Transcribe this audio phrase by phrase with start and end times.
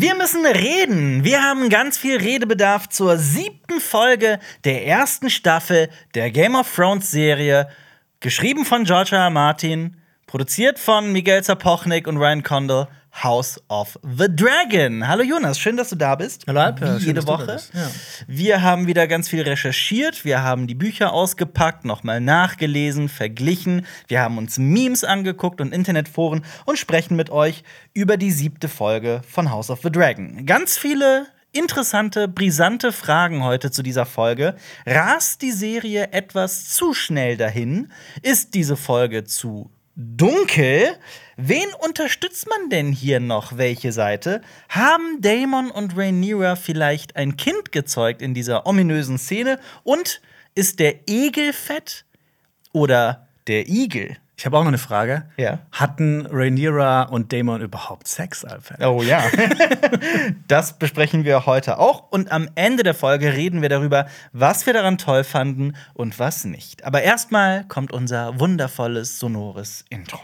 [0.00, 1.24] Wir müssen reden.
[1.24, 7.10] Wir haben ganz viel Redebedarf zur siebten Folge der ersten Staffel der Game of Thrones
[7.10, 7.68] Serie.
[8.20, 9.22] Geschrieben von George R.
[9.22, 9.30] R.
[9.30, 9.96] Martin,
[10.28, 12.86] produziert von Miguel Zapochnik und Ryan Condal.
[13.12, 15.06] House of the Dragon.
[15.06, 16.44] Hallo Jonas, schön, dass du da bist.
[16.46, 17.60] Hallo Alper, Wie schön, jede da Woche.
[17.72, 17.90] Ja.
[18.26, 24.20] Wir haben wieder ganz viel recherchiert, wir haben die Bücher ausgepackt, nochmal nachgelesen, verglichen, wir
[24.20, 27.64] haben uns Memes angeguckt und Internetforen und sprechen mit euch
[27.94, 30.46] über die siebte Folge von House of the Dragon.
[30.46, 34.54] Ganz viele interessante, brisante Fragen heute zu dieser Folge.
[34.86, 37.90] Rast die Serie etwas zu schnell dahin?
[38.22, 40.96] Ist diese Folge zu dunkel?
[41.36, 43.58] Wen unterstützt man denn hier noch?
[43.58, 44.40] Welche Seite?
[44.68, 49.58] Haben Damon und Rhaenyra vielleicht ein Kind gezeugt in dieser ominösen Szene?
[49.82, 50.20] Und
[50.54, 52.04] ist der Egel fett
[52.72, 54.16] oder der Igel?
[54.38, 55.24] Ich habe auch noch eine Frage.
[55.36, 55.58] Ja.
[55.72, 58.88] Hatten Rhaenyra und Daemon überhaupt Sex, Alper?
[58.88, 59.20] Oh ja.
[60.46, 62.12] das besprechen wir heute auch.
[62.12, 66.44] Und am Ende der Folge reden wir darüber, was wir daran toll fanden und was
[66.44, 66.84] nicht.
[66.84, 70.20] Aber erstmal kommt unser wundervolles, sonores Intro.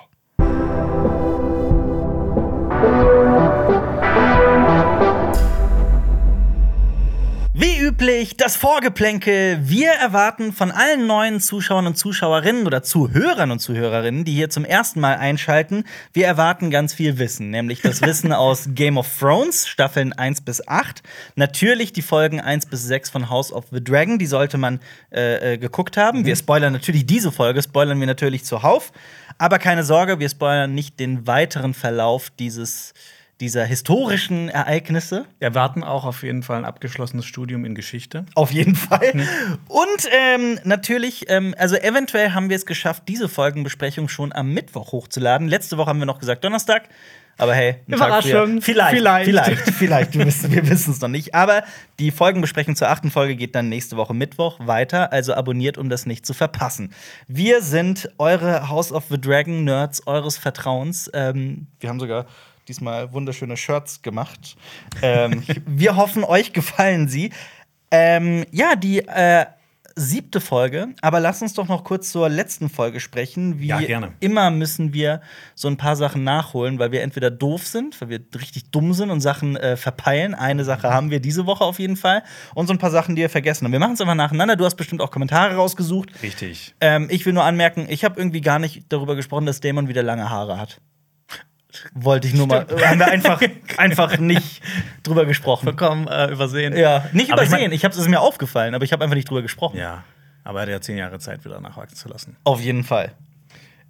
[7.56, 9.60] Wie üblich, das Vorgeplänkel.
[9.62, 14.64] Wir erwarten von allen neuen Zuschauern und Zuschauerinnen oder Zuhörern und Zuhörerinnen, die hier zum
[14.64, 19.68] ersten Mal einschalten, wir erwarten ganz viel Wissen, nämlich das Wissen aus Game of Thrones,
[19.68, 21.04] Staffeln 1 bis 8.
[21.36, 24.80] Natürlich die Folgen 1 bis 6 von House of the Dragon, die sollte man
[25.12, 26.24] äh, äh, geguckt haben.
[26.24, 28.90] Wir spoilern natürlich diese Folge, spoilern wir natürlich zuhauf.
[29.38, 32.94] Aber keine Sorge, wir spoilern nicht den weiteren Verlauf dieses,
[33.40, 35.26] dieser historischen Ereignisse.
[35.38, 38.26] Wir erwarten auch auf jeden Fall ein abgeschlossenes Studium in Geschichte.
[38.34, 39.12] Auf jeden Fall.
[39.68, 44.92] Und ähm, natürlich, ähm, also eventuell haben wir es geschafft, diese Folgenbesprechung schon am Mittwoch
[44.92, 45.48] hochzuladen.
[45.48, 46.88] Letzte Woche haben wir noch gesagt Donnerstag.
[47.36, 48.62] Aber hey, Überraschung.
[48.62, 49.60] Vielleicht, vielleicht, Vielleicht.
[49.60, 50.18] vielleicht, vielleicht.
[50.18, 51.34] Wir wissen wir wissen es noch nicht.
[51.34, 51.64] Aber
[51.98, 55.12] die Folgenbesprechung zur achten Folge geht dann nächste Woche Mittwoch weiter.
[55.12, 56.94] Also abonniert, um das nicht zu verpassen.
[57.26, 61.10] Wir sind eure House of the Dragon Nerds eures Vertrauens.
[61.12, 62.26] Ähm, wir haben sogar
[62.68, 64.56] diesmal wunderschöne Shirts gemacht.
[65.02, 67.30] ähm, wir hoffen, euch gefallen sie.
[67.90, 69.46] Ähm, ja, die äh,
[69.96, 73.60] siebte Folge, aber lass uns doch noch kurz zur letzten Folge sprechen.
[73.60, 74.12] Wie Ja, gerne.
[74.18, 75.20] immer müssen wir
[75.54, 79.10] so ein paar Sachen nachholen, weil wir entweder doof sind, weil wir richtig dumm sind
[79.10, 80.34] und Sachen äh, verpeilen.
[80.34, 82.24] Eine Sache haben wir diese Woche auf jeden Fall
[82.56, 83.72] und so ein paar Sachen, die wir vergessen haben.
[83.72, 84.56] Wir machen es einfach nacheinander.
[84.56, 86.10] Du hast bestimmt auch Kommentare rausgesucht.
[86.24, 86.74] Richtig.
[86.80, 90.02] Ähm, ich will nur anmerken, ich habe irgendwie gar nicht darüber gesprochen, dass Damon wieder
[90.02, 90.80] lange Haare hat.
[91.92, 92.66] Wollte ich nur mal.
[92.84, 93.40] Haben wir einfach,
[93.76, 94.62] einfach nicht
[95.02, 95.64] drüber gesprochen.
[95.64, 96.76] Vollkommen äh, übersehen.
[96.76, 97.68] Ja, nicht Aber ich übersehen.
[97.70, 99.76] mein- Ich, habe es ist mir aufgefallen, aber ich habe einfach nicht drüber gesprochen.
[99.78, 100.04] Ja.
[100.44, 102.36] Aber er hat ja zehn Jahre Zeit, wieder nachwachsen zu lassen.
[102.44, 103.12] Auf jeden Fall.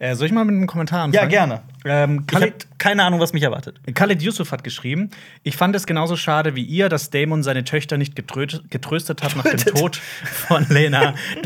[0.00, 1.30] Äh, soll ich mal mit einem Kommentar anfangen?
[1.30, 1.62] Ja, gerne.
[1.84, 3.80] Ähm, Ich Khalid, keine Ahnung, was mich erwartet.
[3.94, 5.10] Khalid Yusuf hat geschrieben,
[5.44, 9.44] ich fand es genauso schade wie ihr, dass Damon seine Töchter nicht getröstet hat nach
[9.44, 9.58] dem.
[9.74, 11.14] Tod von Lena.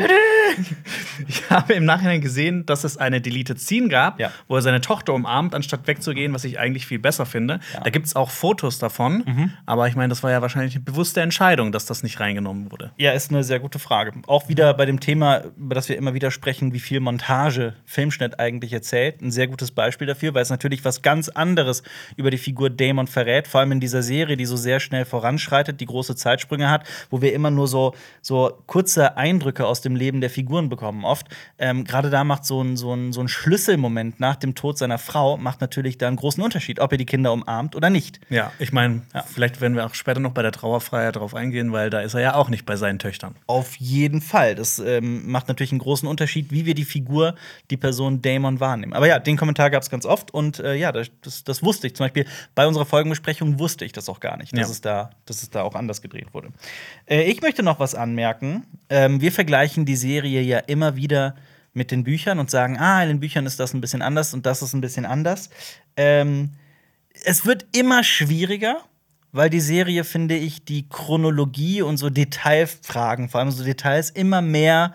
[1.28, 4.30] ich habe im Nachhinein gesehen, dass es eine Deleted Scene gab, Ja.
[4.46, 7.60] wo er seine Tochter umarmt, anstatt wegzugehen, was ich eigentlich viel besser finde.
[7.72, 7.80] Ja.
[7.80, 7.84] Mhm.
[7.84, 11.20] Da gibt es auch Fotos davon, aber ich meine, das war ja wahrscheinlich eine bewusste
[11.20, 12.92] Entscheidung, dass das nicht reingenommen wurde.
[12.96, 14.12] Ja, ist eine sehr gute Frage.
[14.26, 18.38] Auch wieder bei dem Thema, über das wir immer wieder sprechen, wie viel Montage Filmschnitt
[18.38, 19.20] eigentlich erzählt.
[19.22, 21.82] Ein sehr gutes Beispiel dafür, weil es natürlich was ganz anderes
[22.16, 23.48] über die Figur Damon verrät.
[23.48, 27.22] Vor allem in dieser Serie, die so sehr schnell voranschreitet, die große Zeitsprünge hat, wo
[27.22, 31.04] wir immer nur so, so kurze Eindrücke aus dem Leben der Figuren bekommen.
[31.04, 31.26] Oft.
[31.58, 34.98] Ähm, Gerade da macht so ein, so, ein, so ein Schlüsselmoment nach dem Tod seiner
[34.98, 38.20] Frau, macht natürlich da einen großen Unterschied, ob er die Kinder umarmt oder nicht.
[38.30, 39.22] Ja, ich meine, Ja.
[39.24, 42.20] vielleicht werden wir auch später noch bei der Trauerfreiheit drauf eingehen, weil da ist er
[42.20, 43.34] ja auch nicht bei seinen Töchtern.
[43.48, 44.54] Auf jeden Fall.
[44.54, 47.34] Das ähm, macht natürlich einen großen Unterschied, wie wir die Figur,
[47.70, 48.92] die Person Damon wahrnehmen.
[48.92, 51.10] Aber ja, den Kommentar gab es ganz oft und äh, ja, das,
[51.44, 51.96] das, wusste ich.
[51.96, 54.72] Zum Beispiel bei unserer Folgenbesprechung wusste ich das auch gar nicht, dass, Ja.
[54.72, 56.48] es, da, dass es da auch anders gedreht wurde.
[57.08, 58.64] Äh, ich möchte noch was anmerken.
[58.88, 61.34] Ähm, wir vergleichen die Serie ja immer wieder
[61.72, 64.46] mit den Büchern und sagen, ah, in den Büchern ist das ein bisschen anders und
[64.46, 65.50] das ist ein bisschen anders.
[65.96, 66.52] Ähm,
[67.24, 68.78] es wird immer schwieriger,
[69.32, 74.40] weil die Serie, finde ich, die Chronologie und so Detailfragen, vor allem so Details, immer
[74.40, 74.94] mehr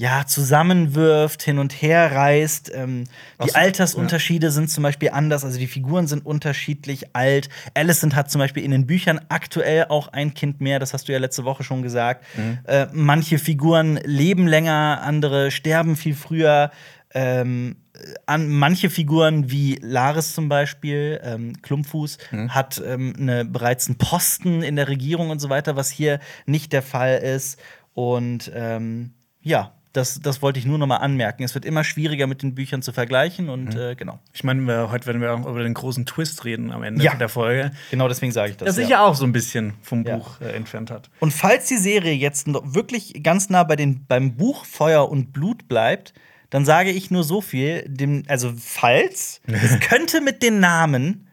[0.00, 2.72] ja, zusammenwirft, hin und her reißt.
[2.74, 3.04] Ähm,
[3.44, 7.50] die so, Altersunterschiede sind zum Beispiel anders, also die Figuren sind unterschiedlich alt.
[7.74, 11.12] Alicent hat zum Beispiel in den Büchern aktuell auch ein Kind mehr, das hast du
[11.12, 12.24] ja letzte Woche schon gesagt.
[12.64, 16.70] Äh, manche Figuren leben länger, andere sterben viel früher.
[17.12, 17.76] Ähm,
[18.24, 22.16] an manche Figuren wie Laris zum Beispiel, ähm, Klumpfuß,
[22.48, 26.72] hat ähm, eine, bereits einen Posten in der Regierung und so weiter, was hier nicht
[26.72, 27.60] der Fall ist.
[27.92, 29.12] Und ähm,
[29.42, 31.42] ja, Das, das wollte ich nur noch mal anmerken.
[31.42, 34.20] Es wird immer schwieriger, mit den Büchern zu vergleichen und äh, genau.
[34.32, 37.14] Ich meine, heute werden wir auch über den großen Twist reden am Ende Ja.
[37.16, 37.72] der Folge.
[37.90, 38.66] Genau deswegen sage ich das.
[38.66, 38.98] Der sich ja.
[38.98, 40.16] ja auch so ein bisschen vom Ja.
[40.18, 41.10] Buch äh, entfernt hat.
[41.18, 45.32] Und falls die Serie jetzt noch wirklich ganz nah bei den, beim Buch Feuer und
[45.32, 46.12] Blut bleibt,
[46.50, 51.26] dann sage ich nur so viel, dem, also falls, es könnte mit den Namen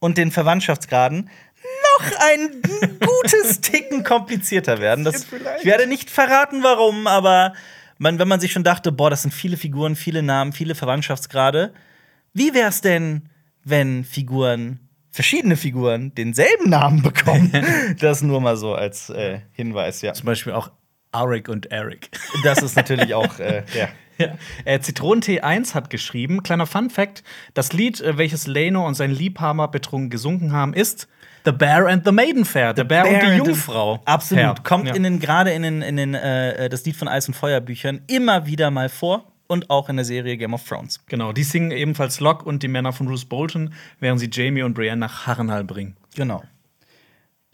[0.00, 1.30] und den Verwandtschaftsgraden
[2.00, 2.62] noch ein
[3.00, 5.04] gutes Ticken komplizierter werden.
[5.04, 5.26] Das,
[5.60, 7.54] ich werde nicht verraten, warum, aber
[7.98, 11.72] man, wenn man sich schon dachte, boah, das sind viele Figuren, viele Namen, viele Verwandtschaftsgrade,
[12.32, 13.28] wie wär's denn,
[13.64, 17.50] wenn Figuren, verschiedene Figuren, denselben Namen bekommen?
[18.00, 20.12] das nur mal so als äh, Hinweis, ja.
[20.12, 20.70] Zum Beispiel auch
[21.12, 22.10] Arik und Eric.
[22.44, 23.88] Das ist natürlich auch, äh, ja.
[24.18, 24.34] Ja.
[24.64, 27.22] Äh, Zitronentee 1 hat geschrieben, kleiner Fun Fact:
[27.52, 31.06] Das Lied, äh, welches Leno und sein Liebhaber betrunken gesungen haben, ist
[31.46, 34.00] The Bear and the Maiden Bär und Bear die and the- Jungfrau.
[34.04, 34.42] Absolut.
[34.42, 34.54] Fair.
[34.64, 34.94] Kommt ja.
[34.94, 38.02] in den, gerade in den, in den äh, das Lied von Eis und Feuer Büchern
[38.08, 41.00] immer wieder mal vor und auch in der Serie Game of Thrones.
[41.06, 44.74] Genau, die singen ebenfalls Locke und die Männer von Bruce Bolton, während sie Jamie und
[44.74, 45.96] Brienne nach Harrenhal bringen.
[46.16, 46.42] Genau.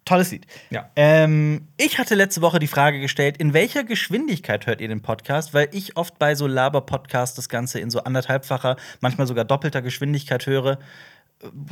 [0.04, 0.46] Tolles Lied.
[0.70, 0.90] Ja.
[0.96, 5.54] Ähm, ich hatte letzte Woche die Frage gestellt, in welcher Geschwindigkeit hört ihr den Podcast?
[5.54, 10.46] Weil ich oft bei so Laber-Podcasts das Ganze in so anderthalbfacher, manchmal sogar doppelter Geschwindigkeit
[10.46, 10.78] höre.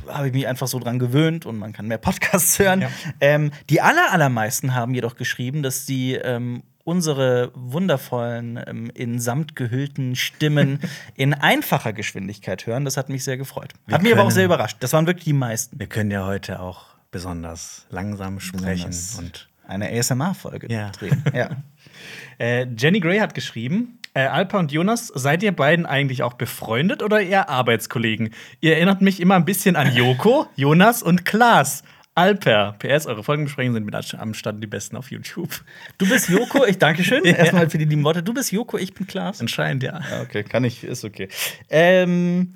[0.08, 2.82] Habe ich mich einfach so dran gewöhnt und man kann mehr Podcasts hören.
[2.82, 2.90] Ja.
[3.20, 9.54] Ähm, die aller, allermeisten haben jedoch geschrieben, dass sie ähm, unsere wundervollen, ähm, in Samt
[9.54, 10.80] gehüllten Stimmen
[11.14, 12.84] in einfacher Geschwindigkeit hören.
[12.84, 13.74] Das hat mich sehr gefreut.
[13.86, 14.78] Wir Hat mich aber auch sehr überrascht.
[14.80, 15.78] Das waren wirklich die meisten.
[15.78, 18.88] Wir können ja heute auch besonders langsam sprechen.
[18.88, 20.90] Besonders Und eine ASMR-Folge Ja.
[20.90, 21.22] drehen.
[21.32, 21.50] Ja.
[22.38, 27.02] äh, Jenny Gray hat geschrieben: äh, Alpa und Jonas, seid ihr beiden eigentlich auch befreundet
[27.02, 28.30] oder eher Arbeitskollegen?
[28.60, 31.82] Ihr erinnert mich immer ein bisschen an Joko, Jonas und Klaas.
[32.16, 32.74] Alper.
[32.80, 35.64] PS, eure Folgenbesprechungen sind mit am Start die besten auf YouTube.
[35.96, 37.24] Du bist Joko, ich danke schön.
[37.24, 37.34] Ja.
[37.34, 38.22] Erstmal für die lieben Worte.
[38.22, 39.40] Du bist Joko, ich bin Klaas.
[39.40, 40.00] Anscheinend, ja.
[40.10, 41.28] Ja, okay, kann ich, ist okay.
[41.70, 42.54] Ähm,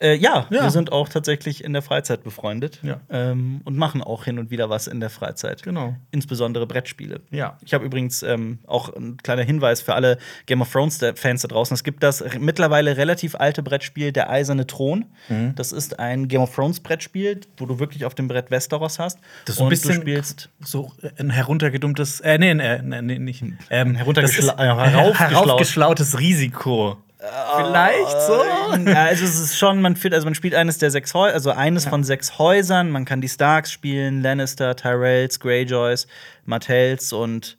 [0.00, 0.62] äh, ja, Ja.
[0.64, 3.00] wir sind auch tatsächlich in der Freizeit befreundet Ja.
[3.10, 5.62] ähm, und machen auch hin und wieder was in der Freizeit.
[5.62, 5.94] Genau.
[6.10, 7.20] Insbesondere Brettspiele.
[7.30, 7.58] Ja.
[7.64, 11.74] Ich habe übrigens ähm, auch ein kleiner Hinweis für alle Game of Thrones-Fans da draußen.
[11.74, 15.04] Es gibt das mittlerweile relativ alte Brettspiel Der Eiserne Thron.
[15.28, 15.54] Mhm.
[15.54, 19.18] Das ist ein Game of Thrones-Brettspiel, wo du wirklich auf dem Brett Westeros hast.
[19.46, 23.18] Das ist so ein bisschen du spielst so ein heruntergedummtes, äh, nee, nee, nee, nee
[23.18, 23.44] nicht.
[23.70, 25.46] Ähm, Heruntergeschla- das ist äh, heraufgeschlaut.
[25.46, 26.98] heraufgeschlautes Risiko.
[27.56, 28.44] Vielleicht so.
[28.90, 31.86] Ja, also es ist schon, man also man spielt eines der sechs Häuser, also eines
[31.86, 32.90] von sechs Häusern.
[32.90, 36.06] Man kann die Starks spielen, Lannister, Tyrells, Greyjoys,
[36.44, 37.56] Martells und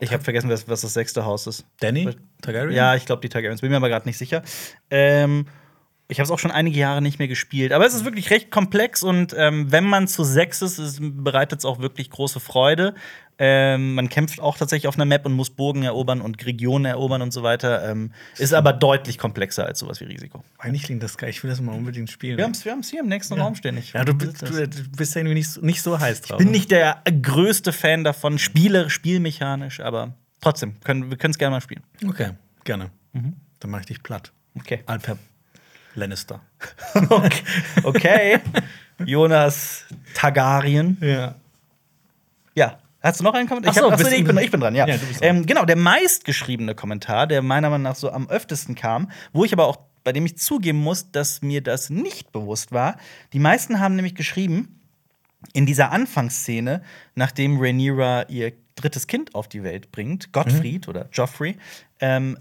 [0.00, 1.66] ich habe vergessen, was, was das sechste Haus ist.
[1.80, 2.08] Danny?
[2.40, 2.72] Targaryen?
[2.72, 3.60] Ja, ich glaube die Targaryens.
[3.60, 4.42] Bin mir aber gerade nicht sicher.
[4.90, 5.46] Ähm,
[6.06, 7.72] ich habe es auch schon einige Jahre nicht mehr gespielt.
[7.72, 11.64] Aber es ist wirklich recht komplex und ähm, wenn man zu sechs ist bereitet es
[11.64, 12.94] auch wirklich große Freude.
[13.40, 17.22] Ähm, man kämpft auch tatsächlich auf einer Map und muss Burgen erobern und Regionen erobern
[17.22, 17.88] und so weiter.
[17.88, 20.42] Ähm, ist aber deutlich komplexer als sowas wie Risiko.
[20.58, 21.30] Eigentlich klingt das geil.
[21.30, 22.36] Ich will das mal unbedingt spielen.
[22.36, 23.44] Wir haben es wir haben's hier im nächsten Ja.
[23.44, 23.76] Raum stehen.
[23.76, 26.38] Ich ja, du, bist- du, du bist ja irgendwie nicht, so- nicht so heiß drauf.
[26.38, 31.54] bin nicht der größte Fan davon, Spiele, spielmechanisch, aber trotzdem, können, wir können es gerne
[31.56, 31.82] mal spielen.
[32.06, 32.30] Okay,
[32.64, 32.90] gerne.
[33.12, 33.34] Mhm.
[33.60, 34.32] Dann mach ich dich platt.
[34.56, 34.82] Okay.
[34.86, 35.16] Alper
[35.94, 36.40] Lannister.
[37.10, 37.42] okay.
[37.84, 38.38] okay.
[39.04, 39.84] Jonas
[40.14, 40.96] Targaryen.
[41.00, 41.36] Ja.
[43.08, 43.72] Hast du noch einen Kommentar?
[43.74, 44.86] Ach so, hab- achso, nee, ich, bin, ich bin dran, ja.
[44.86, 49.44] Ja, ähm, genau, der meistgeschriebene Kommentar, der meiner Meinung nach so am öftesten kam, wo
[49.44, 52.96] ich aber auch, bei dem ich zugeben muss, dass mir das nicht bewusst war.
[53.32, 54.80] Die meisten haben nämlich geschrieben,
[55.52, 56.82] in dieser Anfangsszene,
[57.14, 60.90] nachdem Rhaenyra ihr drittes Kind auf die Welt bringt, Gottfried Mhm.
[60.90, 61.56] oder Joffrey,
[62.00, 62.38] ähm,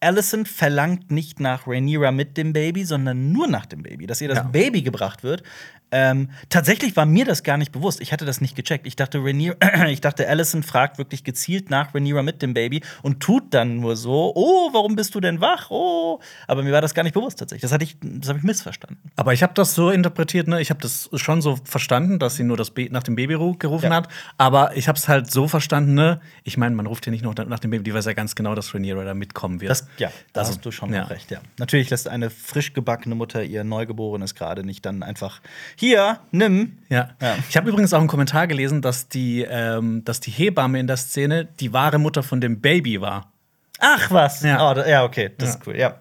[0.00, 4.28] Alicent verlangt nicht nach Rhaenyra mit dem Baby, sondern nur nach dem Baby, dass ihr
[4.28, 4.42] das Ja.
[4.44, 5.42] Baby gebracht wird.
[5.90, 8.00] Ähm, tatsächlich war mir das gar nicht bewusst.
[8.00, 8.86] Ich hatte das nicht gecheckt.
[8.86, 9.54] Ich dachte, Rhaenyra,
[9.88, 13.94] ich dachte, Alicent fragt wirklich gezielt nach Rhaenyra mit dem Baby und tut dann nur
[13.96, 15.70] so: Oh, warum bist du denn wach?
[15.70, 17.62] Oh, aber mir war das gar nicht bewusst tatsächlich.
[17.62, 18.98] Das hatte ich, das habe ich missverstanden.
[19.16, 20.60] Aber ich habe das so interpretiert, ne?
[20.60, 23.56] Ich habe das schon so verstanden, dass sie nur das Be nach dem Baby ru-
[23.58, 23.96] gerufen Ja.
[23.96, 24.08] hat.
[24.36, 26.20] Aber ich habe es halt so verstanden, ne?
[26.42, 28.54] Ich meine, man ruft ja nicht noch nach dem Baby, die weiß ja ganz genau,
[28.56, 29.70] dass Rhaenyra da mitkommen wird.
[29.70, 31.04] Das, ja, da Also, hast du schon ja.
[31.04, 31.40] recht, ja.
[31.58, 35.40] Natürlich lässt eine frisch gebackene Mutter ihr Neugeborenes gerade nicht dann einfach
[35.76, 36.78] hier, nimm.
[36.88, 37.10] Ja.
[37.20, 37.36] Ja.
[37.48, 40.96] Ich habe übrigens auch einen Kommentar gelesen, dass die, ähm, dass die Hebamme in der
[40.96, 43.32] Szene die wahre Mutter von dem Baby war.
[43.80, 44.42] Ach was.
[44.42, 44.70] Ja.
[44.70, 45.54] Oh, da, ja, okay, das Ja.
[45.56, 45.98] ist cool, ja.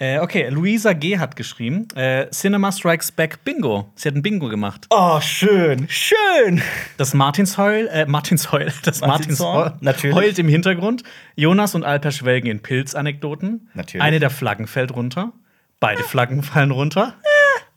[0.00, 1.18] Äh, okay, Luisa G.
[1.18, 3.90] hat geschrieben: äh, Cinema Strikes Back Bingo.
[3.96, 4.86] Sie hat ein Bingo gemacht.
[4.90, 6.62] Oh, schön, schön.
[6.98, 10.14] Das Martinsheul, äh, Martinsheul, das Martinsheul natürlich.
[10.14, 11.02] heult im Hintergrund.
[11.34, 13.68] Jonas und Alper schwelgen in Pilzanekdoten.
[13.74, 14.00] Natürlich.
[14.02, 15.32] Eine der Flaggen fällt runter.
[15.80, 17.14] Beide Flaggen fallen runter.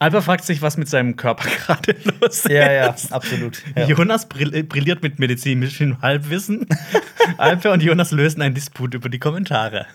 [0.02, 3.14] Alper fragt sich, was mit seinem Körper gerade los Ja, ja, ist.
[3.14, 3.62] absolut.
[3.76, 3.86] Ja.
[3.86, 6.66] Jonas brill äh, brilliert mit medizinischem Halbwissen.
[7.38, 9.86] Alper und Jonas lösen einen Disput über die Kommentare.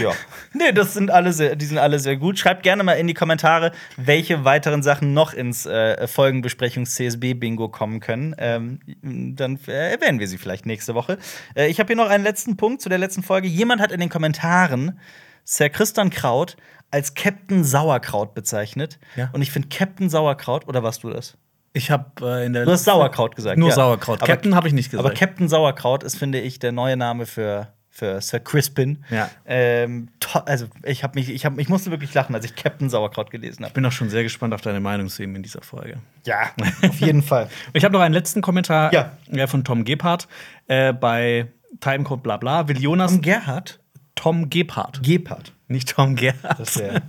[0.00, 0.12] Ja.
[0.52, 2.38] Nee, das sind alle sehr, die sind alle sehr gut.
[2.38, 8.34] Schreibt gerne mal in die Kommentare, welche weiteren Sachen noch ins äh, Folgenbesprechungs-CSB-Bingo kommen können.
[8.36, 11.16] Ähm, dann äh, erwähnen wir sie vielleicht nächste Woche.
[11.54, 13.48] Äh, ich habe hier noch einen letzten Punkt zu der letzten Folge.
[13.48, 14.98] Jemand hat in den Kommentaren
[15.44, 16.56] Sir Christian Kraut
[16.90, 18.98] als Captain Sauerkraut bezeichnet.
[19.16, 19.30] Ja.
[19.32, 21.36] Und ich finde Captain Sauerkraut, oder warst du das?
[21.72, 23.56] Ich habe äh, in der Du hast Sauerkraut gesagt.
[23.58, 23.74] Nur ja.
[23.74, 24.18] Sauerkraut.
[24.22, 25.06] Aber- Captain habe ich nicht gesagt.
[25.06, 29.04] Aber Captain Sauerkraut ist, finde ich, der neue Name für, für Sir Crispin.
[29.08, 29.30] Ja.
[29.46, 30.08] Ähm,
[30.46, 33.58] also ich habe mich, ich habe, ich musste wirklich lachen, als ich Captain Sauerkraut gelesen
[33.60, 33.74] ich habe.
[33.74, 35.98] bin auch schon sehr gespannt auf deine Meinung zu ihm in dieser Folge.
[36.26, 36.50] Ja,
[36.82, 37.48] auf jeden Fall.
[37.72, 39.12] Ich habe noch einen letzten Kommentar Ja.
[39.30, 40.26] äh, von Tom Gebhardt
[40.66, 41.46] äh, bei
[41.78, 42.66] Timecode Blabla.
[42.66, 43.79] Will Jonas Und Gerhard?
[44.20, 45.54] Tom Gebhardt, Gepard.
[45.68, 46.60] nicht Tom Gerhardt.
[46.60, 47.00] Das wäre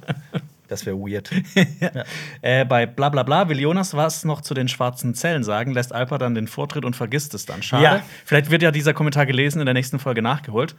[0.69, 1.29] das wär weird.
[2.41, 6.33] Äh, bei Blablabla will Jonas was noch zu den schwarzen Zellen sagen, lässt Alper dann
[6.33, 7.61] den Vortritt und vergisst es dann.
[7.61, 7.83] Schade.
[7.83, 8.01] Ja.
[8.25, 10.75] Vielleicht wird ja dieser Kommentar gelesen in der nächsten Folge nachgeholt.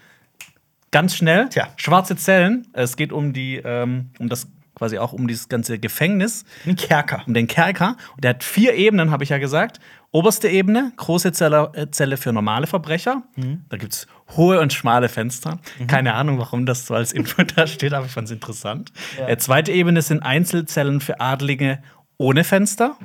[0.90, 1.50] Ganz schnell.
[1.50, 1.68] Tja.
[1.76, 2.66] Schwarze Zellen.
[2.72, 7.22] Es geht um die, ähm, um das quasi auch um dieses ganze Gefängnis, Ein Kerker.
[7.26, 7.96] um den Kerker.
[8.14, 9.78] Und der hat vier Ebenen, habe ich ja gesagt.
[10.10, 13.22] Oberste Ebene, große Zelle, äh, Zelle für normale Verbrecher.
[13.36, 13.64] Mhm.
[13.68, 15.58] Da gibt es hohe und schmale Fenster.
[15.86, 18.92] Keine Ahnung, warum das so als Info da steht, aber ich fand es interessant.
[19.18, 19.28] Ja.
[19.28, 21.82] Äh, zweite Ebene sind Einzelzellen für Adlige
[22.18, 22.96] ohne Fenster.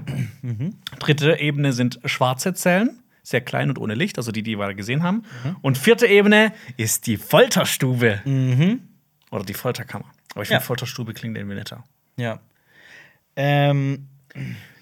[0.42, 0.76] Mhm.
[1.00, 5.04] Dritte Ebene sind schwarze Zellen, sehr klein und ohne Licht, also die, die wir gesehen
[5.04, 5.24] haben.
[5.44, 5.56] Mhm.
[5.62, 8.22] Und vierte Ebene ist die Folterstube.
[9.32, 10.06] Oder die Folterkammer.
[10.34, 10.58] Aber ich Ja.
[10.58, 11.84] finde, Folterstube klingt irgendwie netter.
[12.18, 12.40] Ja.
[13.36, 14.08] Ähm,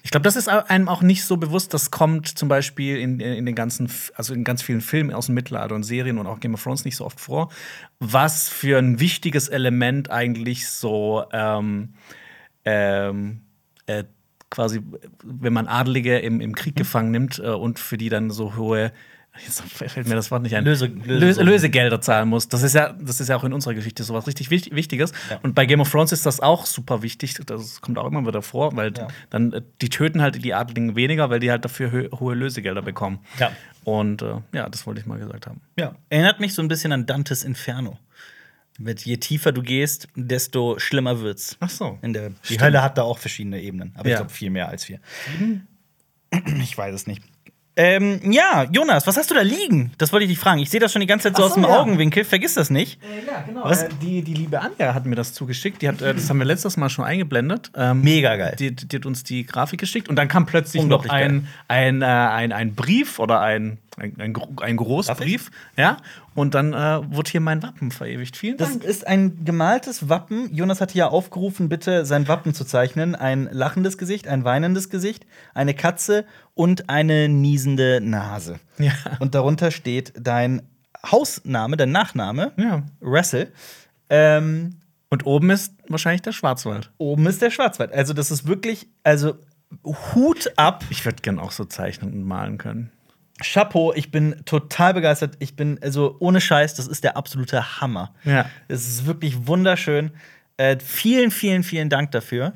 [0.06, 1.74] Ich glaube, das ist einem auch nicht so bewusst.
[1.74, 5.34] Das kommt zum Beispiel in, in den ganzen, also in ganz vielen Filmen aus dem
[5.34, 7.50] Mittelalter und Serien und auch Game of Thrones nicht so oft vor,
[7.98, 11.94] was für ein wichtiges Element eigentlich so ähm,
[12.64, 13.40] ähm,
[13.86, 14.04] äh,
[14.48, 14.80] quasi,
[15.24, 18.92] wenn man Adelige im, im Krieg gefangen nimmt äh, und für die dann so hohe
[19.44, 20.64] Jetzt fällt mir das Wort nicht ein.
[20.64, 21.42] Löse- Löse.
[21.42, 22.48] Lösegelder zahlen muss.
[22.48, 25.12] Das ist ja, das ist ja auch in unserer Geschichte sowas richtig wichtig, Wichtiges.
[25.30, 25.38] Ja.
[25.42, 27.34] Und bei Game of Thrones ist das auch super wichtig.
[27.46, 29.08] Das kommt auch immer wieder vor, weil Ja.
[29.30, 33.20] dann äh, die töten halt die Adligen weniger, weil die halt dafür hohe Lösegelder bekommen.
[33.38, 33.50] Ja.
[33.84, 35.60] Und äh, ja, das wollte ich mal gesagt haben.
[35.76, 35.94] ja.
[36.08, 37.98] Erinnert mich so ein bisschen an Dantes Inferno.
[38.78, 41.56] Mit je tiefer du gehst, desto schlimmer wird's.
[41.60, 41.98] Ach so.
[42.02, 42.62] In der, die Stimmt.
[42.62, 44.18] Hölle hat da auch verschiedene Ebenen, aber ich Ja.
[44.18, 45.00] glaube viel mehr als wir.
[46.60, 47.22] Ich weiß es nicht.
[47.78, 49.92] Ähm, ja, Jonas, was hast du da liegen?
[49.98, 50.60] Das wollte ich dich fragen.
[50.60, 51.78] Ich sehe das schon die ganze Zeit so Ach aus so, dem ja.
[51.78, 52.24] Augenwinkel.
[52.24, 52.98] Vergiss das nicht.
[53.26, 53.64] ja, genau.
[53.64, 55.82] Was- Äh, die, die liebe Anja hat mir das zugeschickt.
[55.82, 57.70] Die hat, äh, das haben wir letztes Mal schon eingeblendet.
[57.76, 58.56] Ähm, Mega geil.
[58.58, 62.00] Die, die hat uns die Grafik geschickt und dann kam plötzlich noch Unglaublich ein, ein,
[62.00, 65.50] äh, ein, ein Brief oder ein, ein, ein, ein Großbrief.
[65.76, 65.96] Ja.
[66.34, 68.36] Und dann äh, wurde hier mein Wappen verewigt.
[68.36, 68.84] Vielen Das Dank.
[68.84, 70.54] ist ein gemaltes Wappen.
[70.54, 73.14] Jonas hatte ja aufgerufen, bitte sein Wappen zu zeichnen.
[73.14, 75.24] Ein lachendes Gesicht, ein weinendes Gesicht,
[75.54, 78.60] eine Katze und eine niesende Nase.
[78.78, 78.92] Ja.
[79.18, 80.62] Und darunter steht dein
[81.10, 82.82] Hausname, dein Nachname, Ja.
[83.00, 83.52] Russell.
[84.10, 84.76] Ähm,
[85.08, 86.90] Und oben ist wahrscheinlich der Schwarzwald.
[86.98, 87.92] oben ist der Schwarzwald.
[87.92, 89.34] Also, das ist wirklich, also
[90.14, 90.84] Hut ab.
[90.90, 92.90] Ich würde gern auch so zeichnen und malen können.
[93.42, 95.34] Chapeau, ich bin total begeistert.
[95.40, 98.14] Ich bin, also ohne Scheiß, das ist der absolute Hammer.
[98.24, 98.48] Ja.
[98.68, 100.10] Es ist wirklich wunderschön.
[100.56, 102.54] Äh, vielen, vielen, vielen Dank dafür.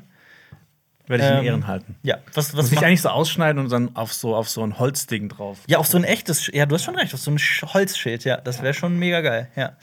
[1.07, 1.95] Werde ich Ähm, in Ehren halten.
[2.03, 4.79] Ja, was, was Muss ich eigentlich so ausschneiden und dann auf so, auf so ein
[4.79, 5.59] Holzding drauf.
[5.67, 8.23] Ja, auf so ein echtes, ja, du hast schon recht, auf so ein Sch- Holzschild,
[8.23, 9.73] ja, das wäre schon mega geil, ja.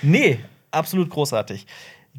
[0.00, 0.38] Nee,
[0.70, 1.66] absolut großartig.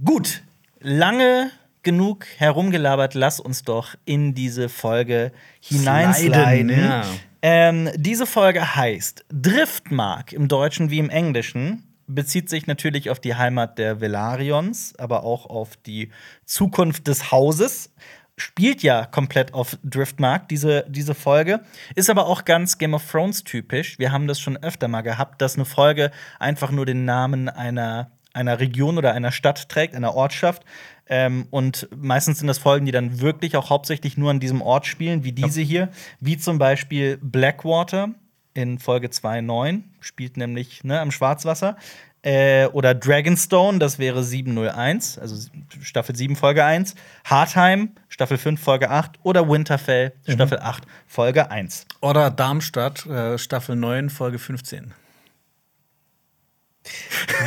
[0.03, 0.43] Gut,
[0.79, 1.49] lange
[1.83, 6.43] genug herumgelabert, lass uns doch in diese Folge hineinsliden.
[6.45, 7.03] Sliden, ja.
[7.41, 11.83] Ähm, diese Folge heißt Driftmark im Deutschen wie im Englischen.
[12.05, 16.11] Bezieht sich natürlich auf die Heimat der Velarions, aber auch auf die
[16.45, 17.93] Zukunft des Hauses.
[18.37, 21.61] Spielt ja komplett auf Driftmark, diese, diese Folge.
[21.95, 23.97] Ist aber auch ganz Game of Thrones typisch.
[23.97, 28.11] Wir haben das schon öfter mal gehabt, dass eine Folge einfach nur den Namen einer,
[28.33, 30.63] einer Region oder einer Stadt trägt, einer Ortschaft.
[31.11, 34.85] Ähm, und meistens sind das Folgen, die dann wirklich auch hauptsächlich nur an diesem Ort
[34.85, 35.89] spielen, wie diese hier.
[36.21, 38.11] Wie zum Beispiel Blackwater
[38.53, 41.75] in Folge 2.9, spielt nämlich ne, am Schwarzwasser.
[42.21, 45.49] Äh, oder Dragonstone, das wäre 701, also
[45.81, 46.95] Staffel 7, Folge 1.
[47.25, 49.19] Hardheim, Staffel 5, Folge 8.
[49.23, 51.87] Oder Winterfell, Staffel 8, Folge 1.
[51.99, 54.93] Oder Darmstadt, äh, Staffel 9, Folge 15.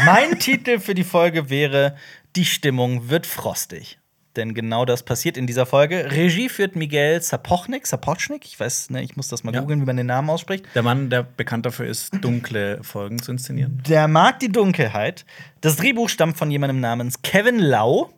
[0.04, 1.96] Mein Titel für die Folge wäre
[2.36, 3.98] Die Stimmung wird frostig.
[4.36, 6.10] Denn genau das passiert in dieser Folge.
[6.10, 9.60] Regie führt Miguel Sapochnik, Sapochnik, ich weiß, ne, ich muss das mal Ja.
[9.60, 10.64] googeln, wie man den Namen ausspricht.
[10.74, 13.80] Der Mann, der bekannt dafür ist, dunkle Folgen zu inszenieren.
[13.88, 15.24] Der mag die Dunkelheit.
[15.60, 18.10] Das Drehbuch stammt von jemandem namens Kevin Lau.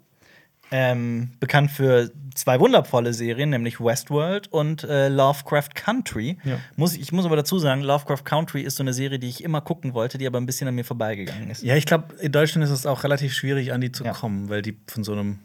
[0.72, 6.38] Ähm, bekannt für zwei wundervolle Serien, nämlich Westworld und äh, Lovecraft Country.
[6.44, 6.58] Ja.
[6.76, 9.60] Muss, ich muss aber dazu sagen, Lovecraft Country ist so eine Serie, die ich immer
[9.60, 11.62] gucken wollte, die aber ein bisschen an mir vorbeigegangen ist.
[11.62, 14.12] Ja, ich glaube, in Deutschland ist es auch relativ schwierig, an die zu Ja.
[14.12, 15.38] kommen, weil die von so einem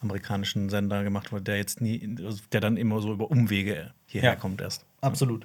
[0.00, 2.16] amerikanischen Sender gemacht wurde, der jetzt nie,
[2.52, 4.36] der dann immer so über Umwege hierher Ja.
[4.36, 4.84] kommt erst.
[5.00, 5.44] Absolut.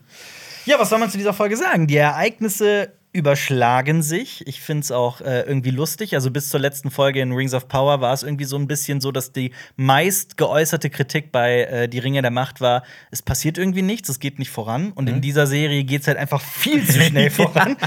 [0.65, 1.87] Ja, was soll man zu dieser Folge sagen?
[1.87, 4.45] Die Ereignisse überschlagen sich.
[4.47, 6.15] Ich finde es auch äh, irgendwie lustig.
[6.15, 9.01] Also bis zur letzten Folge in Rings of Power war es irgendwie so ein bisschen
[9.01, 13.59] so, dass die meist geäußerte Kritik bei äh, Die Ringe der Macht war, es passiert
[13.59, 14.91] irgendwie nichts, es geht nicht voran.
[14.93, 17.77] Und in dieser Serie geht es halt einfach viel zu schnell voran.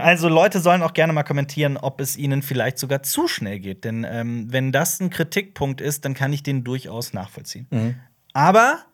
[0.00, 3.84] also Leute sollen auch gerne mal kommentieren, ob es ihnen vielleicht sogar zu schnell geht.
[3.84, 7.66] Denn ähm, wenn das ein Kritikpunkt ist, dann kann ich den durchaus nachvollziehen.
[8.32, 8.84] Aber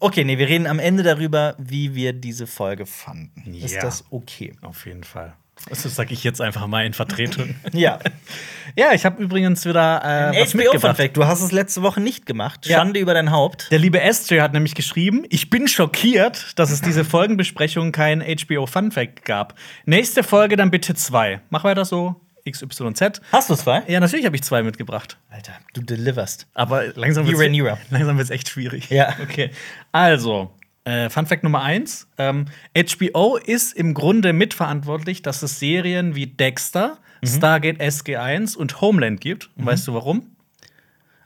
[0.00, 3.54] Okay, nee, wir reden am Ende darüber, wie wir diese Folge fanden.
[3.54, 3.82] Ist Ja.
[3.82, 4.52] das okay?
[4.62, 5.34] Auf jeden Fall.
[5.68, 7.54] Das sage ich jetzt einfach mal in Vertretung.
[7.72, 7.98] Ja.
[8.76, 10.96] ja, ich habe übrigens wieder äh, was HBO Fun mitgebracht.
[10.96, 12.66] Fact, du hast es letzte Woche nicht gemacht.
[12.66, 12.78] Ja.
[12.78, 13.68] Schande über dein Haupt.
[13.70, 18.66] Der liebe SJ hat nämlich geschrieben, ich bin schockiert, dass es diese Folgenbesprechung kein HBO
[18.66, 19.54] Fun Fact gab.
[19.86, 21.40] Nächste Folge dann bitte zwei.
[21.50, 22.20] Mach weiter so.
[22.50, 23.20] XYZ.
[23.32, 23.82] Hast du zwei?
[23.88, 25.18] Ja, natürlich habe ich zwei mitgebracht.
[25.30, 26.46] Alter, du deliverst.
[26.54, 27.38] Aber langsam wird
[28.20, 28.90] es echt schwierig.
[28.90, 29.14] Ja.
[29.22, 29.50] Okay.
[29.92, 30.50] Also,
[30.84, 32.46] äh, Fun Fact Nummer eins: ähm,
[32.76, 37.26] HBO ist im Grunde mitverantwortlich, dass es Serien wie Dexter, Mhm.
[37.28, 39.48] Stargate SG1 und Homeland gibt.
[39.56, 40.30] Und Weißt du warum?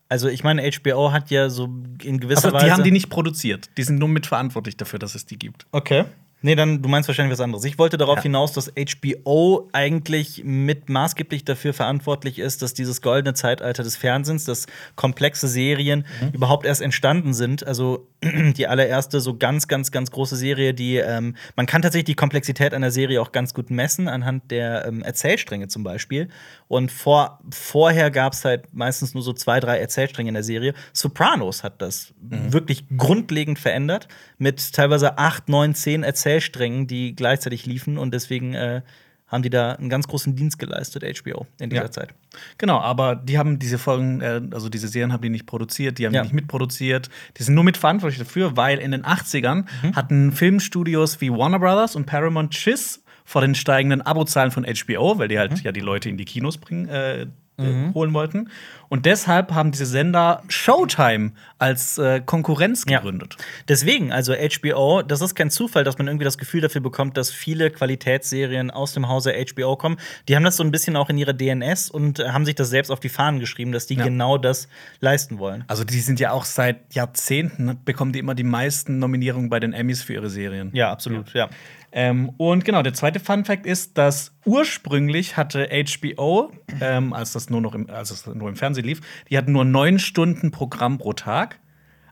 [0.09, 1.69] Also, ich meine, HBO hat ja so
[2.03, 2.67] in gewisser Also, Weise.
[2.67, 3.69] die haben die nicht produziert.
[3.77, 5.67] Die sind nur mitverantwortlich dafür, dass es die gibt.
[5.73, 6.05] Okay.
[6.41, 7.65] Nee, dann, du meinst wahrscheinlich was anderes.
[7.65, 8.23] Ich wollte darauf Ja.
[8.23, 14.45] hinaus, dass HBO eigentlich mit maßgeblich dafür verantwortlich ist, dass dieses goldene Zeitalter des Fernsehens,
[14.45, 16.31] dass komplexe Serien Mhm.
[16.35, 17.67] überhaupt erst entstanden sind.
[17.67, 22.15] Also die allererste so ganz, ganz, ganz große Serie, die ähm, man kann tatsächlich die
[22.15, 26.29] Komplexität einer Serie auch ganz gut messen, anhand der ähm, Erzählstränge zum Beispiel.
[26.69, 30.75] Und vor, vorher gab es halt meistens nur so zwei, drei Erzählstränge in der Serie.
[30.93, 32.53] Sopranos hat das Mhm.
[32.53, 34.07] wirklich grundlegend verändert,
[34.37, 37.97] mit teilweise acht, neun, zehn Erzählsträngen, die gleichzeitig liefen.
[37.97, 38.83] Und deswegen äh,
[39.29, 41.91] haben die da einen ganz großen Dienst geleistet, HBO, in dieser Ja.
[41.91, 42.15] Zeit.
[42.57, 46.07] Genau, aber die haben diese Folgen, äh, also diese Serien haben die nicht produziert, die
[46.07, 46.23] haben Ja.
[46.23, 47.09] die nicht mitproduziert.
[47.39, 49.97] Die sind nur mitverantwortlich dafür, weil in den 80ern Mhm.
[49.97, 55.29] hatten Filmstudios wie Warner Brothers und Paramount Schiss vor den steigenden Abozahlen von HBO, weil
[55.29, 55.39] die Mhm.
[55.41, 57.27] halt ja die Leute in die Kinos bringen, äh,
[57.61, 58.51] äh, holen wollten.
[58.89, 62.99] Und deshalb haben diese Sender Showtime als äh, Konkurrenz Ja.
[62.99, 63.37] gegründet.
[63.67, 67.33] Deswegen, also HBO, das ist kein Zufall, dass man irgendwie das Gefühl dafür bekommt, dass
[67.33, 69.97] viele Qualitätsserien aus dem Hause HBO kommen.
[70.29, 72.71] Die haben das so ein bisschen auch in ihrer DNS und äh, haben sich das
[72.71, 74.05] selbst auf die Fahnen geschrieben, dass die Ja.
[74.05, 74.69] genau das
[75.01, 75.65] leisten wollen.
[75.67, 79.73] Also die sind ja auch seit Jahrzehnten, bekommen die immer die meisten Nominierungen bei den
[79.73, 80.71] Emmys für ihre Serien.
[80.75, 81.49] Ja, absolut, ja.
[81.93, 87.49] Ähm, und genau, der zweite Fun Fact ist, dass ursprünglich hatte HBO, ähm, als das
[87.51, 90.99] nur noch im, als es nur im Fernsehen lief, die hatten nur neun Stunden Programm
[90.99, 91.59] pro Tag.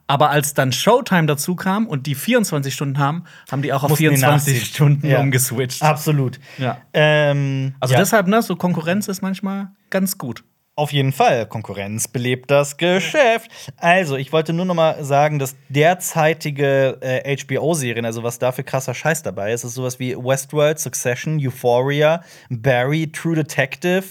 [0.09, 3.89] Aber als dann Showtime dazu kam und die 24 Stunden haben, haben die auch auf
[3.89, 4.65] Mussten die 24 nachziehen.
[4.73, 5.19] Stunden Ja.
[5.19, 5.83] umgeswitcht.
[5.83, 6.39] Absolut.
[6.57, 6.77] Ja.
[6.93, 7.99] Ähm, Also ja.
[7.99, 10.43] deshalb, ne, so Konkurrenz ist manchmal ganz gut.
[10.77, 11.47] Auf jeden Fall.
[11.47, 13.49] Konkurrenz belebt das Geschäft.
[13.77, 18.63] Also, ich wollte nur noch mal sagen, dass derzeitige äh, HBO-Serien, also was da für
[18.63, 24.03] krasser Scheiß dabei ist, ist sowas wie Westworld, Succession, Euphoria, Barry, True Detective.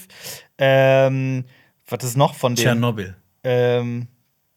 [0.59, 1.45] Ähm,
[1.87, 2.65] was ist noch von den?
[2.65, 3.15] Tschernobyl.
[3.45, 4.09] Ähm,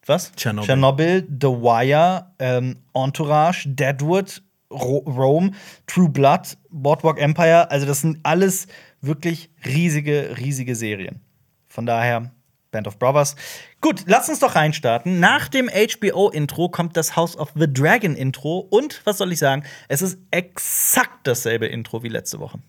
[0.04, 0.32] was?
[0.32, 0.65] Tschernobyl.
[0.65, 4.41] Tschernobyl, The Wire, ähm, Entourage, Deadwood,
[4.74, 5.52] Ro Rome,
[5.86, 7.69] True Blood, Boardwalk Empire.
[7.69, 8.65] Also, das sind alles
[9.00, 11.22] wirklich riesige, riesige Serien.
[11.70, 12.32] Von daher,
[12.72, 13.36] Band of Brothers.
[13.82, 15.20] Gut, lass uns doch reinstarten.
[15.20, 18.60] Nach dem HBO-Intro kommt das House of the Dragon-Intro.
[18.70, 19.64] Und was soll ich sagen?
[19.88, 22.60] Es ist exakt dasselbe Intro wie letzte Woche.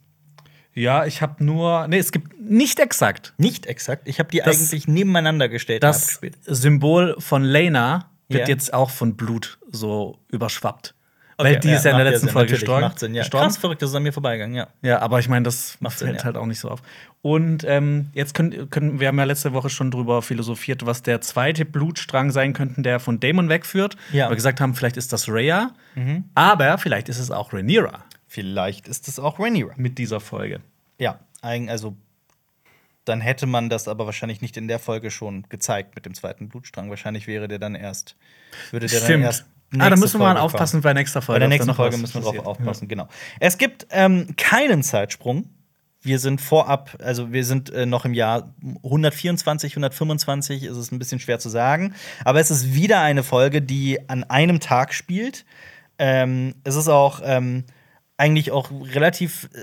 [0.72, 1.88] Ja, ich habe nur.
[1.88, 3.34] Nee, es gibt nicht exakt.
[3.38, 4.06] Nicht exakt.
[4.06, 6.20] Ich habe die Das- eigentlich nebeneinander gestellt Das.
[6.46, 8.54] Symbol von Lena wird Ja.
[8.54, 10.94] jetzt auch von Blut so überschwappt.
[11.40, 12.82] Okay, Weil die ist ja in der letzten Sinn, Folge gestorben.
[12.82, 13.22] Macht Sinn, ja.
[13.22, 13.46] gestorben.
[13.46, 14.68] Krass verrückt, das ist an mir vorbeigegangen, ja.
[14.82, 16.24] Ja, aber ich meine, das Macht Sinn, fällt ja.
[16.24, 16.82] halt auch nicht so auf.
[17.22, 21.20] Und ähm, jetzt können, können wir haben ja letzte Woche schon drüber philosophiert, was der
[21.22, 23.96] zweite Blutstrang sein könnte, der von Damon wegführt.
[24.12, 24.24] Ja.
[24.24, 25.70] Weil wir gesagt haben, vielleicht ist das Rhea,
[26.34, 29.74] aber vielleicht ist es auch Rhaenyra Vielleicht ist es auch Rhaenyra.
[29.76, 30.60] mit dieser Folge.
[30.98, 31.96] Ja, also
[33.04, 36.48] dann hätte man das aber wahrscheinlich nicht in der Folge schon gezeigt mit dem zweiten
[36.48, 36.90] Blutstrang.
[36.90, 38.16] Wahrscheinlich wäre der dann erst
[38.70, 39.46] würde der dann erst
[39.78, 40.82] Ah, da müssen wir mal Folge aufpassen kommen.
[40.82, 41.36] bei nächster Folge.
[41.36, 43.08] Bei der nächsten Folge müssen wir drauf aufpassen, genau.
[43.38, 45.48] Es gibt ähm, keinen Zeitsprung.
[46.02, 50.98] Wir sind vorab, also wir sind äh, noch im Jahr 124, 125, ist es ein
[50.98, 51.94] bisschen schwer zu sagen.
[52.24, 55.44] Aber es ist wieder eine Folge, die an einem Tag spielt.
[55.98, 57.64] Ähm, es ist auch ähm,
[58.20, 59.58] eigentlich auch relativ äh,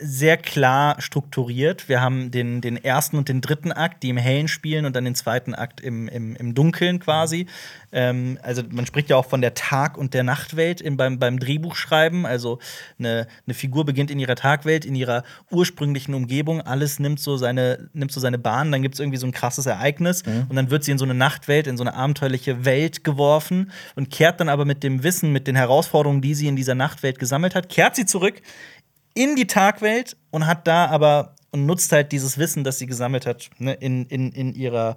[0.00, 1.90] sehr klar strukturiert.
[1.90, 5.04] Wir haben den, den ersten und den dritten Akt, die im Hellen spielen, und dann
[5.04, 7.46] den zweiten Akt im, im, im Dunkeln quasi.
[7.92, 11.38] Ähm, also man spricht ja auch von der Tag- und der Nachtwelt in, beim, beim
[11.38, 12.24] Drehbuchschreiben.
[12.24, 12.58] Also
[12.98, 16.62] eine, eine Figur beginnt in ihrer Tagwelt, in ihrer ursprünglichen Umgebung.
[16.62, 18.72] Alles nimmt so seine, nimmt so seine Bahn.
[18.72, 20.24] Dann gibt es irgendwie so ein krasses Ereignis.
[20.24, 20.46] Mhm.
[20.48, 24.10] Und dann wird sie in so eine Nachtwelt, in so eine abenteuerliche Welt geworfen und
[24.10, 27.54] kehrt dann aber mit dem Wissen, mit den Herausforderungen, die sie in dieser Nachtwelt gesammelt
[27.54, 28.40] hat, kehrt sie zurück
[29.14, 33.26] in die Tagwelt und hat da aber und nutzt halt dieses Wissen, das sie gesammelt
[33.26, 34.96] hat, ne, in, in, in ihrer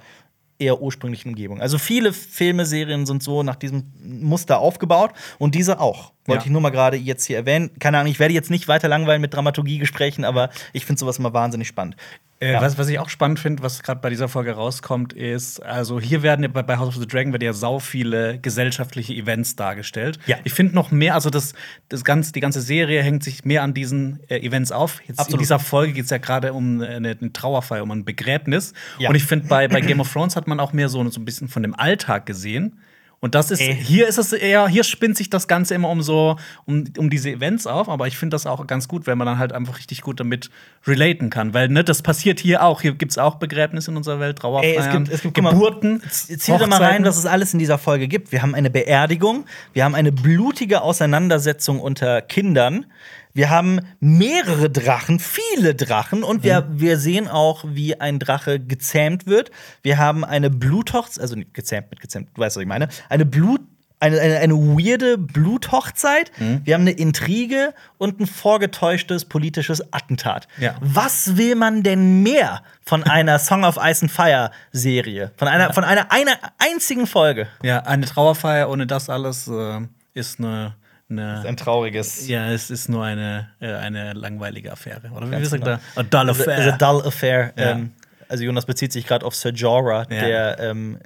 [0.60, 1.60] eher ursprünglichen Umgebung.
[1.60, 6.14] Also viele Filme, Serien sind so nach diesem Muster aufgebaut und diese auch.
[6.26, 6.46] Wollte Ja.
[6.46, 7.72] ich nur mal gerade jetzt hier erwähnen.
[7.80, 11.34] Keine Ahnung, ich werde jetzt nicht weiter langweilen mit Dramaturgiegesprächen, aber ich finde sowas immer
[11.34, 11.96] wahnsinnig spannend.
[12.40, 12.62] Äh, Ja.
[12.62, 16.22] was, was ich auch spannend finde, was gerade bei dieser Folge rauskommt, ist, also hier
[16.24, 20.20] werden bei, bei House of the Dragon werden ja sau viele gesellschaftliche Events dargestellt.
[20.28, 20.38] Ja.
[20.44, 21.54] Ich finde noch mehr, also das,
[21.90, 25.02] das ganze, die ganze Serie hängt sich mehr an diesen äh, Events auf.
[25.08, 28.74] Jetzt in dieser Folge geht es ja gerade um eine, eine Trauerfeier, um ein Begräbnis.
[29.00, 29.10] Ja.
[29.10, 31.26] Und ich finde, bei, bei Game of Thrones hat man auch mehr so, so ein
[31.26, 32.80] bisschen von dem Alltag gesehen.
[33.24, 33.76] Und das ist, Ey.
[33.76, 37.30] hier ist es eher, hier spinnt sich das Ganze immer um so, um, um diese
[37.30, 40.02] Events auf, aber ich finde das auch ganz gut, wenn man dann halt einfach richtig
[40.02, 40.50] gut damit
[40.88, 41.54] relaten kann.
[41.54, 42.82] Weil, ne, das passiert hier auch.
[42.82, 46.02] Hier gibt es auch Begräbnisse in unserer Welt, Ey, Trauerfeiern, es gibt, es gibt Geburten.
[46.10, 48.32] Zieh doch mal rein, was es alles in dieser Folge gibt.
[48.32, 52.88] Wir haben eine Beerdigung, wir haben eine blutige Auseinandersetzung unter Kindern,
[53.34, 59.28] wir haben mehrere Drachen, viele Drachen und wir, wir sehen auch, wie ein Drache gezähmt
[59.28, 59.52] wird.
[59.82, 63.26] Wir haben eine Bluthochzeit, also nicht gezähmt mit gezähmt, du weißt, was ich meine, eine
[63.26, 63.62] Blut
[64.02, 66.32] eine, eine, eine weirde Bluthochzeit.
[66.66, 70.48] Wir haben eine Intrige und ein vorgetäuschtes politisches Attentat.
[70.58, 70.76] Ja.
[70.82, 75.32] Was will man denn mehr von einer Song of Ice and Fire Serie?
[75.38, 77.48] Von einer, von einer, einer einzigen Folge?
[77.62, 79.82] Ja, eine Trauerfeier ohne das alles äh,
[80.16, 80.74] ist eine,
[81.12, 82.28] eine Ein trauriges.
[82.28, 85.10] ja, es ist nur eine, äh, eine langweilige Affäre.
[85.16, 85.78] Oder wie sagt genau.
[85.96, 86.58] A dull It's a, affair.
[86.68, 87.54] it's a dull affair.
[87.58, 87.72] Ja.
[87.72, 87.92] Ähm,
[88.30, 90.22] also Jonas bezieht sich gerade auf Sir Jorah, Ja.
[90.26, 90.98] der ähm,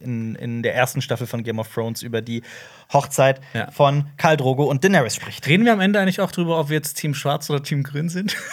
[0.00, 2.42] in, in der ersten Staffel von Game of Thrones über die
[2.92, 3.70] Hochzeit Ja.
[3.70, 5.46] von Khal Drogo und Daenerys spricht.
[5.46, 8.08] Reden wir am Ende eigentlich auch drüber, ob wir jetzt Team Schwarz oder Team Grün
[8.08, 8.36] sind?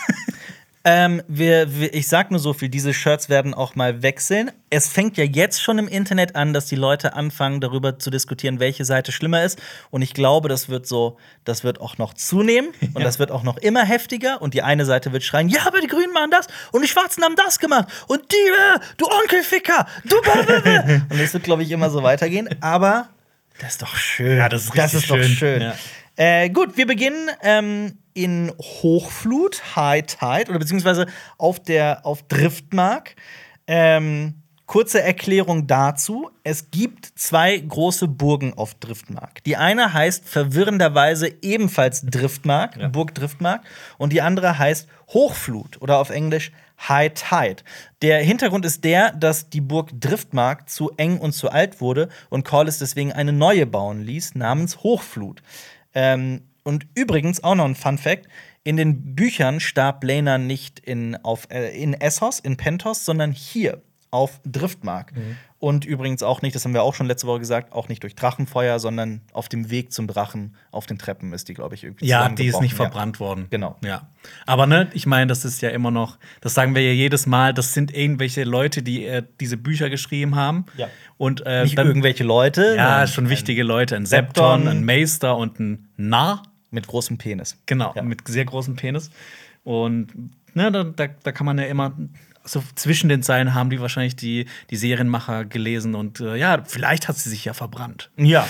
[0.84, 4.50] Ähm, wir, wir, ich sag nur so viel, diese Shirts werden auch mal wechseln.
[4.72, 8.60] Es fängt ja jetzt schon im Internet an, dass die Leute anfangen, darüber zu diskutieren,
[8.60, 9.62] welche Seite schlimmer ist.
[9.92, 13.04] Und ich glaube, das wird so, das wird auch noch zunehmen und Ja.
[13.04, 14.42] das wird auch noch immer heftiger.
[14.42, 17.24] Und die eine Seite wird schreien, ja, aber die Grünen machen das und die Schwarzen
[17.24, 20.16] haben das gemacht und die, äh, du Onkelficker, du.
[21.12, 22.50] Und es wird, glaube ich, immer so weitergehen.
[22.62, 23.10] Aber
[23.60, 24.38] das ist doch schön.
[24.38, 25.28] Ja, das ist das ist doch schön.
[25.28, 25.62] schön.
[25.62, 25.76] Ja.
[26.16, 33.16] Äh, gut, wir beginnen ähm, in Hochflut, High Tide, oder beziehungsweise auf der auf Driftmark.
[33.68, 39.44] Ähm, kurze Erklärung dazu: Es gibt zwei große Burgen auf Driftmark.
[39.46, 43.62] Die eine heißt verwirrenderweise ebenfalls Driftmark, Burg Driftmark,
[43.98, 46.52] und die andere heißt Hochflut oder auf Englisch
[46.90, 47.64] High Tide.
[48.02, 52.44] Der Hintergrund ist der, dass die Burg Driftmark zu eng und zu alt wurde und
[52.44, 55.42] Corlys deswegen eine neue bauen ließ, namens Hochflut.
[55.94, 58.28] Ähm, und übrigens auch noch ein Fun Fact:
[58.64, 63.82] In den Büchern starb Lena nicht in, auf, äh, in Essos, in Pentos, sondern hier
[64.12, 65.14] auf Driftmark.
[65.62, 68.16] Und übrigens auch nicht, das haben wir auch schon letzte Woche gesagt, auch nicht durch
[68.16, 72.08] Drachenfeuer, sondern auf dem Weg zum Drachen, auf den Treppen ist die, glaube ich, irgendwie
[72.08, 73.46] Ja, die ist nicht verbrannt worden.
[73.52, 73.76] Genau.
[73.86, 74.10] Ja.
[74.48, 77.54] Aber ne, ich meine, das ist ja immer noch, das sagen wir ja jedes Mal,
[77.54, 80.66] das sind irgendwelche Leute, die äh, diese Bücher geschrieben haben.
[80.78, 80.88] Ja.
[81.20, 82.74] Und äh, Nicht dann- irgendwelche Leute.
[82.76, 83.96] Ja, schon wichtige Leute.
[83.98, 84.62] Ein Septon.
[84.64, 86.42] Septon, ein Meister und ein Narr.
[86.72, 87.62] Mit großem Penis.
[87.68, 88.02] Genau, Ja.
[88.02, 89.12] mit sehr großem Penis.
[89.64, 90.08] Und
[90.56, 91.94] ne, da, da, da kann man ja immer
[92.44, 97.08] so zwischen den Zeilen haben die wahrscheinlich die, die Serienmacher gelesen und äh, ja, vielleicht
[97.08, 98.10] hat sie sich ja verbrannt.
[98.18, 98.48] Ja.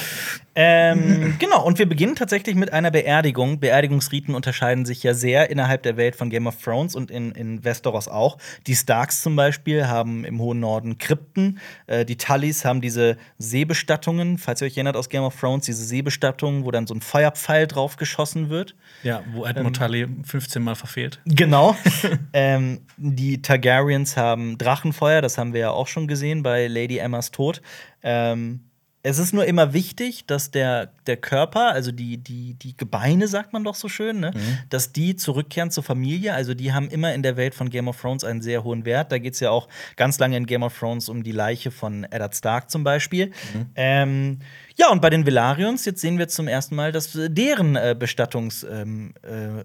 [0.56, 3.60] Ähm, genau, und wir beginnen tatsächlich mit einer Beerdigung.
[3.60, 7.64] Beerdigungsriten unterscheiden sich ja sehr innerhalb der Welt von Game of Thrones und in, in
[7.64, 8.38] Westeros auch.
[8.68, 11.60] Die Starks zum Beispiel haben im hohen Norden Krypten.
[11.88, 15.84] Äh, die Tullys haben diese Seebestattungen, falls ihr euch erinnert aus Game of Thrones, diese
[15.84, 18.76] Seebestattungen, wo dann so ein Feuerpfeil drauf geschossen wird.
[19.04, 21.22] Ja, wo Edmund Tully 15 Mal verfehlt.
[21.26, 21.76] Genau.
[22.34, 27.32] ähm, die Targaryens haben Drachenfeuer, das haben wir ja auch schon gesehen bei Lady Emmas
[27.32, 27.62] Tod.
[28.04, 28.62] Ähm,
[29.04, 33.52] es ist nur immer wichtig, dass der, der Körper, also die, die, die Gebeine, sagt
[33.52, 34.32] man doch so schön, ne?
[34.70, 36.34] dass die zurückkehren zur Familie.
[36.34, 39.12] Also die haben immer in der Welt von Game of Thrones einen sehr hohen Wert.
[39.12, 42.04] Da geht es ja auch ganz lange in Game of Thrones um die Leiche von
[42.04, 43.32] Eddard Stark zum Beispiel.
[43.76, 44.40] Ähm,
[44.76, 48.64] ja, und bei den Velaryons, jetzt sehen wir zum ersten Mal, dass deren äh, Bestattungs.
[48.64, 49.64] Ähm, äh,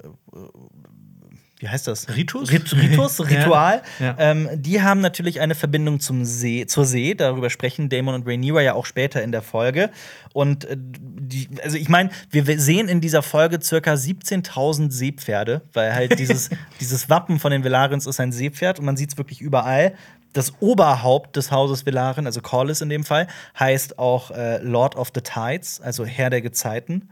[1.59, 2.15] wie heißt das?
[2.15, 2.53] Ritus?
[2.53, 3.83] Rit Ritus, Ritual.
[3.99, 4.15] Ja.
[4.19, 7.15] Ähm, die haben natürlich eine Verbindung zum See, zur See.
[7.15, 9.91] Darüber sprechen Damon und Rhaenyra ja auch später in der Folge.
[10.35, 15.95] Und äh, die, also ich meine, wir sehen in dieser Folge circa 17.000 Seepferde, weil
[15.95, 19.41] halt dieses, dieses Wappen von den Velarians ist ein Seepferd und man sieht es wirklich
[19.41, 19.95] überall.
[20.35, 25.11] Das Oberhaupt des Hauses Velaryon, also Corlys in dem Fall, heißt auch äh, Lord of
[25.15, 27.09] the Tides, also Herr der Gezeiten.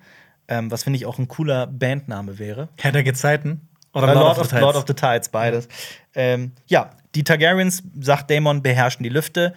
[0.46, 2.68] Ähm, was finde ich auch ein cooler Bandname wäre.
[2.78, 3.62] Herr der Gezeiten?
[3.94, 5.68] Oder Lord, of, the Lord of the Tides, beides.
[6.14, 9.54] Ähm, ja, die Targaryens, sagt Daemon, beherrschen die Lüfte.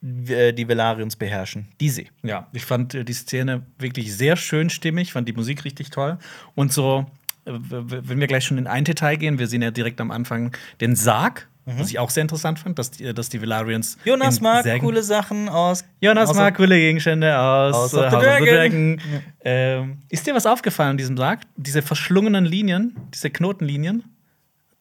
[0.00, 2.08] w- Die Velarians beherrschen die See.
[2.22, 6.16] Ja, ich fand äh, die Szene wirklich sehr schön stimmig, fand die Musik richtig toll.
[6.54, 7.06] Und so,
[7.44, 10.56] äh, wenn wir gleich schon in ein Detail gehen, wir sehen ja direkt am Anfang
[10.80, 13.96] den Sarg, was ich auch sehr interessant fand, dass die, dass die Velarians.
[13.96, 14.00] Mhm.
[14.04, 15.84] Jonas in mag coole Sachen aus.
[16.00, 18.96] Jonas aus- mag coole Gegenstände aus House äh, of the House of the Dragon.
[18.98, 19.22] Dragon.
[19.44, 21.40] Ähm, ist dir was aufgefallen an diesem Sarg?
[21.56, 24.04] Diese verschlungenen Linien, diese Knotenlinien?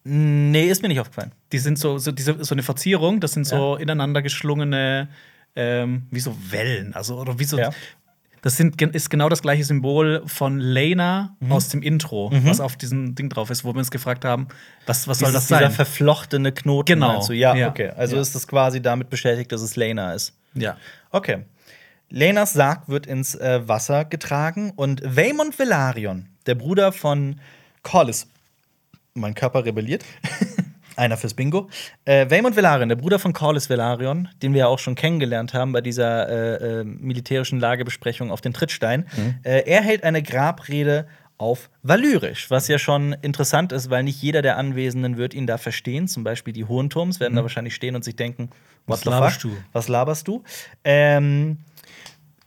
[0.04, 1.32] Nee, ist mir nicht aufgefallen.
[1.52, 5.10] Die sind so, so, diese, so eine Verzierung, das sind so ineinander geschlungene,
[5.56, 7.58] ähm, wie so Wellen, also oder wie so.
[7.60, 7.71] Ja.
[8.41, 11.52] Das sind, ist genau das gleiche Symbol von Lena Mhm.
[11.52, 14.47] aus dem Intro, was auf diesem Ding drauf ist, wo wir uns gefragt haben,
[14.86, 15.60] was, was soll das sein?
[15.60, 16.86] Dieser verflochtene Knoten.
[16.93, 17.25] Genau.
[17.25, 17.34] du?
[17.34, 17.69] Ja, Ja.
[17.69, 17.89] okay.
[17.95, 18.21] Also Ja.
[18.21, 20.34] ist es quasi damit bestätigt, dass es Lena ist.
[20.54, 20.78] ja.
[21.12, 21.39] Okay.
[22.12, 27.39] Lenas Sarg wird ins äh, Wasser getragen und Vaemond Velaryon, der Bruder von
[27.84, 28.25] Corlys,
[29.13, 30.04] mein Körper rebelliert.
[30.99, 31.69] Einer fürs Bingo.
[32.05, 35.71] Äh, Vaemond Velaryon, der Bruder von Corlys Velaryon, den wir ja auch schon kennengelernt haben
[35.71, 39.05] bei dieser äh, äh, militärischen Lagebesprechung auf den Trittstein,
[39.43, 41.07] äh, er hält eine Grabrede
[41.38, 45.57] auf Valyrisch, was ja schon interessant ist, weil nicht jeder der Anwesenden wird ihn da
[45.57, 46.07] verstehen.
[46.09, 48.49] Zum Beispiel die Hohenturms werden da wahrscheinlich stehen und sich denken,
[48.85, 49.55] Was laberst du?
[49.71, 50.43] Was laberst du?
[50.83, 51.59] Ähm,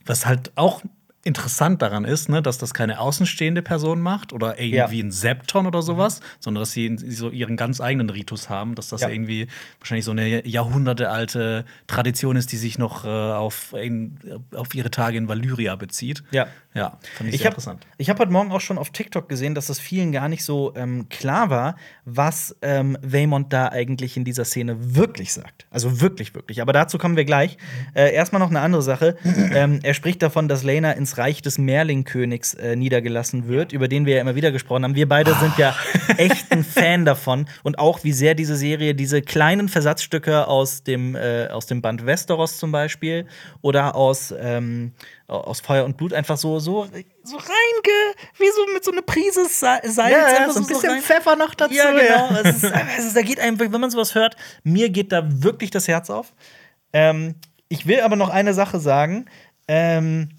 [0.05, 0.83] Was halt auch
[1.23, 5.05] interessant daran ist, ne, dass das keine außenstehende Person macht oder irgendwie Ja.
[5.05, 9.01] ein Septon oder sowas, sondern dass sie so ihren ganz eigenen Ritus haben, dass das
[9.01, 9.09] Ja.
[9.09, 9.47] irgendwie
[9.79, 14.17] wahrscheinlich so eine jahrhundertealte Tradition ist, die sich noch äh, auf, in,
[14.55, 16.23] auf ihre Tage in Valyria bezieht.
[16.31, 16.47] Ja.
[16.75, 17.85] Ja, fand ich, Ich sehr habe interessant.
[18.01, 21.07] hab heute Morgen auch schon auf TikTok gesehen, dass es vielen gar nicht so ähm,
[21.07, 25.67] klar war, was ähm, Vaemond da eigentlich in dieser Szene wirklich sagt.
[25.69, 26.63] Also wirklich, wirklich.
[26.63, 27.57] Aber dazu kommen wir gleich.
[27.93, 29.17] Äh, erstmal noch eine andere Sache.
[29.53, 34.05] ähm, er spricht davon, dass Lena ins Reich des Merlingkönigs äh, niedergelassen wird, über den
[34.05, 34.95] wir ja immer wieder gesprochen haben.
[34.95, 35.75] Wir beide sind ja
[36.17, 37.47] echt ein Fan davon.
[37.63, 42.05] Und auch, wie sehr diese Serie diese kleinen Versatzstücke aus dem, äh, aus dem Band
[42.05, 43.25] Westeros zum Beispiel
[43.61, 44.93] oder aus, ähm,
[45.27, 46.85] aus Feuer und Blut einfach so, so,
[47.23, 50.11] so reinge, wie so mit so einer Prise Sa Salz.
[50.39, 50.53] einfach
[50.89, 51.73] rein- Pfeffer noch dazu.
[51.73, 52.29] Ja, genau.
[52.43, 55.87] Es ist, es da geht einem, wenn man sowas hört, mir geht da wirklich das
[55.87, 56.33] Herz auf.
[56.91, 57.35] Ähm,
[57.69, 59.25] ich will aber noch eine Sache sagen.
[59.67, 60.29] Ähm,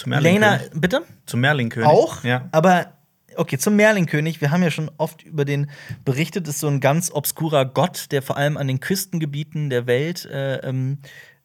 [0.00, 1.02] Zum Lena, bitte?
[1.26, 1.88] Zum Merlin-König.
[1.88, 2.24] Auch?
[2.24, 2.48] Ja.
[2.52, 2.92] Aber
[3.36, 4.40] okay, zum Merlin-König.
[4.40, 5.70] Wir haben ja schon oft über den
[6.04, 6.48] berichtet.
[6.48, 10.56] Ist so ein ganz obskurer Gott, der vor allem an den Küstengebieten der Welt äh,
[10.66, 10.98] ähm,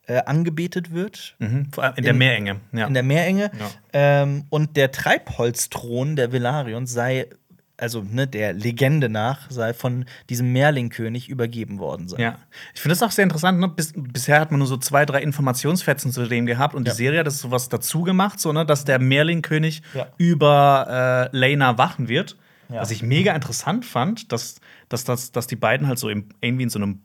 [0.08, 1.36] äh, angebetet wird.
[1.40, 1.68] Mhm.
[1.74, 2.56] Vor allem in der In- Meerenge.
[2.72, 2.88] Ja.
[2.88, 3.52] in der Meerenge.
[3.60, 4.22] Ja.
[4.22, 7.28] Ähm, und der Treibholzthron der Velarions sei,
[7.78, 12.20] also ne, der Legende nach, sei von diesem Merlingkönig übergeben worden sein.
[12.22, 12.38] Ja,
[12.74, 13.60] ich finde das auch sehr interessant.
[13.60, 13.68] Ne?
[13.68, 16.94] Bis, bisher hat man nur so zwei, drei Informationsfetzen zu dem gehabt und Ja.
[16.94, 18.66] die Serie hat das sowas dazu gemacht, so, ne?
[18.66, 20.08] dass der Merlin-König Ja.
[20.18, 22.38] über äh, Lena wachen wird.
[22.70, 22.82] Ja.
[22.82, 24.56] Was ich mega interessant fand, dass,
[24.90, 27.02] dass, dass, dass die beiden halt so im, irgendwie in so einem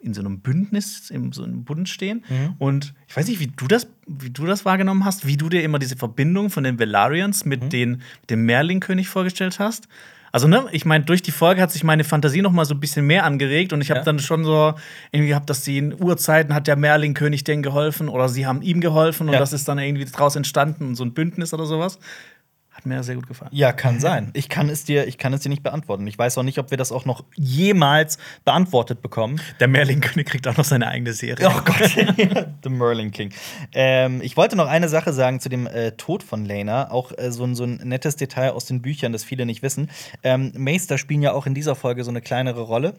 [0.00, 2.24] in so einem Bündnis, in so einem Bund stehen.
[2.28, 2.54] Mhm.
[2.58, 5.62] Und ich weiß nicht, wie du das, wie du das wahrgenommen hast, wie du dir
[5.62, 7.68] immer diese Verbindung von den Velarians mit Mhm.
[7.70, 9.88] den, dem Merlin-König vorgestellt hast.
[10.30, 12.80] Also, ne, ich meine, durch die Folge hat sich meine Fantasie noch mal so ein
[12.80, 14.04] bisschen mehr angeregt und ich habe Ja.
[14.04, 14.74] dann schon so
[15.10, 18.80] irgendwie gehabt, dass sie in Urzeiten hat der Merlin-König denen geholfen oder sie haben ihm
[18.82, 19.38] geholfen und Ja.
[19.40, 21.98] das ist dann irgendwie draus entstanden, so ein Bündnis oder sowas.
[22.78, 23.50] Hat mir sehr gut gefallen.
[23.52, 24.30] Ja, kann sein.
[24.34, 26.06] Ich kann es dir, ich kann es dir nicht beantworten.
[26.06, 29.40] Ich weiß auch nicht, ob wir das auch noch jemals beantwortet bekommen.
[29.58, 31.50] Der Merlin-König kriegt auch noch seine eigene Serie.
[31.50, 31.90] Oh Gott,
[32.62, 33.32] The Merlin King.
[33.72, 36.92] Ähm, ich wollte noch eine Sache sagen zu dem äh, Tod von Lena.
[36.92, 39.90] Auch äh, so, ein, so ein nettes Detail aus den Büchern, das viele nicht wissen.
[40.22, 42.94] Ähm, Meister spielen ja auch in dieser Folge so eine kleinere Rolle.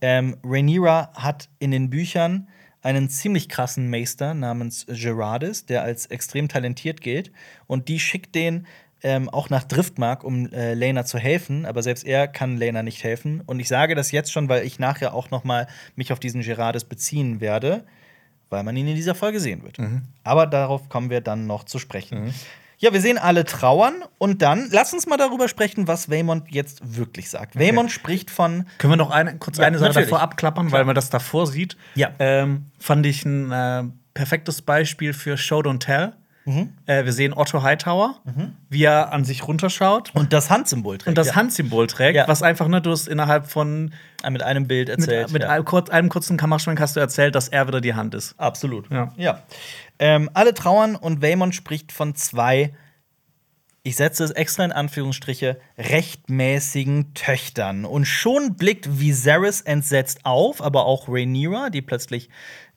[0.00, 2.48] Ähm, Rhaenyra hat in den Büchern
[2.82, 7.30] einen ziemlich krassen Meister namens Gerardis, der als extrem talentiert gilt.
[7.66, 8.66] Und die schickt den
[9.02, 13.02] ähm, auch nach Driftmark, um äh, Lena zu helfen, aber selbst er kann Lena nicht
[13.02, 13.42] helfen.
[13.46, 16.42] Und ich sage das jetzt schon, weil ich nachher auch noch mal mich auf diesen
[16.42, 17.84] Gerardis beziehen werde,
[18.50, 19.78] weil man ihn in dieser Folge sehen wird.
[20.24, 22.32] Aber darauf kommen wir dann noch zu sprechen.
[22.78, 26.80] Ja, wir sehen alle trauern und dann lass uns mal darüber sprechen, was Waymond jetzt
[26.96, 27.56] wirklich sagt.
[27.56, 30.08] Waymond spricht von Können wir noch eine, kurz Ja, eine Sache natürlich.
[30.08, 31.76] davor abklappern, weil man das davor sieht?
[31.94, 32.10] Ja.
[32.18, 33.84] Ähm, fand ich ein äh,
[34.14, 36.12] perfektes Beispiel für Show Don't Tell.
[36.44, 36.72] Mhm.
[36.86, 38.16] Äh, wir sehen Otto Hightower,
[38.68, 41.08] wie er an sich runterschaut Und das Handsymbol trägt.
[41.08, 41.34] und das ja.
[41.36, 42.26] Handsymbol trägt, Ja.
[42.26, 43.92] was einfach, ne, du hast innerhalb von
[44.24, 45.30] Ah, mit einem Bild erzählt.
[45.32, 45.48] mit ja.
[45.50, 48.34] einem, kurz, einem kurzen Kameraschwenk hast du erzählt, dass er wieder die Hand ist.
[48.38, 48.86] Absolut.
[49.16, 49.42] Ja.
[49.98, 52.72] Ähm, alle trauern und Waymond spricht von zwei,
[53.84, 57.84] ich setze es extra in Anführungsstriche, rechtmäßigen Töchtern.
[57.84, 62.28] Und schon blickt Viserys entsetzt auf, aber auch Rhaenyra, die plötzlich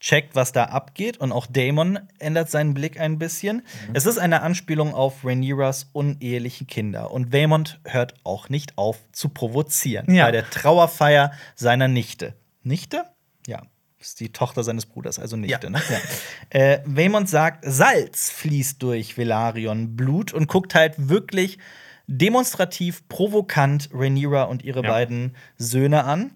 [0.06, 1.18] checkt, was da abgeht.
[1.18, 3.64] Und auch Daemon ändert seinen Blick ein bisschen.
[3.94, 7.10] Es ist eine Anspielung auf Rhaenyras uneheliche Kinder.
[7.10, 10.26] Und Waymond hört auch nicht auf zu provozieren Ja.
[10.26, 12.36] bei der Trauerfeier seiner Nichte.
[12.62, 13.04] Nichte?
[13.48, 13.64] Ja.
[14.00, 15.66] Ist die Tochter seines Bruders, also Nichte.
[15.66, 15.70] Ja.
[15.72, 15.82] Ne?
[15.90, 16.60] Ja.
[16.60, 21.58] Äh, Waymond sagt, Salz fließt durch Velaryon Blut und guckt halt wirklich
[22.06, 24.90] demonstrativ provokant Rhaenyra und ihre Ja.
[24.92, 26.32] beiden Söhne an.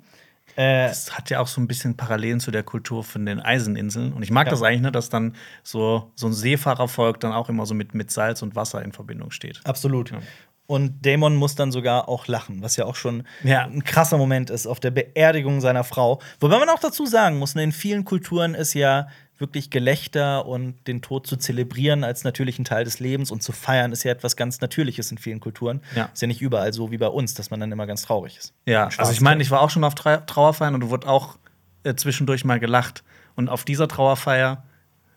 [0.59, 4.11] Äh, Das hat ja auch so ein bisschen Parallelen zu der Kultur von den Eiseninseln.
[4.13, 4.51] Und ich mag Ja.
[4.51, 8.11] das eigentlich, ne, dass dann so, so ein Seefahrervolk dann auch immer so mit, mit
[8.11, 9.61] Salz und Wasser in Verbindung steht.
[9.63, 10.11] absolut.
[10.11, 10.19] Ja.
[10.67, 13.63] Und Daemon muss dann sogar auch lachen, was ja auch schon Ja.
[13.65, 16.21] ein krasser Moment ist auf der Beerdigung seiner Frau.
[16.39, 19.07] Wobei man auch dazu sagen muss, ne, in vielen Kulturen ist ja
[19.39, 23.91] wirklich Gelächter und den Tod zu zelebrieren als natürlichen Teil des Lebens und zu feiern
[23.91, 25.81] ist ja etwas ganz Natürliches in vielen Kulturen.
[25.95, 26.09] Ja.
[26.13, 28.53] Ist ja nicht überall so wie bei uns, dass man dann immer ganz traurig ist.
[28.65, 31.37] Ja, also ich meine, ich war auch schon auf Trau- Trauerfeiern und wurde auch
[31.83, 33.03] äh, zwischendurch mal gelacht.
[33.35, 34.63] Und auf dieser Trauerfeier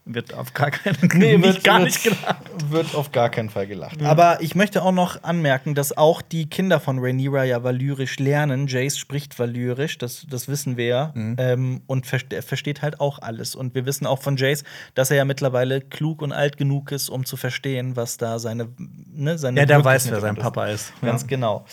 [0.04, 2.70] wird auf gar keinen Nee, nicht, wird, gar wird, nicht gelacht.
[2.70, 4.02] Wird auf gar keinen Fall gelacht.
[4.02, 8.66] Aber ich möchte auch noch anmerken, dass auch die Kinder von Rhaenyra ja valyrisch lernen.
[8.66, 11.12] Jace spricht valyrisch, das, das wissen wir ja.
[11.14, 11.36] Mhm.
[11.38, 13.54] Ähm, und verste er versteht halt auch alles.
[13.54, 17.08] Und wir wissen auch von Jace, dass er ja mittlerweile klug und alt genug ist,
[17.08, 18.68] um zu verstehen, was da seine.
[18.76, 20.92] Ne, seine Ja, der weiß, wer sein Papa ist.
[21.00, 21.28] Ganz ja.
[21.28, 21.64] genau.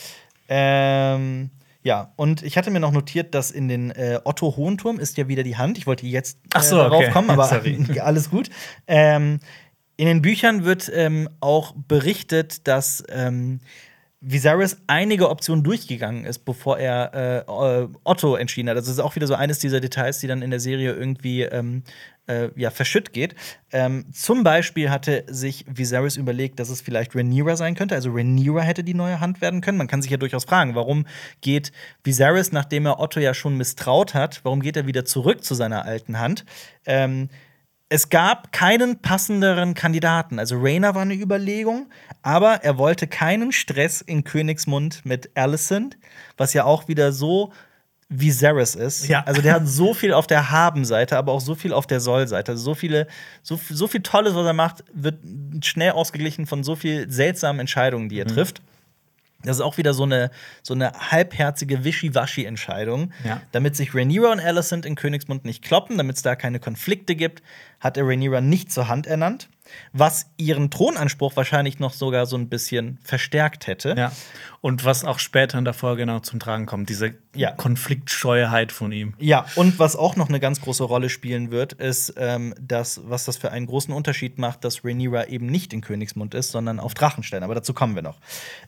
[0.47, 1.49] Ähm,
[1.89, 5.27] ja, und ich hatte mir noch notiert, dass in den äh, Otto Hohenturm ist ja
[5.27, 5.75] wieder die Hand.
[5.79, 7.09] Ich wollte jetzt äh, so, darauf okay.
[7.09, 7.83] kommen, aber Sorry.
[7.99, 8.51] alles gut.
[8.85, 9.39] Ähm,
[9.97, 13.59] in den Büchern wird ähm, auch berichtet, dass ähm,
[14.21, 17.11] Viserys einige Optionen durchgegangen ist, bevor er
[17.49, 18.77] äh, äh, Otto entschieden hat.
[18.77, 21.41] Also das ist auch wieder so eines dieser Details, die dann in der Serie irgendwie
[21.41, 21.81] ähm,
[22.29, 23.35] äh, ja, verschütt geht.
[23.71, 27.95] Ähm, zum Beispiel hatte sich Viserys überlegt, dass es vielleicht Rhaenyra sein könnte.
[27.95, 29.77] Also Rhaenyra hätte die neue Hand werden können.
[29.77, 31.05] Man kann sich ja durchaus fragen, warum
[31.41, 31.71] geht
[32.03, 35.85] Viserys, nachdem er Otto ja schon misstraut hat, warum geht er wieder zurück zu seiner
[35.85, 36.45] alten Hand?
[36.85, 37.29] Ähm,
[37.91, 40.37] es gab keinen passenderen Kandidaten.
[40.37, 41.89] Also Rhaena war eine Überlegung,
[42.21, 45.97] aber er wollte keinen Stress in Königsmund mit Alicent,
[46.37, 47.51] was ja auch wieder so
[48.09, 49.07] Viserys ist.
[49.07, 49.23] Ja.
[49.25, 52.53] Also der hat so viel auf der Haben-Seite, aber auch so viel auf der Soll-Seite.
[52.53, 53.07] Also so viele,
[53.43, 55.19] so, so viel Tolles, was er macht, wird
[55.63, 58.61] schnell ausgeglichen von so viel seltsamen Entscheidungen, die er trifft.
[59.43, 60.31] Das ist auch wieder so eine,
[60.63, 63.13] so eine halbherzige Wischiwaschi-Entscheidung.
[63.23, 63.41] Ja.
[63.51, 67.41] Damit sich Rhaenyra und Alicent in Königsmund nicht kloppen, damit es da keine Konflikte gibt,
[67.79, 69.49] hat er Rhaenyra nicht zur Hand ernannt,
[69.93, 73.95] was ihren Thronanspruch wahrscheinlich noch sogar so ein bisschen verstärkt hätte.
[73.97, 74.11] Ja.
[74.61, 77.51] Und was auch später in der Folge noch zum Tragen kommt, diese Ja.
[77.51, 79.13] Konfliktscheuheit von ihm.
[79.19, 83.25] Ja, und was auch noch eine ganz große Rolle spielen wird, ist, ähm, dass, was
[83.25, 86.93] das für einen großen Unterschied macht, dass Rhaenyra eben nicht in Königsmund ist, sondern auf
[86.93, 87.43] Drachenstein.
[87.43, 88.19] Aber dazu kommen wir noch.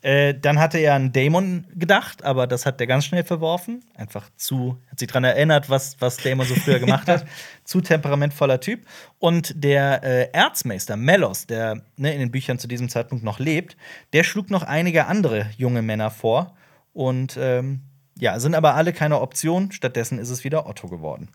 [0.02, 3.84] Äh, dann hatte er an Daemon gedacht, aber das hat er ganz schnell verworfen.
[3.96, 7.26] Einfach zu, hat sich daran erinnert, was, was Daemon so früher gemacht hat.
[7.64, 8.86] Zu temperamentvoller Typ.
[9.20, 13.78] Und der äh, Erzmeister Melos, der ne, in den Büchern zu diesem Zeitpunkt noch lebt,
[14.14, 16.56] der schlug noch einige andere junge Männer vor.
[16.94, 17.82] Und ähm,
[18.18, 19.72] ja, sind aber alle keine Option.
[19.72, 21.30] Stattdessen ist es wieder Otto geworden.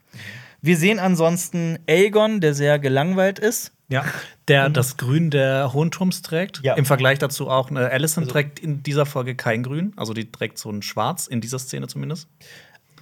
[0.62, 3.73] Wir sehen ansonsten Aegon, der sehr gelangweilt ist.
[3.89, 4.05] Ja.
[4.49, 6.61] Der das Grün der Hohenturms trägt.
[6.62, 6.75] Ja.
[6.75, 9.93] Im Vergleich dazu auch eine Alicent trägt in dieser Folge kein Grün.
[9.97, 12.29] Also die trägt so ein Schwarz, in dieser Szene zumindest.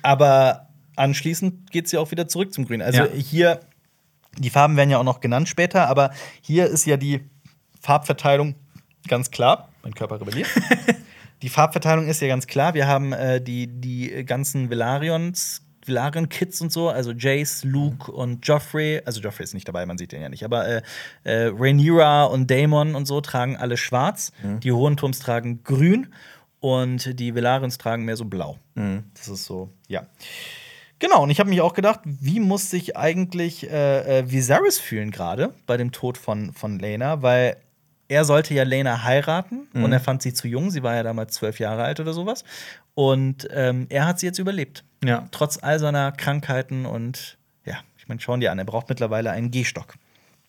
[0.03, 2.83] Aber anschließend geht sie auch wieder zurück zum Grün.
[2.83, 3.09] Also Ja.
[3.13, 3.61] hier,
[4.39, 7.21] die Farben werden ja auch noch genannt später, aber hier ist ja die
[7.81, 8.55] Farbverteilung
[9.09, 9.69] ganz klar.
[9.83, 10.49] Mein Körper rebelliert.
[11.43, 12.75] die Farbverteilung ist ja ganz klar.
[12.75, 15.61] Wir haben äh, die, die ganzen Velarions.
[15.87, 20.13] Velaryon-Kids und so, also Jace, Luke und Joffrey, also Joffrey ist nicht dabei, man sieht
[20.13, 20.83] den ja nicht, aber äh,
[21.25, 26.07] äh, Rhaenyra und Daemon und so tragen alle schwarz, die Hohenturms tragen grün
[26.61, 28.57] und die Velaryons tragen mehr so blau.
[29.13, 30.07] Das ist so, ja.
[30.99, 35.11] Genau, und ich habe mich auch gedacht, wie muss sich eigentlich äh, äh, Viserys fühlen
[35.11, 37.57] gerade bei dem Tod von, von Lena, weil
[38.09, 41.35] er sollte ja Lena heiraten und er fand sie zu jung, sie war ja damals
[41.35, 42.45] zwölf Jahre alt oder sowas.
[42.95, 44.85] Und ähm, er hat sie jetzt überlebt.
[45.03, 45.27] Ja.
[45.33, 49.51] Trotz all seiner Krankheiten und ja, ich meine, schauen die an, er braucht mittlerweile einen
[49.51, 49.95] Gehstock,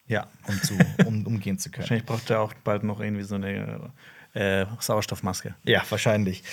[0.08, 0.27] Ja.
[0.47, 0.73] um, zu,
[1.08, 1.84] um umgehen zu können.
[1.84, 3.91] Wahrscheinlich braucht er auch bald noch irgendwie so eine
[4.34, 5.55] äh, Sauerstoffmaske.
[5.63, 6.43] Ja, wahrscheinlich.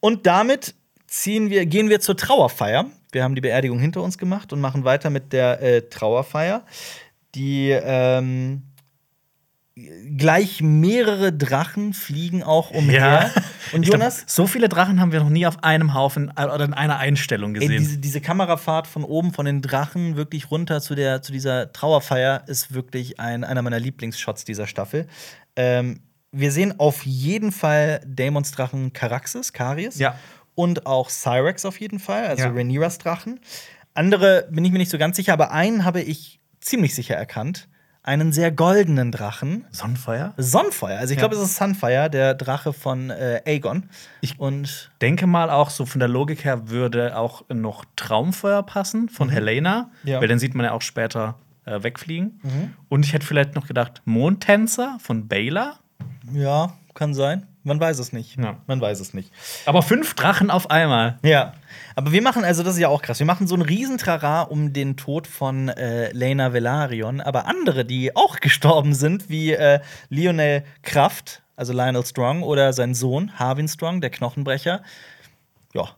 [0.00, 0.74] Und damit
[1.08, 2.86] ziehen wir, gehen wir zur Trauerfeier.
[3.12, 6.64] Wir haben die Beerdigung hinter uns gemacht und machen weiter mit der äh, Trauerfeier.
[7.34, 8.62] Die, ähm,
[10.16, 13.30] gleich mehrere Drachen fliegen auch umher.
[13.72, 16.44] Und Ich glaub, Jonas, so viele Drachen haben wir noch nie auf einem Haufen äh,
[16.44, 17.78] oder in einer Einstellung ey, gesehen.
[17.78, 22.44] diese, diese Kamerafahrt von oben von den Drachen wirklich runter zu, der, zu dieser Trauerfeier
[22.46, 25.06] ist wirklich ein, einer meiner Lieblingsshots dieser Staffel.
[25.54, 26.00] Ähm,
[26.32, 29.98] wir sehen auf jeden Fall Daemons Drachen Caraxes, Karies.
[29.98, 30.18] Ja.
[30.58, 32.50] Und auch Cyrex auf jeden Fall, also Ja.
[32.50, 33.38] Rhaenyras Drachen.
[33.94, 37.68] Andere bin ich mir nicht so ganz sicher, aber einen habe ich ziemlich sicher erkannt.
[38.02, 39.66] Einen sehr goldenen Drachen.
[39.70, 40.34] Sonnenfeuer?
[40.36, 40.96] Sunfire.
[40.98, 41.28] Also ich Ja.
[41.28, 43.88] glaube, es ist Sunfire, der Drache von äh, Aegon.
[44.20, 49.08] Ich- und Denke mal auch so von der Logik her würde auch noch Traumfeuer passen
[49.08, 50.08] von Helena, Mhm.
[50.08, 50.16] Ja.
[50.16, 50.20] Mhm.
[50.22, 51.36] weil den sieht man ja auch später
[51.66, 52.40] äh, wegfliegen.
[52.88, 55.78] Und ich hätte vielleicht noch gedacht Mondtänzer von Baylor.
[56.32, 57.46] ja, kann sein.
[57.68, 58.36] Man weiß es nicht.
[58.38, 58.56] Ja.
[58.66, 59.30] Man weiß es nicht.
[59.66, 61.18] Aber fünf Drachen auf einmal.
[61.22, 61.52] Ja,
[61.94, 64.72] aber wir machen, also das ist ja auch krass, wir machen so einen Riesentrara um
[64.72, 70.64] den Tod von äh, Lena Velaryon, aber andere, die auch gestorben sind, wie äh, Lionel
[70.82, 74.82] Kraft, also Lionel Strong, oder sein Sohn Harvin Strong, der Knochenbrecher.
[75.74, 75.90] Ja.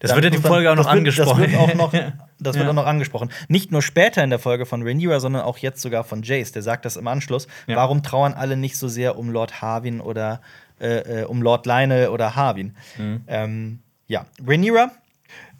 [0.00, 1.42] Das wird ja die dann- Folge auch noch das wird, angesprochen.
[1.42, 1.92] Das wird auch noch,
[2.38, 2.70] das wird Ja.
[2.70, 3.30] auch noch angesprochen.
[3.48, 6.52] Nicht nur später in der Folge von Rhaenyra, sondern auch jetzt sogar von Jace.
[6.52, 7.46] Der sagt das im Anschluss.
[7.66, 7.76] Ja.
[7.76, 10.42] Warum trauern alle nicht so sehr um Lord Harwin oder
[10.80, 12.76] äh, äh, um Lord Lionel oder Harwin?
[12.98, 13.22] Mhm.
[13.26, 14.90] Ähm, ja, Rhaenyra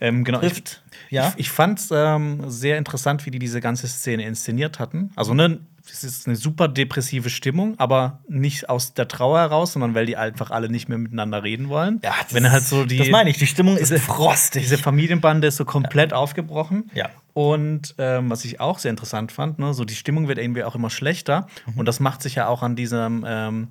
[0.00, 0.38] Ähm, genau.
[0.38, 0.82] trifft.
[1.06, 1.28] Ich, ja.
[1.28, 5.10] ich, ich fand es ähm, sehr interessant, wie die diese ganze Szene inszeniert hatten.
[5.14, 5.60] Also, ne,
[5.92, 10.16] es ist eine super depressive Stimmung, aber nicht aus der Trauer heraus, sondern weil die
[10.16, 12.00] einfach alle nicht mehr miteinander reden wollen.
[12.02, 12.98] Ja, das Wenn halt so die.
[12.98, 14.62] das meine ich, die Stimmung ist frostig.
[14.62, 16.90] Diese Familienbande ist so komplett aufgebrochen.
[16.94, 17.08] Ja.
[17.32, 20.74] Und ähm, was ich auch sehr interessant fand, ne, so die Stimmung wird irgendwie auch
[20.74, 21.46] immer schlechter.
[21.66, 21.78] Mhm.
[21.78, 23.68] Und das macht sich ja auch an diesem ähm,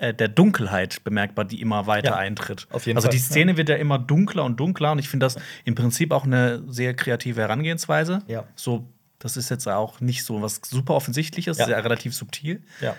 [0.00, 2.66] äh, der Dunkelheit bemerkbar, die immer weiter Ja, eintritt.
[2.70, 5.26] auf jeden also Fall, die Szene wird ja immer dunkler und dunkler und ich finde
[5.26, 8.22] das im Prinzip auch eine sehr kreative Herangehensweise.
[8.26, 8.44] Ja.
[8.56, 8.88] So,
[9.18, 11.64] das ist jetzt auch nicht so was super offensichtliches, Ja.
[11.64, 12.62] ist ja relativ subtil.
[12.80, 12.94] ja.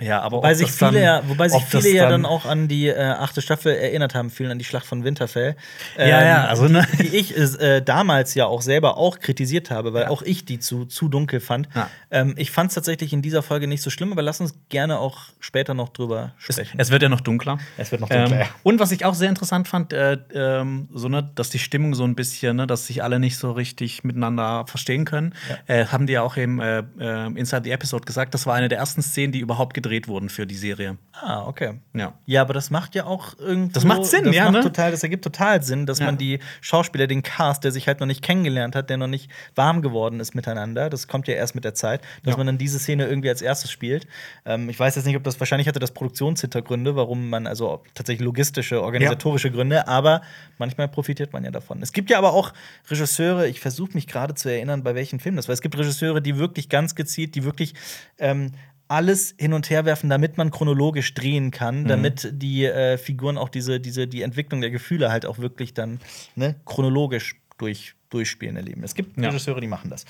[0.00, 2.46] Ja, aber Wobei ob sich das dann- viele, ja, wobei sich viele ja dann auch
[2.46, 5.54] an die äh, achte Staffel erinnert haben, vielen an die Schlacht von Winterfell.
[5.96, 6.84] Ja, ja, also, ne?
[6.98, 10.08] die, die ich äh, damals ja auch selber auch kritisiert habe, weil Ja.
[10.10, 11.68] auch ich die zu, zu dunkel fand.
[11.76, 11.88] Ja.
[12.10, 14.98] Ähm, ich fand es tatsächlich in dieser Folge nicht so schlimm, aber lass uns gerne
[14.98, 16.78] auch später noch drüber Es, sprechen.
[16.80, 17.58] es wird ja noch dunkler.
[17.76, 18.46] Es wird noch dunkler, Ähm, ja.
[18.64, 22.02] und was ich auch sehr interessant fand, äh, ähm, so, ne, dass die Stimmung so
[22.04, 25.34] ein bisschen, ne, dass sich alle nicht so richtig miteinander verstehen können,
[25.68, 28.68] äh, haben die ja auch im äh, äh, Inside the Episode gesagt, das war eine
[28.68, 30.98] der ersten Szenen, die überhaupt gedreht wurden für die Serie.
[31.12, 31.74] ah, okay.
[31.94, 32.14] Ja.
[32.26, 33.72] Ja, aber das macht ja auch irgendwie.
[33.72, 34.60] Das macht Sinn, das ja, macht ne?
[34.62, 36.06] Total, das ergibt total Sinn, dass Ja.
[36.06, 39.30] man die Schauspieler, den Cast, der sich halt noch nicht kennengelernt hat, der noch nicht
[39.54, 42.36] warm geworden ist miteinander, das kommt ja erst mit der Zeit, dass Ja.
[42.38, 44.06] man dann diese Szene irgendwie als erstes spielt.
[44.44, 48.24] Ähm, ich weiß jetzt nicht, ob das wahrscheinlich hatte das Produktionshintergründe, warum man also tatsächlich
[48.24, 50.22] logistische, organisatorische Gründe, aber
[50.58, 51.82] manchmal profitiert man ja davon.
[51.82, 52.52] Es gibt ja aber auch
[52.88, 55.52] Regisseure, ich versuche mich gerade zu erinnern, bei welchen Filmen das war.
[55.52, 57.74] Es gibt Regisseure, die wirklich ganz gezielt, die wirklich
[58.18, 58.52] ähm,
[58.88, 63.48] alles hin und her werfen, damit man chronologisch drehen kann, damit die äh, Figuren auch
[63.48, 66.00] diese, diese, die Entwicklung der Gefühle halt auch wirklich dann
[66.36, 68.84] ne, chronologisch durch, durchspielen erleben.
[68.84, 69.28] Es gibt Ja.
[69.28, 70.04] Regisseure, die machen das.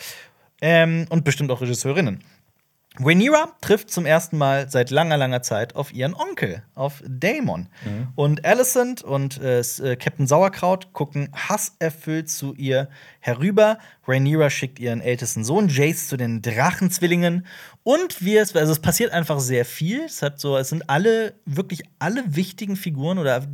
[0.60, 2.20] Ähm, und bestimmt auch Regisseurinnen.
[3.00, 7.68] Rhaenyra trifft zum ersten Mal seit langer, langer Zeit auf ihren Onkel, auf Daemon.
[8.14, 12.88] Und Alicent und äh, äh, Captain Sauerkraut gucken hasserfüllt zu ihr
[13.18, 13.78] herüber.
[14.06, 17.46] Rhaenyra schickt ihren ältesten Sohn Jace zu den Drachenzwillingen.
[17.82, 20.04] Und wir, also es passiert einfach sehr viel.
[20.04, 23.44] Es hat so, es sind alle, wirklich alle wichtigen Figuren oder,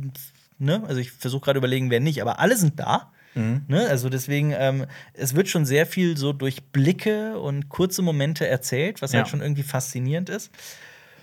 [0.59, 3.11] ne, also ich versuche gerade überlegen, wer nicht, aber alle sind da.
[3.33, 3.87] Ne?
[3.87, 9.01] Also deswegen, ähm, es wird schon sehr viel so durch Blicke und kurze Momente erzählt,
[9.01, 9.19] was Ja.
[9.19, 10.51] halt schon irgendwie faszinierend ist.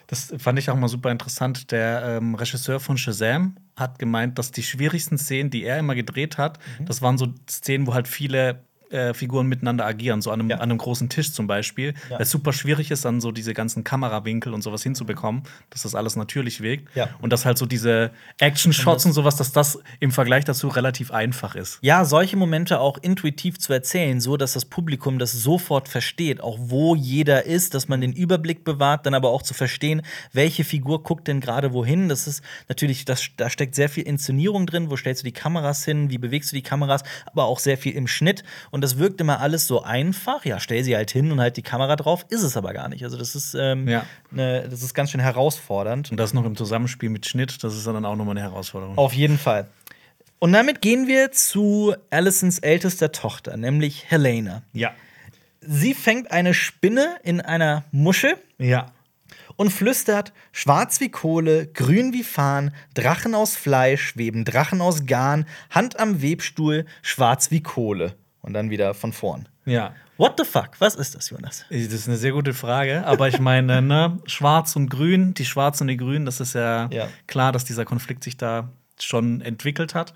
[0.06, 1.70] Das fand ich auch mal super interessant.
[1.70, 6.38] Der ähm, Regisseur von Shazam hat gemeint, dass die schwierigsten Szenen, die er immer gedreht
[6.38, 6.86] hat, Mhm.
[6.86, 10.56] das waren so Szenen, wo halt viele äh, Figuren miteinander agieren, so an einem, Ja.
[10.56, 11.94] an einem großen Tisch zum Beispiel.
[12.08, 12.16] Ja.
[12.16, 15.94] Weil es super schwierig ist, dann so diese ganzen Kamerawinkel und sowas hinzubekommen, dass das
[15.94, 16.94] alles natürlich wirkt.
[16.96, 17.08] Ja.
[17.20, 21.54] Und dass halt so diese Action-Shots und sowas, dass das im Vergleich dazu relativ einfach
[21.54, 21.78] ist.
[21.82, 26.56] Ja, solche Momente auch intuitiv zu erzählen, so dass das Publikum das sofort versteht, auch
[26.60, 31.02] wo jeder ist, dass man den Überblick bewahrt, dann aber auch zu verstehen, welche Figur
[31.02, 32.08] guckt denn gerade wohin.
[32.08, 34.90] Das ist natürlich, das, da steckt sehr viel Inszenierung drin.
[34.90, 36.10] Wo stellst du die Kameras hin?
[36.10, 37.02] Wie bewegst du die Kameras?
[37.26, 38.44] Aber auch sehr viel im Schnitt.
[38.70, 40.44] Und das wirkt immer alles so einfach.
[40.44, 42.24] Ja, stell sie halt hin und halt die Kamera drauf.
[42.28, 43.02] Ist es aber gar nicht.
[43.04, 44.04] Also, das ist, ähm, Ja.
[44.30, 46.10] ne, das ist ganz schön herausfordernd.
[46.10, 48.98] Und das noch im Zusammenspiel mit Schnitt, das ist dann auch nochmal eine Herausforderung.
[48.98, 49.68] Auf jeden Fall.
[50.40, 54.62] Und damit gehen wir zu Alicents ältester Tochter, nämlich Helena.
[54.72, 54.92] Ja.
[55.60, 58.86] Sie fängt eine Spinne in einer Muschel Ja.
[59.56, 65.44] und flüstert: Schwarz wie Kohle, grün wie Farn, Drachen aus Fleisch, weben Drachen aus Garn,
[65.70, 68.14] Hand am Webstuhl, schwarz wie Kohle.
[68.40, 69.48] Und dann wieder von vorn.
[69.64, 69.92] Ja.
[70.16, 70.70] What the fuck?
[70.78, 71.64] Was ist das, Jonas?
[71.70, 73.06] Das ist eine sehr gute Frage.
[73.06, 76.88] Aber ich meine, ne, Schwarz und Grün, die Schwarzen und die Grünen, das ist ja,
[76.92, 77.08] Ja.
[77.26, 78.68] klar, dass dieser Konflikt sich da
[79.00, 80.12] schon entwickelt hat.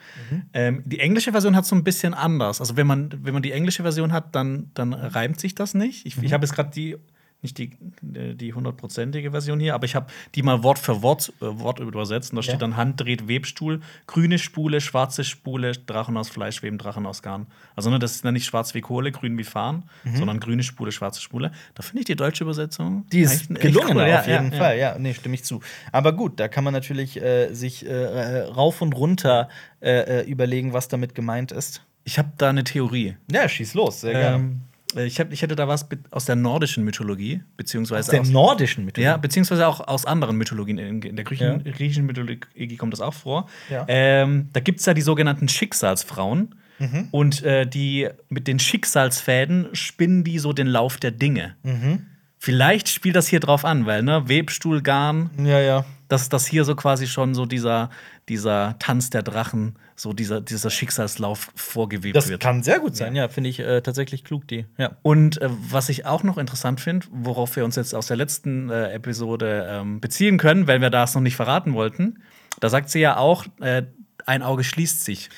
[0.53, 2.61] Ähm, die englische Version hat so ein bisschen anders.
[2.61, 6.05] Also wenn man, wenn man die englische Version hat, dann, dann reimt sich das nicht.
[6.07, 6.97] Ich, ich habe jetzt gerade die,
[7.43, 7.73] nicht die,
[8.15, 11.81] äh, die hundertprozentige Version hier, aber ich habe die mal Wort für Wort, äh, Wort
[11.81, 12.33] übersetzt.
[12.33, 12.59] Und da steht Ja.
[12.61, 17.47] dann Hand dreht Webstuhl, grüne Spule, schwarze Spule, Drachen aus Fleisch, weben Drachen aus Garn.
[17.75, 19.85] Also ne, das ist dann nicht schwarz wie Kohle, grün wie Fahren,
[20.15, 21.51] sondern grüne Spule, schwarze Spule.
[21.75, 24.07] Da finde ich die deutsche Übersetzung Die ist gelungen cool.
[24.09, 24.99] Ja, auf jeden ja, Fall, ja.
[24.99, 25.61] nee, stimme ich zu.
[25.91, 29.49] Aber gut, da kann man natürlich äh, sich äh, rauf und runter
[29.81, 31.83] äh, äh, überlegen, was damit gemeint ist.
[32.05, 33.17] Ich habe da eine Theorie.
[33.31, 34.37] Ja, schieß los, sehr gerne.
[34.37, 34.61] Ähm,
[34.97, 38.85] ich, hab, ich hätte da was aus der nordischen Mythologie, beziehungsweise Aus der aus, nordischen
[38.85, 39.07] Mythologie.
[39.11, 40.79] ja, beziehungsweise auch aus anderen Mythologien.
[40.79, 41.73] In, in der Griechen, Ja.
[41.73, 43.49] griechischen Mythologie kommt das auch vor.
[43.71, 43.85] Ja.
[43.89, 46.55] Ähm, da gibt es ja die sogenannten Schicksalsfrauen.
[46.79, 47.09] Mhm.
[47.11, 51.55] Und äh, die mit den Schicksalsfäden spinnen die so den Lauf der Dinge.
[51.63, 52.07] Mhm.
[52.39, 55.85] Vielleicht spielt das hier drauf an, weil ne, Webstuhl, Garn, ja, ja.
[56.09, 57.91] dass das hier so quasi schon so dieser,
[58.29, 62.41] dieser Tanz der Drachen, so dieser, dieser Schicksalslauf vorgewebt Das wird.
[62.43, 64.67] kann sehr gut sein, ja, finde ich äh, tatsächlich klug, die.
[64.77, 64.97] Ja.
[65.03, 68.69] Und äh, was ich auch noch interessant finde, worauf wir uns jetzt aus der letzten
[68.69, 72.21] äh, Episode ähm, beziehen können, weil wir das noch nicht verraten wollten,
[72.59, 73.85] da sagt sie ja auch, äh,
[74.27, 75.31] ein Auge schließt sich.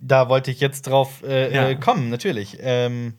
[0.00, 1.68] Da wollte ich jetzt drauf äh, Ja.
[1.68, 2.56] äh, kommen, natürlich.
[2.60, 3.14] Ähm,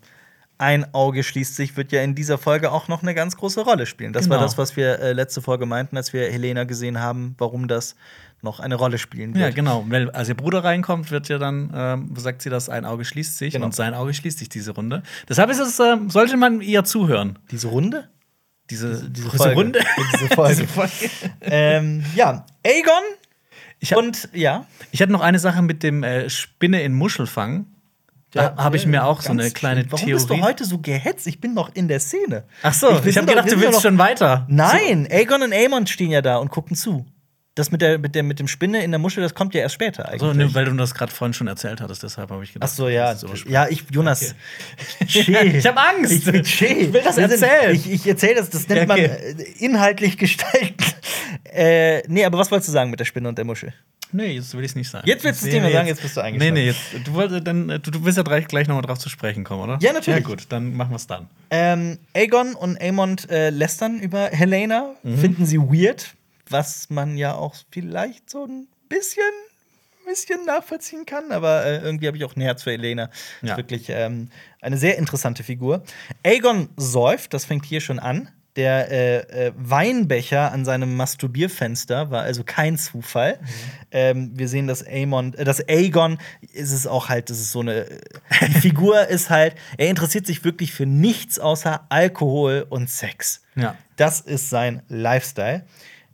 [0.62, 3.86] ein Auge schließt sich, wird ja in dieser Folge auch noch eine ganz große Rolle
[3.86, 4.14] spielen.
[4.14, 4.45] Das war Genau.
[4.47, 7.95] das, was wir äh, letzte Folge meinten, als wir Helena gesehen haben, warum das
[8.43, 9.43] noch eine Rolle spielen wird.
[9.43, 9.86] Ja, genau.
[9.89, 13.38] Weil als ihr Bruder reinkommt, wird ja dann, ähm, sagt sie, dass ein Auge schließt
[13.38, 13.66] sich Genau.
[13.66, 15.03] und sein Auge schließt sich diese Runde.
[15.28, 17.38] Deshalb ist es, äh, sollte man ihr zuhören.
[17.51, 18.07] Diese Runde?
[18.70, 19.53] Diese, diese diese.
[19.53, 19.80] Runde.
[20.14, 20.55] Diese Folge.
[20.55, 20.91] Diese Folge.
[21.41, 23.03] ähm, ja, Aegon
[23.80, 24.66] Ich hab- und ja.
[24.91, 27.66] Ich hatte noch eine Sache mit dem äh, Spinne in Muschelfang.
[28.32, 29.84] Da habe ich mir auch so eine kleine.
[29.89, 30.13] Warum Theorie.
[30.13, 31.27] bist du heute so gehetzt?
[31.27, 32.45] Ich bin noch in der Szene.
[32.63, 34.45] Ach so, ich, sind habe gedacht, wir du willst schon weiter.
[34.47, 37.05] Nein, Aegon und Aemon stehen ja da und gucken zu.
[37.55, 39.75] Das mit der, mit der mit dem Spinne in der Muschel, das kommt ja erst
[39.75, 40.21] später eigentlich.
[40.21, 42.69] So, ne, weil du das gerade vorhin schon erzählt hattest, deshalb habe ich gedacht.
[42.71, 43.11] Ach so, ja.
[43.11, 43.53] überspringen.
[43.53, 44.34] Ja, ich, Jonas.
[45.05, 45.55] Chill.
[45.57, 46.27] Ich hab Angst.
[46.29, 46.61] Ich.
[46.61, 47.75] Ich will das erzählen.
[47.75, 49.07] Ich, ich erzähle das, das nennt okay.
[49.09, 50.77] man äh, inhaltlich gestalten.
[51.43, 53.73] äh, nee, aber was wolltest du sagen mit der Spinne und der Muschel?
[54.14, 55.07] Nee, jetzt will ich es nicht sagen.
[55.07, 56.53] Jetzt willst du es Nee, dir nee, sagen, jetzt bist du Nee, eingeschaltet.
[56.55, 59.43] nee, jetzt, du, wolltest dann, du, du willst ja gleich, gleich nochmal drauf zu sprechen
[59.43, 59.78] kommen, oder?
[59.82, 60.20] Ja, natürlich.
[60.22, 61.28] Ja, gut, dann machen wir es dann.
[61.49, 65.18] Ähm, Aegon und Aemond äh, lästern über Helena, Mhm.
[65.18, 66.14] finden sie weird,
[66.49, 69.24] was man ja auch vielleicht so ein bisschen,
[70.05, 71.32] bisschen nachvollziehen kann.
[71.32, 73.05] Aber äh, irgendwie habe ich auch ein Herz für Helena.
[73.41, 73.57] Ist Ja.
[73.57, 74.30] wirklich ähm,
[74.62, 75.84] eine sehr interessante Figur.
[76.24, 78.30] Aegon säuft, das fängt hier schon an.
[78.58, 83.39] Der äh, äh, Weinbecher an seinem Masturbierfenster war also kein Zufall.
[83.39, 83.47] Mhm.
[83.91, 86.18] Ähm, wir sehen, dass Aemon, äh, dass Aegon
[86.52, 87.88] ist es auch halt, das ist so eine
[88.47, 93.41] die Figur ist halt, er interessiert sich wirklich für nichts außer Alkohol und Sex.
[93.56, 93.76] Ja.
[93.95, 95.64] Das ist sein Lifestyle.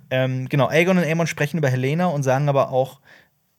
[0.10, 3.00] Ähm, genau, Aegon und Aemon sprechen über Helena und sagen aber auch,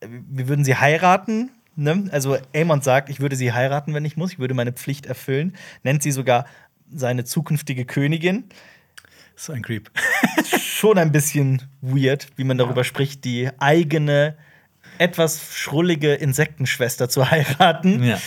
[0.01, 1.51] äh, wir würden sie heiraten.
[1.76, 2.09] Ne?
[2.11, 5.57] Also Aemon sagt, ich würde sie heiraten, wenn ich muss, ich würde meine Pflicht erfüllen,
[5.83, 6.47] nennt sie sogar
[6.93, 8.45] seine zukünftige Königin.
[9.36, 9.91] So ein Creep.
[10.59, 14.36] Schon ein bisschen weird, wie man darüber spricht, die eigene,
[14.99, 18.03] etwas schrullige Insektenschwester zu heiraten.
[18.03, 18.18] ja,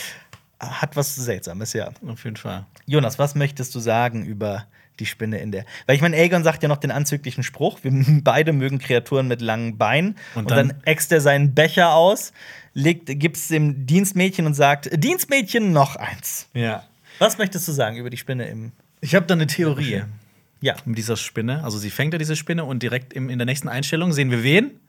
[0.60, 1.90] Hat was Seltsames, ja.
[2.08, 2.66] auf jeden Fall.
[2.86, 4.68] Jonas, was möchtest du sagen über
[5.00, 5.66] die Spinne in der?
[5.86, 7.92] Weil ich meine, Aegon sagt ja noch den anzüglichen Spruch: Wir
[8.24, 10.16] beide mögen Kreaturen mit langen Beinen.
[10.36, 12.32] Und, Und dann, dann- äxt er seinen Becher aus,
[12.74, 16.48] legt, gibt's dem Dienstmädchen und sagt: Dienstmädchen, noch eins.
[16.54, 16.84] Ja.
[17.22, 18.72] Was möchtest du sagen über die Spinne im.
[19.00, 20.02] Ich habe da eine Theorie
[20.60, 20.76] Ja.
[20.86, 21.64] mit dieser Spinne.
[21.64, 24.44] Also sie fängt ja diese Spinne und direkt im, in der nächsten Einstellung sehen wir
[24.44, 24.80] wen?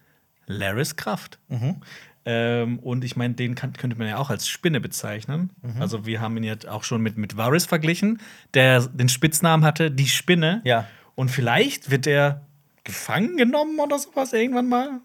[0.47, 1.39] Laris Kraft.
[1.49, 1.77] Mhm.
[2.25, 5.51] Ähm, und ich meine, den kann, könnte man ja auch als Spinne bezeichnen.
[5.61, 5.83] Mhm.
[5.83, 8.21] Also wir haben ihn jetzt auch schon mit, mit Varys verglichen,
[8.55, 10.63] der den Spitznamen hatte, die Spinne.
[10.65, 10.87] Ja.
[11.15, 12.47] Und vielleicht wird er
[12.85, 15.01] gefangen genommen oder sowas irgendwann mal.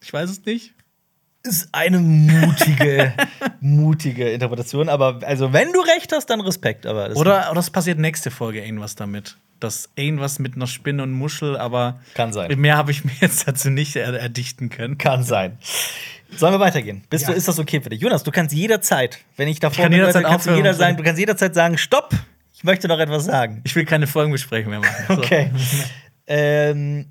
[0.00, 0.74] Ich weiß es nicht.
[1.42, 3.12] Ist eine mutige,
[3.60, 4.88] mutige Interpretation.
[4.88, 6.84] Aber also, wenn du recht hast, dann Respekt.
[6.86, 9.36] Aber das Oder, oder es passiert nächste Folge irgendwas damit.
[9.58, 12.58] Das irgendwas mit einer Spinne und Muschel, aber Kann sein.
[12.58, 14.96] mehr habe ich mir jetzt dazu nicht er erdichten können.
[14.98, 15.58] kann sein.
[16.36, 17.02] Sollen wir weitergehen?
[17.10, 17.32] Bist Ja.
[17.32, 18.00] du, ist das okay für dich?
[18.00, 21.02] Jonas, du kannst jederzeit, wenn ich davor kann bin, jederzeit kannst du, jeder sagen- du
[21.02, 22.14] kannst jederzeit sagen, stopp,
[22.54, 23.60] ich möchte noch etwas sagen.
[23.64, 25.04] Ich will keine Folgenbesprechung mehr machen.
[25.08, 25.14] So.
[25.14, 25.50] Okay.
[26.26, 27.06] ähm,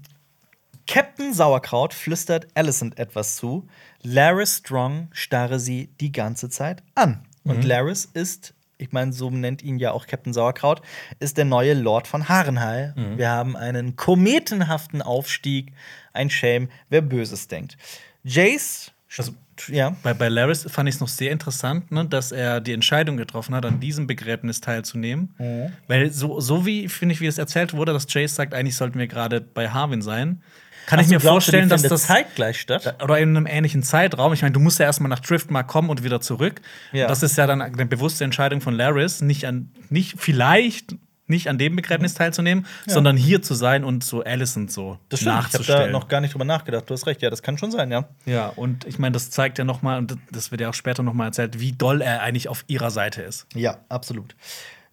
[0.88, 3.68] Captain Sauerkraut flüstert Alicent etwas zu.
[4.04, 7.26] Laris Strong starre sie die ganze Zeit an.
[7.44, 10.82] Und Laris ist, ich meine, so nennt ihn ja auch Captain Sauerkraut,
[11.20, 12.94] ist der neue Lord von Harrenhal.
[13.18, 15.74] Wir haben einen kometenhaften Aufstieg.
[16.14, 17.78] Ein Schelm, wer Böses denkt.
[18.24, 19.34] Jace Also,
[19.68, 19.96] ja.
[20.04, 23.54] Bei, bei Laris fand ich es noch sehr interessant, ne, dass er die Entscheidung getroffen
[23.56, 25.34] hat, an diesem Begräbnis teilzunehmen.
[25.38, 25.74] Mhm.
[25.88, 28.98] Weil so, so wie, finde ich, wie es erzählt wurde, dass Jace sagt, eigentlich sollten
[29.00, 30.42] wir gerade bei Harvin sein,
[30.90, 32.96] kann Ach ich mir glaubst vorstellen, dass das zeitgleich statt.
[33.04, 34.34] oder in einem ähnlichen Zeitraum.
[34.34, 36.62] Ich meine, du musst ja erstmal nach Driftmark kommen und wieder zurück.
[36.92, 37.06] Ja.
[37.06, 40.96] Und das ist ja dann eine bewusste Entscheidung von Laris, nicht an, nicht vielleicht
[41.30, 45.32] nicht an dem Begräbnis teilzunehmen, sondern hier zu sein und so Alicent so Das stimmt.
[45.32, 45.92] Ich habe da nachzustellen.
[45.92, 46.90] noch gar nicht drüber nachgedacht.
[46.90, 47.22] Du hast recht.
[47.22, 48.10] Ja, das kann schon sein, ja.
[48.26, 51.04] ja, und ich meine, das zeigt ja noch mal, und das wird ja auch später
[51.04, 53.48] noch mal erzählt, wie doll er eigentlich auf ihrer Seite ist.
[53.54, 54.36] Ja, absolut.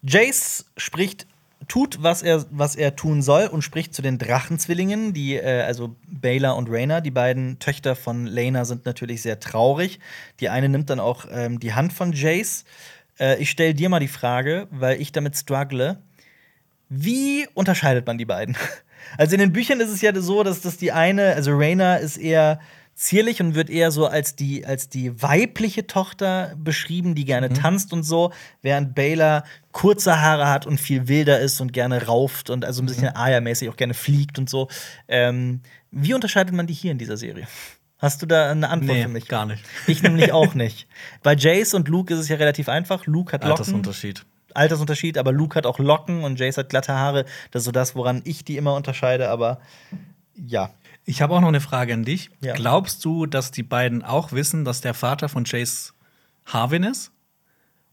[0.03, 1.27] Jace spricht,
[1.69, 5.97] tut, was er, was er tun soll und spricht zu den Drachenzwillingen, die, äh, also
[6.07, 9.99] Baela und Rhaena, die beiden Töchter von Lena, sind natürlich sehr traurig.
[10.41, 12.65] Die eine nimmt dann auch ähm, die Hand von Jace.
[13.19, 15.99] Äh, ich stelle dir mal die Frage, weil ich damit struggle.
[16.89, 18.57] Wie unterscheidet man die beiden?
[19.19, 22.17] Also in den Büchern ist es ja so, dass das die eine, also Rhaena ist
[22.17, 22.59] eher
[22.97, 27.93] zierlich und wird eher so als die, als die weibliche Tochter beschrieben, die gerne tanzt
[27.93, 28.33] und so,
[28.63, 32.87] während Baylor kurze Haare hat und viel wilder ist und gerne rauft und also ein
[32.87, 34.69] bisschen Aya-mäßig auch gerne fliegt und so.
[35.09, 35.61] Ähm,
[35.91, 37.47] wie unterscheidet man die hier in dieser Serie?
[37.99, 39.29] Hast du da eine Antwort für mich?
[39.29, 39.63] gar nicht.
[39.87, 40.89] Ich nämlich auch nicht.
[41.23, 43.07] Bei Jace und Luke ist es ja relativ einfach.
[43.07, 43.53] Luke hat Locken.
[43.53, 44.25] Altersunterschied.
[44.57, 47.25] Altersunterschied, aber Luke hat auch Locken und Jace hat glatte Haare.
[47.51, 49.61] Das ist so das, woran ich die immer unterscheide, aber
[50.35, 50.71] ja.
[51.09, 52.31] Ich habe auch noch eine Frage an dich.
[52.41, 52.55] Ja.
[52.55, 55.93] Glaubst du, dass die beiden auch wissen, dass der Vater von Chase
[56.47, 57.13] Harvin ist?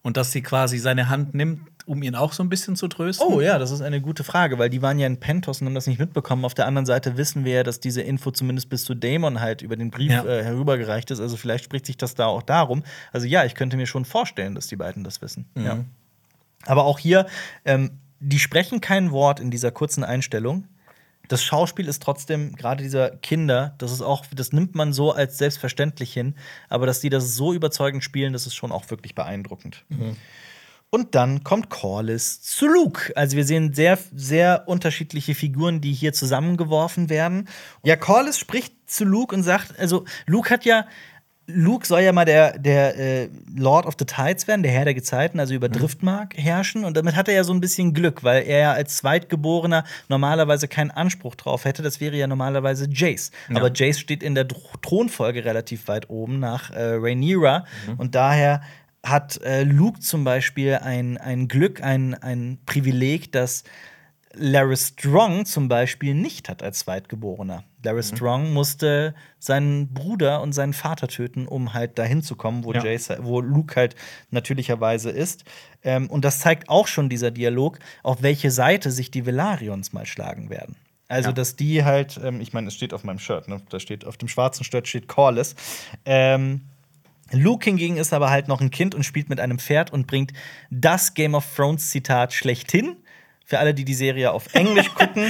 [0.01, 3.25] Und dass sie quasi seine Hand nimmt, um ihn auch so ein bisschen zu trösten?
[3.25, 5.75] Oh ja, das ist eine gute Frage, weil die waren ja in Pentos und haben
[5.75, 6.43] das nicht mitbekommen.
[6.43, 9.61] Auf der anderen Seite wissen wir ja, dass diese Info zumindest bis zu Damon halt
[9.61, 10.25] über den Brief Ja.
[10.25, 11.21] äh, herübergereicht ist.
[11.21, 12.83] Also vielleicht spricht sich das da auch darum.
[13.13, 15.45] Also ja, ich könnte mir schon vorstellen, dass die beiden das wissen.
[15.55, 15.85] Ja.
[16.65, 17.27] Aber auch hier,
[17.65, 20.67] ähm, die sprechen kein Wort in dieser kurzen Einstellung.
[21.27, 25.37] Das Schauspiel ist trotzdem, gerade dieser Kinder, das ist auch, das nimmt man so als
[25.37, 26.35] selbstverständlich hin,
[26.69, 29.85] aber dass die das so überzeugend spielen, das ist schon auch wirklich beeindruckend.
[30.89, 33.13] Und dann kommt Corliss zu Luke.
[33.15, 37.49] Also wir sehen sehr, sehr unterschiedliche Figuren, die hier zusammengeworfen werden.
[37.83, 40.85] Ja, Corliss spricht zu Luke und sagt, also Luke hat ja,
[41.45, 44.93] Luke soll ja mal der, der äh, Lord of the Tides werden, der Herr der
[44.93, 46.85] Gezeiten, also über Driftmark herrschen.
[46.85, 50.69] Und damit hat er ja so ein bisschen Glück, weil er ja als Zweitgeborener normalerweise
[50.69, 51.81] keinen Anspruch drauf hätte.
[51.81, 53.31] Das wäre ja normalerweise Jace.
[53.57, 57.65] Aber Jace steht in der Thronfolge relativ weit oben nach äh, Rhaenyra.
[57.97, 58.61] Und daher
[59.03, 63.63] hat äh, Luke zum Beispiel ein, ein Glück, ein, ein Privileg, das
[64.33, 67.65] Larry Strong zum Beispiel nicht hat als Zweitgeborener.
[67.83, 72.73] Larry Strong musste seinen Bruder und seinen Vater töten, um halt dahin zu kommen, wo,
[72.73, 72.83] Ja.
[72.83, 73.95] Jace, wo Luke halt
[74.31, 75.43] natürlicherweise ist.
[75.83, 80.05] Ähm, und das zeigt auch schon dieser Dialog, auf welche Seite sich die Velarions mal
[80.05, 80.75] schlagen werden.
[81.09, 81.33] Also, Ja.
[81.33, 83.61] dass die halt, ähm, ich meine, es steht auf meinem Shirt, ne?
[83.69, 85.55] Da steht auf dem schwarzen Shirt steht Corliss.
[86.05, 86.61] Ähm,
[87.31, 90.33] Luke hingegen ist aber halt noch ein Kind und spielt mit einem Pferd und bringt
[90.69, 92.95] das Game of Thrones Zitat schlechthin.
[93.53, 95.25] Für alle, die die Serie auf Englisch gucken,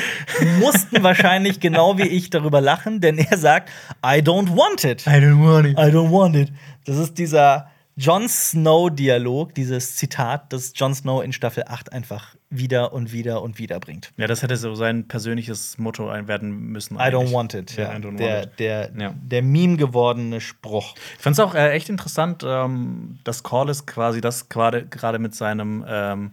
[0.59, 3.69] mussten wahrscheinlich genau wie ich darüber lachen, denn er sagt,
[4.01, 5.05] I don't want it.
[5.05, 5.77] I don't want it.
[5.77, 6.53] I don't want it.
[6.85, 7.67] Das ist dieser
[7.97, 13.59] Jon Snow-Dialog, dieses Zitat, das Jon Snow in Staffel 8 einfach wieder und wieder und
[13.59, 14.11] wieder bringt.
[14.15, 16.95] Ja, das hätte so sein persönliches Motto werden müssen.
[16.95, 17.33] I don't eigentlich.
[17.33, 17.75] want it.
[17.75, 18.59] Ja, Ja, I don't der, want it.
[18.59, 19.13] der, Ja.
[19.21, 20.95] der Meme gewordene Spruch.
[21.17, 25.83] Ich fand es auch äh, echt interessant, ähm, dass Corliss quasi das gerade mit seinem
[25.85, 26.31] ähm,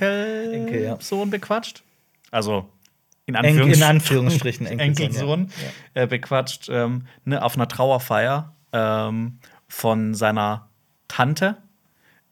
[0.00, 0.96] Enkel, Enkel, ja.
[1.00, 1.82] Sohn bequatscht.
[2.30, 2.68] Also
[3.26, 5.50] in, Anführungs in Anführungsstrichen Enkelsohn
[5.94, 6.02] Ja.
[6.02, 9.38] äh, bequatscht ähm, ne, auf einer Trauerfeier ähm,
[9.68, 10.68] von seiner
[11.08, 11.56] Tante.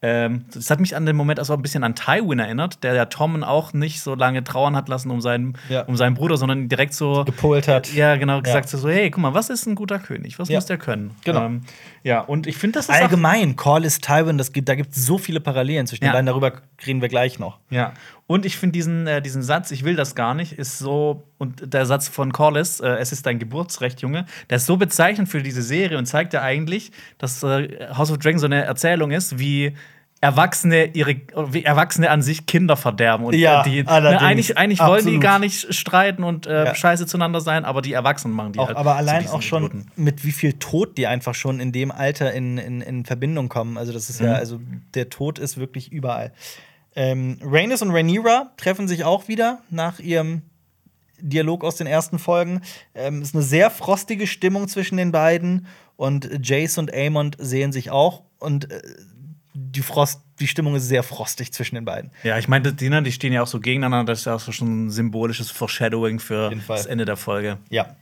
[0.06, 3.06] Ähm, das hat mich an den Moment also ein bisschen an Tywin erinnert, der ja
[3.06, 5.82] Tommen auch nicht so lange trauern hat lassen um seinen, Ja.
[5.84, 7.90] um seinen Bruder, sondern direkt so Gepolt hat.
[7.94, 10.38] ja, genau, gesagt so, hey, guck mal, was ist ein guter König?
[10.38, 10.58] Was Ja.
[10.58, 11.12] muss der können?
[11.24, 11.46] Genau.
[11.46, 11.62] Ähm,
[12.02, 15.06] ja, und ich finde, das ist auch, Allgemein, Corliss Tywin, das gibt, da gibt es
[15.06, 16.10] so viele Parallelen zwischen Ja.
[16.10, 16.52] den beiden, darüber
[16.86, 17.58] reden wir gleich noch.
[17.70, 17.94] Ja,
[18.26, 21.72] und ich finde diesen, äh, diesen Satz, ich will das gar nicht, ist so, und
[21.72, 25.42] der Satz von Corliss, äh, es ist dein Geburtsrecht, Junge, der ist so bezeichnend für
[25.42, 29.38] diese Serie und zeigt ja eigentlich, dass äh, House of Dragon so eine Erzählung ist,
[29.38, 29.74] wie
[30.24, 31.16] Erwachsene ihre
[31.64, 35.38] Erwachsene an sich Kinder verderben und Ja, äh, die, ne, eigentlich, eigentlich wollen die gar
[35.38, 36.74] nicht streiten und äh, Ja.
[36.74, 39.90] scheiße zueinander sein, aber die Erwachsenen machen die Auch, halt aber allein auch schon Idioten.
[39.96, 43.76] mit wie viel Tod die einfach schon in dem Alter in, in, in Verbindung kommen.
[43.76, 44.26] Also, das ist Mhm.
[44.26, 44.60] ja, also
[44.94, 46.32] der Tod ist wirklich überall.
[46.96, 50.42] Ähm, Rhaenys und Rhaenyra treffen sich auch wieder nach ihrem
[51.20, 52.62] Dialog aus den ersten Folgen.
[52.94, 55.66] Ähm, ist eine sehr frostige Stimmung zwischen den beiden
[55.96, 58.80] und Jace und Aemond sehen sich auch und äh,
[59.54, 62.10] die Frost, die Stimmung ist sehr frostig zwischen den beiden.
[62.24, 64.12] Ja, ich meine, die, ne, die stehen ja auch so gegeneinander.
[64.12, 67.58] Das ist ja auch so schon ein symbolisches Foreshadowing für das Ende der Folge.
[67.70, 67.94] Ja.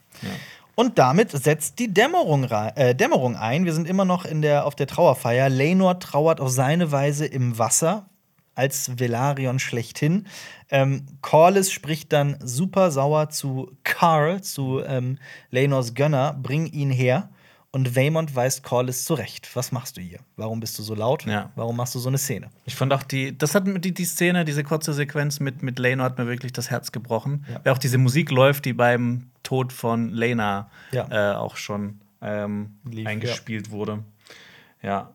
[0.75, 3.67] Und damit setzt die Dämmerung, äh, Dämmerung ein.
[3.67, 5.51] Wir sind immer noch in der, auf der Trauerfeier.
[5.51, 8.07] Lenor trauert auf seine Weise im Wasser
[8.55, 10.27] als Velaryon schlechthin.
[10.71, 15.19] Ähm, Corlys spricht dann super sauer zu Carl, zu ähm,
[15.51, 17.29] Lenors Gönner, bring ihn her.
[17.75, 19.49] Und Waymond weist Corlys zurecht.
[19.55, 20.19] Was machst du hier?
[20.37, 21.25] Warum bist du so laut?
[21.25, 21.51] Ja.
[21.57, 22.51] Warum machst du so eine Szene?
[22.67, 26.05] Ich fand auch die, das hat die, die Szene, diese kurze Sequenz mit, mit Lena
[26.05, 27.47] hat mir wirklich das Herz gebrochen.
[27.51, 27.61] Ja.
[27.65, 31.09] Weil auch diese Musik läuft, die beim Tod von Lena Ja.
[31.11, 34.05] äh, auch schon ähm, Lief, eingespielt wurde.
[34.83, 35.11] Ja.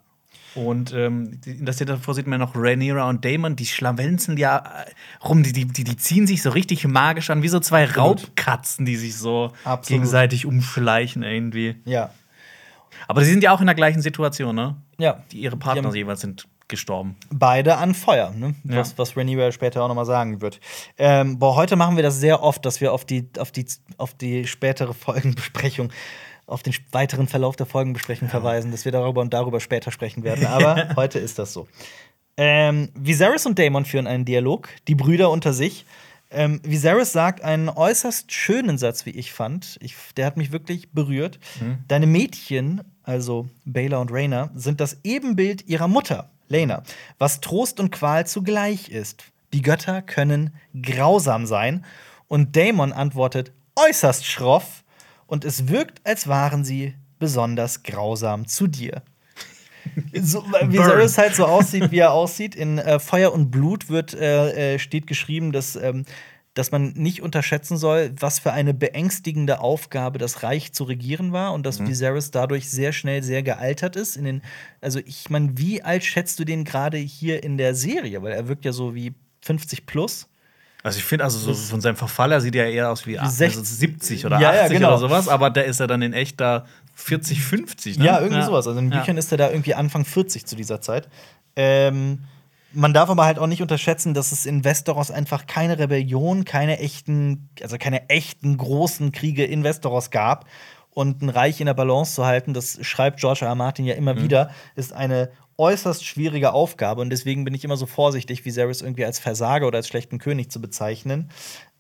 [0.55, 4.57] Und ähm, in der Szene davor sieht man noch Rhaenyra und Damon, die schlawenzen ja
[4.57, 7.83] äh, rum, die, die, die, die ziehen sich so richtig magisch an, wie so zwei
[7.83, 8.21] Absolut.
[8.23, 9.87] Raubkatzen, die sich so Absolut.
[9.87, 11.75] gegenseitig umschleichen irgendwie.
[11.85, 12.09] Ja.
[13.07, 14.75] Aber sie sind ja auch in der gleichen Situation, ne?
[14.97, 15.23] Ja.
[15.31, 17.15] Die, ihre Partner haben- jeweils sind gestorben.
[17.31, 18.53] beide an Feuer, ne?
[18.65, 18.77] Ja.
[18.77, 20.59] was, was Rhaenyra später auch noch mal sagen wird.
[20.97, 23.65] Ähm, boah, heute machen wir das sehr oft, dass wir auf die, auf die,
[23.97, 25.89] auf die spätere Folgenbesprechung,
[26.45, 30.45] auf den weiteren Verlauf der Folgenbesprechung verweisen, dass wir darüber und darüber später sprechen werden.
[30.47, 31.67] Aber heute ist das so.
[32.35, 35.85] Ähm, Viserys und Daemon führen einen Dialog, die Brüder unter sich.
[36.29, 39.77] Ähm, Viserys sagt einen äußerst schönen Satz, wie ich fand.
[39.81, 41.39] Ich, der hat mich wirklich berührt.
[41.87, 46.83] Deine Mädchen, also Baela und Rhaena, sind das Ebenbild ihrer Mutter, Lena,
[47.17, 49.23] was Trost und Qual zugleich ist.
[49.53, 51.85] Die Götter können grausam sein.
[52.27, 54.83] Und Daemon antwortet äußerst schroff.
[55.27, 59.01] Und es wirkt, als waren sie besonders grausam zu dir.
[60.21, 62.55] So, weil Viserys halt so aussieht, wie er aussieht.
[62.55, 66.05] In äh, Feuer und Blut wird, äh, äh, steht geschrieben, dass, ähm,
[66.53, 71.53] dass man nicht unterschätzen soll, was für eine beängstigende Aufgabe das Reich zu regieren war
[71.53, 74.17] und dass Viserys dadurch sehr schnell sehr gealtert ist.
[74.17, 74.41] In den,
[74.81, 78.23] also ich meine, wie alt schätzt du den gerade hier in der Serie?
[78.23, 80.27] Weil er wirkt ja so wie 50 plus.
[80.83, 83.41] Also ich finde, also so von seinem Verfall her sieht er eher aus wie, 60
[83.41, 84.89] also 70 oder Ja, ja, 80 genau.
[84.89, 86.65] oder sowas, aber da ist er dann in echt da
[86.97, 87.99] 40, 50.
[87.99, 88.05] Ne?
[88.05, 88.67] Ja, irgendwie sowas.
[88.67, 88.99] Also in den Ja.
[88.99, 91.07] Büchern ist er da irgendwie Anfang 40 zu dieser Zeit.
[91.55, 92.23] Ähm,
[92.73, 96.79] man darf aber halt auch nicht unterschätzen, dass es in Westeros einfach keine Rebellion, keine
[96.79, 100.45] echten, also keine echten großen Kriege in Westeros gab.
[100.89, 103.49] Und ein Reich in der Balance zu halten, das schreibt George R.
[103.49, 103.55] R.
[103.55, 107.01] Martin ja immer wieder, ist eine äußerst schwierige Aufgabe.
[107.01, 110.49] Und deswegen bin ich immer so vorsichtig, Viserys irgendwie als Versager oder als schlechten König
[110.49, 111.29] zu bezeichnen.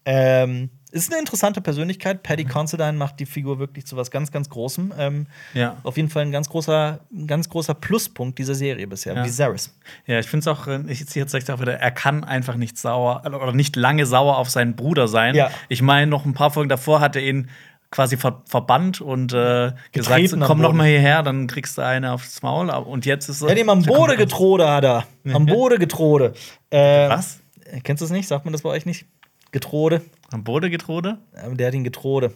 [0.05, 0.69] Ähm,
[1.03, 2.23] ist eine interessante Persönlichkeit.
[2.23, 4.93] Paddy Considine macht die Figur wirklich zu was ganz, ganz Großem.
[4.97, 5.77] Ähm, Ja.
[5.83, 9.15] Auf jeden Fall ein ganz großer, ein ganz großer Pluspunkt dieser Serie bisher.
[9.15, 9.23] Ja.
[9.25, 9.73] Viserys.
[10.05, 12.55] Ja, ich finde es auch, äh, ich ziehe jetzt gleich auch wieder, er kann einfach
[12.55, 15.35] nicht sauer oder nicht lange sauer auf seinen Bruder sein.
[15.35, 15.49] Ja.
[15.69, 17.49] Ich meine, noch ein paar Folgen davor hat er ihn
[17.89, 20.77] quasi ver verbannt und äh, gesagt, komm noch Boden.
[20.77, 22.69] mal hierher, dann kriegst du eine aufs Maul.
[22.69, 25.05] Und jetzt ist Er hat ihm am Bode getrode, hat er.
[25.31, 26.33] Am Bode getrode.
[26.69, 27.39] Äh, Was?
[27.83, 28.27] Kennst du es nicht?
[28.27, 29.05] Sagt man das bei euch nicht?
[29.51, 30.01] Getrode.
[30.31, 31.19] Am Bode getrode?
[31.35, 32.33] Ähm, Der hat ihn getrode.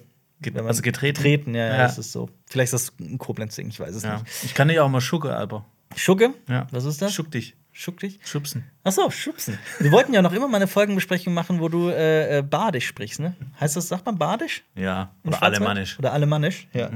[0.66, 1.18] Also getreten?
[1.22, 1.78] Getreten, ja, ja, Ja.
[1.84, 2.30] das ist so.
[2.50, 4.16] Vielleicht ist das ein Koblenz-Ding, ich weiß es Ja.
[4.20, 4.44] nicht.
[4.44, 5.66] Ich kann dich auch mal schucke, Alter.
[5.96, 6.34] Schugge?
[6.50, 6.66] Ja.
[6.72, 7.14] Was ist das?
[7.14, 7.56] Schuck dich.
[7.74, 8.20] Schuck dich?
[8.24, 8.66] Schubsen.
[8.84, 9.58] Achso, schubsen.
[9.80, 13.20] Wir wollten ja noch immer mal eine Folgenbesprechung machen, wo du äh, äh, Badisch sprichst,
[13.20, 13.36] ne?
[13.60, 14.64] Heißt das, sagt man Badisch?
[14.76, 15.14] Ja.
[15.26, 15.98] Oder alemannisch.
[16.00, 16.90] Oder alemannisch, ja.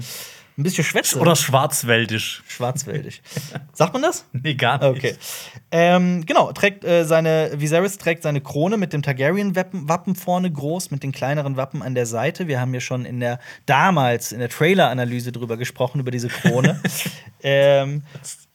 [0.58, 1.20] Ein bisschen Schwätze.
[1.20, 2.42] Oder schwarzwäldisch.
[2.48, 3.22] Schwarzwäldisch.
[3.74, 4.26] Sagt man das?
[4.32, 4.98] Nee, gar nicht.
[4.98, 5.16] Okay.
[5.70, 10.92] Ähm, genau, trägt äh, seine, Viserys trägt seine Krone mit dem Targaryen-Wappen Wappen vorne groß,
[10.92, 12.48] mit den kleineren Wappen an der Seite.
[12.48, 16.82] Wir haben ja schon in der damals in der Trailer-Analyse drüber gesprochen, über diese Krone.
[17.44, 18.04] ähm,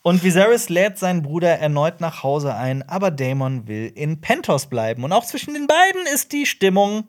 [0.02, 5.04] und Viserys lädt seinen Bruder erneut nach Hause ein, aber Daemon will in Pentos bleiben.
[5.04, 7.04] Und auch zwischen den beiden ist die Stimmung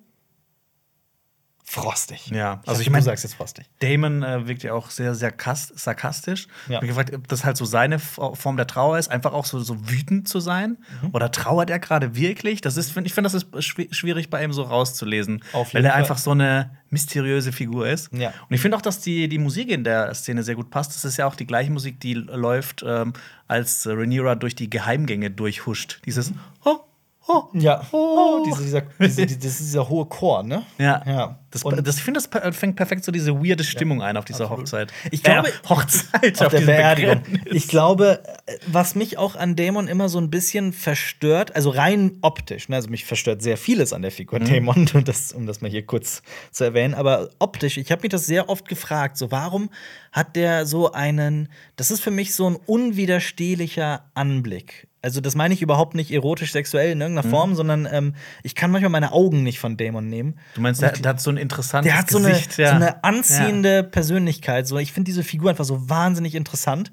[1.72, 2.28] frostig.
[2.28, 3.66] Ja, also ich ich mein- du sagst jetzt frostig.
[3.80, 6.48] Damon äh, wirkt ja auch sehr, sehr kas- sarkastisch.
[6.68, 6.72] Ja.
[6.72, 9.46] Ich hab mich gefragt, ob das halt so seine Form der Trauer ist, einfach auch
[9.46, 10.78] so, so wütend zu sein.
[11.02, 11.10] Mhm.
[11.14, 12.62] Oder trauert er gerade wirklich?
[12.62, 15.44] Das ist, ich finde, das ist schwi- schwierig bei ihm so rauszulesen.
[15.72, 18.12] Weil er einfach so eine mysteriöse Figur ist.
[18.14, 18.30] Ja.
[18.50, 20.94] Und ich finde auch, dass die, die Musik in der Szene sehr gut passt.
[20.94, 23.14] Das ist ja auch die gleiche Musik, die läuft, ähm,
[23.48, 26.02] als Rhaenyra durch die Geheimgänge durchhuscht.
[26.06, 26.34] Dieses
[26.66, 26.80] oh,
[27.28, 27.86] oh, Ja.
[27.92, 28.44] Oh.
[28.46, 30.64] Diese, dieser, diese, die- das ist dieser hohe Chor, ne?
[30.78, 31.04] Ja.
[31.06, 31.38] Ja.
[31.52, 34.46] Das, Und- das, ich finde, das fängt perfekt so diese weirde Stimmung ein auf dieser
[34.46, 34.62] absolut.
[34.68, 34.94] Hochzeit.
[35.12, 37.22] Ich glaube- äh, Hochzeit auf der diesem Beerdigung.
[37.46, 38.24] Ich glaube,
[38.68, 42.90] was mich auch an Dämon immer so ein bisschen verstört, also rein optisch, ne, also
[42.90, 46.22] mich verstört sehr vieles an der Figur Dämon, und das, um das mal hier kurz
[46.52, 49.70] zu erwähnen, aber optisch, ich habe mich das sehr oft gefragt, so warum
[50.14, 54.88] hat der so einen, das ist für mich so ein unwiderstehlicher Anblick.
[55.04, 58.70] Also das meine ich überhaupt nicht erotisch sexuell in irgendeiner Form, sondern ähm, ich kann
[58.70, 60.38] manchmal meine Augen nicht von Dämon nehmen.
[60.54, 62.54] Du meinst, der, der hat so ein interessantes Der hat so eine, Gesicht.
[62.54, 64.68] so eine anziehende Persönlichkeit.
[64.68, 66.92] So, ich finde diese Figur einfach so wahnsinnig interessant.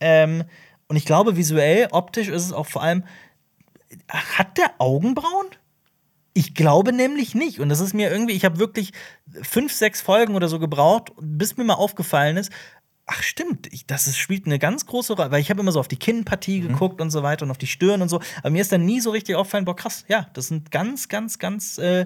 [0.00, 0.44] Ähm,
[0.88, 3.04] und ich glaube, visuell, optisch ist es auch vor allem.
[4.08, 5.46] Hat der Augenbrauen?
[6.32, 7.60] Ich glaube nämlich nicht.
[7.60, 8.92] Und das ist mir irgendwie, ich habe wirklich
[9.42, 12.50] fünf, sechs Folgen oder so gebraucht, bis mir mal aufgefallen ist,
[13.10, 15.80] ach stimmt, ich, das ist, spielt eine ganz große Rolle, weil ich habe immer so
[15.80, 18.20] auf die Kinnpartie geguckt und so weiter und auf die Stirn und so.
[18.38, 21.38] Aber mir ist dann nie so richtig aufgefallen, boah, krass, ja, das sind ganz, ganz,
[21.38, 22.04] ganz, äh,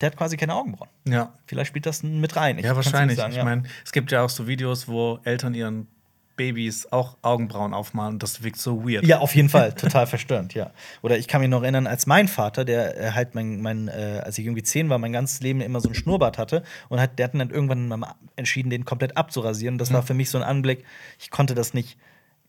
[0.00, 0.90] der hat quasi keine Augenbrauen.
[1.06, 1.34] Ja.
[1.46, 2.58] Vielleicht spielt das mit rein.
[2.58, 3.16] Ich Ja, wahrscheinlich.
[3.16, 3.44] sagen, ich ja.
[3.44, 5.88] meine, es gibt ja auch so Videos, wo Eltern ihren
[6.36, 8.18] Babys auch Augenbrauen aufmalen.
[8.18, 9.04] Das wirkt so weird.
[9.04, 10.70] Ja, auf jeden Fall, total verstörend, ja.
[11.02, 14.20] Oder ich kann mich noch erinnern, als mein Vater, der äh, halt mein, mein äh,
[14.24, 17.18] als ich irgendwie zehn war, mein ganzes Leben immer so ein Schnurrbart hatte und hat,
[17.18, 19.78] der hat dann irgendwann mal entschieden, den komplett abzurasieren.
[19.78, 20.84] Das war für mich so ein Anblick,
[21.18, 21.98] ich konnte das nicht,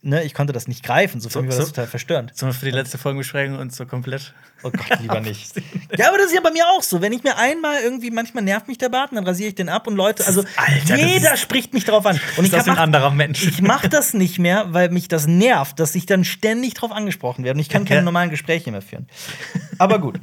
[0.04, 1.20] ne, ich konnte das nicht greifen.
[1.20, 2.32] So für So- mich war das so- total verstörend.
[2.36, 4.34] Sollen wir für die letzte Folgenbesprechung uns so komplett.
[4.62, 5.54] Oh Gott, lieber nicht.
[5.98, 7.02] ja, aber das ist ja bei mir auch so.
[7.02, 9.68] Wenn ich mir einmal irgendwie, manchmal nervt mich der Bart, und dann rasiere ich den
[9.70, 12.20] ab und Leute, also Alter, jeder spricht mich darauf an.
[12.38, 13.44] Und ich das ist ein anderer Mensch.
[13.48, 17.44] Ich mache das nicht mehr, weil mich das nervt, dass ich dann ständig drauf angesprochen
[17.44, 17.58] werde.
[17.58, 19.08] Und ich kann keine normalen Gespräche mehr führen.
[19.80, 20.20] Aber gut.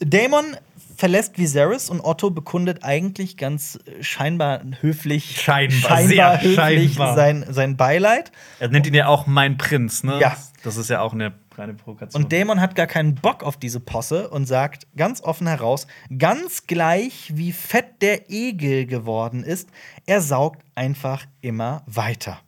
[0.00, 0.56] Damon
[1.02, 7.16] verlässt Viserys und Otto bekundet eigentlich ganz äh, scheinbar höflich, Scheinbar, sehr höflich scheinbar.
[7.16, 8.30] Sein, sein Beileid.
[8.60, 10.20] Er nennt ihn ja auch mein Prinz, ne?
[10.20, 10.36] Ja.
[10.62, 12.22] Das ist ja auch eine reine Provokation.
[12.22, 16.68] Und Damon hat gar keinen Bock auf diese Posse und sagt ganz offen heraus, ganz
[16.68, 19.68] gleich wie fett der Egel geworden ist,
[20.06, 22.38] er saugt einfach immer weiter.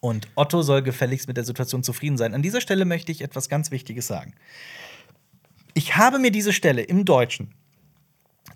[0.00, 2.34] Und Otto soll gefälligst mit der Situation zufrieden sein.
[2.34, 4.34] An dieser Stelle möchte ich etwas ganz Wichtiges sagen.
[5.74, 7.54] Ich habe mir diese Stelle im Deutschen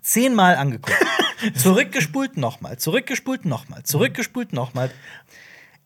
[0.01, 0.95] zehnmal angeguckt.
[1.55, 4.91] zurückgespult nochmal, zurückgespult nochmal, zurückgespult nochmal.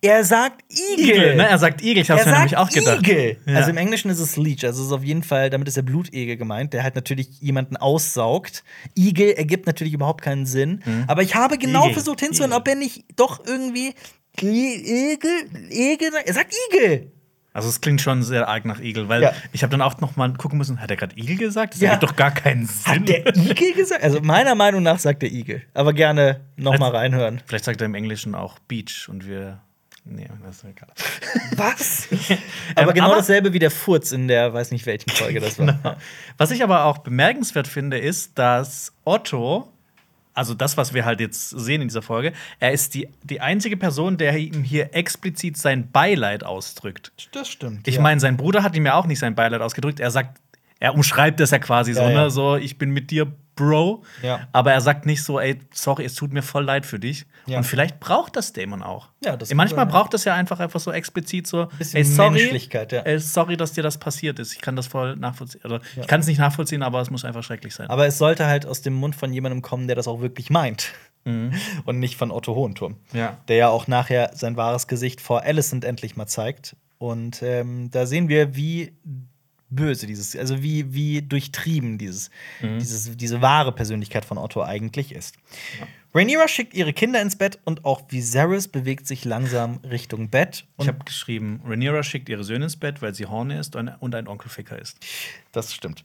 [0.04, 1.16] Er sagt Igel.
[1.16, 1.48] Igel, ne?
[1.48, 3.00] Er sagt Igel, ich hab's er mir nämlich auch gedacht.
[3.08, 3.38] Igel.
[3.46, 3.58] Ja.
[3.58, 5.84] Also im Englischen ist es Leech, also es ist auf jeden Fall, damit ist der
[5.84, 8.64] Blutegel gemeint, der halt natürlich jemanden aussaugt.
[8.98, 10.82] Igel ergibt natürlich überhaupt keinen Sinn.
[11.08, 11.92] Aber ich habe genau Mhm.
[11.92, 13.94] Igel, versucht hinzuhören, ob er nicht doch irgendwie
[14.40, 17.12] Igel, Igel, er sagt Igel.
[17.54, 19.34] Also es klingt schon sehr arg nach Igel, weil Ja.
[19.52, 21.74] ich habe dann auch noch mal gucken müssen, hat er gerade Igel gesagt?
[21.74, 21.92] Das Ja.
[21.92, 22.86] ergibt doch gar keinen Sinn.
[23.02, 24.04] Hat der Igel gesagt?
[24.04, 25.62] Also meiner Meinung nach sagt der Igel.
[25.74, 27.42] Aber gerne noch mal reinhören.
[27.46, 29.60] Vielleicht sagt er im Englischen auch Beach und wir.
[30.04, 30.90] Nee, das ist egal.
[31.58, 32.08] Was?
[32.76, 35.60] aber Ähm, genau aber- dasselbe wie der Furz in der, weiß nicht welchen Folge das
[35.60, 35.66] war.
[35.84, 35.96] Genau.
[36.38, 39.72] Was ich aber auch bemerkenswert finde, ist, dass Otto,
[40.34, 43.78] also das, was wir halt jetzt sehen in dieser Folge, er ist die, die einzige
[43.78, 47.12] Person, der ihm hier explizit sein Beileid ausdrückt.
[47.32, 47.88] Das stimmt.
[47.88, 48.02] Ich ja.
[48.02, 50.00] meine, sein Bruder hat ihm ja auch nicht sein Beileid ausgedrückt.
[50.00, 50.40] Er sagt,
[50.80, 52.24] er umschreibt das ja quasi so, Ja, ja.
[52.24, 52.32] ne?
[52.32, 54.04] So, ich bin mit dir, Bro.
[54.24, 54.48] Ja.
[54.52, 57.26] Aber er sagt nicht so, ey, sorry, es tut mir voll leid für dich.
[57.46, 57.58] Ja.
[57.58, 59.10] Und vielleicht braucht das Damon auch.
[59.24, 62.40] Ja, das Manchmal sein, braucht es ja einfach einfach so explizit so, Bisschen ey, sorry,
[62.40, 63.02] Menschlichkeit, ja.
[63.02, 64.54] ey, sorry, dass dir das passiert ist.
[64.54, 65.62] Ich kann das voll nachvollziehen.
[65.64, 66.02] Also, Ja.
[66.02, 67.90] Ich kann es nicht nachvollziehen, aber es muss einfach schrecklich sein.
[67.90, 70.94] Aber es sollte halt aus dem Mund von jemandem kommen, der das auch wirklich meint.
[71.24, 72.98] Und nicht von Otto Hohenturm.
[73.12, 73.20] Mhm.
[73.20, 73.38] Ja.
[73.48, 76.76] Der ja auch nachher sein wahres Gesicht vor Alicent endlich mal zeigt.
[76.98, 78.94] Und ähm, da sehen wir, wie
[79.72, 82.30] böse dieses, also wie, wie durchtrieben dieses,
[82.62, 82.80] Mhm.
[82.80, 85.36] dieses, diese wahre Persönlichkeit von Otto eigentlich ist.
[86.14, 90.66] Rhaenyra schickt ihre Kinder ins Bett und auch Viserys bewegt sich langsam Richtung Bett.
[90.78, 94.28] ich habe geschrieben, Rhaenyra schickt ihre Söhne ins Bett, weil sie Horne ist und ein
[94.28, 94.98] Onkelficker ist.
[95.54, 96.04] Das stimmt.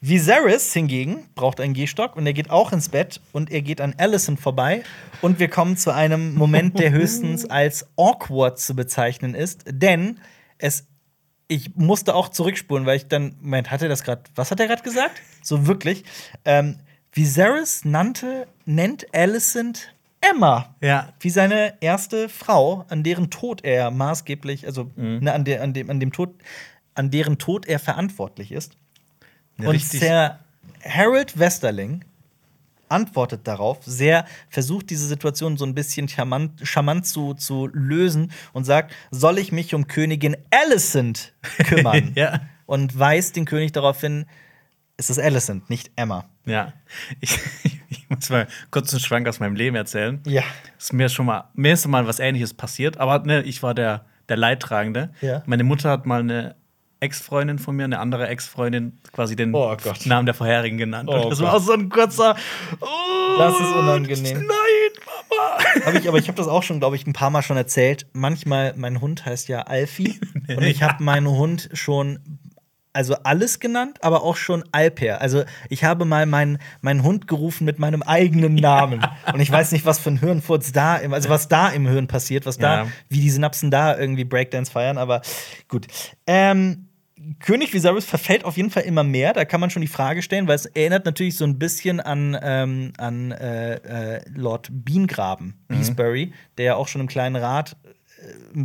[0.00, 3.94] Viserys hingegen braucht einen Gehstock und er geht auch ins Bett und er geht an
[3.98, 4.84] Alicent vorbei.
[5.22, 10.20] Und wir kommen zu einem Moment, der höchstens als awkward zu bezeichnen ist, denn
[10.58, 10.86] es.
[11.48, 13.36] Ich musste auch zurückspulen, weil ich dann.
[13.40, 14.22] Moment, hat er das gerade.
[14.34, 15.20] Was hat er gerade gesagt?
[15.42, 16.04] So wirklich.
[16.44, 16.78] Ähm,
[17.12, 20.74] Viserys nannte, nennt Alicent Emma.
[20.80, 21.12] Ja.
[21.20, 25.90] Wie seine erste Frau, an deren Tod er maßgeblich, also ne, an, der, an, dem,
[25.90, 26.34] an dem Tod,
[26.94, 28.76] an deren Tod er verantwortlich ist.
[29.58, 30.40] Ja, Und der
[30.84, 32.04] Harold Westerling
[32.88, 38.64] antwortet darauf, sehr versucht diese Situation so ein bisschen charmant, charmant zu, zu lösen und
[38.64, 42.12] sagt, soll ich mich um Königin Alicent kümmern?
[42.14, 42.40] Ja.
[42.66, 44.26] Und weist den König darauf hin,
[44.96, 46.28] es ist Alicent, nicht Emma.
[46.44, 46.72] Ja.
[47.20, 47.38] Ich,
[47.88, 50.20] ich muss mal kurz einen Schwank aus meinem Leben erzählen.
[50.26, 50.42] Ja.
[50.78, 54.04] Ist mir schon mal, mir ist mal was ähnliches passiert, aber ne, ich war der,
[54.28, 55.10] der Leidtragende.
[55.20, 55.42] Ja.
[55.46, 56.56] Meine Mutter hat mal eine
[57.00, 59.76] Ex-Freundin von mir, eine andere Ex-Freundin, quasi den Oh.
[60.04, 61.08] Namen der vorherigen genannt.
[61.12, 61.46] Oh Und das Gott.
[61.48, 62.34] war auch so ein kurzer.
[62.80, 62.86] Oh,
[63.38, 64.38] Das ist unangenehm.
[64.38, 64.46] Nein,
[65.30, 65.86] Mama.
[65.86, 68.06] Hab ich, aber ich habe das auch schon, glaube ich, ein paar Mal schon erzählt.
[68.12, 70.18] Manchmal, mein Hund heißt ja Alfie.
[70.48, 72.18] und ich habe meinen Hund schon,
[72.92, 75.20] also alles genannt, aber auch schon Alper.
[75.20, 79.06] Also ich habe mal meinen, meinen Hund gerufen mit meinem eigenen Namen.
[79.32, 82.08] Und ich weiß nicht, was für ein Hirnfurz da, im, also was da im Hirn
[82.08, 82.88] passiert, was da, Ja.
[83.08, 85.22] wie die Synapsen da irgendwie Breakdance feiern, aber
[85.68, 85.86] gut.
[86.26, 86.87] Ähm,
[87.40, 89.32] König Viserys verfällt auf jeden Fall immer mehr.
[89.32, 92.38] Da kann man schon die Frage stellen, weil es erinnert natürlich so ein bisschen an,
[92.42, 97.76] ähm, an äh, äh, Lord Beangraben, Beesbury, der ja auch schon im kleinen Rat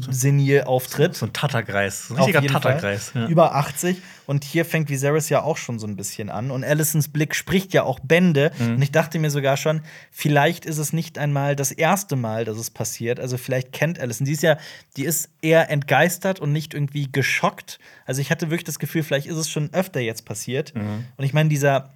[0.10, 1.16] senil auftritt.
[1.16, 2.08] So ein Tatterkreis.
[2.08, 3.12] So ein richtiger Tatterkreis.
[3.14, 3.28] Ja.
[3.28, 4.02] Über 80.
[4.26, 6.50] Und hier fängt Viserys ja auch schon so ein bisschen an.
[6.52, 8.52] Und Alicents Blick spricht ja auch Bände.
[8.58, 8.76] Mhm.
[8.76, 9.82] Und ich dachte mir sogar schon,
[10.12, 13.20] vielleicht ist es nicht einmal das erste Mal, dass es passiert.
[13.20, 14.28] Also vielleicht kennt Alicent.
[14.28, 14.58] Die ist ja,
[14.98, 17.80] die ist eher entgeistert und nicht irgendwie geschockt.
[18.06, 20.74] Also ich hatte wirklich das Gefühl, vielleicht ist es schon öfter jetzt passiert.
[20.76, 21.06] Mhm.
[21.18, 21.90] Und ich meine, dieser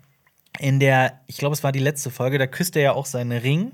[0.60, 3.38] in der, ich glaube, es war die letzte Folge, da küsst er ja auch seinen
[3.38, 3.72] Ring,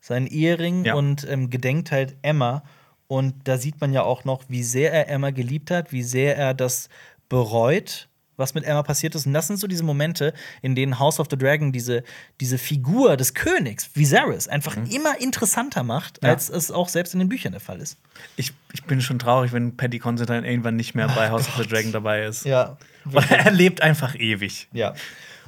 [0.00, 0.94] seinen Ehering Ja.
[0.94, 2.62] und ähm, gedenkt halt Emma.
[3.08, 6.36] Und da sieht man ja auch noch, wie sehr er Emma geliebt hat, wie sehr
[6.36, 6.88] er das
[7.28, 9.26] bereut, was mit Emma passiert ist.
[9.26, 12.02] Und das sind so diese Momente, in denen House of the Dragon diese,
[12.40, 16.26] diese Figur des Königs, Viserys, einfach immer interessanter macht, Mhm.
[16.26, 16.32] Ja.
[16.34, 17.96] als es auch selbst in den Büchern der Fall ist.
[18.36, 21.66] Ich, ich bin schon traurig, wenn Paddy Considine irgendwann nicht mehr bei House of the
[21.66, 22.44] Dragon dabei ist.
[22.44, 22.76] Ja.
[23.04, 24.68] Weil er lebt einfach ewig.
[24.72, 24.94] Ja.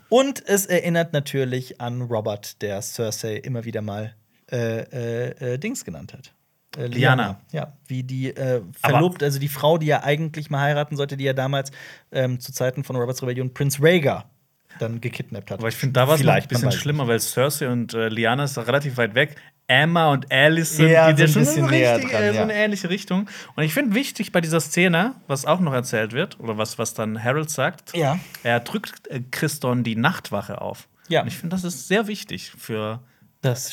[0.09, 4.14] Und es erinnert natürlich an Robert, der Cersei immer wieder mal
[4.50, 6.32] äh, äh, äh, Dings genannt hat.
[6.78, 7.40] Äh, Lyanna.
[7.52, 11.26] Ja, wie die äh, Verlobte, also die Frau, die er eigentlich mal heiraten sollte, die
[11.26, 11.72] er damals
[12.12, 14.30] ähm, zu Zeiten von Roberts Rebellion Prinz Rhaegar
[14.78, 15.58] dann gekidnappt hat.
[15.58, 18.56] Aber ich finde, da war es ein bisschen schlimmer, weil Cersei und äh, Lyanna ist
[18.58, 19.34] relativ weit weg.
[19.66, 22.36] Emma und Alice sind, Ja, geht ja schon so, bisschen näher richtig, dran, äh, so
[22.36, 22.42] ja.
[22.42, 23.28] eine ähnliche Richtung.
[23.56, 26.94] Und ich finde wichtig bei dieser Szene, was auch noch erzählt wird, oder was, was
[26.94, 28.18] dann Harold sagt, Ja.
[28.44, 30.88] er drückt äh, Christon die Nachtwache auf.
[31.08, 31.22] Ja.
[31.22, 33.00] Und ich finde, das ist sehr wichtig für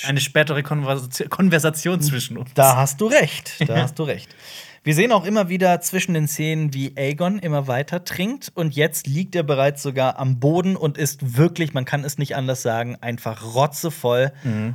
[0.06, 2.52] eine spätere Konversation, Konversation zwischen uns.
[2.54, 4.34] Da hast du recht, da hast du recht.
[4.84, 9.08] Wir sehen auch immer wieder zwischen den Szenen, wie Aegon immer weiter trinkt und jetzt
[9.08, 12.96] liegt er bereits sogar am Boden und ist wirklich, man kann es nicht anders sagen,
[13.02, 14.32] einfach rotzevoll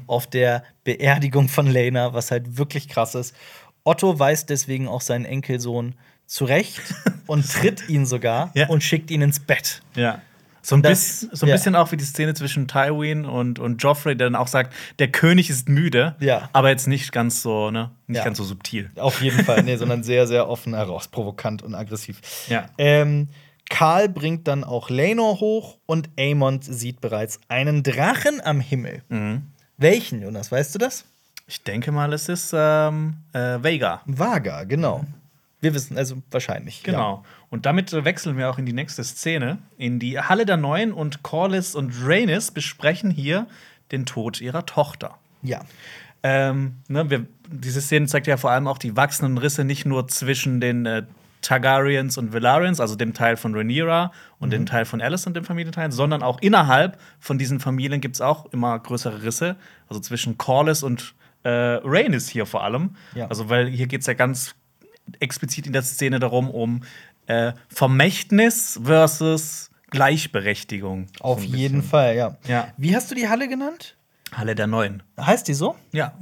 [0.08, 3.36] auf der Beerdigung von Lena, was halt wirklich krass ist.
[3.84, 5.94] Otto weist deswegen auch seinen Enkelsohn
[6.26, 6.80] zurecht
[7.28, 8.68] und tritt ihn sogar Ja.
[8.68, 9.80] und schickt ihn ins Bett.
[9.94, 10.20] Ja.
[10.62, 10.90] So ein, Das-
[11.20, 11.54] bisschen, so ein ja.
[11.54, 15.08] bisschen auch wie die Szene zwischen Tywin und, und Joffrey, der dann auch sagt, der
[15.10, 16.48] König ist müde, Ja.
[16.52, 18.24] aber jetzt nicht ganz so, ne, nicht Ja.
[18.24, 18.90] ganz so subtil.
[18.96, 22.20] Auf jeden Fall, nee, sondern sehr, sehr offen heraus, provokant und aggressiv.
[22.48, 22.66] Ja.
[22.78, 23.28] Ähm,
[23.70, 29.02] Karl bringt dann auch Lenor hoch und Aemond sieht bereits einen Drachen am Himmel.
[29.08, 29.42] Mhm.
[29.76, 31.04] Welchen, Jonas, weißt du das?
[31.46, 34.02] Ich denke mal, es ist ähm, äh, Vega.
[34.06, 35.04] Vaga, genau.
[35.60, 36.82] Wir wissen, also wahrscheinlich.
[36.82, 37.24] Genau.
[37.50, 40.92] Und damit äh, wechseln wir auch in die nächste Szene, in die Halle der Neuen
[40.92, 43.46] und Corlys und Rhaenys besprechen hier
[43.92, 45.18] den Tod ihrer Tochter.
[45.42, 45.60] Ja.
[46.22, 50.08] Ähm, ne, wir, diese Szene zeigt ja vor allem auch die wachsenden Risse nicht nur
[50.08, 51.02] zwischen den äh,
[51.42, 55.44] Targaryens und Valarians, also dem Teil von Rhaenyra und dem Teil von Alice und dem
[55.44, 59.56] Familienteil, sondern auch innerhalb von diesen Familien gibt es auch immer größere Risse,
[59.88, 62.96] also zwischen Corlys und äh, Rhaenys hier vor allem.
[63.14, 63.28] Ja.
[63.28, 64.54] Also weil hier geht es ja ganz
[65.20, 66.82] explizit in der Szene darum, um
[67.26, 71.06] äh, Vermächtnis versus Gleichberechtigung.
[71.20, 71.90] Auf So jeden bisschen.
[71.90, 72.36] Fall, ja.
[72.46, 72.68] Ja.
[72.76, 73.96] Wie hast du die Halle genannt?
[74.32, 75.02] Halle der Neuen.
[75.20, 75.74] Heißt die so?
[75.92, 76.12] Ja.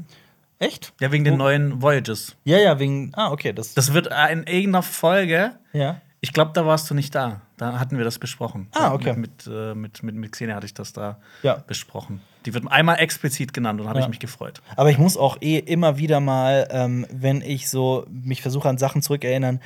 [0.59, 0.93] Echt?
[1.01, 2.35] Ja, wegen den Wo- neuen Voyages.
[2.45, 3.13] Ja, ja, wegen.
[3.15, 3.75] Ah, okay, das.
[3.75, 5.53] Das wird in irgendeiner Folge.
[5.73, 6.01] ja.
[6.21, 7.41] Ich glaube, da warst du nicht da.
[7.57, 8.69] Da hatten wir das besprochen.
[8.75, 9.15] Ah, okay.
[9.15, 11.63] Mit, mit, äh, mit, mit, mit Xenia hatte ich das da Ja.
[11.67, 12.21] besprochen.
[12.45, 14.05] Die wird einmal explizit genannt und habe Ja.
[14.05, 14.61] ich mich gefreut.
[14.77, 18.79] Aber ich muss auch eh immer wieder mal, ähm, wenn ich so mich versuche an
[18.79, 19.61] Sachen zurückerinnern,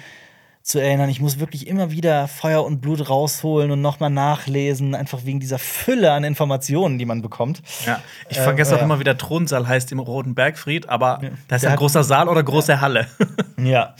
[0.63, 5.25] zu erinnern, ich muss wirklich immer wieder Feuer und Blut rausholen und nochmal nachlesen, einfach
[5.25, 7.63] wegen dieser Fülle an Informationen, die man bekommt.
[7.87, 7.99] Ja.
[8.29, 8.85] Ich Äh, vergesse auch ja.
[8.85, 12.29] immer, wie der Thronsaal heißt im Roten Bergfried, aber da ist Der ein großer Saal
[12.29, 13.09] oder große Halle.
[13.59, 13.95] Ja.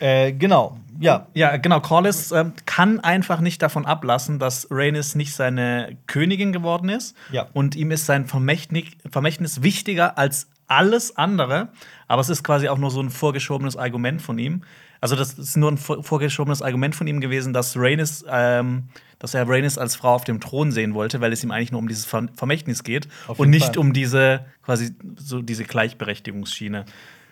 [0.00, 0.78] Äh, genau.
[1.00, 1.28] Ja.
[1.34, 1.80] Ja, genau.
[1.80, 7.16] Corlys ähm, kann einfach nicht davon ablassen, dass Rhaenys nicht seine Königin geworden ist.
[7.30, 7.46] Ja.
[7.52, 11.68] Und ihm ist sein Vermächtnis, Vermächtnis wichtiger als alles andere.
[12.08, 14.62] Aber es ist quasi auch nur so ein vorgeschobenes Argument von ihm.
[15.00, 18.88] Also das ist nur ein vor- vorgeschobenes Argument von ihm gewesen, dass Rhaenys, ähm,
[19.20, 21.80] dass er Rhaenys als Frau auf dem Thron sehen wollte, weil es ihm eigentlich nur
[21.80, 23.78] um dieses Ver Vermächtnis geht und nicht Fall.
[23.78, 26.84] um diese quasi so diese Gleichberechtigungsschiene.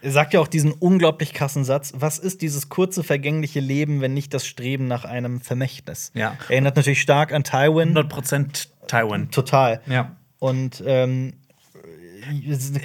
[0.02, 4.14] Er sagt ja auch diesen unglaublich krassen Satz: Was ist dieses kurze, vergängliche Leben, wenn
[4.14, 6.12] nicht das Streben nach einem Vermächtnis?
[6.14, 6.36] Ja.
[6.48, 7.96] Erinnert natürlich stark an Tywin.
[7.96, 9.30] 100% Tywin.
[9.30, 9.80] Total.
[9.86, 10.16] Ja.
[10.38, 11.32] Und ähm,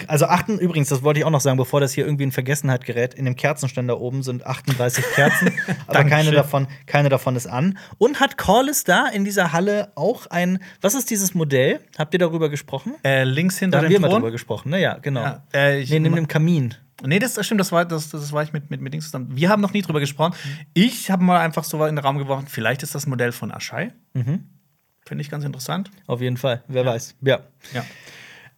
[0.08, 2.86] also achten, übrigens, das wollte ich auch noch sagen, bevor das hier irgendwie in Vergessenheit
[2.86, 5.52] gerät, in dem Kerzenständer oben sind 38 Kerzen,
[5.88, 7.78] aber keine davon, keine davon ist an.
[7.98, 11.80] Und hat Corliss da in dieser Halle auch ein, was ist dieses Modell?
[11.98, 12.94] Habt ihr darüber gesprochen?
[13.04, 14.80] Äh, links Da hinter haben dem wir mal drüber gesprochen, ne?
[14.80, 15.22] Ja, genau.
[15.24, 16.76] Ja, äh, ich- nee, neben dem Kamin.
[17.06, 19.28] Nee, das das stimmt, das war, das, das war ich mit, mit, mit Dings zusammen.
[19.36, 20.34] Wir haben noch nie drüber gesprochen.
[20.74, 23.94] Ich habe mal einfach so in den Raum geworfen, vielleicht ist das Modell von Aschai.
[24.14, 24.46] Mhm.
[25.06, 25.90] Finde ich ganz interessant.
[26.08, 27.16] Auf jeden Fall, wer weiß.
[27.22, 27.40] Ja.
[27.74, 27.84] Ja.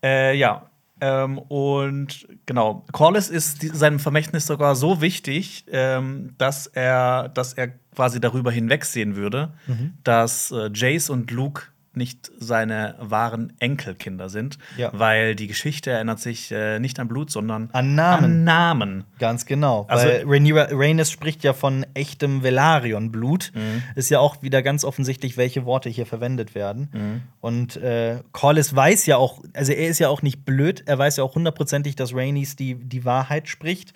[0.04, 0.70] Äh, ja.
[1.02, 7.54] Ähm, und genau, Corlys ist die, seinem Vermächtnis sogar so wichtig, ähm, dass, er, dass
[7.54, 9.94] er quasi darüber hinwegsehen würde, Mhm.
[10.04, 11.64] dass äh, Jace und Luke
[11.96, 14.90] nicht seine wahren Enkelkinder sind, Ja.
[14.94, 18.24] weil die Geschichte erinnert sich äh, nicht an Blut, sondern An Namen.
[18.26, 19.04] An Namen.
[19.20, 19.86] Ganz genau.
[19.88, 23.52] Also- Rhaenyra, Rhaenys spricht ja von echtem Velaryon-Blut.
[23.54, 23.84] Mhm.
[23.96, 26.90] Ist ja auch wieder ganz offensichtlich, welche Worte hier verwendet werden.
[26.92, 27.22] Mhm.
[27.42, 31.18] Und äh, Corlys weiß ja auch, also er ist ja auch nicht blöd, er weiß
[31.18, 33.94] ja auch hundertprozentig, dass Rhaenys die, die Wahrheit spricht.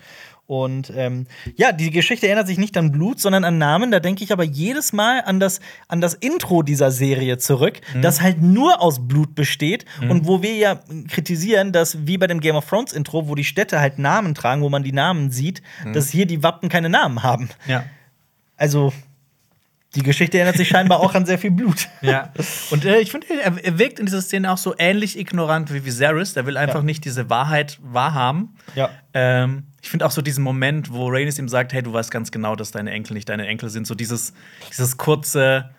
[0.48, 1.28] Und ähm,
[1.58, 3.92] ja, die Geschichte erinnert sich nicht an Blut, sondern an Namen.
[3.92, 8.02] Da denke ich aber jedes Mal an das, an das Intro dieser Serie zurück, Mhm.
[8.02, 10.80] das halt nur aus Blut besteht und wo wir ja
[11.10, 14.62] kritisieren, dass wie bei dem Game of Thrones Intro, wo die Städte halt Namen tragen,
[14.62, 15.92] wo man die Namen sieht, Mhm.
[15.92, 17.50] dass hier die Wappen keine Namen haben.
[17.68, 17.84] Ja.
[18.56, 18.94] Also
[19.96, 21.88] die Geschichte erinnert sich scheinbar auch an sehr viel Blut.
[22.02, 22.32] Ja.
[22.72, 25.84] Und äh, ich finde, er, er wirkt in dieser Szene auch so ähnlich ignorant wie
[25.86, 26.34] Viserys.
[26.34, 26.86] Der will einfach Ja.
[26.86, 28.56] nicht diese Wahrheit wahrhaben.
[28.76, 28.90] Ja.
[29.14, 32.30] Ähm, ich finde auch so diesen Moment, wo Rhaenys ihm sagt, hey, du weißt ganz
[32.30, 33.88] genau, dass deine Enkel nicht deine Enkel sind.
[33.88, 34.34] So dieses,
[34.70, 35.70] dieses kurze,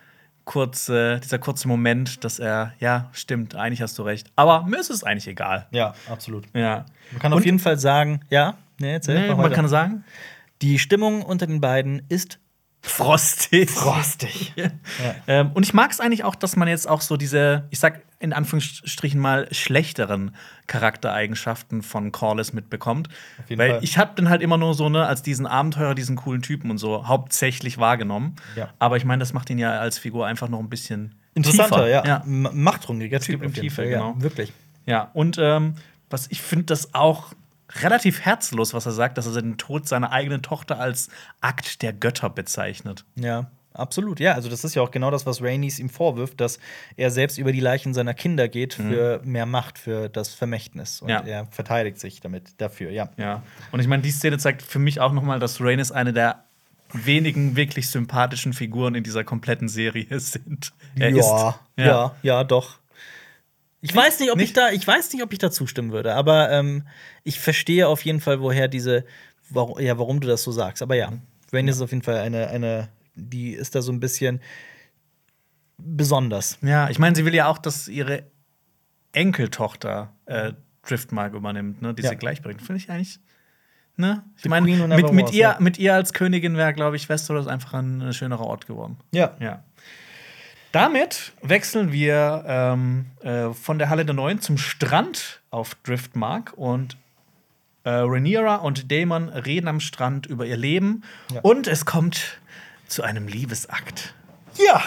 [0.46, 4.30] kurze, dieser kurze Moment, dass er, ja, stimmt, eigentlich hast du recht.
[4.34, 5.66] Aber mir ist es eigentlich egal.
[5.72, 6.46] Ja, absolut.
[6.54, 6.86] Ja.
[7.12, 10.04] Man kann auf Und- jeden Fall sagen, ja, nee, erzähl, Nee, man kann sagen,
[10.62, 12.38] die Stimmung unter den beiden ist
[12.80, 13.70] frostig.
[13.70, 14.54] frostig.
[15.26, 18.00] Ähm, und ich mag es eigentlich auch, dass man jetzt auch so diese, ich sag
[18.20, 20.34] in Anführungsstrichen mal, schlechteren
[20.66, 23.08] Charaktereigenschaften von Corlys mitbekommt.
[23.48, 23.84] Weil Fall.
[23.84, 26.78] ich hab den halt immer nur so, ne, als diesen Abenteurer, diesen coolen Typen und
[26.78, 28.34] so hauptsächlich wahrgenommen.
[28.56, 28.70] Ja.
[28.78, 31.88] Aber ich meine, das macht ihn ja als Figur einfach noch ein bisschen Interessanter, tiefer.
[31.88, 32.04] ja.
[32.04, 32.22] ja.
[32.24, 33.40] Machthungriger Typ.
[33.40, 34.14] jeden Tiefe, genau.
[34.16, 34.52] Ja, wirklich.
[34.86, 35.74] Ja, und ähm,
[36.10, 37.32] was ich finde das auch
[37.82, 41.08] relativ herzlos, was er sagt, dass er den Tod seiner eigenen Tochter als
[41.40, 43.04] Akt der Götter bezeichnet.
[43.14, 44.20] Ja, absolut.
[44.20, 46.58] Ja, also das ist ja auch genau das, was Rhaenys ihm vorwirft, dass
[46.96, 51.00] er selbst über die Leichen seiner Kinder geht für mehr Macht, für das Vermächtnis.
[51.00, 51.14] Und Mhm.
[51.14, 51.20] Ja.
[51.26, 53.08] er verteidigt sich damit dafür, ja.
[53.16, 53.42] Ja.
[53.72, 56.44] Und ich meine, die Szene zeigt für mich auch noch mal, dass Rhaenys eine der
[56.92, 60.72] wenigen wirklich sympathischen Figuren in dieser kompletten Serie sind.
[60.98, 61.56] Er ja, ist.
[61.76, 62.78] ja, ja, doch.
[63.80, 64.56] Ich weiß nicht, ob ich Nicht?
[64.56, 66.82] da, ich weiß nicht, ob ich da zustimmen würde, aber ähm,
[67.22, 69.04] ich verstehe auf jeden Fall, woher diese,
[69.50, 70.82] warum, ja, warum du das so sagst.
[70.82, 71.12] Aber ja,
[71.52, 72.88] Rhaenys ist auf jeden Fall eine, eine,
[73.18, 74.40] die ist da so ein bisschen
[75.76, 76.58] besonders.
[76.62, 78.24] Ja, ich meine, sie will ja auch, dass ihre
[79.12, 80.52] Enkeltochter äh,
[80.86, 81.94] Driftmark übernimmt, ne?
[81.94, 82.14] Diese Ja.
[82.14, 82.66] Gleichberechtigung.
[82.66, 83.20] Finde ich eigentlich.
[83.96, 84.22] Ne?
[84.38, 88.00] Ich meine, mit, mit, ihr, mit ihr als Königin wäre, glaube ich, Westeros einfach ein
[88.00, 88.96] äh, schönerer Ort geworden.
[89.10, 89.36] Ja.
[89.40, 89.64] Ja.
[90.70, 96.96] Damit wechseln wir ähm, äh, von der Halle der Neuen zum Strand auf Driftmark und
[97.84, 101.02] äh, Rhaenyra und Daemon reden am Strand über ihr Leben
[101.32, 101.40] Ja.
[101.40, 102.38] und es kommt
[102.88, 104.14] zu einem Liebesakt.
[104.56, 104.82] Ja,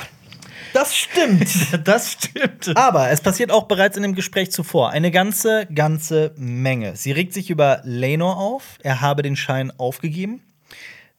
[0.74, 1.48] das stimmt.
[1.84, 2.76] Das stimmt.
[2.76, 6.96] Aber es passiert auch bereits in dem Gespräch zuvor eine ganze, ganze Menge.
[6.96, 10.42] Sie regt sich über Lenor auf, er habe den Schein aufgegeben.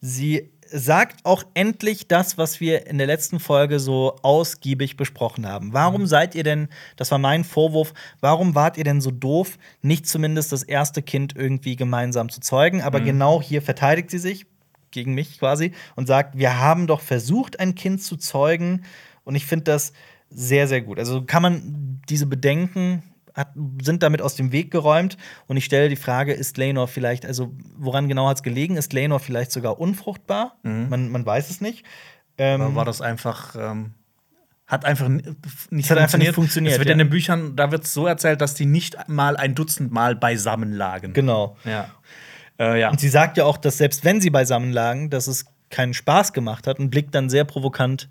[0.00, 5.72] Sie sagt auch endlich das, was wir in der letzten Folge so ausgiebig besprochen haben.
[5.72, 10.08] Warum seid ihr denn, das war mein Vorwurf, warum wart ihr denn so doof, nicht
[10.08, 12.80] zumindest das erste Kind irgendwie gemeinsam zu zeugen?
[12.80, 14.46] Aber genau hier verteidigt sie sich
[14.93, 18.84] gegen mich quasi und sagt, wir haben doch versucht, ein Kind zu zeugen.
[19.24, 19.93] Und ich finde das
[20.30, 20.99] sehr, sehr gut.
[20.99, 23.03] Also kann man diese Bedenken
[23.34, 25.16] hat, sind damit aus dem Weg geräumt.
[25.47, 28.76] Und ich stelle die Frage, ist Lenor vielleicht, also woran genau hat es gelegen?
[28.76, 30.59] Ist Lenor vielleicht sogar unfruchtbar?
[30.62, 31.84] Man, man weiß es nicht.
[32.38, 33.55] Ähm, war das einfach.
[33.59, 33.95] Ähm,
[34.66, 35.09] hat einfach
[35.70, 36.93] nicht hat einfach nicht funktioniert, Es wird ja.
[36.93, 40.16] in den Büchern, da wird es so erzählt, dass die nicht mal ein Dutzend Mal
[40.16, 41.12] beisammen lagen.
[41.12, 41.59] genau.
[41.64, 41.90] Ja.
[42.59, 42.90] Äh, ja.
[42.90, 46.32] Und sie sagt ja auch, dass selbst wenn sie beisammen lagen, dass es keinen Spaß
[46.32, 48.09] gemacht hat und blickt dann sehr provokant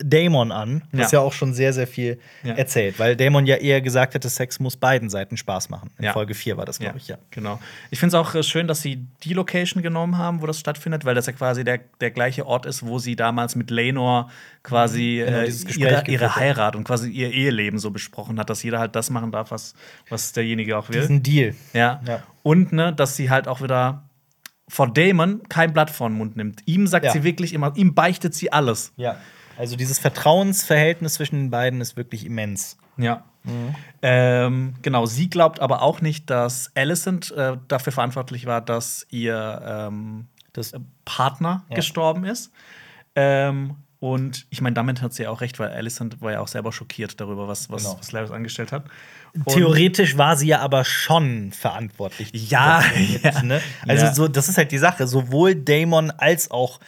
[0.00, 1.24] Damon an, was ja, Ja.
[1.24, 2.54] auch schon sehr, sehr viel Ja.
[2.54, 5.90] erzählt, weil Damon ja eher gesagt hätte, Sex muss beiden Seiten Spaß machen.
[5.98, 6.12] In Ja.
[6.12, 7.18] Folge 4 war das, glaube ich, ja.
[7.32, 7.58] Genau.
[7.90, 11.04] Ich finde es auch äh, schön, dass sie die Location genommen haben, wo das stattfindet,
[11.04, 14.30] weil das ja quasi der, der gleiche Ort ist, wo sie damals mit Lenor
[14.62, 16.36] quasi Genau, äh, ihre, ihre.
[16.36, 19.74] Heirat und quasi ihr Eheleben so besprochen hat, dass jeder halt das machen darf, was,
[20.08, 21.00] was derjenige auch will.
[21.00, 21.54] Diesen Deal.
[21.72, 22.00] Ja.
[22.44, 24.04] Und ne, dass sie halt auch wieder
[24.68, 26.60] vor Damon kein Blatt vor den Mund nimmt.
[26.66, 28.92] Ihm sagt sie wirklich immer, ihm beichtet sie alles.
[28.96, 29.16] Ja.
[29.58, 32.76] Also dieses Vertrauensverhältnis zwischen den beiden ist wirklich immens.
[32.96, 33.24] Ja.
[33.44, 33.74] Mhm.
[34.02, 39.60] Ähm, genau, sie glaubt aber auch nicht, dass Alicent äh, dafür verantwortlich war, dass ihr
[39.64, 40.72] ähm, Das,
[41.04, 41.76] Partner Ja.
[41.76, 42.50] gestorben ist.
[43.14, 46.46] Ähm, und ich meine, damit hat sie ja auch recht, weil Alicent war ja auch
[46.48, 47.98] selber schockiert darüber, was, was, Genau.
[47.98, 48.84] was Larry angestellt hat.
[49.34, 52.30] Und- Theoretisch war sie ja aber schon verantwortlich.
[52.50, 53.42] Ja, jetzt, ja.
[53.42, 53.60] ne?
[53.88, 54.14] Also Ja.
[54.14, 55.06] so, das ist halt die Sache.
[55.08, 56.78] Sowohl Damon als auch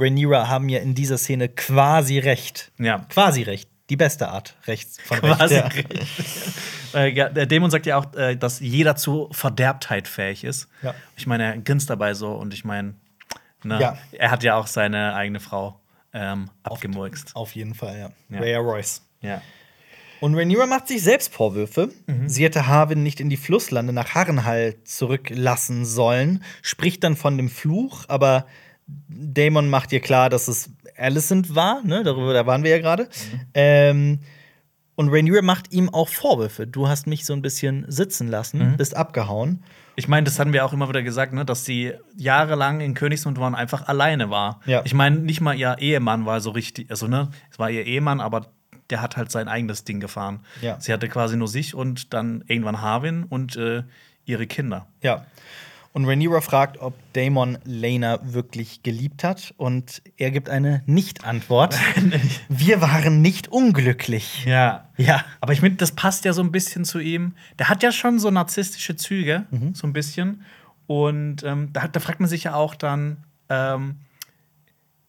[0.00, 2.72] Rhaenyra haben ja in dieser Szene quasi recht.
[2.78, 3.06] Ja.
[3.08, 3.68] Quasi recht.
[3.90, 5.54] Die beste Art rechts von Quasi rechts.
[5.54, 5.66] Ja.
[5.66, 6.94] recht.
[6.94, 10.68] äh, ja, der Dämon sagt ja auch, äh, dass jeder zu Verderbtheit fähig ist.
[10.82, 10.94] Ja.
[11.16, 12.94] Ich meine, er grinst dabei so und ich meine,
[13.64, 13.98] ne, Ja.
[14.12, 15.80] er hat ja auch seine eigene Frau
[16.12, 17.34] ähm, abgemurkst.
[17.36, 18.10] Auf jeden Fall, ja.
[18.28, 18.40] Ja.
[18.40, 19.02] Rhea Royce.
[19.22, 19.42] Ja.
[20.20, 21.90] Und Rhaenyra macht sich selbst Vorwürfe.
[22.26, 27.48] Sie hätte Harwin nicht in die Flusslande nach Harrenhal zurücklassen sollen, spricht dann von dem
[27.48, 28.46] Fluch, aber
[29.08, 32.02] Damon macht ihr klar, dass es Alicent war, ne?
[32.02, 33.08] Darüber, da waren wir ja gerade.
[33.54, 34.20] Ähm,
[34.96, 36.66] und Rhaenyra macht ihm auch Vorwürfe.
[36.66, 39.64] Du hast mich so ein bisschen sitzen lassen, bist abgehauen.
[39.96, 43.38] Ich meine, das hatten wir auch immer wieder gesagt, ne, dass sie jahrelang in Königsmund
[43.38, 44.60] war und einfach alleine war.
[44.66, 44.82] Ja.
[44.84, 48.20] Ich meine, nicht mal ihr Ehemann war so richtig, also ne, es war ihr Ehemann,
[48.20, 48.46] aber
[48.90, 50.40] der hat halt sein eigenes Ding gefahren.
[50.60, 50.78] Ja.
[50.80, 53.84] Sie hatte quasi nur sich und dann irgendwann Harwin und äh,
[54.24, 54.86] ihre Kinder.
[55.02, 55.24] Ja.
[55.92, 59.52] Und Rhaenyra fragt, ob Daemon Lena wirklich geliebt hat.
[59.56, 61.76] Und er gibt eine Nicht-Antwort.
[62.48, 64.44] Wir waren nicht unglücklich.
[64.44, 64.88] Ja.
[64.96, 65.24] Ja.
[65.40, 67.34] Aber ich finde, das passt ja so ein bisschen zu ihm.
[67.58, 69.74] Der hat ja schon so narzisstische Züge, Mhm.
[69.74, 70.42] so ein bisschen.
[70.86, 73.18] Und ähm, da, da fragt man sich ja auch dann,
[73.48, 73.96] ähm,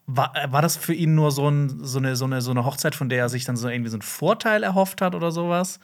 [0.06, 2.94] war, war das für ihn nur so, ein, so, eine, so, eine, so eine Hochzeit,
[2.96, 5.78] von der er sich dann so irgendwie so einen Vorteil erhofft hat oder sowas?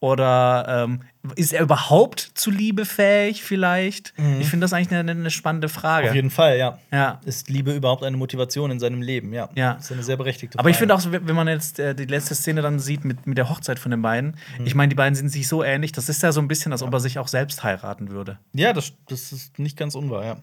[0.00, 1.00] Oder ähm,
[1.36, 4.12] ist er überhaupt zu Liebe fähig vielleicht?
[4.40, 6.04] Ich finde das eigentlich eine, eine spannende Frage.
[6.06, 6.08] Mhm.
[6.10, 6.78] Auf jeden Fall, ja.
[6.92, 7.20] Ja.
[7.24, 9.32] Ist Liebe überhaupt eine Motivation in seinem Leben?
[9.32, 9.48] Ja.
[9.54, 9.74] Ja.
[9.74, 10.60] Das ist eine sehr berechtigte Frage.
[10.60, 13.38] Aber ich finde auch, wenn man jetzt äh, die letzte Szene dann sieht mit, mit
[13.38, 14.66] der Hochzeit von den beiden, Mhm.
[14.66, 16.82] ich meine, die beiden sind sich so ähnlich, das ist ja so ein bisschen, als
[16.82, 18.38] ob er sich auch selbst heiraten würde.
[18.52, 20.36] Ja, das, das ist nicht ganz unwahr, ja.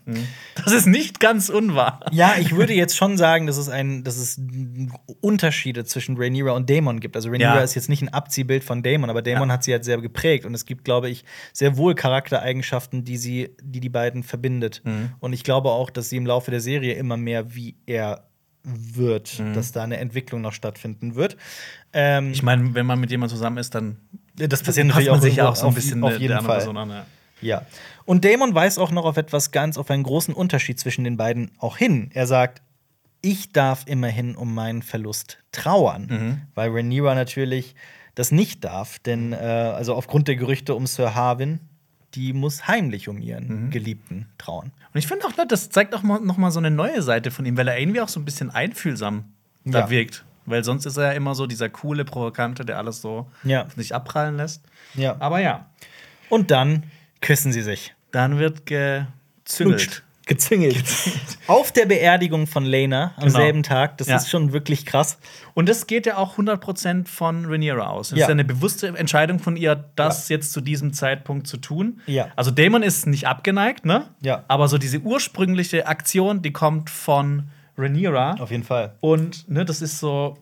[0.63, 1.99] Das ist nicht ganz unwahr.
[2.11, 4.39] Ja, ich würde jetzt schon sagen, dass es, ein, dass es
[5.21, 7.15] Unterschiede zwischen Rhaenyra und Daemon gibt.
[7.15, 7.61] Also Rhaenyra Ja.
[7.61, 9.53] ist jetzt nicht ein Abziehbild von Daemon, aber Daemon Ja.
[9.55, 10.45] hat sie halt sehr geprägt.
[10.45, 11.23] Und es gibt, glaube ich,
[11.53, 14.81] sehr wohl Charaktereigenschaften, die sie, die, die beiden verbindet.
[14.83, 15.11] Mhm.
[15.19, 18.25] Und ich glaube auch, dass sie im Laufe der Serie immer mehr wie er
[18.63, 19.53] wird, Mhm.
[19.53, 21.37] dass da eine Entwicklung noch stattfinden wird.
[21.93, 23.97] Ähm, Ich meine, wenn man mit jemandem zusammen ist, dann
[24.35, 26.57] das passiert natürlich auch, sich auch so ein bisschen auf jeden Fall.
[26.57, 26.89] Person an.
[26.89, 27.05] Ja.
[27.41, 27.61] Ja.
[28.05, 31.51] Und Damon weist auch noch auf etwas ganz, auf einen großen Unterschied zwischen den beiden
[31.59, 32.09] auch hin.
[32.13, 32.61] Er sagt,
[33.21, 36.41] ich darf immerhin um meinen Verlust trauern, Mhm.
[36.55, 37.75] weil Rhaenyra natürlich
[38.15, 41.59] das nicht darf, denn äh, also aufgrund der Gerüchte um Sir Harwin,
[42.13, 43.69] die muss heimlich um ihren Mhm.
[43.71, 44.71] Geliebten trauern.
[44.93, 47.29] Und ich finde auch, ne, das zeigt auch mal, noch mal so eine neue Seite
[47.29, 49.25] von ihm, weil er irgendwie auch so ein bisschen einfühlsam
[49.65, 49.89] da Ja.
[49.89, 50.23] wirkt.
[50.45, 53.67] Weil sonst ist er ja immer so dieser coole Provokante, der alles so Ja.
[53.75, 54.63] nicht abprallen lässt.
[54.93, 55.15] Ja.
[55.19, 55.65] Aber ja,
[56.29, 56.83] Und dann
[57.21, 57.93] küssen sie sich.
[58.11, 58.65] dann wird
[60.25, 60.75] gezüngelt.
[60.75, 61.37] Gezüngelt.
[61.47, 63.35] Auf der Beerdigung von Lena am Genau.
[63.39, 63.97] selben Tag.
[63.97, 64.17] Das Ja.
[64.17, 65.17] ist schon wirklich krass.
[65.53, 68.09] Und das geht ja auch 100% von Rhaenyra aus.
[68.09, 68.25] Das Ja.
[68.25, 72.01] ist ja eine bewusste Entscheidung von ihr, das jetzt zu diesem Zeitpunkt zu tun.
[72.07, 72.29] Ja.
[72.35, 74.07] Also Damon ist nicht abgeneigt, ne?
[74.21, 74.43] Ja.
[74.47, 78.35] Aber so diese ursprüngliche Aktion, die kommt von Rhaenyra.
[78.39, 78.95] Auf jeden Fall.
[79.01, 80.37] Und ne, das ist so.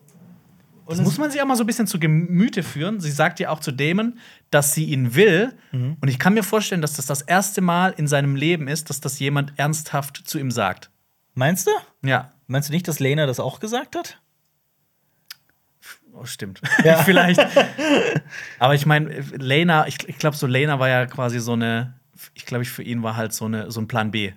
[0.86, 3.00] Das muss man sich auch mal so ein bisschen zu Gemüte führen.
[3.00, 4.18] Sie sagt ja auch zu Damon,
[4.50, 5.54] dass sie ihn will.
[5.72, 5.96] Mhm.
[6.00, 9.00] Und ich kann mir vorstellen, dass das das erste Mal in seinem Leben ist, dass
[9.00, 10.90] das jemand ernsthaft zu ihm sagt.
[11.34, 11.70] Meinst du?
[12.06, 14.20] Ja, Meinst du nicht, dass Lena das auch gesagt hat?
[16.12, 16.60] oh, stimmt.
[16.84, 16.98] Ja.
[17.04, 17.40] Vielleicht.
[18.58, 21.98] Aber ich meine, Lena, ich, ich glaube, so Lena war ja quasi so eine.
[22.34, 24.32] Ich glaube, für ihn war halt so, eine, so ein Plan B.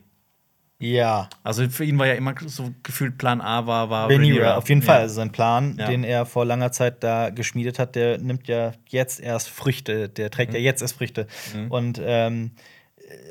[0.79, 1.29] Ja.
[1.43, 4.83] Also für ihn war ja immer so gefühlt Plan A war, war Rhaenyra, auf jeden
[4.83, 4.97] Fall.
[4.97, 5.01] Ja.
[5.01, 5.87] Also sein Plan, Ja.
[5.87, 10.29] den er vor langer Zeit da geschmiedet hat, der nimmt ja jetzt erst Früchte, der
[10.29, 10.57] trägt Mhm.
[10.57, 11.25] ja jetzt erst Früchte.
[11.69, 12.51] Und ähm,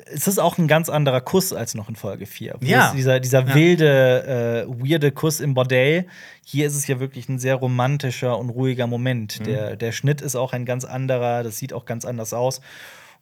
[0.07, 2.57] es ist auch ein ganz anderer Kuss als noch in Folge 4.
[2.63, 2.93] Ja.
[2.97, 6.07] Dieser, dieser wilde, äh, weirde Kuss im Bordell.
[6.45, 9.39] Hier ist es ja wirklich ein sehr romantischer und ruhiger Moment.
[9.41, 9.45] Mhm.
[9.45, 12.61] Der, der Schnitt ist auch ein ganz anderer, das sieht auch ganz anders aus.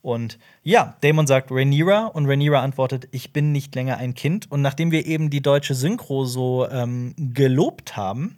[0.04, 4.50] Und ja, Damon sagt Rhaenyra und Rhaenyra antwortet, ich bin nicht länger ein Kind.
[4.50, 8.36] Und nachdem wir eben die deutsche Synchro so ähm, gelobt haben,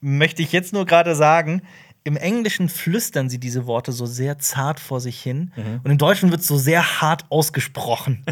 [0.00, 1.62] möchte ich jetzt nur gerade sagen,
[2.02, 5.80] im Englischen flüstern sie diese Worte so sehr zart vor sich hin Mhm.
[5.84, 8.24] und im Deutschen wird es so sehr hart ausgesprochen.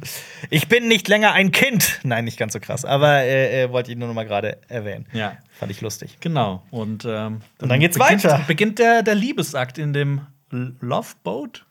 [0.48, 2.00] ich bin nicht länger ein Kind.
[2.04, 5.06] Nein, nicht ganz so krass, aber äh, äh, wollte ich nur noch mal gerade erwähnen.
[5.12, 5.36] Ja.
[5.58, 6.16] Fand ich lustig.
[6.20, 6.62] Genau.
[6.70, 8.44] Und, ähm, Und dann geht's beginnt, weiter.
[8.46, 10.20] Beginnt der, der Liebesakt in dem
[10.50, 11.65] Love Boat.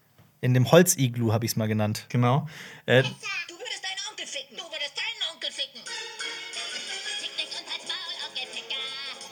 [0.46, 2.06] In dem Holziglu habe ich es mal genannt.
[2.10, 2.48] Genau.
[2.86, 4.58] Äh, Du würdest deinen Onkel ficken.
[4.58, 5.82] Du würdest deinen Onkel ficken.
[5.82, 8.78] Fick dich und halt's Maul, Onkelficker.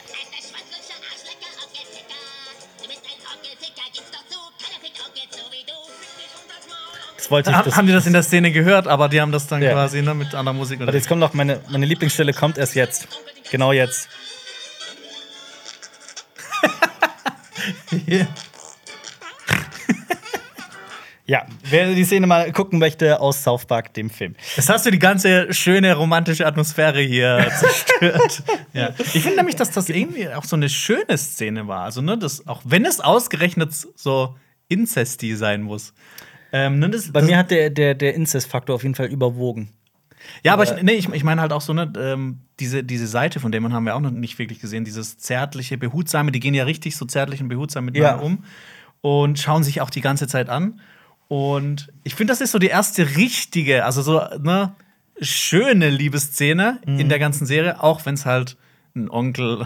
[0.10, 2.22] Alter Schwanzlutscher, Arschlecker, Onkelficker.
[2.82, 4.40] Du bist ein Onkelficker, gib's doch zu.
[4.58, 5.78] Keiner fickt Onkel so wie du.
[6.02, 7.18] Fick dich und halt's Maul, Onkel.
[7.18, 7.56] Das wollte ich.
[7.56, 9.74] hab, Das, haben die das in der Szene gehört, aber die haben das dann Ja.
[9.74, 10.80] quasi ne, mit anderer Musik.
[10.80, 13.08] Warte, jetzt kommt noch meine, meine Lieblingsstelle, kommt erst jetzt.
[13.52, 14.10] Genau jetzt.
[21.26, 24.36] Ja, wer die Szene mal gucken möchte aus South Park, dem Film.
[24.58, 28.44] Jetzt hast du die ganze schöne romantische Atmosphäre hier zerstört.
[28.74, 28.90] ja.
[29.00, 31.86] Ich finde nämlich, dass das irgendwie auch so eine schöne Szene war.
[31.86, 34.36] Also, ne, das, auch wenn es ausgerechnet so
[34.68, 35.94] incesty sein muss.
[36.52, 39.70] Ähm, ne, das, Bei das, mir hat der, der, der Inzest-Faktor auf jeden Fall überwogen.
[40.44, 43.08] Ja, aber Aber- ich, nee, ich, ich meine halt auch so, ne, ähm, diese, diese
[43.08, 46.54] Seite von Damon haben wir auch noch nicht wirklich gesehen, dieses zärtliche, behutsame, die gehen
[46.54, 48.26] ja richtig so zärtlich und behutsam miteinander Ja.
[48.26, 48.44] um
[49.02, 50.82] und schauen sich auch die ganze Zeit an.
[51.34, 54.76] Und ich finde, das ist so die erste richtige, also so, ne,
[55.20, 57.00] schöne Liebesszene Mhm.
[57.00, 58.56] in der ganzen Serie, auch wenn es halt
[58.96, 59.66] ein Onkel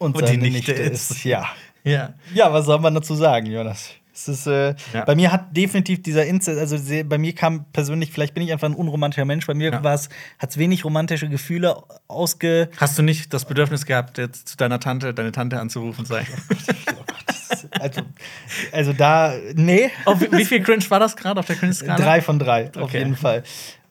[0.00, 1.12] Und, die seine Nichte Nichte ist.
[1.12, 1.24] ist.
[1.24, 1.46] Ja.
[1.84, 2.14] Ja.
[2.34, 3.90] Ja, was soll man dazu sagen, Jonas?
[4.18, 5.04] Es ist, äh, Ja.
[5.04, 8.66] Bei mir hat definitiv dieser Inzest, also bei mir kam persönlich, vielleicht bin ich einfach
[8.66, 9.82] ein unromantischer Mensch, bei mir Ja.
[9.82, 10.08] hat
[10.50, 11.76] es wenig romantische Gefühle
[12.08, 12.70] ausge.
[12.78, 16.06] Hast du nicht das Bedürfnis gehabt, jetzt zu deiner Tante, deine Tante anzurufen?
[16.06, 16.26] Sei.
[17.78, 18.02] Also,
[18.72, 19.90] also da, nee.
[20.04, 21.96] Auf wie, wie viel Cringe war das gerade auf der Cringe-Skala?
[21.96, 22.98] Drei von drei, auf Okay.
[22.98, 23.42] jeden Fall.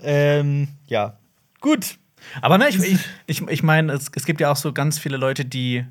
[0.01, 1.17] Ähm, ja.
[1.61, 1.97] Gut.
[2.41, 5.17] Aber ne, ich, ich, ich, ich meine, es, es gibt ja auch so ganz viele
[5.17, 5.85] Leute, die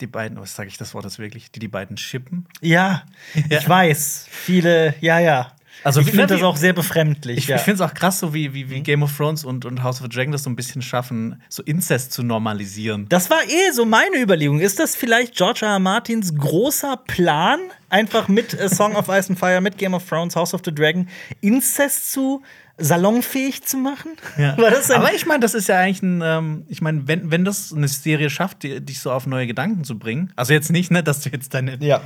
[0.00, 2.46] die beiden, was sage ich das Wort jetzt wirklich, die die beiden shippen.
[2.60, 3.04] Ja,
[3.48, 3.58] Ja.
[3.58, 4.26] ich weiß.
[4.30, 5.52] Viele, ja, ja.
[5.82, 7.36] Also, ich finde das auch sehr befremdlich.
[7.36, 7.56] Ich, ja.
[7.56, 10.00] ich finde es auch krass, so wie, wie, wie Game of Thrones und, und House
[10.00, 13.06] of the Dragon das so ein bisschen schaffen, so Inzest zu normalisieren.
[13.08, 14.60] Das war eh so meine Überlegung.
[14.60, 15.72] Ist das vielleicht George R.
[15.72, 15.78] R.
[15.80, 17.58] Martins großer Plan,
[17.90, 20.74] einfach mit äh, Song of Ice and Fire, mit Game of Thrones, House of the
[20.74, 21.08] Dragon,
[21.40, 22.42] Inzest zu
[22.78, 24.12] salonfähig zu machen?
[24.36, 27.30] War das ein Aber ich meine, das ist ja eigentlich ein, ähm, ich meine, wenn,
[27.30, 30.70] wenn das eine Serie schafft, die, dich so auf neue Gedanken zu bringen, also jetzt
[30.70, 32.02] nicht, ne, dass du jetzt deine, ja.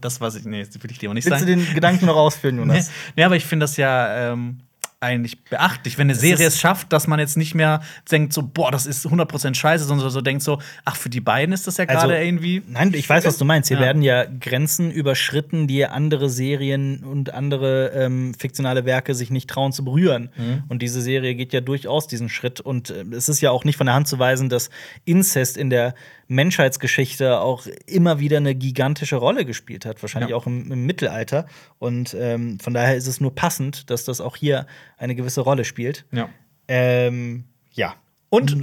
[0.00, 1.64] das was ich, nee, das will ich dir auch nicht Willst du sagen.
[1.64, 2.90] den Gedanken noch ausführen, Nee, Jonas?
[3.16, 4.60] nee, aber ich finde das ja ähm,
[5.00, 8.70] eigentlich beachtlich, wenn eine Serie es schafft, dass man jetzt nicht mehr denkt, so, boah,
[8.70, 11.84] das ist 100% scheiße, sondern so denkt so, ach, für die beiden ist das ja
[11.84, 12.62] Also, gerade irgendwie.
[12.66, 13.68] Nein, ich weiß, was du meinst.
[13.68, 13.82] Hier Ja.
[13.84, 19.72] werden ja Grenzen überschritten, die andere Serien und andere ähm, fiktionale Werke sich nicht trauen
[19.72, 20.30] zu berühren.
[20.34, 20.64] Mhm.
[20.68, 22.60] Und diese Serie geht ja durchaus diesen Schritt.
[22.62, 24.70] Und äh, es ist ja auch nicht von der Hand zu weisen, dass
[25.04, 25.94] Inzest in der
[26.28, 30.02] Menschheitsgeschichte auch immer wieder eine gigantische Rolle gespielt hat.
[30.02, 30.36] Wahrscheinlich Ja.
[30.36, 31.46] auch im, im Mittelalter.
[31.78, 34.66] Und ähm, von daher ist es nur passend, dass das auch hier
[34.98, 36.04] eine gewisse Rolle spielt.
[36.12, 36.28] Ja.
[36.68, 37.94] Ähm, ja.
[38.28, 38.56] Und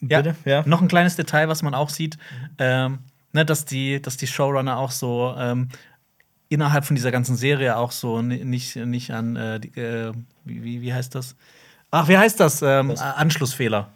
[0.00, 0.22] ja?
[0.44, 0.62] Ja.
[0.66, 2.18] noch ein kleines Detail, was man auch sieht,
[2.58, 2.98] ähm,
[3.32, 5.68] ne, dass, die, dass die Showrunner auch so ähm,
[6.48, 10.12] innerhalb von dieser ganzen Serie auch so ni- nicht, nicht an, äh, die, äh,
[10.44, 11.36] wie, wie, heißt das?
[11.90, 12.62] Ach, wie heißt das?
[12.62, 12.90] Ähm?
[12.98, 13.90] Anschlussfehler.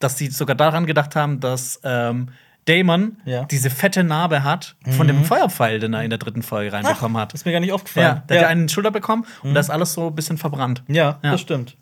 [0.00, 2.30] Dass sie sogar daran gedacht haben, dass ähm,
[2.64, 3.42] Damon Ja.
[3.42, 3.48] Mhm.
[3.48, 7.32] diese fette Narbe hat von dem Feuerpfeil, den er in der dritten Folge reinbekommen hat.
[7.34, 8.22] Ist mir gar nicht Ja, aufgefallen.
[8.28, 10.82] der hat ja einen Schulter bekommen und da ist alles so ein bisschen verbrannt.
[10.88, 11.30] ja, Ja.
[11.32, 11.76] das stimmt.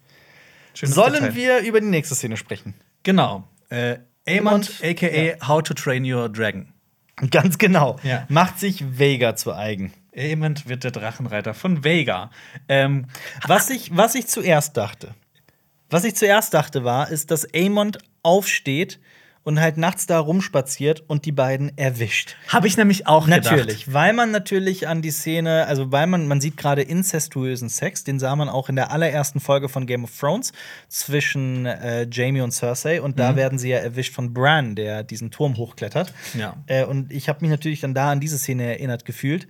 [0.75, 1.35] Schönes Sollen Detail.
[1.35, 2.75] wir über die nächste Szene sprechen?
[3.03, 3.45] Genau.
[3.71, 3.97] Äh,
[4.29, 6.69] Amond, aka How to Train Your Dragon.
[7.31, 7.99] Ganz genau.
[8.05, 8.25] Ja.
[8.29, 9.93] Macht sich Vega zu eigen.
[10.17, 12.31] Amond wird der Drachenreiter von Vega.
[12.69, 13.07] Ähm,
[13.47, 15.15] Was ich, was ich zuerst dachte,
[15.91, 18.99] was ich zuerst dachte, war, ist, dass Amond aufsteht
[19.45, 22.37] und halt nachts da rumspaziert und die beiden erwischt.
[22.49, 23.45] Habe ich nämlich auch gedacht.
[23.51, 28.05] Natürlich, weil man natürlich an die Szene, also weil man, man sieht gerade inzestuösen Sex,
[28.05, 30.53] den sah man auch in der allerersten Folge von Game of Thrones
[30.89, 33.21] zwischen äh, Jamie und Cersei und Mhm.
[33.21, 36.13] da werden sie ja erwischt von Bran, der diesen Turm hochklettert.
[36.35, 36.57] Ja.
[36.67, 39.49] Äh, und ich habe mich natürlich dann da an diese Szene erinnert gefühlt.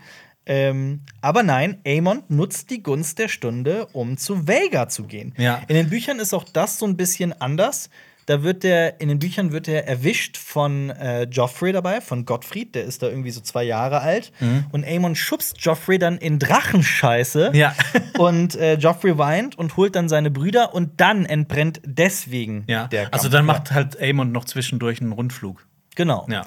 [0.49, 5.35] Ähm, aber nein, Aemon nutzt die Gunst der Stunde, um zu Vega zu gehen.
[5.37, 5.61] Ja.
[5.69, 7.91] In den Büchern ist auch das so ein bisschen anders.
[8.27, 12.75] Da wird der, in den Büchern wird er erwischt von äh, Joffrey dabei, von Gottfried,
[12.75, 14.33] der ist da irgendwie so zwei Jahre alt.
[14.71, 17.51] Und Aemon schubst Joffrey dann in Drachenscheiße.
[17.53, 17.57] Mhm.
[17.57, 17.75] Ja.
[18.19, 22.87] und äh, Joffrey weint und holt dann seine Brüder und dann entbrennt deswegen Ja.
[22.89, 23.15] der Kampf.
[23.15, 25.67] also dann macht halt Amond noch zwischendurch einen Rundflug.
[25.95, 26.27] Genau.
[26.31, 26.45] Ja.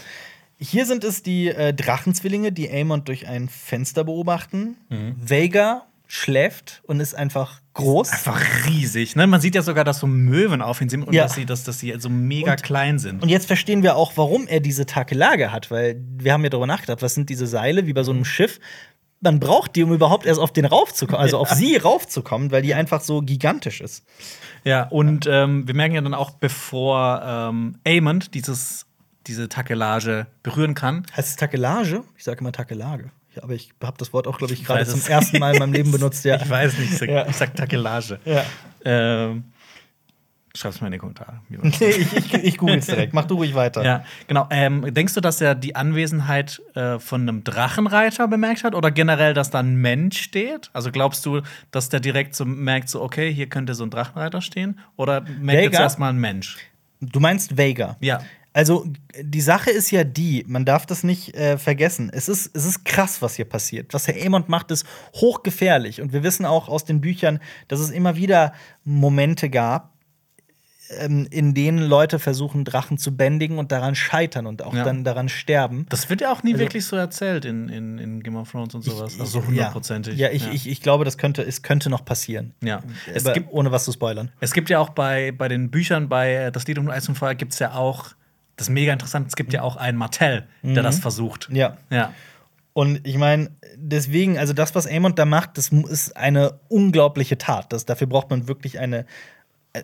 [0.61, 4.77] Hier sind es die äh, Drachenzwillinge, die Aemon durch ein Fenster beobachten.
[4.89, 5.15] Mhm.
[5.17, 8.11] Vega schläft und ist einfach groß.
[8.11, 9.15] Einfach riesig.
[9.15, 9.25] Ne?
[9.27, 11.23] Man sieht ja sogar, dass so Möwen auf ihn sind und Ja.
[11.23, 13.23] dass, sie, dass, dass sie so mega Und- klein sind.
[13.23, 16.67] Und jetzt verstehen wir auch, warum er diese Takelage hat, weil wir haben ja darüber
[16.67, 18.59] nachgedacht, was sind diese Seile wie bei so einem Schiff?
[19.21, 22.73] Man braucht die, um überhaupt erst auf den raufzukommen, also auf sie raufzukommen, weil die
[22.73, 24.03] einfach so gigantisch ist.
[24.65, 28.85] Ja, und ähm, wir merken ja dann auch, bevor ähm, Amond dieses,
[29.27, 32.03] diese Takelage berühren kann, Heißt es Takelage?
[32.18, 33.11] Ich sage immer Takelage.
[33.35, 35.73] Ja, aber ich habe das Wort auch, glaube ich, gerade zum ersten Mal in meinem
[35.73, 36.26] Leben benutzt.
[36.26, 36.35] Ja.
[36.41, 37.27] ich weiß nicht, ich sag, Ja.
[37.27, 38.19] ich sag Takelage.
[38.26, 38.43] Ja.
[38.84, 39.45] Ähm,
[40.53, 41.39] Schreib's mal in die Kommentare.
[41.64, 43.14] ich, ich, ich google es direkt.
[43.14, 43.85] Mach du ruhig weiter.
[43.85, 44.48] Ja, genau.
[44.49, 49.34] Ähm, denkst du, dass er die Anwesenheit äh, von einem Drachenreiter bemerkt hat oder generell,
[49.34, 50.69] dass da ein Mensch steht?
[50.73, 51.39] Also glaubst du,
[51.72, 54.77] dass der direkt so merkt, so, okay, hier könnte so ein Drachenreiter stehen?
[54.98, 55.80] Oder merkt jetzt Vega?
[55.84, 56.57] erstmal ein Mensch?
[56.99, 57.95] Du meinst Vega.
[58.02, 58.19] Ja.
[58.53, 58.86] Also,
[59.22, 62.10] die Sache ist ja die, man darf das nicht äh, vergessen.
[62.14, 63.94] Es ist, es ist krass, was hier passiert.
[63.94, 66.02] Was Herr Aemond macht, ist hochgefährlich.
[66.02, 68.52] Und wir wissen auch aus den Büchern, dass es immer wieder
[68.84, 69.94] Momente gab,
[70.99, 74.84] ähm, in denen Leute versuchen, Drachen zu bändigen und daran scheitern und auch Ja.
[74.84, 75.86] dann daran sterben.
[75.88, 78.76] Das wird ja auch nie Also- wirklich so erzählt in, in, in Game of Thrones
[78.76, 79.14] und sowas.
[79.14, 80.18] Ich- also hundertprozentig.
[80.18, 82.53] Ja, ja ich, Ich, ich glaube, das könnte, es könnte noch passieren.
[82.61, 82.82] Ja.
[83.14, 84.30] Es Aber gibt- ohne was zu spoilern.
[84.41, 87.15] Es gibt ja auch bei, bei den Büchern, bei äh, Das Lied um Eis und
[87.15, 88.10] Feuer, gibt es ja auch,
[88.61, 91.49] das ist mega interessant, es gibt ja auch einen Martell, der das versucht.
[91.49, 91.55] Mhm.
[91.55, 91.77] Ja.
[91.89, 92.13] Ja.
[92.73, 97.73] Und ich meine, deswegen, also das, was Aemond da macht, das ist eine unglaubliche Tat.
[97.73, 99.05] Das, dafür braucht man wirklich eine,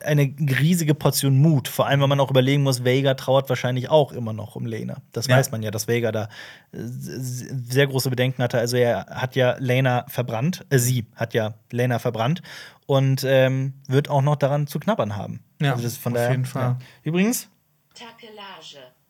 [0.05, 1.67] eine riesige Portion Mut.
[1.67, 5.01] Vor allem, wenn man auch überlegen muss, Vega trauert wahrscheinlich auch immer noch um Lena.
[5.11, 5.35] Das Ja.
[5.37, 6.23] weiß man ja, dass Vega da
[6.71, 8.57] äh, sehr große Bedenken hatte.
[8.59, 12.41] Also er hat ja Lena verbrannt, äh, sie hat ja Lena verbrannt
[12.85, 15.41] und ähm, wird auch noch daran zu knabbern haben.
[15.61, 16.63] Ja, also das ist von auf daher, jeden Fall.
[16.63, 16.77] Ja.
[17.03, 17.49] Übrigens,
[17.93, 18.36] Takelage.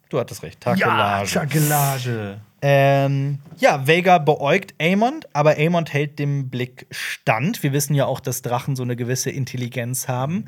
[0.09, 1.31] Du hattest recht, Takelage.
[1.31, 2.37] Takelage.
[2.59, 7.61] Ähm, ja, Vega beäugt Aemond, aber Aemond hält dem Blick stand.
[7.61, 10.45] Wir wissen ja auch, dass Drachen so eine gewisse Intelligenz haben.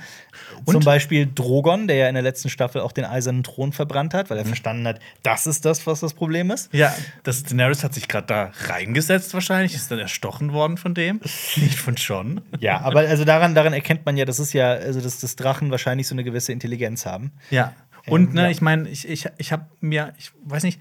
[0.65, 4.31] Zum Beispiel Drogon, der ja in der letzten Staffel auch den eisernen Thron verbrannt hat,
[4.31, 4.43] weil Mhm.
[4.43, 6.73] er verstanden hat, das ist das, was das Problem ist.
[6.73, 11.21] Ja, das Daenerys hat sich gerade da reingesetzt wahrscheinlich, ist dann erstochen worden von dem,
[11.57, 12.41] nicht von John.
[12.59, 15.69] Ja, aber also daran, daran erkennt man ja, das ist ja, also dass, dass Drachen
[15.69, 17.31] wahrscheinlich so eine gewisse Intelligenz haben.
[17.51, 17.73] Ja.
[18.11, 18.49] Und ne, ja.
[18.49, 20.79] ich meine, ich, ich, ich habe mir, ich weiß nicht,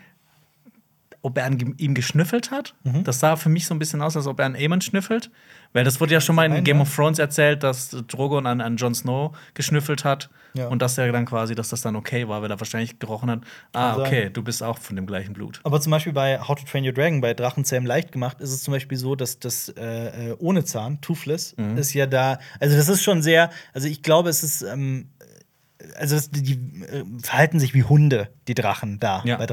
[1.23, 2.75] ob er an ihm geschnüffelt hat.
[2.85, 3.05] Mhm.
[3.05, 5.31] Das sah für mich so ein bisschen aus, als ob er an Aemon schnüffelt.
[5.73, 6.83] Weil das wurde ja schon mal in Game ja.
[6.83, 10.31] of Thrones erzählt, dass Drogon an, an Jon Snow geschnüffelt hat.
[10.55, 10.69] Ja.
[10.69, 13.41] Und dass er dann quasi, dass das dann okay war, weil er wahrscheinlich gerochen hat,
[13.75, 15.61] ah, okay, du bist auch von dem gleichen Blut.
[15.65, 18.63] Aber zum Beispiel bei How to Train Your Dragon, bei Drachenzähmen leicht gemacht, ist es
[18.63, 21.77] zum Beispiel so, dass das äh, äh, ohne Zahn, Toothless, Mhm.
[21.77, 25.11] ist ja da, also das ist schon sehr, also ich glaube, es ist, ähm,
[25.97, 29.37] also die, äh, verhalten sich wie Hunde, die Drachen da Ja.
[29.37, 29.47] bei.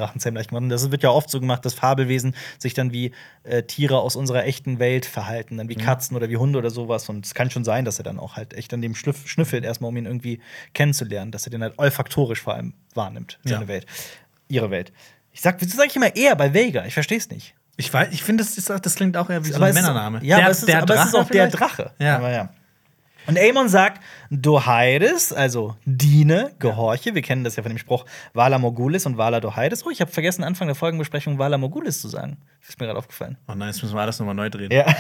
[0.58, 3.12] Und das wird ja oft so gemacht, dass Fabelwesen sich dann wie
[3.44, 7.08] äh, Tiere aus unserer echten Welt verhalten, dann wie Katzen oder wie Hunde oder sowas.
[7.10, 9.64] Und es kann schon sein, dass er dann auch halt echt an dem schnüff schnüffelt,
[9.64, 10.42] erstmal um ihn irgendwie
[10.74, 13.68] kennenzulernen, dass er den halt olfaktorisch vor allem wahrnimmt, seine Ja.
[13.68, 13.86] Welt,
[14.48, 14.92] ihre Welt.
[15.32, 16.86] Ich sag, wieso sag ich immer eher bei Vega?
[16.86, 17.54] Ich verstehe es nicht.
[17.78, 20.20] Ich weiß, ich finde, das, ist- das klingt auch eher wie so ein Männername.
[20.24, 21.50] Ja, der, aber, es ist, der aber es ist auch der?
[21.50, 21.92] Drache.
[22.00, 22.16] Ja.
[22.18, 22.50] Aber ja.
[23.28, 27.16] Und Aemon sagt, Dohaides, also diene, gehorche.
[27.16, 29.86] Wir kennen das ja von dem Spruch Vala Morgulis und Vala Dohaides.
[29.86, 32.38] Oh, ich habe vergessen, Anfang der Folgenbesprechung Vala Morgulis zu sagen.
[32.68, 33.38] Ist mir gerade aufgefallen.
[33.48, 34.72] Oh nein, jetzt müssen wir alles nochmal neu drehen.
[34.72, 34.86] Ja.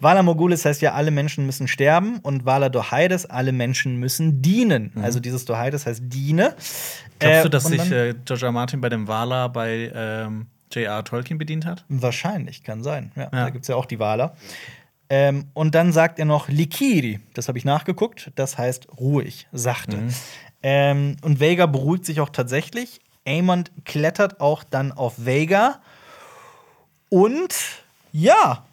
[0.00, 4.92] Vala Morgulis heißt ja, alle Menschen müssen sterben und Vala Dohaides, alle Menschen müssen dienen.
[5.02, 6.50] Also dieses Dohaides heißt diene.
[6.50, 7.18] Mhm.
[7.18, 8.52] Glaubst Äh, du, dass und sich äh, George R.
[8.52, 11.02] Martin bei dem Wala bei ähm, J.R.
[11.04, 11.84] Tolkien bedient hat?
[11.88, 13.10] Wahrscheinlich, kann sein.
[13.16, 13.28] Ja, Ja.
[13.30, 14.36] Da gibt es ja auch die Waler.
[15.10, 17.20] Ähm, und dann sagt er noch Likiri.
[17.34, 18.30] Das habe ich nachgeguckt.
[18.34, 19.96] Das heißt ruhig, sachte.
[19.96, 20.14] Mhm.
[20.62, 23.00] Ähm, und Vega beruhigt sich auch tatsächlich.
[23.26, 25.80] Aemond klettert auch dann auf Vega.
[27.08, 27.54] Und
[28.12, 28.64] ja,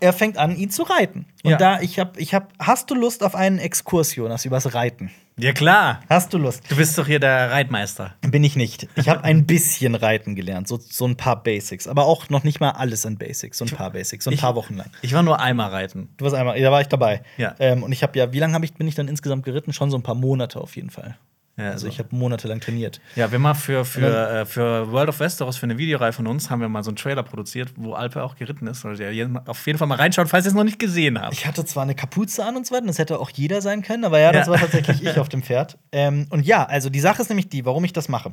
[0.00, 1.26] er fängt an, ihn zu reiten.
[1.42, 1.56] Und Ja.
[1.56, 5.10] da, ich habe, ich hab, hast du Lust auf einen Exkurs, Jonas, übers Reiten?
[5.40, 6.02] Ja, klar.
[6.08, 6.62] Hast du Lust?
[6.68, 8.14] Du bist doch hier der Reitmeister.
[8.20, 8.88] Bin ich nicht.
[8.96, 12.60] Ich habe ein bisschen Reiten gelernt, so, so ein paar Basics, aber auch noch nicht
[12.60, 14.90] mal alles an Basics, so ein paar Basics, so ein Ich- paar Wochen lang.
[15.02, 16.10] Ich war nur einmal reiten.
[16.18, 17.22] Du warst einmal, da war ich dabei.
[17.38, 17.54] Ja.
[17.58, 19.72] Ähm, und ich habe ja, wie lange hab ich, bin ich dann insgesamt geritten?
[19.72, 21.16] Schon so ein paar Monate auf jeden Fall.
[21.60, 21.88] Ja, Also so.
[21.88, 23.00] ich habe monatelang trainiert.
[23.16, 26.26] Ja, wir mal für, für, dann- äh, für World of Westeros, für eine Videoreihe von
[26.26, 28.80] uns, haben wir mal so einen Trailer produziert, wo Alpe auch geritten ist.
[28.80, 31.32] Solltet ihr jeden- auf jeden Fall mal reinschauen, falls ihr es noch nicht gesehen habt.
[31.34, 34.04] Ich hatte zwar eine Kapuze an und so weiter, das hätte auch jeder sein können,
[34.04, 34.52] aber ja, das Ja.
[34.52, 35.76] war tatsächlich ich auf dem Pferd.
[35.92, 38.32] Ähm, und ja, also die Sache ist nämlich die, warum ich das mache.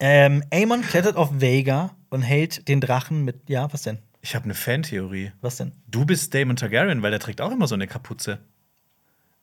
[0.00, 3.98] Ähm, Aemon klettert auf Vega und hält den Drachen mit, ja, was denn?
[4.22, 5.32] Ich habe eine Fantheorie.
[5.40, 5.72] Was denn?
[5.86, 8.38] Du bist Damon Targaryen, weil der trägt auch immer so eine Kapuze.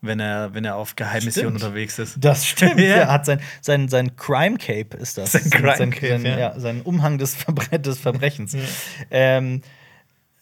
[0.03, 1.63] Wenn er, wenn er auf Geheimmissionen Stimmt.
[1.63, 2.17] unterwegs ist.
[2.19, 2.79] Das stimmt.
[2.79, 2.95] Ja.
[2.95, 5.33] Er hat sein, sein, sein Crime Cape ist das.
[5.33, 6.39] Sein Crime sein, Cape, sein, ja.
[6.39, 6.59] ja.
[6.59, 8.57] sein Umhang des, Verbre des Verbrechens.
[9.11, 9.61] ähm,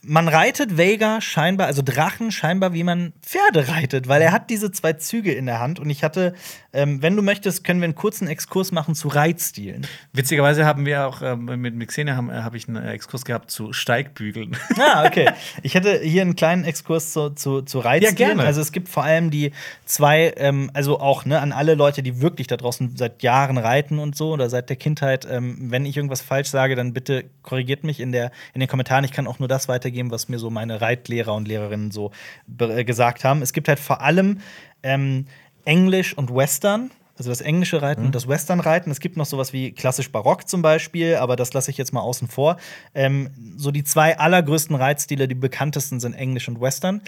[0.01, 4.71] man reitet Vega scheinbar, also Drachen scheinbar, wie man Pferde reitet, weil er hat diese
[4.71, 5.79] zwei Züge in der Hand.
[5.79, 6.33] Und ich hatte,
[6.71, 9.87] ähm, wenn du möchtest, können wir einen kurzen Exkurs machen zu Reitstilen.
[10.13, 13.49] Witzigerweise haben wir auch ähm, mit, mit Xenia haben- habe ich einen äh, Exkurs gehabt
[13.51, 14.55] zu Steigbügeln.
[14.79, 15.29] Ah, okay.
[15.61, 18.17] Ich hätte hier einen kleinen Exkurs zu, zu, zu Reitstilen.
[18.17, 18.43] Ja, gerne.
[18.43, 19.51] Also es gibt vor allem die
[19.85, 23.99] zwei, ähm, also auch ne, an alle Leute, die wirklich da draußen seit Jahren reiten
[23.99, 25.27] und so oder seit der Kindheit.
[25.29, 29.03] Ähm, wenn ich irgendwas falsch sage, dann bitte korrigiert mich in, der, in den Kommentaren.
[29.03, 32.11] Ich kann auch nur das weitergeben, was mir so meine Reitlehrer und Lehrerinnen so
[32.59, 33.41] äh, gesagt haben.
[33.41, 34.39] Es gibt halt vor allem
[34.83, 35.25] ähm,
[35.65, 36.91] Englisch und Western.
[37.19, 38.89] Also das englische Reiten und das Western-Reiten.
[38.89, 41.99] Es gibt noch sowas wie klassisch Barock zum Beispiel, aber das lasse ich jetzt mal
[41.99, 42.55] außen vor.
[42.95, 47.01] Ähm, so die zwei allergrößten Reitstile, die bekanntesten sind Englisch und Western.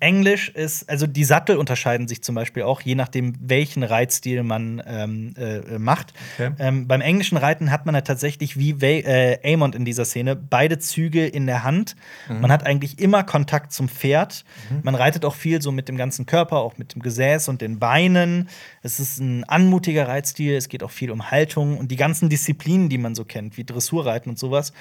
[0.00, 4.82] Englisch ist, also die Sattel unterscheiden sich zum Beispiel auch, je nachdem, welchen Reitstil man
[4.86, 6.14] ähm, äh, macht.
[6.38, 6.52] Okay.
[6.58, 10.36] Ähm, beim englischen Reiten hat man ja tatsächlich wie Wa- äh, Amond in dieser Szene
[10.36, 11.96] beide Züge in der Hand.
[12.30, 14.46] Man hat eigentlich immer Kontakt zum Pferd.
[14.82, 17.78] Man reitet auch viel so mit dem ganzen Körper, auch mit dem Gesäß und den
[17.78, 18.48] Beinen.
[18.82, 20.54] Es ist ein anmutiger Reitstil.
[20.54, 23.64] Es geht auch viel um Haltung und die ganzen Disziplinen, die man so kennt, wie
[23.64, 24.72] Dressurreiten und sowas.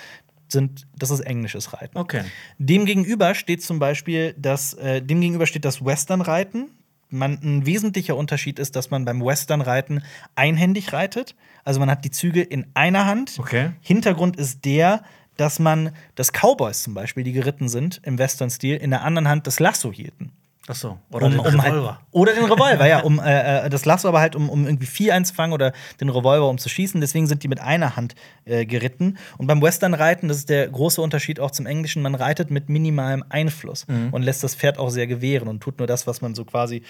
[0.47, 1.97] Sind, das ist englisches Reiten.
[1.97, 2.23] Okay.
[2.57, 6.71] Demgegenüber steht zum Beispiel das, äh, demgegenüber steht das Western-Reiten.
[7.11, 10.03] Man, ein wesentlicher Unterschied ist, dass man beim Western-Reiten
[10.35, 11.35] einhändig reitet.
[11.63, 13.35] Also man hat die Züge in einer Hand.
[13.37, 13.71] Okay.
[13.81, 15.03] Hintergrund ist der,
[15.37, 19.47] dass man, dass Cowboys zum Beispiel, die geritten sind im Western-Stil, in der anderen Hand
[19.47, 20.31] das Lasso hielten.
[20.71, 20.99] Ach so.
[21.11, 21.99] Oder Um, den um halt, Revolver.
[22.11, 22.99] oder den Revolver, ja.
[22.99, 26.47] Um, äh, äh, das Lasso aber halt, um, um irgendwie Vieh einzufangen oder den Revolver,
[26.47, 27.01] um zu schießen.
[27.01, 28.13] Deswegen sind die mit einer Hand
[28.45, 29.17] äh, geritten.
[29.39, 33.23] Und beim Western-Reiten, das ist der große Unterschied auch zum Englischen, man reitet mit minimalem
[33.29, 36.45] Einfluss und lässt das Pferd auch sehr gewähren und tut nur das, was man so
[36.45, 36.83] quasi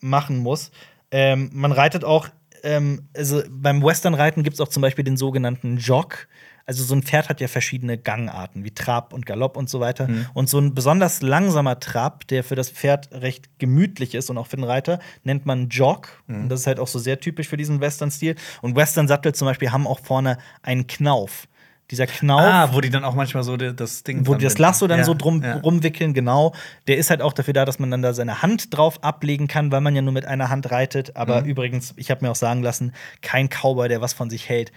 [0.00, 0.70] machen muss.
[1.10, 2.28] Ähm, man reitet auch,
[2.62, 6.28] ähm, also beim Western-Reiten gibt es auch zum Beispiel den sogenannten Jog.
[6.66, 10.08] Also so ein Pferd hat ja verschiedene Gangarten, wie Trab und Galopp und so weiter.
[10.34, 14.46] Und so ein besonders langsamer Trab, der für das Pferd recht gemütlich ist und auch
[14.46, 16.22] für den Reiter, nennt man Jog.
[16.28, 18.36] Und das ist halt auch so sehr typisch für diesen Western-Stil.
[18.60, 21.48] Und Western-Sattel zum Beispiel haben auch vorne einen Knauf.
[21.92, 24.26] Dieser Knauf Ah, wo die dann auch manchmal so das Ding.
[24.26, 25.58] wo die das Lasso dann Ja, so drum ja.
[25.58, 26.54] rumwickeln, genau.
[26.88, 29.70] Der ist halt auch dafür da, dass man dann da seine Hand drauf ablegen kann,
[29.70, 31.16] weil man ja nur mit einer Hand reitet.
[31.16, 31.48] Aber Mhm.
[31.48, 34.72] übrigens, ich habe mir auch sagen lassen, kein Cowboy, der was von sich hält,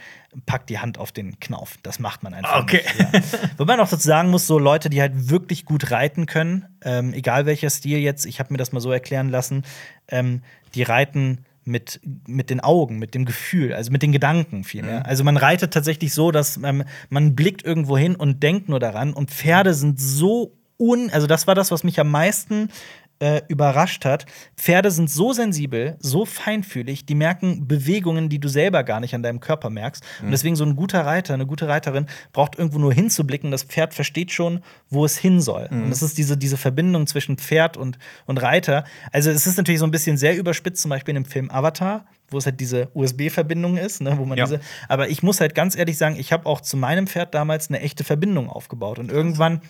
[0.45, 1.77] packt die Hand auf den Knauf.
[1.83, 2.81] Das macht man einfach Okay.
[3.13, 3.13] nicht.
[3.13, 3.21] Ja.
[3.57, 7.13] Wobei man auch dazu sagen muss, so Leute, die halt wirklich gut reiten können, ähm,
[7.13, 9.63] egal welcher Stil jetzt, ich habe mir das mal so erklären lassen,
[10.09, 10.41] ähm,
[10.73, 15.05] die reiten mit, mit den Augen, mit dem Gefühl, also mit den Gedanken vielmehr.
[15.05, 19.13] Also man reitet tatsächlich so, dass ähm, man blickt irgendwo hin und denkt nur daran.
[19.13, 22.69] Und Pferde sind so un, also das war das, was mich am meisten
[23.19, 24.25] äh, überrascht hat.
[24.57, 29.23] Pferde sind so sensibel, so feinfühlig, die merken Bewegungen, die du selber gar nicht an
[29.23, 30.03] deinem Körper merkst.
[30.21, 33.51] Und deswegen so ein guter Reiter, eine gute Reiterin braucht irgendwo nur hinzublicken.
[33.51, 35.67] Das Pferd versteht schon, wo es hin soll.
[35.71, 38.83] Und das ist diese, diese Verbindung zwischen Pferd und, und Reiter.
[39.11, 42.05] Also es ist natürlich so ein bisschen sehr überspitzt, zum Beispiel in dem Film Avatar,
[42.29, 44.45] wo es halt diese USB-Verbindung ist, ne, wo man Ja.
[44.45, 44.59] diese.
[44.89, 47.79] Aber ich muss halt ganz ehrlich sagen, ich habe auch zu meinem Pferd damals eine
[47.79, 48.99] echte Verbindung aufgebaut.
[48.99, 49.61] Und irgendwann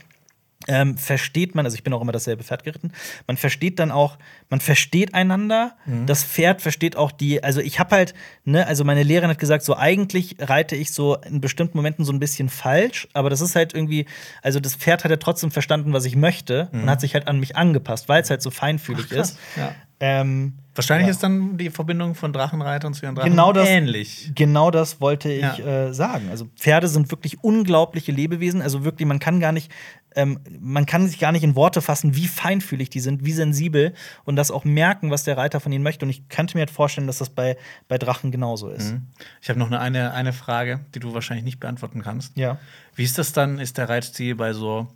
[0.67, 2.91] ähm, versteht man, also ich bin auch immer dasselbe Pferd geritten,
[3.27, 4.17] man versteht dann auch,
[4.49, 6.05] man versteht einander, Mhm.
[6.07, 8.13] das Pferd versteht auch die, also ich habe halt,
[8.45, 12.11] ne, also meine Lehrerin hat gesagt, so eigentlich reite ich so in bestimmten Momenten so
[12.11, 14.05] ein bisschen falsch, aber das ist halt irgendwie,
[14.41, 17.39] also das Pferd hat ja trotzdem verstanden, was ich möchte und hat sich halt an
[17.39, 19.17] mich angepasst, weil es halt so feinfühlig Mhm.
[19.17, 19.37] Ach, ist.
[19.55, 19.75] Ja.
[19.99, 21.11] Ähm, Wahrscheinlich Ja.
[21.11, 24.31] ist dann die Verbindung von Drachenreitern zu ihren Drachen Genau das- ähnlich.
[24.35, 25.87] Genau das wollte ich Ja.
[25.87, 26.27] äh, sagen.
[26.29, 28.61] Also Pferde sind wirklich unglaubliche Lebewesen.
[28.61, 29.71] Also wirklich, man kann gar nicht,
[30.17, 33.93] ähm, man kann sich gar nicht in Worte fassen, wie feinfühlig die sind, wie sensibel
[34.25, 36.03] und das auch merken, was der Reiter von ihnen möchte.
[36.03, 37.55] Und ich könnte mir halt vorstellen, dass das bei,
[37.87, 38.91] bei Drachen genauso ist.
[38.95, 39.03] Mhm.
[39.41, 42.37] Ich habe noch eine, eine, Frage, die du wahrscheinlich nicht beantworten kannst.
[42.37, 42.57] Ja.
[42.95, 43.59] Wie ist das dann?
[43.59, 44.87] Ist der Reitstil bei so,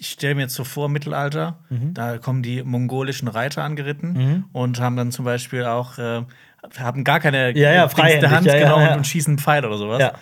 [0.00, 1.94] ich, stelle mir jetzt so vor, Mittelalter, Mhm.
[1.94, 6.22] da kommen die mongolischen Reiter angeritten und haben dann zum Beispiel auch, äh,
[6.78, 8.92] haben gar keine Ja, ja, der Hand ja, ja, genau, ja.
[8.92, 10.00] und, und schießen einen Pfeil oder sowas.
[10.00, 10.12] ja.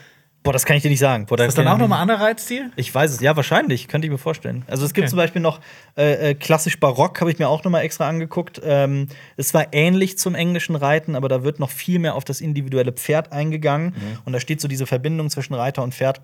[0.44, 1.26] Boah, das kann ich dir nicht sagen.
[1.26, 2.72] Boah, da Ist das dann auch nochmal ein anderer Reitstil?
[2.74, 4.64] Ich weiß es, ja, wahrscheinlich, könnte ich mir vorstellen.
[4.66, 5.10] Also es gibt Okay.
[5.10, 5.60] zum Beispiel noch
[5.96, 8.60] äh, äh, klassisch Barock, habe ich mir auch noch mal extra angeguckt.
[8.64, 9.06] Ähm,
[9.36, 12.90] es war ähnlich zum englischen Reiten, aber da wird noch viel mehr auf das individuelle
[12.90, 13.94] Pferd eingegangen.
[14.24, 16.20] Und da steht so diese Verbindung zwischen Reiter und Pferd,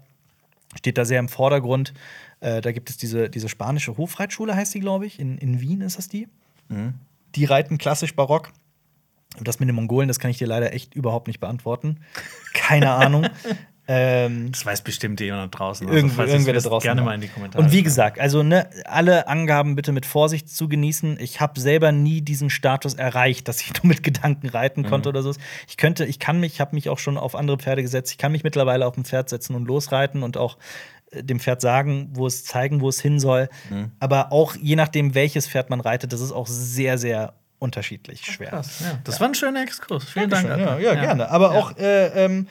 [0.77, 1.95] steht da sehr im Vordergrund.
[2.41, 5.19] Äh, da gibt es diese, diese spanische Hofreitschule, heißt die, glaube ich.
[5.19, 6.29] In, in Wien ist das die.
[7.35, 8.51] Die reiten klassisch Barock.
[9.39, 11.99] Und das mit den Mongolen, das kann ich dir leider echt überhaupt nicht beantworten.
[12.55, 13.27] Keine Ahnung.
[13.89, 15.87] ähm, Das weiß bestimmt jemand draußen.
[15.87, 16.87] Also, irgendwer ihr's da draußen.
[16.87, 17.63] Gerne mal in die Kommentare.
[17.63, 21.19] Und wie gesagt, also ne, alle Angaben bitte mit Vorsicht zu genießen.
[21.21, 24.87] Ich habe selber nie diesen Status erreicht, dass ich nur mit Gedanken reiten Mhm.
[24.89, 25.35] konnte oder so.
[25.69, 28.11] Ich könnte, ich kann mich, ich habe mich auch schon auf andere Pferde gesetzt.
[28.13, 30.59] Ich kann mich mittlerweile auf ein Pferd setzen und losreiten und auch
[31.13, 33.49] dem Pferd sagen, wo es zeigen, wo es hin soll.
[33.71, 33.93] Mhm.
[34.01, 38.51] Aber auch je nachdem, welches Pferd man reitet, das ist auch sehr, sehr unterschiedlich schwer.
[38.51, 38.99] Krass, ja.
[39.05, 40.05] Das war ein schöner Exkurs.
[40.05, 40.47] Vielen Dank.
[40.47, 40.67] Dankeschön.
[40.67, 40.95] Ja, Alper.
[41.01, 41.31] ja, gerne.
[41.31, 41.59] Aber Ja.
[41.61, 42.47] auch, äh, ähm,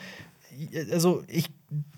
[0.92, 1.50] also ich,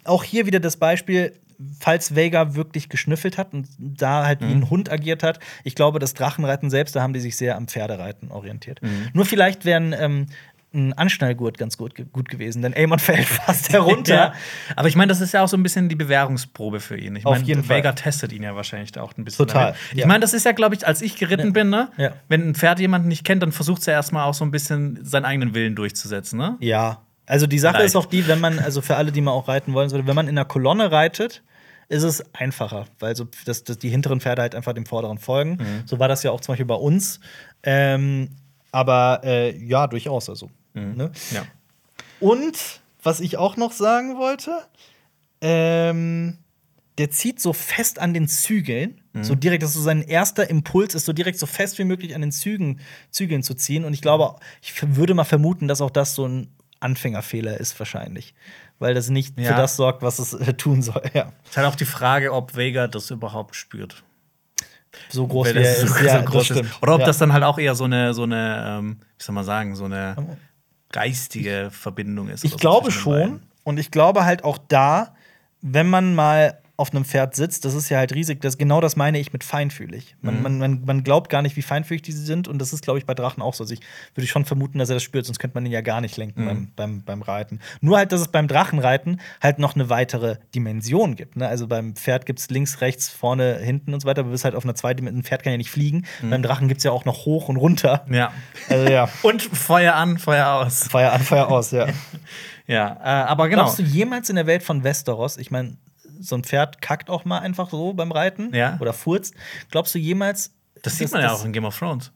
[0.05, 1.32] auch hier wieder das Beispiel,
[1.78, 4.62] falls Vega wirklich geschnüffelt hat und da halt wie Mhm.
[4.62, 7.69] ein Hund agiert hat, ich glaube, das Drachenreiten selbst, da haben die sich sehr am
[7.69, 8.81] Pferdereiten orientiert.
[8.82, 9.09] Mhm.
[9.12, 10.27] Nur vielleicht werden ähm,
[10.72, 14.14] ein Anschnallgurt ganz gut, gut gewesen, denn Amon fällt fast herunter.
[14.14, 14.32] Ja.
[14.76, 17.16] Aber ich meine, das ist ja auch so ein bisschen die Bewährungsprobe für ihn.
[17.16, 17.78] Ich Auf meine, jeden Fall.
[17.78, 19.47] Vega testet ihn ja wahrscheinlich auch ein bisschen.
[19.47, 19.78] Total, damit.
[19.92, 20.06] Ich ja.
[20.06, 21.90] meine, das ist ja, glaube ich, als ich geritten bin, ne?
[21.97, 22.12] Ja.
[22.28, 24.98] Wenn ein Pferd jemanden nicht kennt, dann versucht es ja erstmal auch so ein bisschen
[25.02, 26.56] seinen eigenen Willen durchzusetzen, ne?
[26.60, 27.86] Ja, also die Sache Leicht.
[27.86, 30.26] ist auch die, wenn man, also für alle, die mal auch reiten wollen, wenn man
[30.26, 31.42] in einer Kolonne reitet,
[31.88, 35.52] ist es einfacher, weil so dass, dass die hinteren Pferde halt einfach dem vorderen folgen.
[35.52, 35.82] Mhm.
[35.86, 37.20] So war das ja auch zum Beispiel bei uns.
[37.62, 38.30] Ähm,
[38.72, 40.51] aber äh, ja, durchaus also.
[40.74, 40.97] Mhm.
[40.97, 41.12] Ne?
[41.32, 41.44] Ja.
[42.20, 44.52] Und was ich auch noch sagen wollte,
[45.40, 46.38] ähm,
[46.98, 51.06] der zieht so fest an den Zügeln, so direkt, dass so sein erster Impuls ist,
[51.06, 52.80] so direkt so fest wie möglich an den Zügen,
[53.10, 53.84] Zügeln zu ziehen.
[53.84, 58.34] Und ich glaube, ich würde mal vermuten, dass auch das so ein Anfängerfehler ist, wahrscheinlich.
[58.78, 59.56] Weil das nicht für Ja.
[59.56, 61.02] das sorgt, was es äh, tun soll.
[61.14, 61.32] Ja.
[61.44, 64.02] Es ist halt auch die Frage, ob Vega das überhaupt spürt.
[65.09, 66.02] So groß wie er das so, ist.
[66.02, 66.82] Ja, so groß ist.
[66.82, 67.06] Oder ob ja.
[67.06, 69.84] das dann halt auch eher so eine, so eine ähm, wie soll man sagen, so
[69.84, 70.38] eine
[70.93, 72.45] geistige Verbindung ist.
[72.45, 73.43] Ich glaube schon.
[73.65, 75.15] Und ich glaube halt auch da,
[75.62, 78.40] wenn man mal auf einem Pferd sitzt, das ist ja halt riesig.
[78.40, 80.16] Das, genau das meine ich mit feinfühlig.
[80.20, 80.43] Man, Mhm.
[80.43, 82.48] man, man, man glaubt gar nicht, wie feinfühlig die sind.
[82.48, 83.62] Und das ist, glaube ich, bei Drachen auch so.
[83.65, 83.81] Also ich
[84.15, 86.23] würde schon vermuten, dass er das spürt, sonst könnte man ihn ja gar nicht Mhm.
[86.24, 87.61] lenken beim, beim, beim Reiten.
[87.81, 91.36] Nur halt, dass es beim Drachenreiten halt noch eine weitere Dimension gibt.
[91.36, 91.47] Ne?
[91.47, 94.20] Also beim Pferd gibt es links, rechts, vorne, hinten und so weiter.
[94.20, 96.07] Aber du bist halt auf einer zweiten, ein Pferd kann ja nicht fliegen.
[96.23, 96.31] Mhm.
[96.31, 98.05] Beim Drachen gibt es ja auch noch hoch und runter.
[98.11, 98.32] Ja.
[98.69, 100.85] Also ja, Und Feuer an, Feuer aus.
[100.89, 101.86] Feuer an, Feuer aus, ja.
[102.66, 103.62] Ja, äh, aber genau.
[103.65, 105.77] Glaubst du jemals in der Welt von Westeros, ich meine,
[106.20, 108.76] so ein Pferd kackt auch mal einfach so beim Reiten Ja.
[108.80, 109.34] oder furzt.
[109.70, 110.52] Glaubst du jemals.
[110.82, 112.12] das sieht man ja auch in Game of Thrones.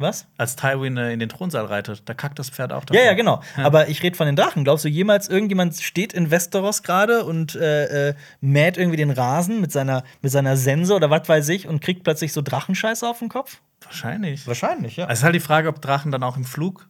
[0.00, 0.28] Was?
[0.36, 3.04] Als Tywin äh, in den Thronsaal reitet, da kackt das Pferd auch Ja, davor.
[3.04, 3.42] ja, genau.
[3.56, 4.62] Aber ich rede von den Drachen.
[4.62, 9.60] Glaubst du jemals, irgendjemand steht in Westeros gerade und äh, äh, mäht irgendwie den Rasen
[9.60, 13.18] mit seiner, mit seiner Sense oder was weiß ich und kriegt plötzlich so Drachenscheiße auf
[13.18, 13.60] den Kopf?
[13.82, 14.46] Wahrscheinlich.
[14.46, 15.06] Wahrscheinlich, ja.
[15.06, 16.88] Also es ist halt die Frage, ob Drachen dann auch im Flug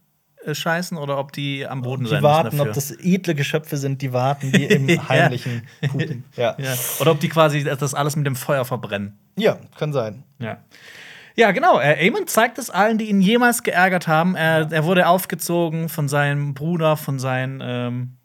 [0.55, 2.75] scheißen oder ob die am Boden die sein warten, müssen ob dafür.
[2.75, 6.25] das edle Geschöpfe sind, die warten, die im heimlichen pupen.
[6.37, 6.55] Ja.
[6.59, 6.75] ja.
[7.01, 9.19] Oder ob die quasi das alles mit dem Feuer verbrennen.
[9.37, 10.25] ja, kann sein.
[10.39, 10.59] Ja.
[11.37, 11.79] Ja, genau.
[11.79, 14.35] Äh, Aemon zeigt es allen, die ihn jemals geärgert haben.
[14.35, 18.17] Er, er wurde aufgezogen von seinem Bruder, von seinen ähm,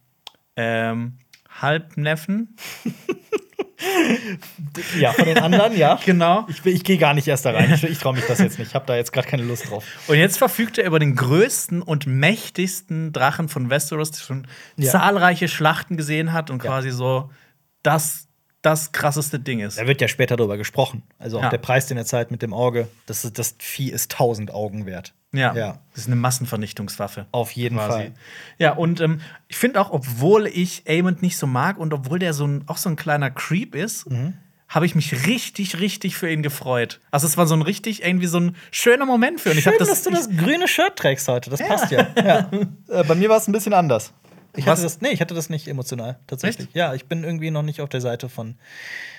[0.55, 1.19] ähm,
[1.61, 2.55] Halbneffen.
[4.99, 5.99] Ja, von den anderen, ja.
[6.05, 6.45] Genau.
[6.49, 7.73] Ich, ich gehe gar nicht erst da rein.
[7.73, 8.69] Ich, ich traue mich das jetzt nicht.
[8.69, 9.83] Ich habe da jetzt gerade keine Lust drauf.
[10.07, 14.47] Und jetzt verfügt er über den größten und mächtigsten Drachen von Westeros, der schon
[14.77, 14.91] Ja.
[14.91, 16.69] zahlreiche Schlachten gesehen hat und Ja.
[16.71, 17.29] quasi so
[17.83, 18.27] das,
[18.61, 19.77] das krasseste Ding ist.
[19.77, 21.03] Da wird ja später darüber gesprochen.
[21.19, 21.49] Also auch Ja.
[21.49, 25.13] der Preis, den er zahlt mit dem Auge, das, das Vieh ist tausend Augen wert.
[25.33, 25.53] Ja.
[25.55, 25.79] Ja.
[25.91, 27.25] Das ist eine Massenvernichtungswaffe.
[27.31, 27.89] Auf jeden quasi.
[27.91, 28.11] Fall.
[28.59, 32.33] Ja, und ähm, ich finde auch, obwohl ich Aemond nicht so mag und obwohl der
[32.33, 34.33] so ein, auch so ein kleiner Creep ist, Mhm.
[34.69, 36.99] habe ich mich richtig, richtig für ihn gefreut.
[37.11, 39.57] Also es war so ein richtig, irgendwie so ein schöner Moment für ihn.
[39.57, 41.49] Ich Schön, das, dass du das grüne Shirt trägst heute.
[41.49, 42.07] Das passt ja.
[42.15, 42.49] ja.
[42.89, 44.13] Äh, bei mir war es ein bisschen anders.
[44.55, 44.73] Ich Was?
[44.73, 46.67] hatte das, nee, ich hatte das nicht emotional, tatsächlich.
[46.73, 48.55] Ja, ich bin irgendwie noch nicht auf der Seite von.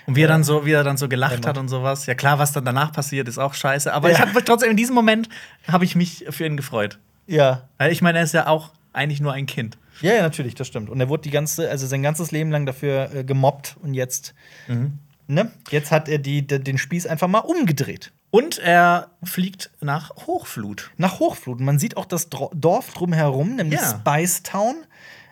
[0.06, 1.46] Und wie er dann so, wie er dann so gelacht Aemond.
[1.46, 2.06] hat und sowas.
[2.06, 3.92] Ja klar, was dann danach passiert, ist auch scheiße.
[3.92, 4.26] Aber ich Ja.
[4.28, 5.28] habe trotzdem in diesem Moment
[5.66, 6.98] habe ich mich für ihn gefreut.
[7.26, 7.68] Ja.
[7.78, 9.76] Weil ich meine, er ist ja auch eigentlich nur ein Kind.
[10.02, 10.88] Ja, ja, natürlich, das stimmt.
[10.90, 14.34] Und er wurde die ganze, also sein ganzes Leben lang dafür äh, gemobbt und jetzt,
[14.68, 14.98] Mhm.
[15.26, 15.50] ne?
[15.70, 18.12] Jetzt hat er die, de- den Spieß einfach mal umgedreht.
[18.30, 20.90] Und er fliegt nach Hochflut.
[20.96, 21.60] Nach Hochflut.
[21.60, 24.00] Und Man sieht auch das Dorf drumherum, nämlich Ja.
[24.00, 24.74] Spice Town.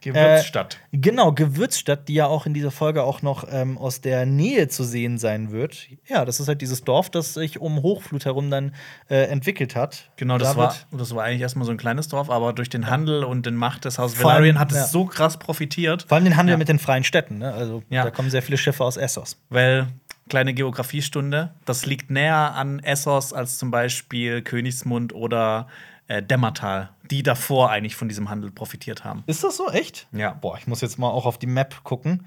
[0.02, 0.78] Gewürzstadt.
[0.92, 4.68] Äh, genau, Gewürzstadt, die ja auch in dieser Folge auch noch ähm, aus der Nähe
[4.68, 5.86] zu sehen sein wird.
[6.06, 8.74] Ja, das ist halt dieses Dorf, das sich um Hochflut herum dann
[9.08, 10.10] äh, entwickelt hat.
[10.16, 12.90] Genau, das Da war, das war eigentlich erstmal so ein kleines Dorf, aber durch den
[12.90, 14.86] Handel und den Macht des Hauses Velaryon hat es ja.
[14.86, 16.58] so krass profitiert, Vor allem den Handel Ja.
[16.58, 17.38] mit den freien Städten.
[17.38, 17.52] Ne?
[17.52, 18.04] Also Ja.
[18.04, 19.38] da kommen sehr viele Schiffe aus Essos.
[19.48, 19.88] weil
[20.28, 25.66] kleine Geografiestunde, das liegt näher an Essos als zum Beispiel Königsmund oder
[26.12, 29.24] äh, Dämmertal, die davor eigentlich von diesem Handel profitiert haben.
[29.26, 30.08] Ist das so echt?
[30.12, 30.34] Ja.
[30.34, 32.26] Boah, ich muss jetzt mal auch auf die Map gucken,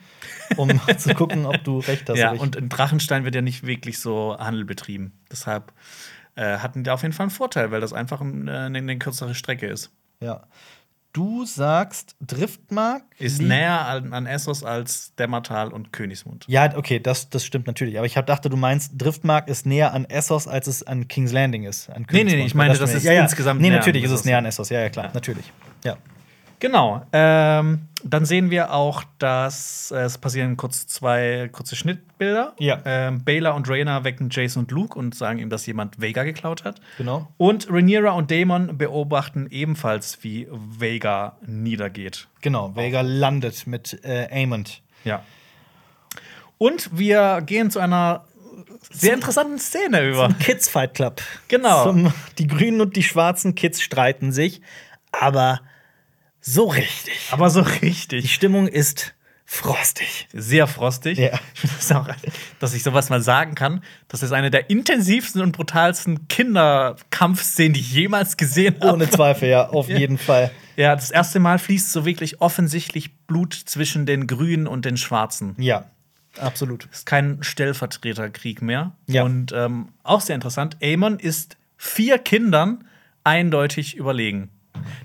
[0.57, 2.18] um zu gucken, ob du recht hast.
[2.18, 5.14] ja, und in Drachenstein wird ja nicht wirklich so Handel betrieben.
[5.32, 5.72] Deshalb
[6.34, 8.98] äh, hatten die auf jeden Fall einen Vorteil, weil das einfach ein, äh, eine, eine
[8.98, 9.91] kürzere Strecke ist.
[10.20, 10.48] ja.
[11.15, 16.43] Du sagst, Driftmark Ist näher an, an Essos als Dämmertal und Königsmund.
[16.49, 17.97] Ja, okay, das, das stimmt natürlich.
[17.97, 21.31] Aber ich hab, dachte, du meinst, Driftmark ist näher an Essos, als es an King's
[21.31, 21.89] Landing ist.
[21.89, 22.47] An Nee, nee, nee, Königsmund.
[22.47, 23.05] ich meine, das stimmt.
[23.05, 24.25] ist insgesamt Nee, näher natürlich an ist es Essos.
[24.25, 24.69] näher an Essos.
[24.69, 25.53] Ja, ja, klar, natürlich.
[25.85, 25.95] Ja.
[26.60, 27.06] Genau.
[27.11, 32.53] Ähm, dann sehen wir auch, dass äh, es passieren kurz zwei kurze Schnittbilder.
[32.60, 32.80] Ja.
[32.86, 36.64] Ähm, Baylor und Rhaena wecken Jason und Luke und sagen ihm, dass jemand Vega geklaut
[36.64, 36.80] hat.
[36.98, 37.27] Genau.
[37.38, 42.27] Und Rhaenyra und Daemon beobachten ebenfalls, wie Vega niedergeht.
[42.41, 44.82] Genau, Vega landet mit äh, Aemond.
[45.03, 45.23] Ja.
[46.57, 48.26] Und wir gehen zu einer
[48.91, 50.30] sehr interessanten Szene über.
[50.40, 51.22] Kids Fight Club.
[51.48, 51.84] Genau.
[51.84, 54.61] Zum, die Grünen und die schwarzen Kids streiten sich,
[55.11, 55.61] aber
[56.47, 57.13] so richtig.
[57.31, 58.34] Aber so Die richtig.
[58.34, 59.15] Stimmung ist
[59.45, 60.27] frostig.
[60.31, 61.17] Sehr frostig.
[61.17, 61.39] Ja.
[61.53, 62.07] Ich finde das auch,
[62.59, 63.81] dass ich sowas mal sagen kann.
[64.07, 68.93] Das ist eine der intensivsten und brutalsten Kinderkampfszenen, die ich jemals gesehen habe.
[68.93, 70.51] Ohne Zweifel, ja, auf jeden Fall.
[70.76, 75.55] Ja, das erste Mal fließt so wirklich offensichtlich Blut zwischen den Grünen und den Schwarzen.
[75.57, 75.85] Ja,
[76.38, 76.88] absolut.
[76.91, 78.91] ist kein Stellvertreterkrieg mehr.
[79.07, 79.23] Ja.
[79.23, 82.84] Und ähm, auch sehr interessant, Aemon ist vier Kindern
[83.23, 84.49] eindeutig überlegen.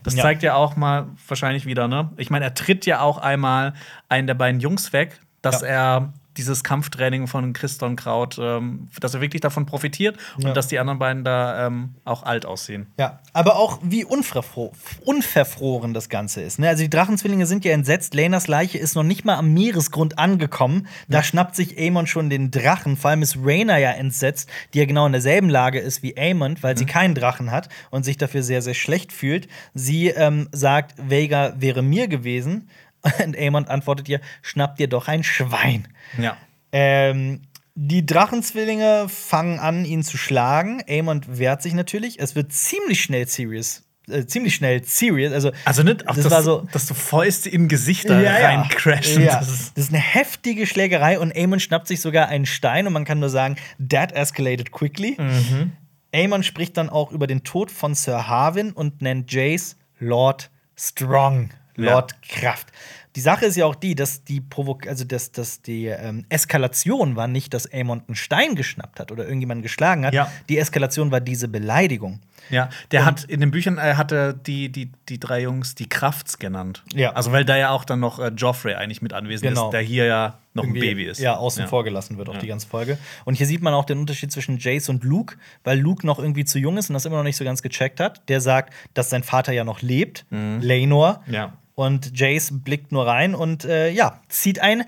[0.02, 0.22] Das Ja.
[0.22, 2.10] zeigt ja auch mal wahrscheinlich wieder, ne?
[2.16, 3.74] Ich meine, er tritt ja auch einmal
[4.08, 5.66] einen der beiden Jungs weg, dass Ja.
[5.68, 10.48] er dieses Kampftraining von Christon Kraut, ähm, dass er wirklich davon profitiert Ja.
[10.48, 12.86] und dass die anderen beiden da ähm, auch alt aussehen.
[12.98, 14.72] Ja, aber auch wie unverfro
[15.04, 16.58] unverfroren das Ganze ist.
[16.58, 16.68] Ne?
[16.68, 18.14] Also die Drachenzwillinge sind ja entsetzt.
[18.14, 20.86] Lenas Leiche ist noch nicht mal am Meeresgrund angekommen.
[21.08, 22.96] Da schnappt sich Aemon schon den Drachen.
[22.96, 26.56] Vor allem ist Rhaena ja entsetzt, die ja genau in derselben Lage ist wie Aemon,
[26.62, 29.48] weil sie keinen Drachen hat und sich dafür sehr, sehr schlecht fühlt.
[29.74, 32.68] Sie ähm, sagt, Vega wäre mir gewesen.
[33.24, 35.88] Und Aemon antwortet ihr, schnapp dir doch ein Schwein.
[36.18, 36.36] Ja.
[36.72, 37.42] Ähm,
[37.74, 40.82] die Drachenzwillinge fangen an, ihn zu schlagen.
[40.88, 42.18] Aemon wehrt sich natürlich.
[42.20, 43.84] Es wird ziemlich schnell serious.
[44.08, 45.32] Äh, ziemlich schnell serious.
[45.32, 49.22] Also, Also nicht, auch Das das war so- dass du Fäuste in Gesichter reincrashen.
[49.22, 49.38] Ja.
[49.38, 52.92] Das ist Das ist eine heftige Schlägerei und Aemon schnappt sich sogar einen Stein und
[52.92, 53.56] man kann nur sagen,
[53.88, 55.16] that escalated quickly.
[55.18, 55.72] Mhm.
[56.12, 61.50] Aemon spricht dann auch über den Tod von Sir Harwin und nennt Jace Lord Strong,
[61.84, 62.68] Lord Kraft.
[63.16, 67.16] Die Sache ist ja auch die, dass die Provok also dass, dass die ähm, Eskalation
[67.16, 70.14] war nicht, dass Aemon einen Stein geschnappt hat oder irgendjemanden geschlagen hat.
[70.14, 70.30] Ja.
[70.48, 72.20] Die Eskalation war diese Beleidigung.
[72.50, 75.88] Ja, der hat in den Büchern äh, hat er die, die, die drei Jungs die
[75.88, 76.82] Krafts genannt.
[76.94, 77.12] Ja.
[77.12, 79.66] Also weil da ja auch dann noch äh, Joffrey eigentlich mit anwesend Genau.
[79.66, 81.20] ist, der hier ja noch ein irgendwie, Baby ist.
[81.20, 82.96] Ja, außen vor gelassen wird auch die ganze Folge.
[83.24, 86.44] Und hier sieht man auch den Unterschied zwischen Jace und Luke, weil Luke noch irgendwie
[86.44, 88.28] zu jung ist und das immer noch nicht so ganz gecheckt hat.
[88.28, 91.22] Der sagt, dass sein Vater ja noch lebt, Lenor.
[91.26, 91.34] Mhm.
[91.34, 91.52] Ja.
[91.80, 94.84] Und Jace blickt nur rein und äh, ja, zieht ein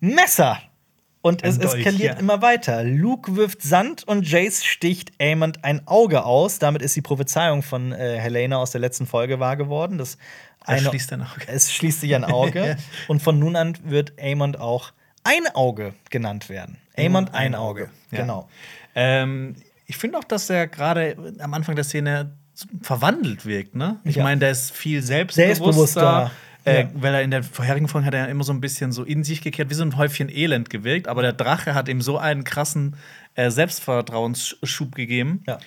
[0.00, 0.58] Messer.
[1.22, 2.20] Und Ein es Dolch, eskaliert ja.
[2.20, 2.84] immer weiter.
[2.84, 6.58] Luke wirft Sand und Jace sticht Aemon ein Auge aus.
[6.58, 9.96] Damit ist die Prophezeiung von äh, Helena aus der letzten Folge wahr geworden.
[9.96, 10.18] Das
[10.60, 11.40] eine- schließt ein Auge.
[11.46, 12.76] Es schließt sich ein Auge.
[13.08, 14.92] und von nun an wird Aemond auch
[15.24, 16.76] ein Auge genannt werden.
[16.98, 17.88] Aemond ein Auge.
[18.10, 18.20] Ja.
[18.20, 18.46] Genau.
[18.94, 19.56] Ähm,
[19.86, 22.36] ich finde auch, dass er gerade am Anfang der Szene
[22.82, 23.98] verwandelt wirkt, ne?
[24.04, 24.22] Ich Ja.
[24.24, 25.46] meine, der ist viel selbstbewusster.
[25.46, 26.30] Selbstbewusster.
[26.64, 26.88] Äh, Ja.
[26.94, 29.22] Weil er in der vorherigen Folge hat er ja immer so ein bisschen so in
[29.22, 31.06] sich gekehrt, wie so ein Häufchen Elend gewirkt.
[31.06, 32.96] Aber der Drache hat ihm so einen krassen
[33.36, 35.58] äh, Selbstvertrauensschub gegeben, Ja.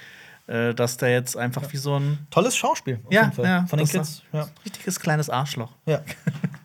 [0.48, 3.00] äh, dass der jetzt einfach wie so ein Tolles Schauspiel.
[3.06, 3.46] auf ja, jeden Fall.
[3.46, 4.24] ja, Von den Kids.
[4.34, 4.50] Ja.
[4.66, 5.72] richtiges kleines Arschloch.
[5.86, 6.02] Ja.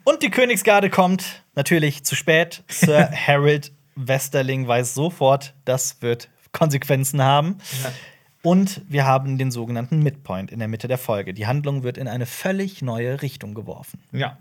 [0.05, 2.65] Und die Königsgarde kommt natürlich zu spät.
[2.69, 7.59] Sir Harold Westerling weiß sofort, das wird Konsequenzen haben.
[8.45, 11.33] Und wir haben den sogenannten Midpoint in der Mitte der Folge.
[11.33, 14.01] Die Handlung wird in eine völlig neue Richtung geworfen.
[14.13, 14.37] Ja.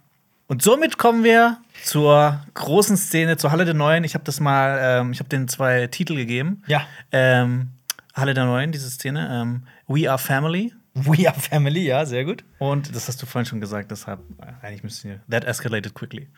[0.48, 4.04] Und somit kommen wir zur großen Szene, zur Halle der Neuen.
[4.04, 6.64] Ich habe das mal, ähm, ich habe den zwei Titel gegeben.
[6.68, 6.86] Ja.
[7.14, 7.70] Ähm,
[8.14, 9.30] Halle der Neuen, diese Szene.
[9.32, 10.74] Ähm, We Are Family.
[10.96, 12.44] We are family, ja, sehr gut.
[12.60, 14.20] Und das hast du vorhin schon gesagt, deshalb
[14.62, 15.20] eigentlich müssen wir.
[15.30, 16.28] That escalated quickly.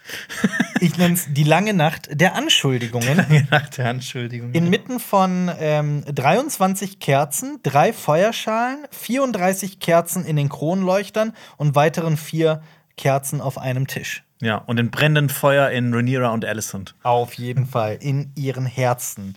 [0.81, 3.47] Ich nenne es die lange Nacht der Anschuldigungen.
[3.49, 4.51] Nach der Anschuldigung.
[4.51, 12.61] Inmitten von ähm, 23 Kerzen, drei Feuerschalen, 34 Kerzen in den Kronleuchtern und weiteren vier
[12.97, 14.23] Kerzen auf einem Tisch.
[14.41, 16.93] ja, und in brennendem Feuer in Rhaenyra und Alicent.
[17.03, 19.35] Auf jeden Fall in ihren Herzen.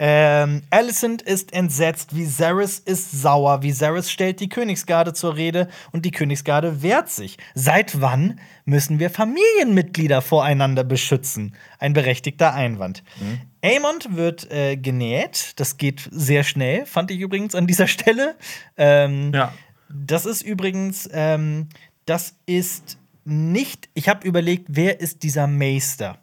[0.00, 3.62] Ähm, Alicent ist entsetzt, Viserys ist sauer.
[3.62, 7.36] Viserys stellt die Königsgarde zur Rede und die Königsgarde wehrt sich.
[7.54, 11.54] Seit wann müssen wir Familienmitglieder voreinander beschützen?
[11.80, 13.02] Ein berechtigter Einwand.
[13.64, 15.54] Aemond wird äh, genäht.
[15.56, 18.36] Das geht sehr schnell, fand ich übrigens an dieser Stelle.
[18.76, 19.52] Ähm, Ja.
[19.88, 21.68] das ist übrigens, ähm,
[22.06, 26.18] das ist nicht, ich habe überlegt, wer ist dieser Meister?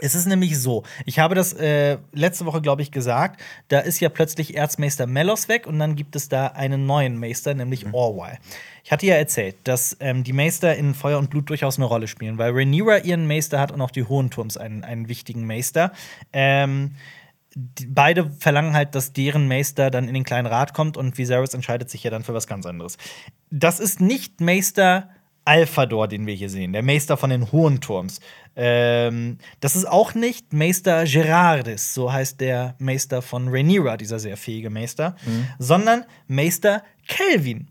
[0.00, 4.00] Es ist nämlich so, ich habe das äh, letzte Woche, glaube ich, gesagt, da ist
[4.00, 8.38] ja plötzlich Erzmeister Melos weg und dann gibt es da einen neuen Meister, nämlich Orwell.
[8.84, 12.08] Ich hatte ja erzählt, dass ähm, die Meister in Feuer und Blut durchaus eine Rolle
[12.08, 15.92] spielen, weil Rhaenyra ihren Meister hat und auch die Hohenturms einen, einen wichtigen Meister.
[16.32, 16.92] Ähm,
[17.54, 21.52] die, beide verlangen halt, dass deren Meister dann in den kleinen Rat kommt und Viserys
[21.52, 22.96] entscheidet sich ja dann für was ganz anderes.
[23.50, 25.10] Das ist nicht Meister
[25.44, 28.20] Alphador, den wir hier sehen, der Meister von den Hohenturms.
[28.54, 34.36] Ähm, das ist auch nicht Meister Gerardis, so heißt der Meister von Rhaenyra, dieser sehr
[34.36, 35.16] fähige Meister,
[35.58, 37.68] sondern Meister Kelvin.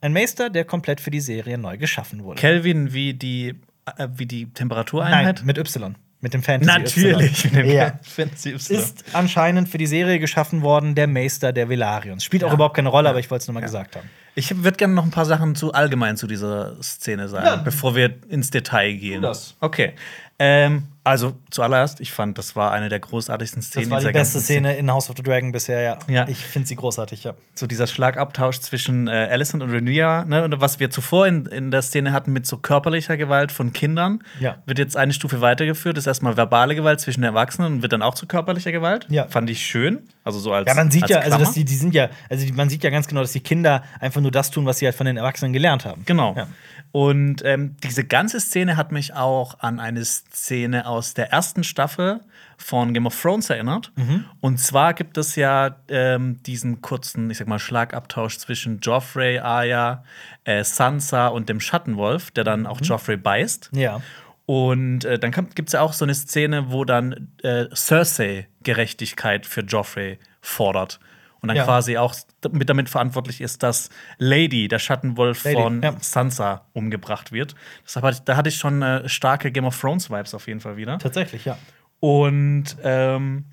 [0.00, 2.40] Ein Meister, der komplett für die Serie neu geschaffen wurde.
[2.40, 3.54] Kelvin wie die,
[3.96, 5.38] äh, wie die Temperatureinheit.
[5.38, 5.96] Nein, mit Y.
[6.20, 7.44] Mit dem Fantasy Natürlich.
[7.46, 7.64] Y.
[7.70, 7.98] ja.
[8.02, 8.76] Fantasy Y.
[8.76, 12.24] Ist anscheinend für die Serie geschaffen worden, der Meister der Velarions.
[12.24, 14.08] Spielt auch überhaupt keine Rolle, aber ich wollte es nur mal gesagt haben.
[14.38, 17.56] Ich würde gerne noch ein paar Sachen zu allgemein zu dieser Szene sagen, Ja.
[17.56, 19.20] bevor wir ins Detail gehen.
[19.20, 19.56] das.
[19.58, 19.94] Okay.
[20.38, 24.40] Ähm, also zuallererst, ich fand, das war eine der großartigsten Szenen Das war die beste
[24.40, 25.98] Szene in House of the Dragon bisher, ja.
[26.06, 26.28] Ja.
[26.28, 27.32] Ich finde sie großartig, ja.
[27.54, 31.70] so dieser Schlagabtausch zwischen äh, Alicent und Rhaenyra, ne, und was wir zuvor in, in
[31.70, 34.56] der Szene hatten mit so körperlicher Gewalt von Kindern, Ja.
[34.66, 35.96] wird jetzt eine Stufe weitergeführt.
[35.96, 39.06] Das ist erstmal verbale Gewalt zwischen Erwachsenen und wird dann auch zu körperlicher Gewalt.
[39.08, 39.26] Ja.
[39.28, 40.00] Fand ich schön.
[40.24, 42.68] Also so als Ja, man sieht ja, also dass die, die sind ja, also man
[42.68, 45.06] sieht ja ganz genau, dass die Kinder einfach nur das tun, was sie halt von
[45.06, 46.02] den Erwachsenen gelernt haben.
[46.04, 46.34] Genau.
[46.36, 46.48] Ja.
[46.90, 52.20] Und ähm, diese ganze Szene hat mich auch an eine Szene aus der ersten Staffel
[52.56, 53.92] von Game of Thrones erinnert.
[53.96, 54.24] Mhm.
[54.40, 60.02] Und zwar gibt es ja ähm, diesen kurzen, ich sag mal, Schlagabtausch zwischen Joffrey, Arya,
[60.44, 62.66] äh, Sansa und dem Schattenwolf, der dann Mhm.
[62.66, 63.70] auch Joffrey beißt.
[63.72, 64.00] Ja.
[64.46, 69.44] Und äh, dann gibt es ja auch so eine Szene, wo dann äh, Cersei Gerechtigkeit
[69.44, 71.00] für Joffrey fordert.
[71.40, 71.64] Und dann Ja.
[71.64, 72.14] quasi auch
[72.50, 75.94] mit damit verantwortlich ist, dass Lady, der Schattenwolf Lady, von ja.
[76.00, 77.54] Sansa, umgebracht wird.
[77.84, 80.76] Deshalb hatte ich, da hatte ich schon äh, starke Game of Thrones-Vibes auf jeden Fall
[80.76, 80.98] wieder.
[80.98, 81.56] Tatsächlich, ja.
[82.00, 83.44] Und ähm,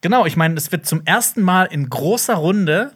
[0.00, 2.92] genau, ich meine, es wird zum ersten Mal in großer Runde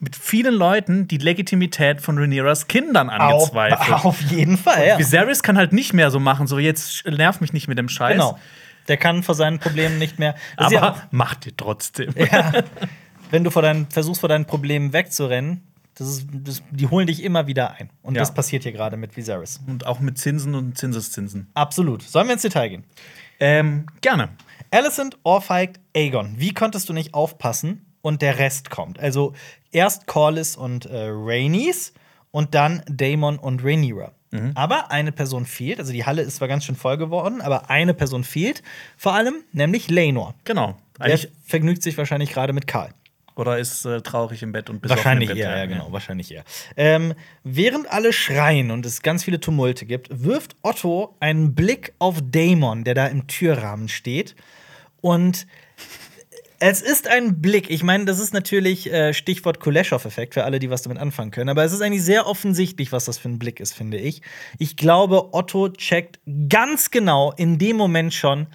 [0.00, 4.04] mit vielen Leuten die Legitimität von Rhaenyras Kindern Auf, angezweifelt.
[4.04, 4.98] auf jeden Fall, ja.
[4.98, 8.12] Viserys kann halt nicht mehr so machen, so jetzt nerv mich nicht mit dem Scheiß.
[8.12, 8.38] Genau.
[8.86, 10.34] Der kann vor seinen Problemen nicht mehr.
[10.56, 12.14] Aber ja, macht ihr trotzdem.
[12.16, 12.52] ja,
[13.30, 15.62] wenn du vor deinen, versuchst, vor deinen Problemen wegzurennen,
[15.94, 17.90] das ist, das, die holen dich immer wieder ein.
[18.02, 18.20] Und Ja.
[18.20, 19.60] das passiert hier gerade mit Viserys.
[19.66, 21.48] Und auch mit Zinsen und Zinseszinsen.
[21.54, 22.02] Absolut.
[22.02, 22.84] Sollen wir ins Detail gehen?
[23.40, 24.28] Ähm, gerne.
[24.70, 26.34] Alicent ohrfeigt Aegon.
[26.38, 27.84] Wie konntest du nicht aufpassen?
[28.00, 29.00] Und der Rest kommt.
[29.00, 29.34] Also
[29.72, 31.92] erst Corlys und äh, Rhaenys
[32.30, 34.12] und dann Daemon und Rhaenyra.
[34.54, 35.78] Aber eine Person fehlt.
[35.80, 38.62] Also die Halle ist zwar ganz schön voll geworden, aber eine Person fehlt.
[38.98, 40.34] Vor allem, nämlich Lenor.
[40.44, 40.76] Genau.
[40.98, 42.90] Der Eigentlich, vergnügt sich wahrscheinlich gerade mit Karl.
[43.38, 45.44] Oder ist äh, traurig im Bett und besoffen Wahrscheinlich im Bett.
[45.44, 46.44] eher, ja, genau, wahrscheinlich eher.
[46.76, 52.18] Ähm, während alle schreien und es ganz viele Tumulte gibt, wirft Otto einen Blick auf
[52.22, 54.34] Damon, der da im Türrahmen steht.
[55.00, 55.46] Und
[56.60, 57.70] es ist ein Blick.
[57.70, 61.50] Ich meine, das ist natürlich äh, Stichwort Kuleshov-Effekt für alle, die was damit anfangen können.
[61.50, 64.22] Aber es ist eigentlich sehr offensichtlich, was das für ein Blick ist, finde ich.
[64.58, 68.48] Ich glaube, Otto checkt ganz genau in dem Moment schon,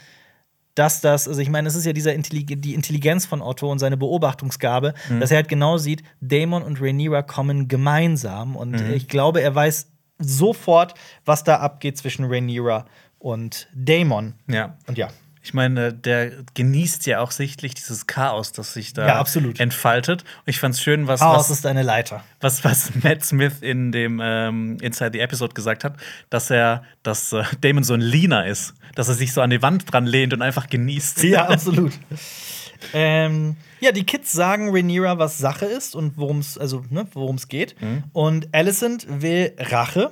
[0.75, 3.79] dass das, also ich meine, es ist ja dieser Intellig die Intelligenz von Otto und
[3.79, 9.41] seine Beobachtungsgabe, dass er halt genau sieht, Damon und Rhaenyra kommen gemeinsam und ich glaube,
[9.41, 10.93] er weiß sofort,
[11.25, 12.85] was da abgeht zwischen Rhaenyra
[13.19, 14.35] und Damon.
[14.47, 14.77] Ja.
[14.87, 15.09] Und ja,
[15.45, 19.59] Ich meine, der genießt ja auch sichtlich dieses Chaos, das sich da Ja, absolut.
[19.59, 20.21] entfaltet.
[20.23, 22.23] Und ich fand's schön, was, Chaos was, ist eine Leiter.
[22.39, 25.97] was, was Matt Smith in dem ähm, Inside the Episode gesagt hat,
[26.29, 29.61] dass er, dass äh, Damon so ein Leaner ist, dass er sich so an die
[29.61, 31.23] Wand dran lehnt und einfach genießt.
[31.23, 31.91] Ja, absolut.
[32.93, 37.35] ähm, ja, die Kids sagen Rhaenyra, was Sache ist und worum es also, ne, worum
[37.35, 37.75] es geht.
[38.13, 40.11] Und Alicent will Rache.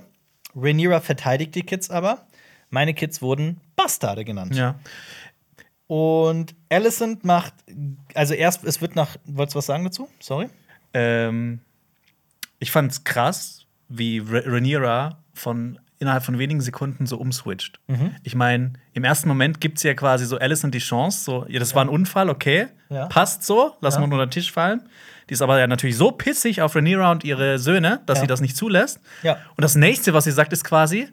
[0.56, 2.26] Rhaenyra verteidigt die Kids aber.
[2.70, 4.56] Meine Kids wurden Bastarde genannt.
[4.56, 4.76] Ja.
[5.92, 7.54] Und Alicent macht,
[8.16, 10.08] also erst, es wird nach, wolltest du was sagen dazu?
[10.22, 10.48] Sorry.
[10.94, 11.60] Ähm,
[12.60, 17.82] ich fand's krass, wie Rha- Rhaenyra von innerhalb von wenigen Sekunden so umswitcht.
[17.88, 18.16] Mhm.
[18.24, 21.76] Ich meine, im ersten Moment gibt's ja quasi so Alicent die Chance, so, ja, das
[21.76, 23.08] war ein Unfall, okay, Ja.
[23.08, 24.08] passt so, lassen Ja.
[24.08, 24.88] wir unter den Tisch fallen.
[25.30, 28.22] Die ist aber ja natürlich so pissig auf Rhaenyra und ihre Söhne, dass Ja.
[28.22, 29.02] sie das nicht zulässt.
[29.24, 29.40] Ja.
[29.58, 31.10] Und das nächste, was sie sagt, ist quasi,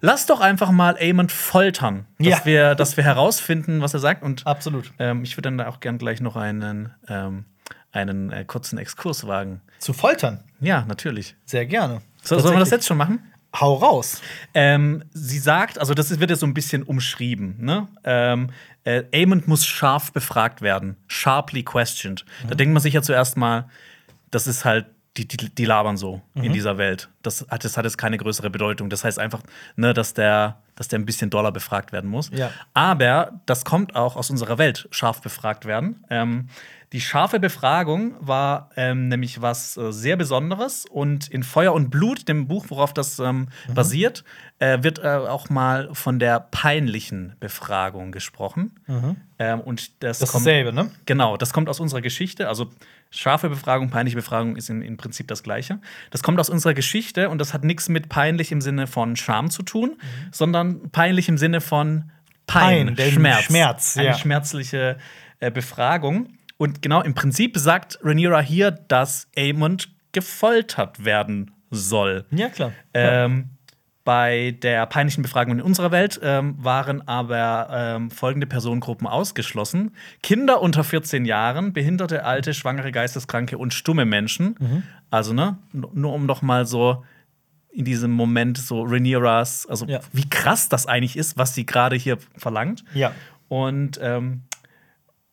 [0.00, 2.40] lass doch einfach mal Aemond foltern, dass, Ja.
[2.44, 4.22] wir, dass wir herausfinden, was er sagt.
[4.22, 4.92] Und Absolut.
[4.98, 7.44] ähm, ich würde dann da auch gern gleich noch einen, ähm,
[7.92, 9.60] einen äh, kurzen Exkurs wagen.
[9.78, 10.44] Zu foltern.
[10.60, 11.36] Ja, natürlich.
[11.44, 12.00] Sehr gerne.
[12.22, 13.20] So, sollen wir das jetzt schon machen?
[13.58, 14.20] Hau raus.
[14.52, 17.86] Ähm, sie sagt, also das wird jetzt so ein bisschen umschrieben, ne?
[18.02, 18.50] Ähm,
[18.82, 22.24] äh, Aemond muss scharf befragt werden, sharply questioned.
[22.48, 23.68] Da denkt man sich ja zuerst mal,
[24.32, 27.08] das ist halt, die, die, die labern so in dieser Welt.
[27.22, 28.90] Das hat, das hat jetzt keine größere Bedeutung.
[28.90, 29.42] Das heißt einfach,
[29.76, 32.30] ne, dass der, dass der ein bisschen doller befragt werden muss.
[32.32, 32.50] Ja.
[32.74, 36.04] Aber das kommt auch aus unserer Welt, scharf befragt werden.
[36.10, 36.48] Ähm,
[36.94, 42.28] die scharfe Befragung war ähm, nämlich was äh, sehr Besonderes und in Feuer und Blut,
[42.28, 43.74] dem Buch, worauf das ähm, Mhm.
[43.74, 44.24] basiert,
[44.60, 48.70] äh, wird äh, auch mal von der peinlichen Befragung gesprochen.
[49.40, 49.98] Ähm, und das, Mhm.
[50.00, 50.90] Das ist kommt, dasselbe, ne?
[51.04, 52.48] Genau, das kommt aus unserer Geschichte.
[52.48, 52.70] Also
[53.10, 55.80] scharfe Befragung, peinliche Befragung ist in, im Prinzip das Gleiche.
[56.12, 59.50] Das kommt aus unserer Geschichte und das hat nichts mit peinlich im Sinne von Scham
[59.50, 59.96] zu tun,
[60.30, 62.10] sondern peinlich im Sinne von
[62.46, 63.42] Pein, Pein, Schmerz.
[63.44, 64.14] Schmerz, Eine ja.
[64.14, 64.96] schmerzliche
[65.40, 66.28] äh, Befragung.
[66.64, 72.24] Und genau im Prinzip sagt Rhaenyra hier, dass Aemond gefoltert werden soll.
[72.30, 72.72] Ja, klar.
[72.94, 73.50] Ähm,
[74.04, 79.92] Bei der peinlichen Befragung in unserer Welt ähm, waren aber ähm, folgende Personengruppen ausgeschlossen:
[80.22, 84.84] Kinder unter 14 Jahren, behinderte, alte, schwangere, geisteskranke und stumme Menschen.
[85.10, 87.04] Also, ne, nur um noch mal so
[87.72, 90.00] in diesem Moment so Rhaenyras, also Ja.
[90.12, 92.84] wie krass das eigentlich ist, was sie gerade hier verlangt.
[92.94, 93.12] Ja.
[93.48, 94.42] Und ähm,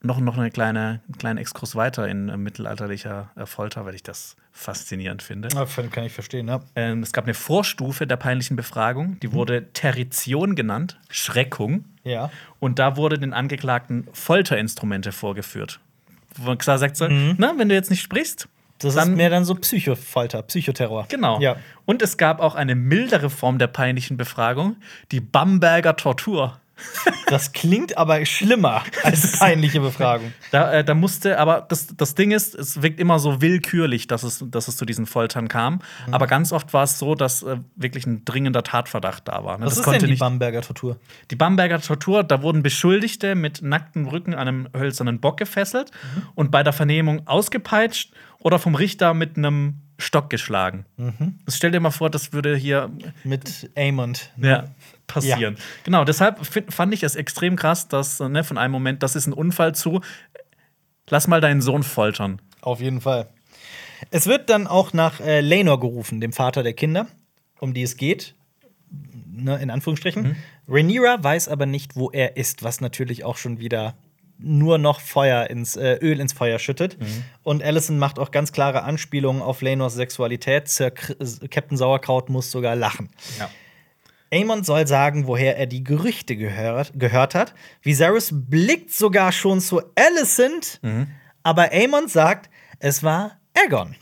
[0.02, 4.03] noch, noch eine kleine, einen kleinen Exkurs weiter in äh, mittelalterlicher äh, Folter, weil ich
[4.03, 5.49] das faszinierend finde.
[5.91, 6.61] kann ich verstehen, ja.
[6.76, 11.86] Ähm, es gab eine Vorstufe der peinlichen Befragung, die wurde Territion genannt, Schreckung.
[12.03, 12.32] Ja.
[12.60, 15.80] Und da wurde den Angeklagten Folterinstrumente vorgeführt.
[16.36, 18.48] Wo man klar sagt so, na, wenn du jetzt nicht sprichst,
[18.80, 21.06] Das dann ist mehr dann so Psychofolter, Psychoterror.
[21.10, 21.40] Genau.
[21.41, 21.57] Ja.
[21.86, 24.78] Und es gab auch eine mildere Form der peinlichen Befragung,
[25.11, 26.60] die Bamberger Tortur.
[27.27, 30.33] Das klingt aber schlimmer als peinliche Befragung.
[30.51, 34.23] Da, äh, da musste, aber das, das Ding ist, es wirkt immer so willkürlich, dass
[34.23, 35.75] es, dass es zu diesen Foltern kam.
[36.07, 36.13] Mhm.
[36.13, 39.57] Aber ganz oft war es so, dass äh, wirklich ein dringender Tatverdacht da war.
[39.57, 39.65] Ne?
[39.65, 40.97] Was Das ist konnte denn die nicht- Bamberger Tortur?
[41.31, 46.23] Die Bamberger Tortur, da wurden Beschuldigte mit nacktem Rücken an einem hölzernen Bock gefesselt Mhm.
[46.35, 50.85] und bei der Vernehmung ausgepeitscht oder vom Richter mit einem Stock geschlagen.
[50.97, 51.39] Mhm.
[51.45, 52.89] Das stell dir mal vor, das würde hier
[53.23, 54.31] Mit Amond.
[54.37, 54.63] ja,
[55.13, 55.57] passieren.
[55.83, 56.39] Genau, deshalb
[56.69, 59.75] fand ich es extrem krass, dass äh, ne, von einem Moment, das ist ein Unfall
[59.75, 60.01] zu,
[61.09, 62.41] lass mal deinen Sohn foltern.
[62.61, 63.29] Auf jeden Fall.
[64.09, 67.07] Es wird dann auch nach äh, Lenor gerufen, dem Vater der Kinder,
[67.59, 68.35] um die es geht.
[69.33, 70.35] Ne, in Anführungsstrichen.
[70.67, 73.95] Rhaenyra weiß aber nicht, wo er ist, was natürlich auch schon wieder
[74.43, 76.97] nur noch Feuer ins äh, Öl ins Feuer schüttet.
[77.43, 80.67] Und Allison macht auch ganz klare Anspielungen auf Lenors Sexualität.
[80.67, 81.13] Sir K
[81.49, 83.09] Captain Sauerkraut muss sogar lachen.
[83.39, 83.49] Ja.
[84.33, 87.53] Aemon soll sagen, woher er die Gerüchte gehört, gehört hat.
[87.81, 90.79] Viserys blickt sogar schon zu Alicent,
[91.43, 92.49] aber Aemon sagt,
[92.79, 93.95] es war Aegon.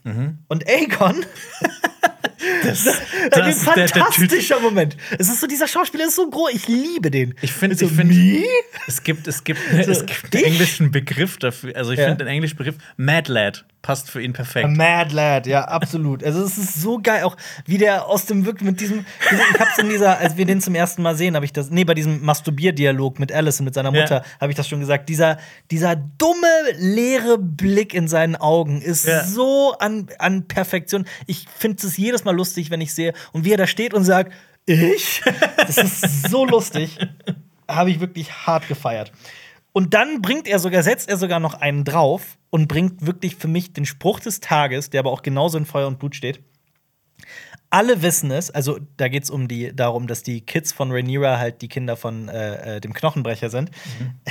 [0.47, 1.25] Und Aegon,
[2.63, 3.01] das, das,
[3.31, 4.95] das- ist der- ein der Typ- fantastischer Moment.
[5.17, 7.33] Es ist so, dieser Schauspieler ist so groß, ich liebe den.
[7.41, 8.43] Ich finde, so, ich find, "Me?"
[8.87, 11.75] es gibt, es gibt, es gibt einen englischen Begriff dafür.
[11.75, 12.05] Also ich Ja.
[12.05, 14.65] finde den englischen Begriff Mad Lad passt für ihn perfekt.
[14.65, 16.23] A Mad Lad, ja, absolut.
[16.23, 19.05] Also es ist so geil, auch wie der aus dem wirklich mit diesem,
[19.53, 21.85] ich hab's in dieser, als wir den zum ersten Mal sehen, habe ich das, nee,
[21.85, 24.01] bei diesem Masturbierdialog mit Alice und mit seiner Ja.
[24.01, 25.07] Mutter, habe ich das schon gesagt.
[25.07, 25.37] Dieser,
[25.71, 26.47] dieser dumme,
[26.77, 29.23] leere Blick in seinen Augen ist Ja.
[29.23, 31.05] so an, an Perfektion.
[31.25, 34.03] Ich finde es jedes Mal lustig, wenn ich sehe, und wie er da steht und
[34.03, 34.33] sagt,
[34.65, 35.21] ich.
[35.57, 36.97] Das ist so lustig.
[37.67, 39.11] Habe ich wirklich hart gefeiert.
[39.79, 43.47] Und dann bringt er sogar, setzt er sogar noch einen drauf und bringt wirklich für
[43.47, 46.41] mich den Spruch des Tages, der aber auch genauso in Feuer und Blut steht.
[47.69, 51.37] Alle wissen es, also da geht es um die, darum, dass die Kids von Rhaenyra
[51.37, 53.71] halt die Kinder von äh, äh, dem Knochenbrecher sind.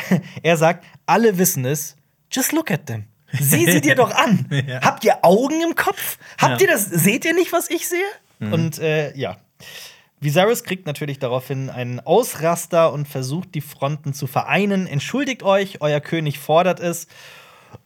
[0.42, 1.96] er sagt, alle wissen es,
[2.30, 3.04] just look at them.
[3.32, 4.46] Sieh sie dir doch an.
[4.50, 4.82] Ja.
[4.82, 6.18] Habt ihr Augen im Kopf?
[6.36, 6.66] Habt Ja.
[6.66, 6.84] ihr das?
[6.84, 8.04] Seht ihr nicht, was ich sehe?
[8.52, 9.38] Und äh, ja.
[10.20, 14.86] Viserys kriegt natürlich daraufhin einen Ausraster und versucht, die Fronten zu vereinen.
[14.86, 17.06] Entschuldigt euch, euer König fordert es.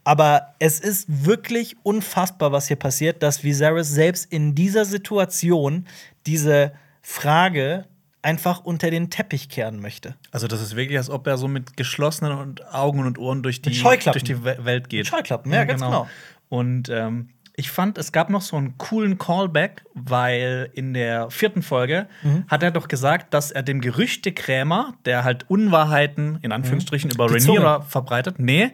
[0.05, 5.87] Aber es ist wirklich unfassbar, was hier passiert, dass Viserys selbst in dieser Situation
[6.27, 6.73] diese
[7.03, 7.87] Frage
[8.23, 10.15] einfach unter den Teppich kehren möchte.
[10.31, 13.73] Also das ist wirklich, als ob er so mit geschlossenen Augen und Ohren durch die,
[13.83, 15.01] durch die We- Welt geht.
[15.01, 16.09] Mit Scheuklappen, ja, ganz genau.
[16.49, 21.63] Und ähm, ich fand, es gab noch so einen coolen Callback, weil in der vierten
[21.63, 22.45] Folge Mhm.
[22.49, 27.35] hat er doch gesagt, dass er dem Gerüchtekrämer, der halt Unwahrheiten in Anführungsstrichen über Die
[27.35, 28.71] Rhaenyra verbreitet, nee,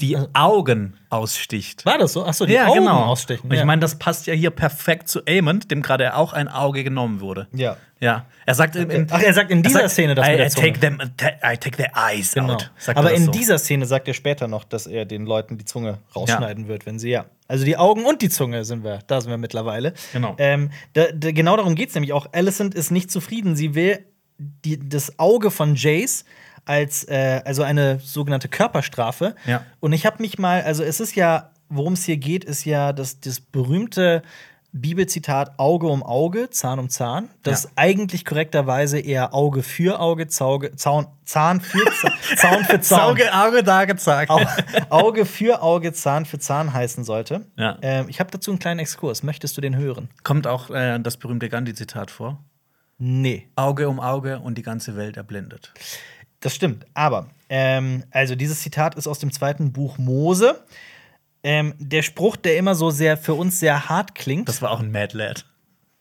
[0.00, 1.84] die also- Augen aussticht.
[1.84, 2.24] War das so?
[2.24, 3.04] Achso, die ja, Augen genau.
[3.04, 3.44] ausstechen.
[3.48, 3.64] Und ich ja.
[3.64, 7.48] meine, das passt ja hier perfekt zu Aemond, dem gerade auch ein Auge genommen wurde.
[7.52, 7.76] ja.
[8.00, 10.46] Ja, er sagt in, in, Ach, er sagt in dieser Szene das I, mit der
[10.46, 10.66] I Zunge.
[10.72, 12.54] take them, I take their eyes Genau.
[12.54, 12.72] out.
[12.76, 13.30] Sagt Aber er in so.
[13.30, 16.98] dieser Szene sagt er später noch, dass er den Leuten die Zunge rausschneiden wird, wenn
[16.98, 17.26] sie ja.
[17.46, 19.94] Also die Augen und die Zunge sind wir, da sind wir mittlerweile.
[20.12, 20.34] Genau.
[20.38, 22.26] Ähm, da, da, genau darum geht es nämlich auch.
[22.32, 23.54] Alicent ist nicht zufrieden.
[23.54, 24.04] Sie will
[24.36, 26.24] die, das Auge von Jace
[26.64, 29.34] als äh, also eine sogenannte Körperstrafe.
[29.46, 29.64] Ja.
[29.80, 32.92] Und ich habe mich mal, also es ist ja, worum es hier geht, ist ja
[32.92, 34.22] das, das berühmte
[34.74, 37.70] Bibelzitat Auge um Auge, Zahn um Zahn, das Ja.
[37.76, 43.00] eigentlich korrekterweise eher Auge für Auge, Zauge, Zaun, Zahn für Zahn, Zaun für Zaun.
[43.00, 44.30] Auge, Auge da gezeigt.
[44.30, 44.40] Au-
[44.88, 47.44] Auge für Auge, Zahn für Zahn heißen sollte.
[47.58, 47.76] Ja.
[47.82, 49.22] Ähm, ich habe dazu einen kleinen Exkurs.
[49.22, 50.08] Möchtest du den hören?
[50.24, 52.42] Kommt auch äh, das berühmte Gandhi-Zitat vor.
[52.96, 55.74] Nee, Auge um Auge und die ganze Welt erblindet.
[56.42, 56.84] Das stimmt.
[56.94, 60.62] Aber, ähm, also dieses Zitat ist aus dem zweiten Buch Mose.
[61.42, 64.48] Ähm, der Spruch, der immer so sehr für uns sehr hart klingt.
[64.48, 65.44] Das war auch ein Mad Lad.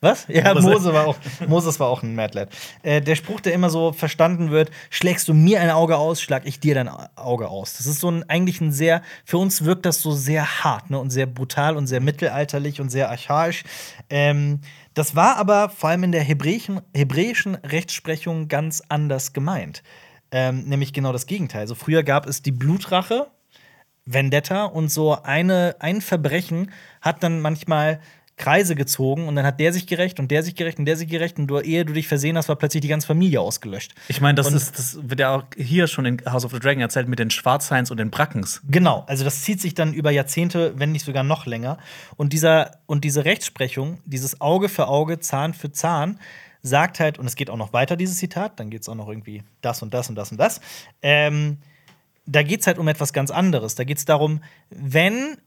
[0.03, 0.25] Was?
[0.27, 0.67] Ja, Mose.
[0.67, 2.49] Mose war auch, Moses war auch ein Mad Lad.
[2.81, 6.47] Äh, der Spruch, der immer so verstanden wird: Schlägst du mir ein Auge aus, schlag
[6.47, 7.77] ich dir dein Auge aus.
[7.77, 10.97] Das ist so ein eigentlich ein sehr, für uns wirkt das so sehr hart ne?
[10.97, 13.63] und sehr brutal und sehr mittelalterlich und sehr archaisch.
[14.09, 14.61] Ähm,
[14.95, 19.83] das war aber vor allem in der hebräischen, hebräischen Rechtsprechung ganz anders gemeint.
[20.31, 21.61] Ähm, nämlich genau das Gegenteil.
[21.61, 23.27] Also früher gab es die Blutrache,
[24.05, 26.71] Vendetta und so eine, ein Verbrechen
[27.01, 27.99] hat dann manchmal
[28.37, 31.07] Kreise gezogen und dann hat der sich gerecht und der sich gerecht und der sich
[31.07, 33.93] gerecht und du, ehe du dich versehen hast, war plötzlich die ganze Familie ausgelöscht.
[34.07, 36.59] Ich meine, das, Und- ist, das wird ja auch hier schon in House of the
[36.59, 38.61] Dragon erzählt mit den Schwarzhains und den Brackens.
[38.67, 41.77] Genau, also das zieht sich dann über Jahrzehnte, wenn nicht sogar noch länger.
[42.15, 46.17] Und, dieser, und diese Rechtsprechung, dieses Auge für Auge, Zahn für Zahn,
[46.61, 49.09] sagt halt, und es geht auch noch weiter, dieses Zitat, dann geht es auch noch
[49.09, 50.61] irgendwie das und das und das und das.
[51.01, 51.57] Ähm,
[52.25, 53.75] da geht es halt um etwas ganz anderes.
[53.75, 55.37] Da geht es darum, wenn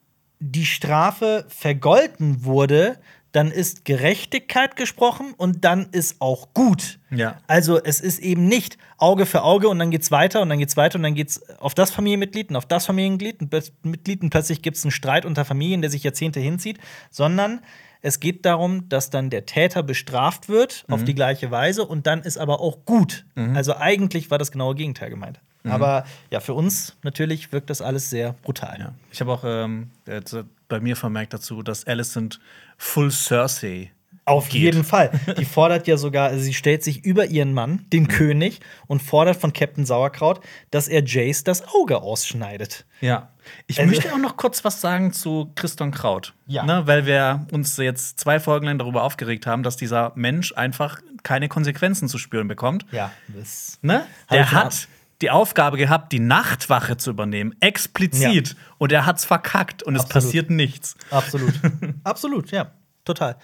[0.40, 2.98] die Strafe vergolten wurde,
[3.34, 7.00] dann ist Gerechtigkeit gesprochen und dann ist auch gut.
[7.10, 7.38] Ja.
[7.48, 10.76] Also es ist eben nicht Auge für Auge und dann geht's weiter und dann geht's
[10.76, 14.92] weiter und dann geht's auf das Familienmitglied und auf das Familienmitglied und plötzlich gibt's einen
[14.92, 16.78] Streit unter Familien, der sich Jahrzehnte hinzieht,
[17.10, 17.60] sondern
[18.04, 22.20] es geht darum, dass dann der Täter bestraft wird auf die gleiche Weise und dann
[22.20, 23.24] ist aber auch gut.
[23.54, 25.40] Also eigentlich war das genaue Gegenteil gemeint.
[25.66, 28.78] Aber ja, für uns natürlich wirkt das alles sehr brutal.
[28.78, 28.94] Ja.
[29.10, 30.20] Ich habe auch ähm, äh,
[30.68, 32.40] bei mir vermerkt dazu, dass Alicent
[32.76, 33.90] Full Cersei
[34.26, 34.60] Auf geht.
[34.60, 35.10] jeden Fall.
[35.38, 39.36] Die fordert ja sogar, also sie stellt sich über ihren Mann, den König, und fordert
[39.36, 40.40] von Captain Sauerkraut,
[40.70, 42.84] dass er Jace das Auge ausschneidet.
[43.00, 43.30] Ja.
[43.66, 46.34] Ich Also- möchte auch noch kurz was sagen zu Christon Kraut.
[46.46, 46.64] Ja.
[46.64, 51.00] Ne, weil wir uns jetzt zwei Folgen lang darüber aufgeregt haben, dass dieser Mensch einfach
[51.22, 52.84] keine Konsequenzen zu spüren bekommt.
[52.92, 53.78] Ja, das.
[53.82, 54.06] Ne?
[54.30, 54.88] Der hat
[55.22, 58.48] die Aufgabe gehabt, die Nachtwache zu übernehmen, explizit.
[58.50, 58.54] Ja.
[58.78, 60.24] Und er hat's verkackt und es Absolut.
[60.24, 60.96] passiert nichts.
[61.10, 61.54] Absolut.
[62.04, 62.72] Absolut, ja.
[63.04, 63.36] Total.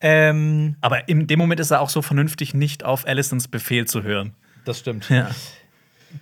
[0.00, 4.02] Ähm, Aber in dem Moment ist er auch so vernünftig, nicht auf Alicents Befehl zu
[4.02, 4.34] hören.
[4.64, 5.08] das stimmt.
[5.08, 5.30] Ja.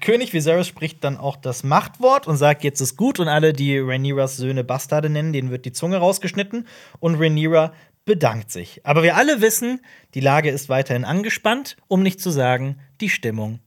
[0.01, 3.19] König Viserys spricht dann auch das Machtwort und sagt, jetzt ist gut.
[3.19, 6.67] Und alle, die Rhaenyras Söhne Bastarde nennen, denen wird die Zunge rausgeschnitten.
[7.01, 7.73] Und Rhaenyra
[8.05, 8.81] bedankt sich.
[8.85, 9.81] Aber wir alle wissen,
[10.15, 13.61] die Lage ist weiterhin angespannt, um nicht zu sagen, die Stimmung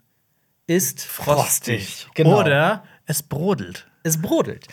[0.67, 2.07] ist frostig.
[2.13, 2.39] Genau.
[2.39, 3.87] Oder es brodelt.
[4.05, 4.67] Es brodelt.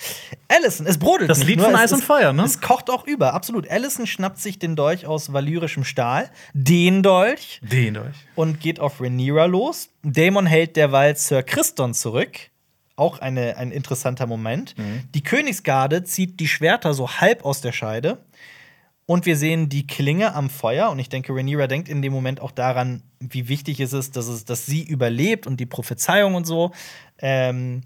[0.49, 1.31] Allison, es brodelt.
[1.31, 2.43] Das nicht Lied nur, von Eis und Feuer, ne?
[2.43, 3.71] Es kocht auch über, absolut.
[3.71, 8.17] Allison schnappt sich den Dolch aus valyrischem Stahl, den Dolch, Den euch.
[8.35, 9.91] und geht auf Rhaenyra los.
[10.03, 12.51] Daemon hält derweil Sir Christon zurück.
[12.97, 14.75] Auch eine, ein interessanter Moment.
[15.15, 18.19] Die Königsgarde zieht die Schwerter so halb aus der Scheide.
[19.07, 20.91] Und wir sehen die Klinge am Feuer.
[20.91, 24.27] Und ich denke, Rhaenyra denkt in dem Moment auch daran, wie wichtig es ist, dass,
[24.27, 26.73] es, dass sie überlebt und die Prophezeiung und so.
[27.19, 27.81] Ähm,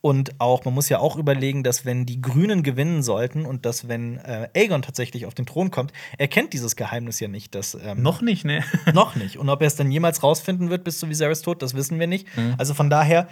[0.00, 3.88] und auch, man muss ja auch überlegen, dass wenn die Grünen gewinnen sollten und dass
[3.88, 7.74] wenn äh, Aegon tatsächlich auf den Thron kommt, er kennt dieses Geheimnis ja nicht, dass
[7.74, 8.62] ähm, Noch nicht, ne?
[8.94, 9.36] noch nicht.
[9.38, 12.06] Und ob er es dann jemals rausfinden wird bis zu Viserys Tod, das wissen wir
[12.06, 12.28] nicht.
[12.58, 13.26] Also von daher,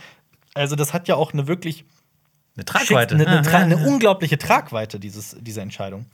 [0.54, 1.84] also das hat ja auch eine wirklich
[2.56, 3.14] Eine Tragweite.
[3.14, 6.06] eine, eine, Tra- eine unglaubliche Tragweite, dieses, diese Entscheidung.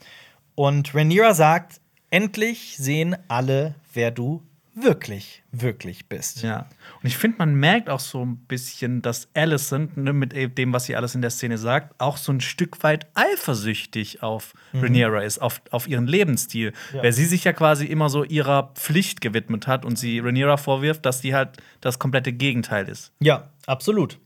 [0.56, 4.42] Und Rhaenyra sagt, endlich sehen alle, wer du
[4.74, 6.42] wirklich, wirklich bist.
[6.42, 6.66] Ja.
[7.02, 10.84] Und ich finde, man merkt auch so ein bisschen, dass Alicent, ne, mit dem, was
[10.84, 15.38] sie alles in der Szene sagt, auch so ein Stück weit eifersüchtig auf Rhaenyra ist,
[15.38, 16.70] auf, auf ihren Lebensstil.
[16.70, 16.96] Mhm.
[16.96, 17.02] Ja.
[17.02, 21.04] Weil sie sich ja quasi immer so ihrer Pflicht gewidmet hat und sie Rhaenyra vorwirft,
[21.04, 23.12] dass sie halt das komplette Gegenteil ist.
[23.20, 24.18] Ja, absolut.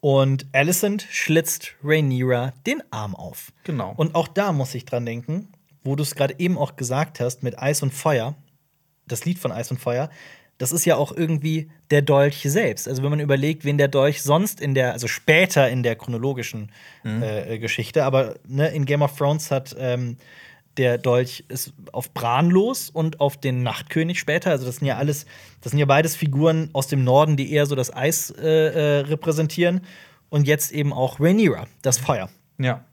[0.00, 3.52] Und Alicent schlitzt Rhaenyra den Arm auf.
[3.64, 3.92] Genau.
[3.96, 5.48] Und auch da muss ich dran denken,
[5.84, 8.34] wo du es gerade eben auch gesagt hast, mit Eis und Feuer,
[9.10, 10.10] das Lied von Eis und Feuer,
[10.58, 12.86] das ist ja auch irgendwie der Dolch selbst.
[12.86, 16.70] Also wenn man überlegt, wen der Dolch sonst in der, also später in der chronologischen
[17.02, 20.18] äh, Geschichte, aber ne, in Game of Thrones hat ähm,
[20.76, 24.50] der Dolch ist auf Bran los und auf den Nachtkönig später.
[24.50, 25.26] Also das sind ja alles,
[25.60, 29.00] das sind ja beides Figuren aus dem Norden, die eher so das Eis äh, äh,
[29.00, 29.82] repräsentieren.
[30.28, 32.30] Und jetzt eben auch Rhaenyra, das Feuer.
[32.58, 32.84] Ja.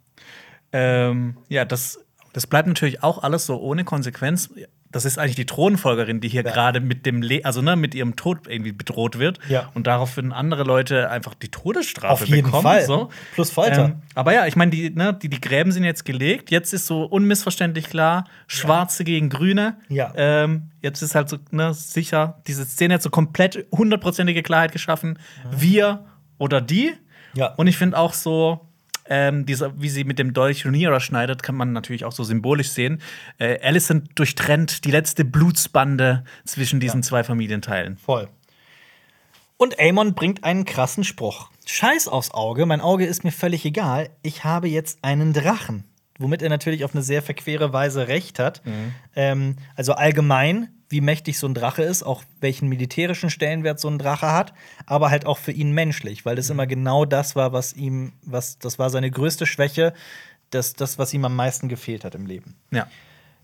[0.72, 2.00] Ähm, ja, das,
[2.34, 4.50] das bleibt natürlich auch alles so ohne Konsequenz.
[4.98, 6.52] Das ist eigentlich die Thronfolgerin, die hier Ja.
[6.52, 9.38] gerade mit dem Le also ne, mit ihrem Tod irgendwie bedroht wird.
[9.48, 9.70] Ja.
[9.76, 12.64] Und daraufhin andere Leute einfach die Todesstrafe Auf jeden bekommen.
[12.64, 12.84] Fall.
[12.84, 13.10] So.
[13.36, 13.86] Plus Folter.
[13.86, 16.50] Ähm, aber ja, ich meine, die, ne, die, die Gräben sind jetzt gelegt.
[16.50, 19.78] Jetzt ist so unmissverständlich klar, Schwarze gegen Grüne.
[19.90, 20.12] Ja.
[20.16, 25.20] Ähm, jetzt ist halt so ne, sicher, diese Szene hat so komplett hundertprozentige Klarheit geschaffen.
[25.52, 26.06] Wir
[26.40, 26.94] oder die.
[27.36, 27.54] Ja.
[27.54, 28.67] Und ich finde auch so,
[29.10, 32.70] ähm, dieser, wie sie mit dem Dolch Rhaenyra schneidet, kann man natürlich auch so symbolisch
[32.70, 33.02] sehen.
[33.38, 37.98] Äh, Alicent durchtrennt die letzte Blutsbande zwischen diesen zwei Familienteilen.
[37.98, 38.28] Voll.
[39.58, 41.50] Und Aemon bringt einen krassen Spruch.
[41.66, 44.10] Scheiß aufs Auge, mein Auge ist mir völlig egal.
[44.22, 45.84] Ich habe jetzt einen Drachen.
[46.20, 48.62] Womit er natürlich auf eine sehr verquere Weise recht hat.
[49.16, 53.98] Ähm, also allgemein, wie mächtig so ein Drache ist, auch welchen militärischen Stellenwert so ein
[53.98, 54.54] Drache hat,
[54.86, 58.58] aber halt auch für ihn menschlich, weil das immer genau das war, was ihm, was,
[58.60, 59.94] das war seine größte Schwäche,
[60.50, 62.56] das, das, was ihm am meisten gefehlt hat im Leben.
[62.72, 62.88] Ja.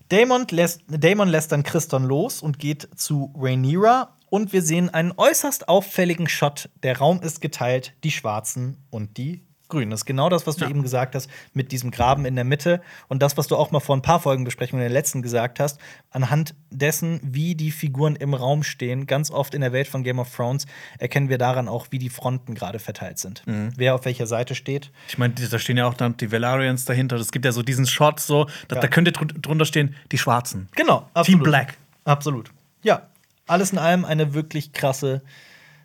[0.08, 5.12] Daemon lässt, Daemon lässt dann Christon los und geht zu Rhaenyra und wir sehen einen
[5.16, 6.68] äußerst auffälligen Shot.
[6.82, 9.90] Der Raum ist geteilt, die Schwarzen und die Grünen.
[9.90, 10.70] Das ist genau das, was du Ja.
[10.70, 13.80] eben gesagt hast, mit diesem Graben in der Mitte und das, was du auch mal
[13.80, 15.80] vor ein paar Folgenbesprechungen in der letzten gesagt hast,
[16.10, 20.18] anhand dessen, wie die Figuren im Raum stehen, ganz oft in der Welt von Game
[20.18, 20.66] of Thrones,
[20.98, 23.42] erkennen wir daran auch, wie die Fronten gerade verteilt sind.
[23.46, 24.90] Wer auf welcher Seite steht.
[25.08, 27.16] Ich meine, da stehen ja auch dann die Valarians dahinter.
[27.16, 28.82] Es gibt ja so diesen Shot, so, da, Ja.
[28.82, 30.68] da könnte drun- drunter stehen, die Schwarzen.
[30.76, 31.78] Genau, Team Black.
[32.04, 32.50] Absolut.
[32.82, 33.08] Ja,
[33.46, 35.22] alles in allem eine wirklich krasse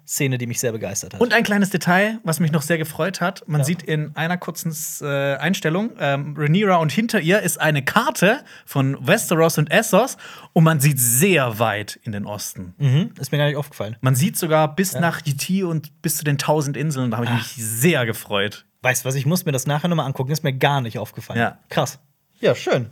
[0.09, 1.21] Szene, die mich sehr begeistert hat.
[1.21, 3.47] Und ein kleines Detail, was mich noch sehr gefreut hat.
[3.47, 3.65] Man Ja.
[3.65, 8.97] sieht in einer kurzen äh, Einstellung ähm, Rhaenyra und hinter ihr ist eine Karte von
[9.05, 10.17] Westeros und Essos
[10.53, 12.73] und man sieht sehr weit in den Osten.
[12.79, 13.97] mhm, ist mir gar nicht aufgefallen.
[14.01, 17.11] Man sieht sogar bis nach Yiti und bis zu den tausend Inseln.
[17.11, 18.65] Da habe ich mich sehr gefreut.
[18.81, 21.39] Weißt du was, ich muss mir das nachher nochmal angucken, ist mir gar nicht aufgefallen.
[21.39, 21.59] Ja.
[21.69, 21.99] Krass.
[22.39, 22.89] Ja, schön.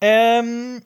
[0.00, 0.82] Ähm,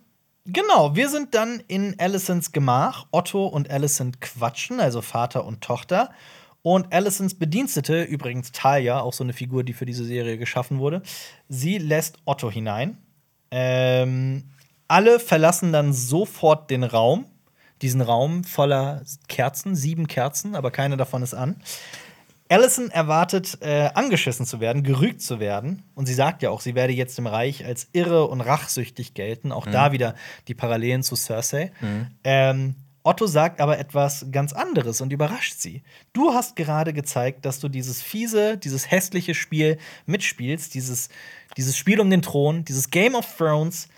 [0.46, 3.06] genau, wir sind dann in Alicents Gemach.
[3.10, 6.10] Otto und Alicent quatschen, also Vater und Tochter.
[6.62, 11.02] Und Alicents Bedienstete, übrigens Talia, auch so eine Figur, die für diese Serie geschaffen wurde,
[11.48, 12.98] sie lässt Otto hinein.
[13.50, 14.50] Ähm,
[14.88, 17.26] alle verlassen dann sofort den Raum.
[17.82, 21.56] Diesen Raum voller Kerzen, sieben Kerzen, aber keine davon ist an.
[22.48, 25.82] Allison erwartet, äh, angeschissen zu werden, gerügt zu werden.
[25.94, 29.52] Und sie sagt ja auch, sie werde jetzt im Reich als irre und rachsüchtig gelten.
[29.52, 30.14] Auch da wieder
[30.48, 31.72] die Parallelen zu Cersei.
[32.24, 35.84] Ähm, Otto sagt aber etwas ganz anderes und überrascht sie.
[36.12, 41.08] Du hast gerade gezeigt, dass du dieses fiese, dieses hässliche Spiel mitspielst, dieses,
[41.56, 43.88] dieses Spiel um den Thron, dieses Game of Thrones,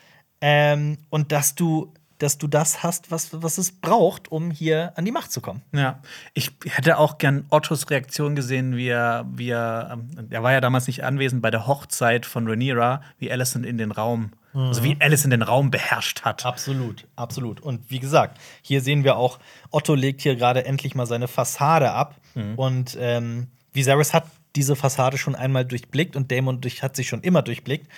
[0.41, 5.05] ähm, und dass du, dass du das hast, was, was es braucht, um hier an
[5.05, 5.63] die Macht zu kommen.
[5.73, 6.01] Ja,
[6.35, 10.61] ich hätte auch gern Ottos Reaktion gesehen, wie er, wie er, ähm, er war ja
[10.61, 14.97] damals nicht anwesend bei der Hochzeit von Rhaenyra, wie Alicent in den Raum, also wie
[14.99, 16.45] Alicent den Raum beherrscht hat.
[16.45, 17.61] Absolut, absolut.
[17.61, 19.39] Und wie gesagt, hier sehen wir auch,
[19.71, 22.17] Otto legt hier gerade endlich mal seine Fassade ab.
[22.57, 24.25] Und ähm, Viserys hat
[24.57, 27.89] diese Fassade schon einmal durchblickt und Daemon durch, hat sich schon immer durchblickt.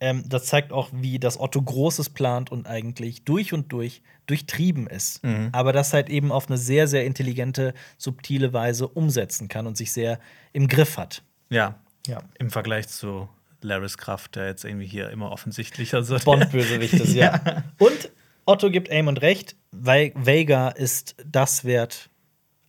[0.00, 4.86] Ähm, das zeigt auch, wie das Otto Großes plant und eigentlich durch und durch durchtrieben
[4.88, 5.22] ist.
[5.52, 9.92] Aber das halt eben auf eine sehr, sehr intelligente, subtile Weise umsetzen kann und sich
[9.92, 10.18] sehr
[10.52, 11.22] im Griff hat.
[11.48, 11.78] Ja.
[12.06, 12.22] Ja.
[12.38, 13.28] Im Vergleich zu
[13.62, 17.64] Larys Kraft, der jetzt irgendwie hier immer offensichtlicher also Bond-Bösewicht ist, ja.
[17.78, 18.10] Und
[18.44, 22.10] Otto gibt Aemond recht, weil Vega ist das Wert,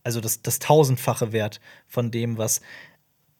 [0.02, 2.60] also das, das tausendfache Wert von dem, was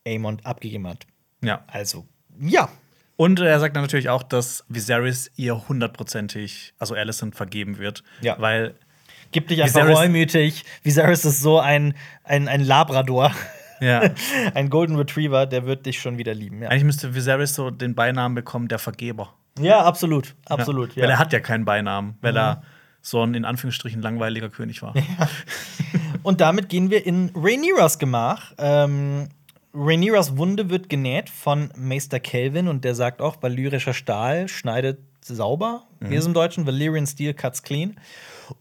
[0.06, 1.06] Aemond abgegeben hat.
[1.42, 1.64] Ja.
[1.66, 2.06] Also,
[2.38, 2.70] ja.
[3.18, 8.04] Und er sagt dann natürlich auch, dass Viserys ihr hundertprozentig, also Alicent, vergeben wird.
[8.20, 8.36] Ja.
[8.38, 8.76] Weil
[9.32, 10.64] Gib dich einfach Viserys- reumütig.
[10.84, 13.32] Viserys ist so ein, ein, ein Labrador.
[13.80, 14.02] Ja.
[14.54, 16.62] ein Golden Retriever, der wird dich schon wieder lieben.
[16.62, 19.34] Ja, eigentlich müsste Viserys so den Beinamen bekommen, der Vergeber.
[19.58, 20.36] ja absolut.
[20.46, 20.94] Absolut.
[20.94, 21.02] Ja.
[21.02, 22.62] Weil er hat ja keinen Beinamen, weil er
[23.02, 24.94] so ein in Anführungsstrichen langweiliger König war.
[26.22, 28.52] Und damit gehen wir in Rhaenyras Gemach.
[28.58, 29.28] Ähm,
[29.78, 35.84] Rhaenyras Wunde wird genäht von Meister Kelvin und der sagt auch, valyrischer Stahl schneidet sauber.
[36.00, 36.66] Wie ist im Deutschen?
[36.66, 37.96] Valyrian Steel cuts clean.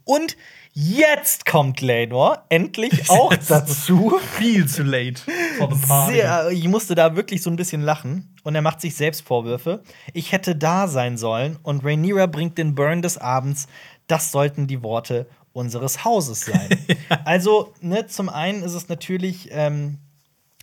[0.04, 0.38] Und
[0.74, 4.20] jetzt kommt Lenor endlich auch dazu.
[4.38, 5.22] Viel zu late.
[5.58, 6.14] For the party.
[6.14, 8.36] Sehr, ich musste da wirklich so ein bisschen lachen.
[8.44, 9.82] Und er macht sich selbst Vorwürfe.
[10.14, 13.68] Ich hätte da sein sollen und Rhaenyra bringt den Burn des Abends.
[14.08, 16.70] Das sollten die Worte unseres Hauses sein.
[17.26, 19.50] Also, ne, zum einen ist es natürlich.
[19.52, 20.00] Ähm,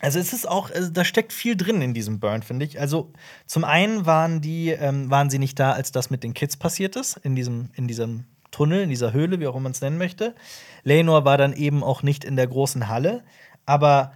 [0.04, 2.78] also es ist auch, also da steckt viel drin in diesem Burn, finde ich.
[2.78, 3.10] Also
[3.46, 6.94] zum einen waren die, ähm, waren sie nicht da, als das mit den Kids passiert
[6.94, 9.96] ist, in diesem, in diesem Tunnel, in dieser Höhle, wie auch immer man es nennen
[9.96, 10.34] möchte.
[10.82, 13.24] Lenor war dann eben auch nicht in der großen Halle,
[13.64, 14.12] aber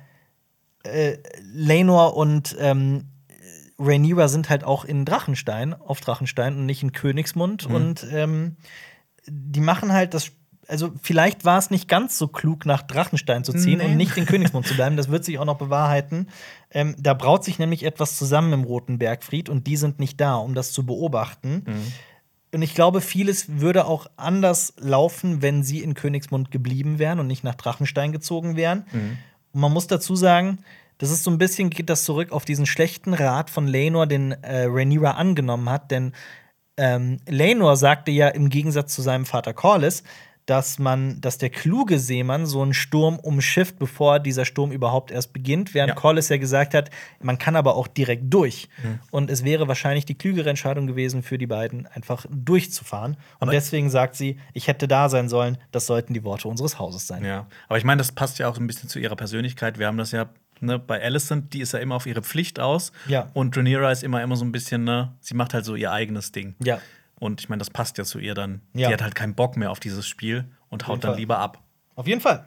[0.82, 3.06] äh, Lenor und ähm,
[3.78, 7.64] Rhaenyra sind halt auch in Drachenstein, auf Drachenstein und nicht in Königsmund.
[7.64, 8.56] Und ähm,
[9.26, 10.32] die machen halt das.
[10.68, 13.86] Also, vielleicht war es nicht ganz so klug, nach Drachenstein zu ziehen Nee.
[13.86, 14.96] und nicht in Königsmund zu bleiben.
[14.98, 16.28] Das wird sich auch noch bewahrheiten.
[16.70, 20.36] Ähm, da braut sich nämlich etwas zusammen im Roten Bergfried und die sind nicht da,
[20.36, 21.64] um das zu beobachten.
[22.54, 27.26] Und ich glaube, vieles würde auch anders laufen, wenn sie in Königsmund geblieben wären und
[27.26, 28.84] nicht nach Drachenstein gezogen wären.
[29.52, 30.58] Und man muss dazu sagen,
[30.98, 34.32] das ist so ein bisschen, geht das zurück auf diesen schlechten Rat von Lenor, den
[34.32, 35.90] äh, Rhaenyra angenommen hat.
[35.90, 36.12] Denn
[36.76, 40.02] ähm, Lenor sagte ja im Gegensatz zu seinem Vater Corlys,
[40.48, 45.34] dass man, dass der kluge Seemann so einen Sturm umschifft, bevor dieser Sturm überhaupt erst
[45.34, 45.94] beginnt, während Ja.
[45.94, 46.88] Collis ja gesagt hat,
[47.20, 48.68] man kann aber auch direkt durch.
[48.82, 48.98] Mhm.
[49.10, 53.12] Und es wäre wahrscheinlich die klügere Entscheidung gewesen für die beiden, einfach durchzufahren.
[53.40, 56.78] Und Aber- deswegen sagt sie, ich hätte da sein sollen, das sollten die Worte unseres
[56.78, 57.24] Hauses sein.
[57.26, 59.78] Ja, aber ich meine, das passt ja auch ein bisschen zu ihrer Persönlichkeit.
[59.78, 60.30] Wir haben das ja
[60.60, 62.90] ne, bei Alicent, die ist ja immer auf ihre Pflicht aus.
[63.06, 63.28] Ja.
[63.34, 66.32] Und Rhaenyra ist immer, immer so ein bisschen, ne, sie macht halt so ihr eigenes
[66.32, 66.56] Ding.
[66.64, 66.80] Ja.
[67.18, 68.62] Und ich meine, das passt ja zu ihr dann.
[68.74, 68.88] Ja.
[68.88, 71.20] Die hat halt keinen Bock mehr auf dieses Spiel und haut dann Fall.
[71.20, 71.62] lieber ab.
[71.96, 72.46] Auf jeden Fall.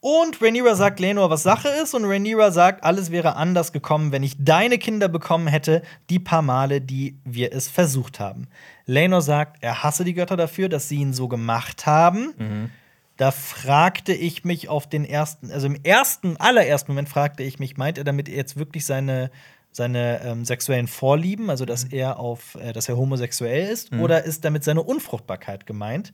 [0.00, 1.94] Und Rhaenyra sagt Lenor, was Sache ist.
[1.94, 6.40] Und Rhaenyra sagt, alles wäre anders gekommen, wenn ich deine Kinder bekommen hätte, die paar
[6.40, 8.48] Male, die wir es versucht haben.
[8.86, 12.70] Lenor sagt, er hasse die Götter dafür, dass sie ihn so gemacht haben.
[13.18, 17.76] Da fragte ich mich auf den ersten, also im ersten, allerersten Moment fragte ich mich,
[17.76, 19.30] meint er damit jetzt wirklich seine,
[19.72, 24.44] seine ähm, sexuellen Vorlieben, also dass er auf, äh, dass er homosexuell ist, oder ist
[24.44, 26.12] damit seine Unfruchtbarkeit gemeint?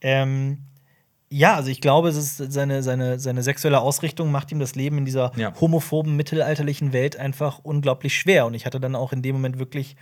[0.00, 0.58] Ähm,
[1.32, 4.98] ja, also ich glaube, es ist seine, seine, seine sexuelle Ausrichtung macht ihm das Leben
[4.98, 5.54] in dieser Ja.
[5.60, 8.46] homophoben, mittelalterlichen Welt einfach unglaublich schwer.
[8.46, 9.94] Und ich hatte dann auch in dem Moment wirklich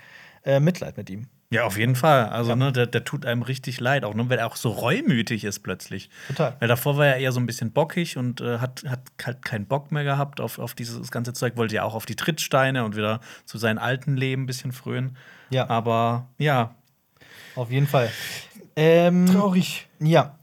[0.44, 1.27] äh, Mitleid mit ihm.
[1.51, 2.27] Ja, auf jeden Fall.
[2.28, 2.56] Also, Ja.
[2.56, 5.60] ne, der, der tut einem richtig leid, auch ne, weil er auch so reumütig ist
[5.60, 6.10] plötzlich.
[6.28, 6.55] Total.
[6.60, 9.65] Weil davor war er eher so ein bisschen bockig und äh, hat, hat halt keinen
[9.66, 12.97] Bock mehr gehabt auf, auf dieses ganze Zeug, wollte ja auch auf die Trittsteine und
[12.97, 15.16] wieder zu seinem alten Leben ein bisschen frönen.
[15.48, 15.70] Ja.
[15.70, 16.74] Aber ja,
[17.56, 18.10] Auf jeden Fall.
[18.77, 19.89] Ähm, traurig.
[20.01, 20.39] Ja.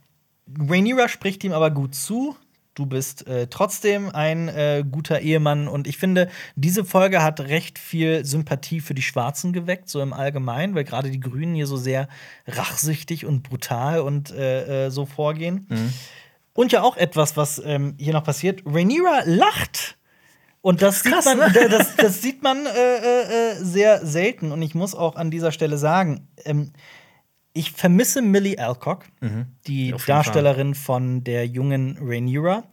[0.59, 2.35] Rhaenyra spricht ihm aber gut zu.
[2.75, 5.67] Du bist äh, trotzdem ein äh, guter Ehemann.
[5.67, 10.11] Und ich finde, diese Folge hat recht viel Sympathie für die Schwarzen geweckt, so im
[10.11, 12.09] Allgemeinen, weil gerade die Grünen hier so sehr
[12.45, 15.67] rachsüchtig und brutal und äh, äh, so vorgehen.
[16.53, 18.61] Und ja auch etwas, was ähm, hier noch passiert.
[18.65, 19.97] Rhaenyra lacht.
[20.61, 21.69] Und das, Krass, sieht man, ne?
[21.69, 24.51] das, das sieht man äh, äh, sehr selten.
[24.51, 26.71] Und ich muss auch an dieser Stelle sagen, ähm,
[27.55, 29.05] ich vermisse Millie Alcock,
[29.65, 32.63] die Auf Darstellerin von der jungen Rhaenyra.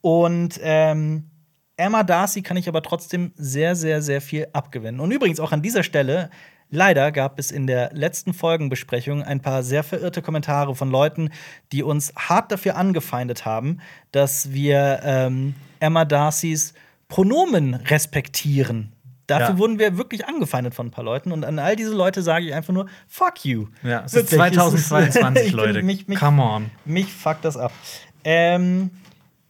[0.00, 1.30] Und ähm,
[1.76, 5.00] Emma Darcy kann ich aber trotzdem sehr, sehr, sehr viel abgewinnen.
[5.00, 6.30] Und übrigens auch an dieser Stelle,
[6.70, 11.30] leider gab es in der letzten Folgenbesprechung ein paar sehr verirrte Kommentare von Leuten,
[11.70, 13.78] die uns hart dafür angefeindet haben,
[14.10, 16.74] dass wir ähm, Emma Darcys
[17.06, 18.95] Pronomen respektieren.
[19.26, 19.58] Dafür Ja.
[19.58, 21.32] wurden wir wirklich angefeindet von ein paar Leuten.
[21.32, 23.66] Und an all diese Leute sage ich einfach nur, fuck you.
[23.82, 25.82] Ja, es ist Wirklich, es ist- 2022, ich bin- Leute.
[25.82, 26.70] Mich, mich, Come on.
[26.84, 27.72] mich fuckt das ab.
[28.24, 28.90] Ähm,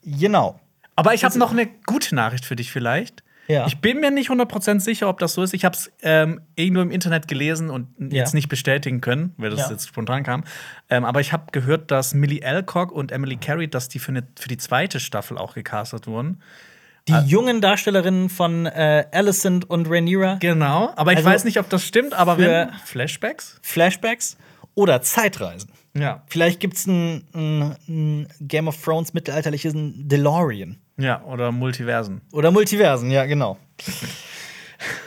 [0.04, 0.60] genau.
[0.94, 3.22] Aber ich habe noch eine gute Nachricht für dich vielleicht.
[3.48, 3.66] Ja.
[3.68, 5.54] Ich bin mir nicht 100% sicher, ob das so ist.
[5.54, 8.08] Ich habe es ähm, irgendwo im Internet gelesen und Ja.
[8.22, 9.70] jetzt nicht bestätigen können, weil das Ja.
[9.70, 10.42] jetzt spontan kam.
[10.90, 14.26] Ähm, aber ich habe gehört, dass Millie Alcock und Emily Carey, dass die für, eine,
[14.36, 16.40] für die zweite Staffel auch gecastet wurden.
[17.08, 21.68] Die jungen Darstellerinnen von äh, Alicent und Rhaenyra, Genau, aber ich Also weiß nicht, ob
[21.70, 23.58] das stimmt, aber für- wenn Flashbacks?
[23.62, 24.36] Flashbacks
[24.74, 25.70] oder Zeitreisen.
[25.94, 26.22] Ja.
[26.26, 30.78] Vielleicht gibt es ein, ein, ein Game of Thrones mittelalterliches DeLorean.
[30.98, 32.20] Ja, oder Multiversen.
[32.32, 33.56] Oder Multiversen, ja, genau.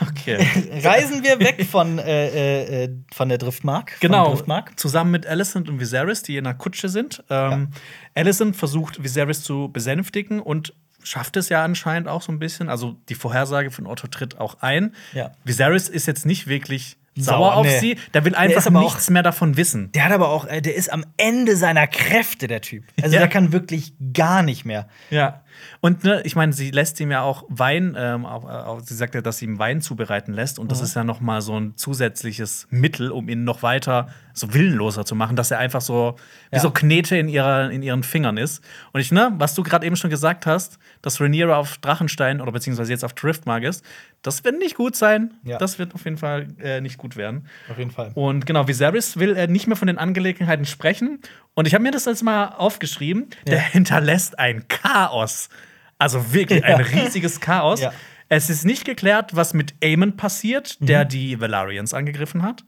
[0.01, 0.37] Okay.
[0.83, 3.97] Reisen wir weg von, äh, äh, äh, von der Driftmark.
[3.99, 4.79] Genau, Driftmark.
[4.79, 7.23] zusammen mit Alicent und Viserys, die in einer Kutsche sind.
[7.29, 7.69] Ähm,
[8.15, 10.73] Alicent versucht, Viserys zu besänftigen und
[11.03, 12.69] schafft es ja anscheinend auch so ein bisschen.
[12.69, 14.93] Also die Vorhersage von Otto tritt auch ein.
[15.13, 15.31] Ja.
[15.43, 17.79] Viserys ist jetzt nicht wirklich Sauer, sauer auf nee.
[17.79, 17.97] sie.
[18.13, 19.91] Der will Der einfach ist aber auch- nichts mehr davon wissen.
[19.91, 22.83] Der hat aber auch, äh, der ist am Ende seiner Kräfte, der Typ.
[23.01, 23.19] Also Ja.
[23.19, 24.87] der kann wirklich gar nicht mehr.
[25.09, 25.41] Ja.
[25.81, 29.15] Und ne, ich meine, sie lässt ihm ja auch Wein, ähm, auch, auch, sie sagt
[29.15, 30.59] ja, dass sie ihm Wein zubereiten lässt.
[30.59, 30.69] Und Mhm.
[30.69, 35.03] das ist ja noch mal so ein zusätzliches Mittel, um ihn noch weiter so willenloser
[35.05, 36.15] zu machen, dass er einfach so
[36.51, 36.61] wie Ja.
[36.61, 38.63] so Knete in, ihrer, in ihren Fingern ist.
[38.93, 42.51] Und ich, ne, was du gerade eben schon gesagt hast, dass Rhaenyra auf Drachenstein oder
[42.53, 43.83] beziehungsweise jetzt auf Driftmark ist,
[44.21, 45.31] das wird nicht gut sein.
[45.43, 45.57] Ja.
[45.57, 47.47] Das wird auf jeden Fall äh, nicht gut werden.
[47.69, 48.11] Auf jeden Fall.
[48.15, 51.19] Und genau, Viserys will äh, nicht mehr von den Angelegenheiten sprechen.
[51.55, 53.27] Und ich habe mir das jetzt mal aufgeschrieben.
[53.47, 53.63] Der Ja.
[53.63, 55.49] hinterlässt ein Chaos.
[55.97, 57.81] Also wirklich ein riesiges Chaos.
[57.81, 57.91] Ja.
[58.29, 61.09] Es ist nicht geklärt, was mit Aemon passiert, der Mhm.
[61.09, 62.63] die Valarians angegriffen hat.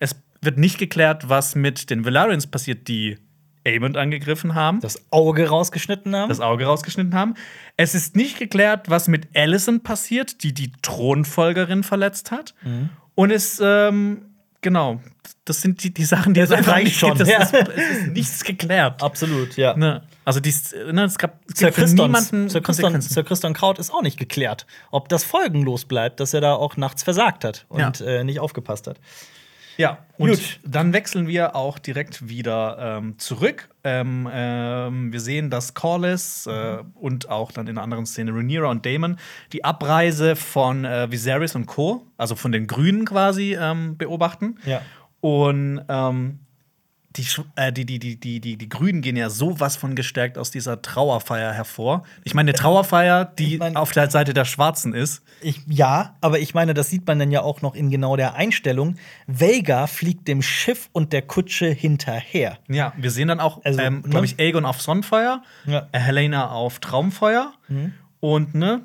[0.00, 3.16] Es wird nicht geklärt, was mit den Valarians passiert, die
[3.66, 6.40] Aemon angegriffen haben, das, Das Auge rausgeschnitten haben.
[6.40, 7.34] Auge rausgeschnitten haben.
[7.76, 12.54] Es ist nicht geklärt, was mit Alicent passiert, die die Thronfolgerin verletzt hat.
[12.62, 12.90] Mhm.
[13.14, 14.25] Und es, ähm,
[14.66, 15.00] genau,
[15.44, 17.30] das sind die, die Sachen, die Das es einfach nicht schon, gibt.
[17.30, 17.38] ja.
[17.38, 19.00] Es, ist, ist nichts geklärt.
[19.00, 19.76] Absolut, ja.
[19.76, 20.02] Ne?
[20.24, 23.14] Also dies, ne, es gab es Sir Christons, niemanden Sir, Christon, Konsequenzen.
[23.14, 26.76] Sir Christon Kraut ist auch nicht geklärt, ob das folgenlos bleibt, dass er da auch
[26.76, 28.06] nachts versagt hat und Ja.
[28.06, 28.98] äh, nicht aufgepasst hat.
[29.76, 30.60] Ja, und Gut.
[30.64, 33.68] dann wechseln wir auch direkt wieder ähm, zurück.
[33.84, 38.70] Ähm, ähm, wir sehen, dass Corlys äh, und auch dann in einer anderen Szene Rhaenyra
[38.70, 39.18] und Daemon
[39.52, 44.58] die Abreise von äh, Viserys und Co., also von den Grünen quasi, ähm, beobachten.
[44.64, 44.80] Ja.
[45.20, 46.40] Und ähm,
[47.16, 47.26] die,
[47.56, 50.82] äh, die, die, die, die, die, die Grünen gehen ja sowas von gestärkt aus dieser
[50.82, 52.04] Trauerfeier hervor.
[52.24, 55.22] Ich meine, eine Trauerfeier, die Ich mein- auf der Seite der Schwarzen ist.
[55.40, 58.34] Ich, ja, aber ich meine, das sieht man dann ja auch noch in genau der
[58.34, 58.96] Einstellung.
[59.26, 62.58] Vega fliegt dem Schiff und der Kutsche hinterher.
[62.68, 64.08] Ja, wir sehen dann auch, Also, ähm, ne?
[64.10, 65.88] glaube ich, Aegon auf Sonnenfeuer, Ja.
[65.92, 67.52] äh, Helena auf Traumfeuer
[68.20, 68.82] und ne,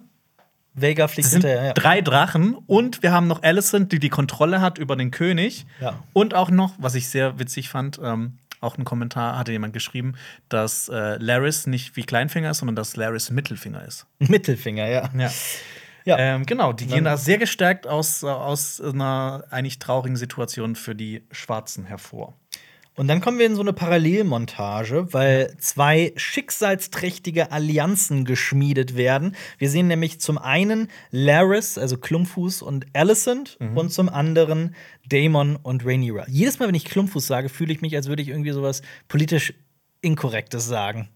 [0.73, 1.67] Vega fliegt sind hinterher.
[1.67, 1.73] Ja.
[1.73, 5.65] drei Drachen und wir haben noch Alicent, die die Kontrolle hat über den König.
[5.81, 5.99] Ja.
[6.13, 10.13] Und auch noch, was ich sehr witzig fand, ähm, auch ein Kommentar hatte jemand geschrieben,
[10.47, 14.05] dass äh, Laris nicht wie Kleinfinger ist, sondern dass Laris Mittelfinger ist.
[14.19, 15.09] Mittelfinger, ja.
[15.17, 15.31] Ja.
[16.03, 16.17] Ja.
[16.17, 20.95] Ähm, genau, die gehen da sehr gestärkt aus, äh, aus einer eigentlich traurigen Situation für
[20.95, 22.33] die Schwarzen hervor.
[22.97, 29.35] Und dann kommen wir in so eine Parallelmontage, weil zwei schicksalsträchtige Allianzen geschmiedet werden.
[29.57, 34.75] Wir sehen nämlich zum einen Laris, also Klumpfuß und Alicent, und zum anderen
[35.07, 36.25] Daemon und Rhaenyra.
[36.27, 39.53] Jedes Mal, wenn ich Klumpfuß sage, fühle ich mich, als würde ich irgendwie sowas politisch
[40.01, 41.09] Inkorrektes sagen.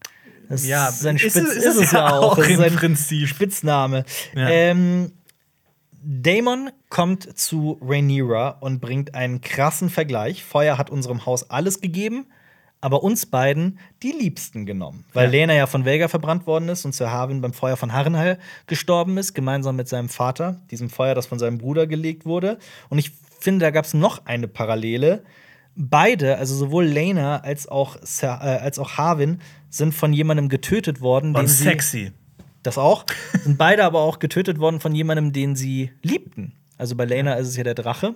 [0.48, 2.32] Das Ja, ist, ein ist Spitz, es- ist, ist es ja auch.
[2.34, 3.28] auch Das ist im ein Prinzip.
[3.28, 4.06] Spitzname.
[4.36, 4.48] Ja.
[4.50, 5.12] Ähm,
[6.08, 10.44] Damon kommt zu Rhaenyra und bringt einen krassen Vergleich.
[10.44, 12.28] Feuer hat unserem Haus alles gegeben,
[12.80, 15.06] aber uns beiden die Liebsten genommen.
[15.14, 15.32] Weil Ja.
[15.32, 18.38] Lena ja von Vega verbrannt worden ist und Sir Harwin beim Feuer von Harrenhal
[18.68, 22.60] gestorben ist, gemeinsam mit seinem Vater, diesem Feuer, das von seinem Bruder gelegt wurde.
[22.90, 25.24] Und ich finde, da gab es noch eine Parallele.
[25.76, 29.42] Beide, also sowohl Lena als auch, Sir, äh, als auch Harwin,
[29.72, 32.12] sind von jemandem getötet worden, den Und sie sexy.
[32.66, 33.06] Das auch.
[33.44, 36.54] Sind beide aber auch getötet worden von jemandem, den sie liebten.
[36.78, 38.16] Also bei Lena ist es ja der Drache,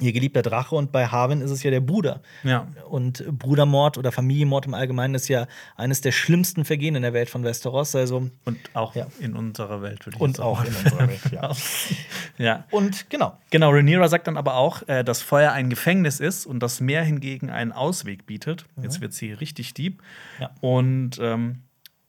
[0.00, 2.20] ihr geliebter Drache, und bei Harwin ist es ja der Bruder.
[2.42, 2.66] Ja.
[2.88, 5.46] Und Brudermord oder Familienmord im Allgemeinen ist ja
[5.76, 7.94] eines der schlimmsten Vergehen in der Welt von Westeros.
[7.94, 9.06] Also Und auch Ja.
[9.20, 11.52] in unserer Welt, würde ich und jetzt auch mal- in unserer Welt, ja.
[12.38, 12.64] Ja.
[12.72, 13.38] Und genau.
[13.50, 17.04] Genau, Rhaenyra sagt dann aber auch, äh, dass Feuer ein Gefängnis ist und das Meer
[17.04, 18.64] hingegen einen Ausweg bietet.
[18.82, 20.02] Jetzt wird sie richtig deep.
[20.40, 20.50] Ja.
[20.60, 21.60] Und ähm,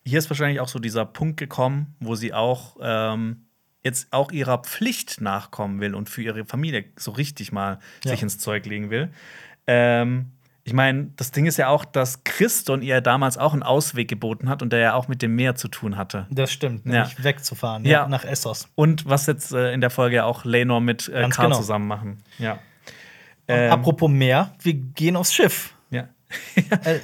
[0.06, 3.48] hier ist wahrscheinlich auch so dieser Punkt gekommen, wo sie auch ähm,
[3.84, 8.12] jetzt auch ihrer Pflicht nachkommen will und für ihre Familie so richtig mal Ja.
[8.12, 9.12] sich ins Zeug legen will.
[9.68, 10.32] Ähm,
[10.64, 14.50] ich meine, das Ding ist ja auch, dass Christon ihr damals auch einen Ausweg geboten
[14.50, 16.26] hat und der ja auch mit dem Meer zu tun hatte.
[16.32, 16.92] Das stimmt, Ja.
[16.92, 17.92] nämlich wegzufahren Ja.
[18.04, 18.08] ja.
[18.08, 18.68] nach Essos.
[18.74, 21.58] Und was jetzt äh, in der Folge ja auch Lenor mit äh, Karl genau.
[21.58, 22.18] zusammen machen.
[22.40, 22.58] Ja.
[23.48, 25.76] Ähm, Apropos Meer, wir gehen aufs Schiff.
[25.92, 26.08] Ja.
[26.56, 27.00] Äh,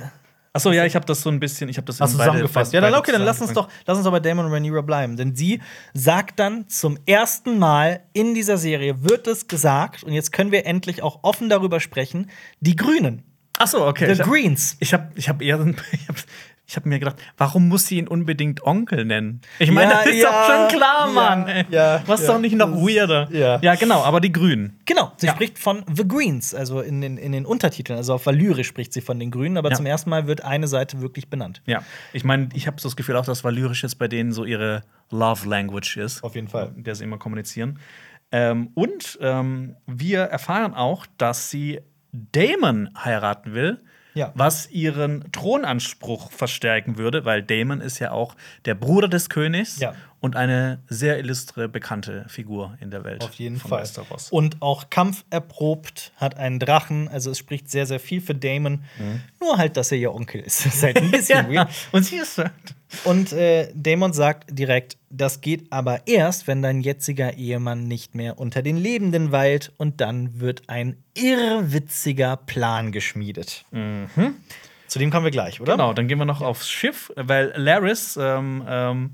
[0.53, 2.73] Achso, ja, ich habe das so ein bisschen, ich habe das Hast zusammengefasst?
[2.73, 4.81] beide Ja, dann okay, dann lass uns doch, lass uns doch bei Damon und Rhaenyra
[4.81, 5.15] bleiben.
[5.15, 5.61] Denn sie
[5.93, 10.65] sagt dann zum ersten Mal in dieser Serie, wird es gesagt, und jetzt können wir
[10.65, 12.29] endlich auch offen darüber sprechen,
[12.59, 13.23] die Grünen,
[13.59, 14.07] Achso, okay.
[14.07, 14.75] the ich hab- Greens.
[14.79, 15.59] Ich habe ich hab eher
[15.91, 16.15] ich hab,
[16.71, 19.41] ich hab mir gedacht, warum muss sie ihn unbedingt Onkel nennen?
[19.59, 21.47] Ich meine, Ja, das ist ja, doch schon klar, ja, Mann.
[21.49, 21.65] ey.
[21.69, 22.33] ja, Was ist ja.
[22.33, 23.27] doch nicht noch weirder?
[23.31, 23.59] ja.
[23.61, 24.79] ja, genau, aber die Grünen.
[24.85, 25.33] Genau, sie Ja.
[25.33, 29.01] spricht von The Greens, also in den, in den Untertiteln, also auf Valyrisch spricht sie
[29.01, 29.75] von den Grünen, aber Ja.
[29.75, 31.61] zum ersten Mal wird eine Seite wirklich benannt.
[31.65, 31.83] Ja,
[32.13, 34.83] ich meine, ich habe so das Gefühl auch, dass Valyrisch jetzt bei denen so ihre
[35.09, 36.23] Love Language ist.
[36.23, 36.71] Auf jeden Fall.
[36.77, 37.79] Der sie immer kommunizieren.
[38.31, 41.81] Ähm, und ähm, wir erfahren auch, dass sie
[42.13, 43.81] Damon heiraten will,
[44.13, 44.31] Ja.
[44.35, 48.35] was ihren Thronanspruch verstärken würde, weil Damon ist ja auch
[48.65, 49.93] der Bruder des Königs Ja.
[50.21, 53.23] Und eine sehr illustre, bekannte Figur in der Welt.
[53.23, 53.81] Auf jeden von Fall.
[53.81, 54.29] Westeros.
[54.31, 58.83] Und auch Kampf erprobt, hat einen Drachen, also es spricht sehr, sehr viel für Damon.
[59.39, 60.63] Nur halt, dass er ihr Onkel ist.
[60.65, 61.53] Das ist halt ein bisschen Mhm.
[61.53, 61.69] ja, weird.
[61.91, 62.39] und sie ist
[63.03, 68.37] Und äh, Damon sagt direkt, das geht aber erst, wenn dein jetziger Ehemann nicht mehr
[68.39, 73.65] unter den Lebenden weilt und dann wird ein irrwitziger Plan geschmiedet.
[74.87, 75.73] Zu dem kommen wir gleich, oder?
[75.73, 75.77] Mhm.
[75.77, 79.11] Genau, dann gehen wir noch aufs Schiff, weil Laris ähm, ähm,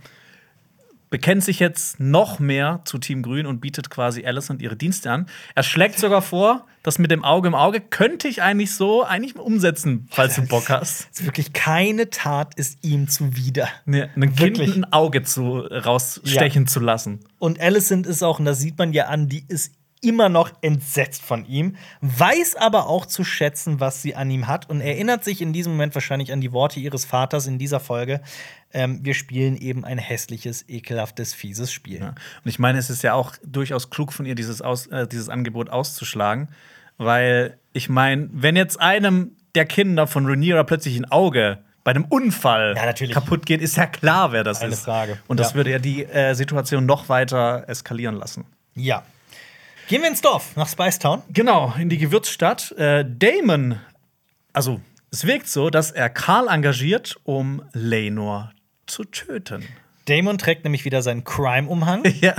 [1.10, 5.28] bekennt sich jetzt noch mehr zu Team Grün und bietet quasi Alicent ihre Dienste an.
[5.56, 9.36] Er schlägt sogar vor, das mit dem Auge im Auge könnte ich eigentlich so eigentlich
[9.36, 11.08] umsetzen, falls du Bock hast.
[11.12, 13.68] Es ist wirklich keine Tat ist ihm zuwider.
[13.86, 14.76] Ne, einem Kind Wirklich.
[14.76, 17.20] ein Auge zu, rausstechen zu lassen.
[17.40, 21.22] Und Alicent ist auch, und das sieht man ja an, die ist immer noch entsetzt
[21.22, 25.42] von ihm, weiß aber auch zu schätzen, was sie an ihm hat und erinnert sich
[25.42, 28.22] in diesem Moment wahrscheinlich an die Worte ihres Vaters in dieser Folge.
[28.74, 32.00] Ähm, wir spielen eben ein hässliches, ekelhaftes, fieses Spiel.
[32.00, 32.10] Ja.
[32.10, 32.16] Und
[32.46, 35.70] ich meine, es ist ja auch durchaus klug von ihr, dieses, Aus, äh, dieses Angebot
[35.70, 36.50] auszuschlagen,
[36.98, 42.06] weil ich meine, wenn jetzt einem der Kinder von Rhaenyra plötzlich ein Auge bei einem
[42.06, 44.82] Unfall Ja, kaputt geht, ist ja klar, wer das Keine ist.
[44.84, 45.18] Frage.
[45.28, 45.56] Und das Ja.
[45.56, 48.46] würde ja die äh, Situation noch weiter eskalieren lassen.
[48.76, 49.04] Ja.
[49.88, 51.24] Gehen wir ins Dorf, nach Spicetown.
[51.30, 52.74] Genau, in die Gewürzstadt.
[52.74, 53.80] Äh, Damon,
[54.52, 54.82] also
[55.12, 58.52] es wirkt so, dass er Karl engagiert, um Lenor
[58.86, 59.66] zu töten.
[60.04, 62.04] Damon trägt nämlich wieder seinen Crime-Umhang.
[62.22, 62.36] Ja.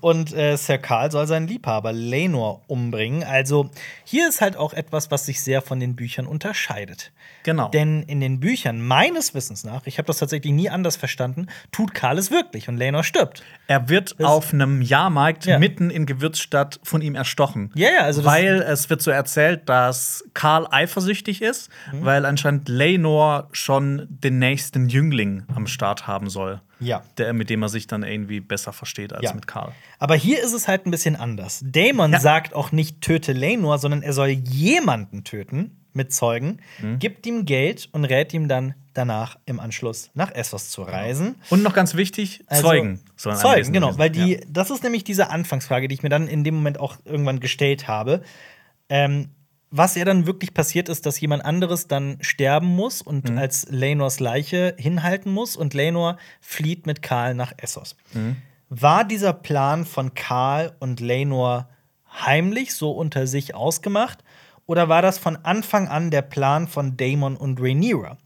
[0.00, 3.24] Und äh, Sir Karl soll seinen Liebhaber Lenor umbringen.
[3.24, 3.70] Also
[4.04, 7.12] hier ist halt auch etwas, was sich sehr von den Büchern unterscheidet.
[7.48, 7.68] Genau.
[7.70, 11.94] Denn in den Büchern, meines Wissens nach, ich habe das tatsächlich nie anders verstanden, tut
[11.94, 13.42] Karl es wirklich und Lenor stirbt.
[13.68, 15.58] Er wird Das- auf einem Jahrmarkt Ja.
[15.58, 17.70] mitten in Gewürzstadt von ihm erstochen.
[17.74, 22.04] Ja, ja, also weil es wird so erzählt, dass Karl eifersüchtig ist, Mhm.
[22.04, 26.60] weil anscheinend Lenor schon den nächsten Jüngling am Start haben soll.
[26.80, 27.02] Ja.
[27.16, 29.32] Der, mit dem er sich dann irgendwie besser versteht als Ja.
[29.34, 29.72] mit Karl.
[29.98, 31.64] Aber hier ist es halt ein bisschen anders.
[31.66, 32.20] Damon Ja.
[32.20, 36.98] sagt auch nicht töte Lenor, sondern er soll jemanden töten mit Zeugen, Mhm.
[36.98, 41.36] gibt ihm Geld und rät ihm dann danach im Anschluss nach Essos zu reisen.
[41.50, 44.40] Und noch ganz wichtig, Also, Zeugen sollen Zeugen, genau, weil die, Ja.
[44.48, 47.86] das ist nämlich diese Anfangsfrage, die ich mir dann in dem Moment auch irgendwann gestellt
[47.88, 48.22] habe.
[48.88, 49.30] Ähm,
[49.70, 53.38] was ja dann wirklich passiert ist, dass jemand anderes dann sterben muss und Mhm.
[53.38, 57.94] als Lenors Leiche hinhalten muss und Lenor flieht mit Karl nach Essos.
[58.14, 58.36] Mhm.
[58.70, 61.68] War dieser Plan von Karl und Lenor
[62.10, 64.24] heimlich so unter sich ausgemacht
[64.68, 68.18] oder war das von Anfang an der Plan von Daemon und Rhaenyra?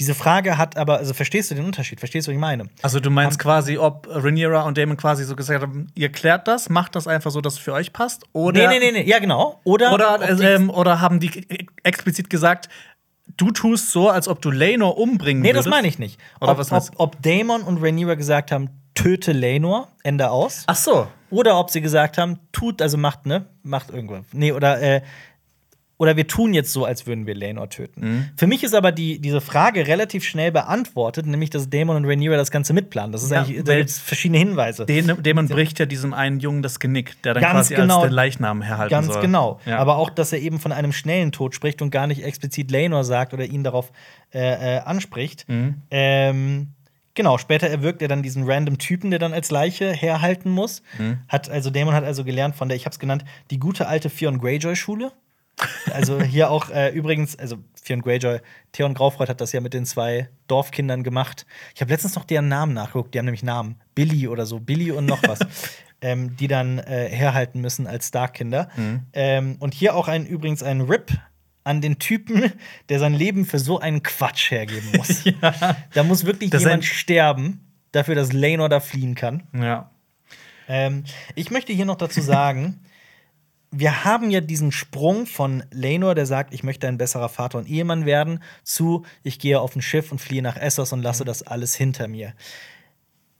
[0.00, 2.00] Diese Frage hat aber, also verstehst du den Unterschied?
[2.00, 2.64] Verstehst du, was ich meine?
[2.80, 6.70] Also du meinst quasi, ob Rhaenyra und Damon quasi so gesagt haben, ihr klärt das,
[6.70, 8.24] macht das einfach so, dass es für euch passt?
[8.32, 9.60] Oder, Nee, nee, nee, nee, ja, genau.
[9.64, 12.70] Oder, Oder, die- ähm, oder haben die explizit gesagt,
[13.36, 15.66] du tust so, als ob du Lenor umbringen nee, würdest?
[15.66, 16.18] das meine ich nicht.
[16.40, 16.98] Oder ob, was ob, meinst du?
[16.98, 20.64] ob Daemon und Rhaenyra gesagt haben, töte Lenor, Ende aus.
[20.66, 21.06] Ach so.
[21.30, 24.24] Oder ob sie gesagt haben, tut, also macht, ne, macht irgendwas.
[24.32, 25.02] Nee, oder, äh,
[26.02, 28.00] oder wir tun jetzt so, als würden wir Lenor töten.
[28.00, 28.28] Mhm.
[28.36, 32.36] Für mich ist aber die, diese Frage relativ schnell beantwortet, nämlich, dass Daemon und Rhaenyra
[32.36, 33.12] das Ganze mitplanen.
[33.12, 34.84] Das ist Ja, eigentlich, da gibt's verschiedene Hinweise.
[34.84, 37.98] Den, Damon bricht ja diesem einen Jungen das Genick, der dann Ganz quasi genau.
[37.98, 39.22] als der Leichnam herhalten Ganz soll.
[39.22, 39.60] genau.
[39.64, 39.78] Ja.
[39.78, 43.04] Aber auch, dass er eben von einem schnellen Tod spricht und gar nicht explizit Lenor
[43.04, 43.92] sagt oder ihn darauf
[44.34, 45.48] äh, äh, anspricht.
[45.48, 45.82] Mhm.
[45.92, 46.68] Ähm,
[47.14, 50.82] genau, später erwirkt er dann diesen random Typen, der dann als Leiche herhalten muss.
[50.98, 51.18] Mhm.
[51.28, 54.10] Hat, also Damon hat also gelernt von der, ich habe es genannt, die gute alte
[54.10, 55.12] Theon Greyjoy-Schule.
[55.92, 58.40] Also hier auch äh, übrigens, also Theon Greyjoy,
[58.72, 61.46] Theon Graufreud hat das ja mit den zwei Dorfkindern gemacht.
[61.74, 63.80] Ich habe letztens noch deren Namen nachgeguckt, die haben nämlich Namen.
[63.94, 65.40] Billy oder so, Billy und noch was.
[66.02, 68.68] ähm, die dann äh, herhalten müssen als Starkinder.
[69.12, 71.12] Ähm, und hier auch ein übrigens ein Rip
[71.64, 72.52] an den Typen,
[72.88, 75.24] der sein Leben für so einen Quatsch hergeben muss.
[75.94, 79.44] Da muss wirklich Das jemand sterben, dafür, dass Lenor da fliehen kann.
[79.54, 79.88] ja.
[80.68, 81.04] Ähm,
[81.34, 82.80] ich möchte hier noch dazu sagen,
[83.74, 87.66] wir haben ja diesen Sprung von Lenor, der sagt, ich möchte ein besserer Vater und
[87.66, 91.42] Ehemann werden, zu ich gehe auf ein Schiff und fliehe nach Essos und lasse das
[91.42, 92.34] alles hinter mir.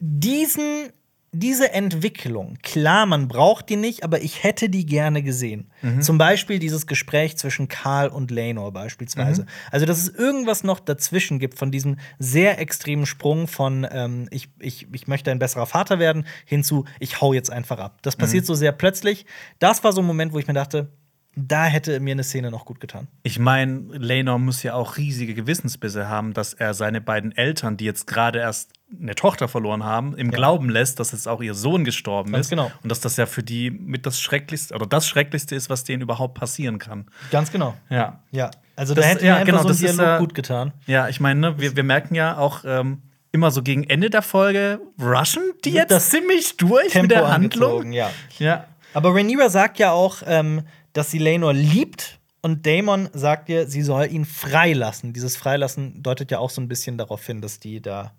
[0.01, 0.91] Diesen,
[1.35, 5.71] diese Entwicklung, klar, man braucht die nicht, aber ich hätte die gerne gesehen.
[6.03, 9.47] Zum Beispiel dieses Gespräch zwischen Karl und Lenor beispielsweise.
[9.71, 14.51] Also, dass es irgendwas noch dazwischen gibt von diesem sehr extremen Sprung von ähm, ich,
[14.59, 18.01] ich, ich möchte ein besserer Vater werden hinzu, ich hau jetzt einfach ab.
[18.03, 19.25] Das passiert so sehr plötzlich.
[19.59, 20.93] Das war so ein Moment, wo ich mir dachte,
[21.35, 23.09] da hätte mir eine Szene noch gut getan.
[23.23, 27.85] Ich meine, Lenor muss ja auch riesige Gewissensbisse haben, dass er seine beiden Eltern, die
[27.87, 31.85] jetzt gerade erst eine Tochter verloren haben, im Glauben lässt, dass jetzt auch ihr Sohn
[31.85, 32.51] gestorben Ganz ist.
[32.51, 32.71] genau.
[32.83, 36.03] Und dass das ja für die mit das Schrecklichste oder das Schrecklichste ist, was denen
[36.03, 37.07] überhaupt passieren kann.
[37.31, 37.75] Ganz genau.
[37.89, 38.21] Ja.
[38.31, 38.51] Ja.
[38.77, 40.73] Also Das- da hätte ja, mir genau, so ein das ist, Dialog äh, gut getan.
[40.87, 43.01] Ja, ich meine, ne, wir, wir merken ja auch ähm,
[43.33, 47.29] immer so gegen Ende der Folge, rushen die jetzt das ziemlich durch Tempo mit der
[47.33, 47.93] Handlung.
[47.93, 48.11] ja.
[48.39, 48.67] Ja.
[48.95, 53.82] Aber Rhaenyra sagt ja auch, ähm, dass sie Lenor liebt und Daemon sagt ihr, sie
[53.82, 55.12] soll ihn freilassen.
[55.12, 58.12] Dieses Freilassen deutet ja auch so ein bisschen darauf hin, dass die da,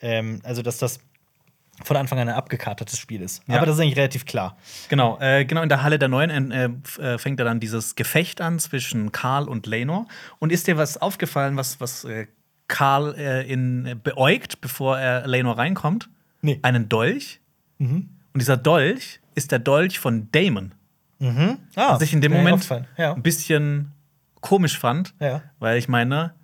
[0.00, 1.00] ähm, also dass das
[1.84, 3.42] von Anfang an ein abgekartetes Spiel ist.
[3.46, 3.56] Ja.
[3.56, 4.56] Aber das ist eigentlich relativ klar.
[4.88, 8.40] Genau, äh, genau in der Halle der Neuen äh, äh, fängt er dann dieses Gefecht
[8.40, 10.08] an zwischen Karl und Lenor.
[10.38, 12.26] Und ist dir was aufgefallen, was, was äh,
[12.68, 16.08] Karl äh, in, äh, beäugt, bevor er Lenor reinkommt?
[16.40, 16.56] Nee.
[16.56, 16.60] Mhm.
[16.62, 17.40] Einen Dolch.
[17.78, 20.72] Und dieser Dolch ist der Dolch von Damon.
[21.20, 22.68] Ah, Was ich in dem Moment.
[22.96, 23.14] Ja.
[23.14, 23.92] ein bisschen
[24.40, 25.14] komisch fand.
[25.20, 25.42] Ja.
[25.58, 26.34] Weil ich meine,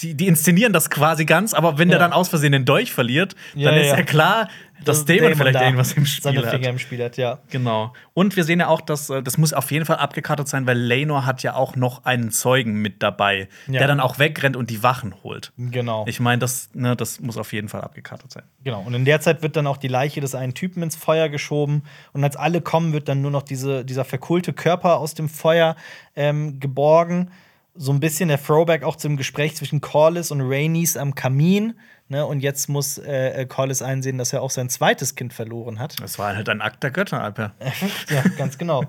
[0.00, 2.04] die, die inszenieren das quasi ganz, aber wenn der Ja.
[2.04, 4.02] dann aus Versehen den Dolch verliert, Ja, dann ist ja.
[4.02, 4.48] klar,
[4.84, 6.50] dass Damon, vielleicht da irgendwas im Spiel seine hat.
[6.50, 7.38] Finger im Spiel hat, ja.
[7.48, 7.94] Genau.
[8.12, 10.76] Und wir sehen ja auch, dass äh, das muss auf jeden Fall abgekartet sein, weil
[10.78, 13.78] Lenor hat ja auch noch einen Zeugen mit dabei, Ja.
[13.78, 15.52] der dann auch wegrennt und die Wachen holt.
[15.56, 16.04] Genau.
[16.06, 18.42] Ich meine, das, ne, das muss auf jeden Fall abgekartet sein.
[18.64, 18.82] Genau.
[18.82, 21.82] Und in der Zeit wird dann auch die Leiche des einen Typen ins Feuer geschoben.
[22.12, 25.74] Und als alle kommen, wird dann nur noch diese, dieser verkohlte Körper aus dem Feuer
[26.16, 27.30] ähm, geborgen.
[27.78, 31.74] So ein bisschen der Throwback auch zum Gespräch zwischen Corlys und Rhaenys am Kamin.
[32.08, 32.24] Ne?
[32.24, 36.00] Und jetzt muss äh, äh, Corlys einsehen, dass er auch sein zweites Kind verloren hat.
[36.00, 37.54] Das war halt ein Akt der Götter, Alper.
[38.08, 38.84] ja, ganz genau.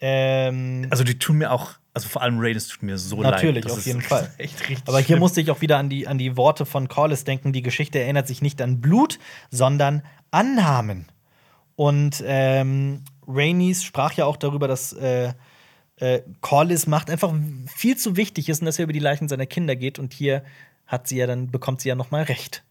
[0.00, 3.64] ähm, Also die tun mir auch Also vor allem Rhaenys tut mir so Natürlich, leid.
[3.66, 4.30] Das auf jeden Fall.
[4.38, 7.24] Echt richtig Aber hier musste ich auch wieder an die, an die Worte von Corlys
[7.24, 7.52] denken.
[7.52, 9.18] Die Geschichte erinnert sich nicht an Blut,
[9.50, 11.06] sondern an Namen.
[11.76, 15.32] Und ähm, Rhaenys sprach ja auch darüber, dass äh,
[15.96, 17.32] äh, Corlys Macht einfach
[17.74, 19.98] viel zu wichtig ist und dass er über die Leichen seiner Kinder geht.
[19.98, 20.42] Und hier
[20.86, 22.62] hat sie ja dann, bekommt sie ja noch mal Recht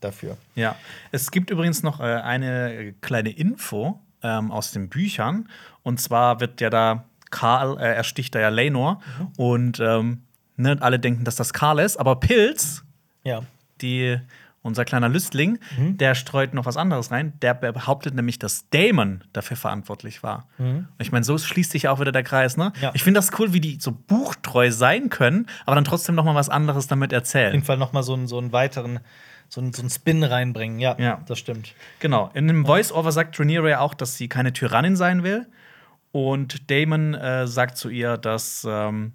[0.00, 0.36] dafür.
[0.54, 0.74] Ja,
[1.12, 5.48] es gibt übrigens noch äh, eine kleine Info ähm, aus den Büchern.
[5.82, 9.02] Und zwar wird ja da Karl, äh, er sticht da ja Lenor.
[9.36, 10.22] Und ähm,
[10.56, 11.98] ne, alle denken, dass das Karl ist.
[11.98, 12.84] Aber Pilz,
[13.22, 13.42] Ja.
[13.82, 14.18] die,
[14.62, 17.32] unser kleiner Lüstling, der streut noch was anderes rein.
[17.42, 20.46] Der behauptet nämlich, dass Damon dafür verantwortlich war.
[20.58, 22.56] Und Ich meine, so schließt sich auch wieder der Kreis.
[22.56, 22.72] Ne?
[22.80, 22.90] Ja.
[22.94, 26.34] Ich finde das cool, wie die so buchtreu sein können, aber dann trotzdem noch mal
[26.34, 27.52] was anderes damit Auf erzählen.
[27.52, 29.00] jeden Fall noch mal so einen, so einen weiteren,
[29.48, 30.78] so einen, so einen Spin reinbringen.
[30.80, 31.22] Ja, Ja.
[31.26, 31.72] das stimmt.
[32.00, 32.30] Genau.
[32.34, 35.46] In dem Voice-Over sagt Rhaenyra ja auch, dass sie keine Tyrannin sein will.
[36.10, 39.12] Und Damon äh, sagt zu ihr, dass ähm,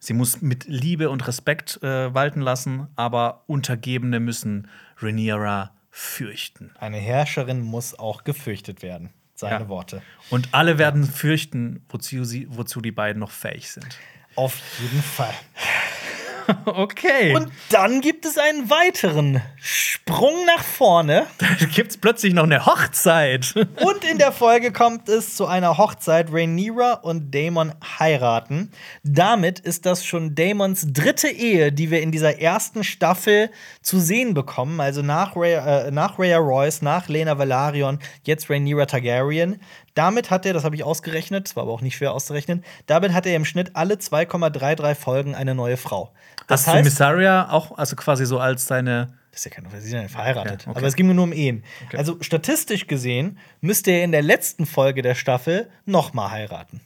[0.00, 4.66] sie muss mit Liebe und Respekt äh, walten lassen, aber Untergebene müssen
[5.00, 6.72] Rhaenyra fürchten.
[6.78, 9.10] Eine Herrscherin muss auch gefürchtet werden.
[9.34, 9.68] Seine Ja.
[9.68, 10.02] Worte.
[10.28, 13.98] Und alle werden fürchten, wozu, sie, wozu die beiden noch fähig sind.
[14.36, 15.34] Auf jeden Fall.
[16.64, 17.34] Okay.
[17.34, 21.26] Und dann gibt es einen weiteren Sprung nach vorne.
[21.38, 23.54] da gibt's plötzlich noch eine Hochzeit.
[23.56, 26.32] Und in der Folge kommt es zu einer Hochzeit.
[26.32, 28.70] Rhaenyra und Daemon heiraten.
[29.02, 33.50] Damit ist das schon Daemons dritte Ehe, die wir in dieser ersten Staffel
[33.82, 34.80] zu sehen bekommen.
[34.80, 39.60] Also nach Rhea, äh, nach Rhea Royce, nach Lena Valarion, jetzt Rhaenyra Targaryen.
[39.94, 43.12] Damit hat er, das habe ich ausgerechnet, das war aber auch nicht schwer auszurechnen, damit
[43.12, 46.12] hat er im Schnitt alle 2,33 Folgen eine neue Frau.
[46.46, 49.88] Das Hast du Missaria auch also quasi so als seine das ist ja keine sie
[49.88, 50.62] sind ja verheiratet.
[50.62, 50.78] Okay, okay.
[50.78, 51.62] Aber es ging mir nur um Ehen.
[51.86, 51.98] Okay.
[51.98, 56.80] Also statistisch gesehen müsste er in der letzten Folge der Staffel noch mal heiraten.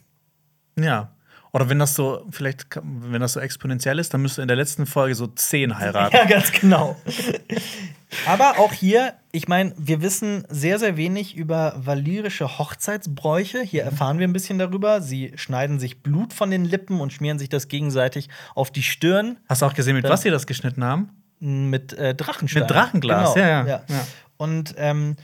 [0.79, 1.11] Ja.
[1.53, 4.87] Oder wenn das so, vielleicht, wenn das so exponentiell ist, dann müsste in der letzten
[4.87, 6.15] Folge so zehn heiraten.
[6.15, 6.97] Ja, ganz genau.
[8.27, 13.61] Aber auch hier, ich meine, wir wissen sehr, sehr wenig über valyrische Hochzeitsbräuche.
[13.63, 15.01] Hier erfahren wir ein bisschen darüber.
[15.01, 19.39] Sie schneiden sich Blut von den Lippen und schmieren sich das gegenseitig auf die Stirn
[19.49, 20.11] Hast du auch gesehen, mit Ja.
[20.11, 21.11] was sie das geschnitten haben?
[21.41, 22.63] mit äh, Drachenstein.
[22.63, 24.07] Mit Drachenglas, ja, ja, ja.
[24.39, 25.17] Und ähm,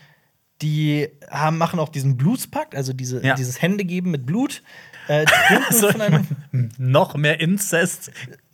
[0.61, 3.35] die haben, machen auch diesen Blutspakt, also diese, Ja.
[3.37, 4.63] dieses Händegeben mit Blut.
[5.09, 5.25] Äh,
[5.69, 6.27] Also, von einem
[6.79, 8.11] Noch mehr Inzest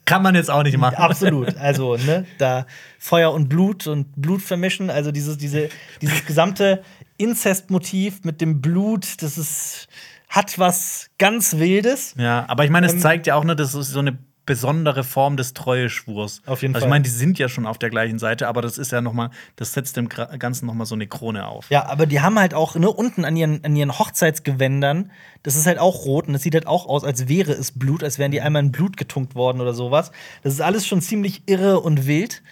[0.07, 0.97] kann man jetzt auch nicht machen.
[0.97, 1.55] Absolut.
[1.67, 2.67] Also, ne, da
[2.99, 5.69] Feuer und Blut und Blut vermischen, also dieses, diese,
[6.01, 6.83] dieses gesamte
[7.19, 9.89] Inzestmotiv mit dem Blut, das ist,
[10.29, 12.15] hat was ganz Wildes.
[12.17, 15.05] Ja, aber ich meine, es Ähm, zeigt ja auch, ne, das ist so eine besondere
[15.05, 16.43] Form des Treueschwurs.
[16.47, 16.89] Auf jeden also, Fall.
[16.89, 19.13] ich meine, die sind ja schon auf der gleichen Seite, aber das ist ja noch
[19.13, 21.69] mal, das setzt dem Ganzen noch mal so eine Krone auf.
[21.69, 25.11] Ja, aber die haben halt auch ne, unten an ihren, an ihren Hochzeitsgewändern,
[25.43, 28.03] das ist halt auch rot und das sieht halt auch aus, als wäre es Blut,
[28.03, 30.13] als wären die einmal in Blut getunkt worden oder sowas.
[30.43, 32.43] Das ist alles schon ziemlich irre und wild.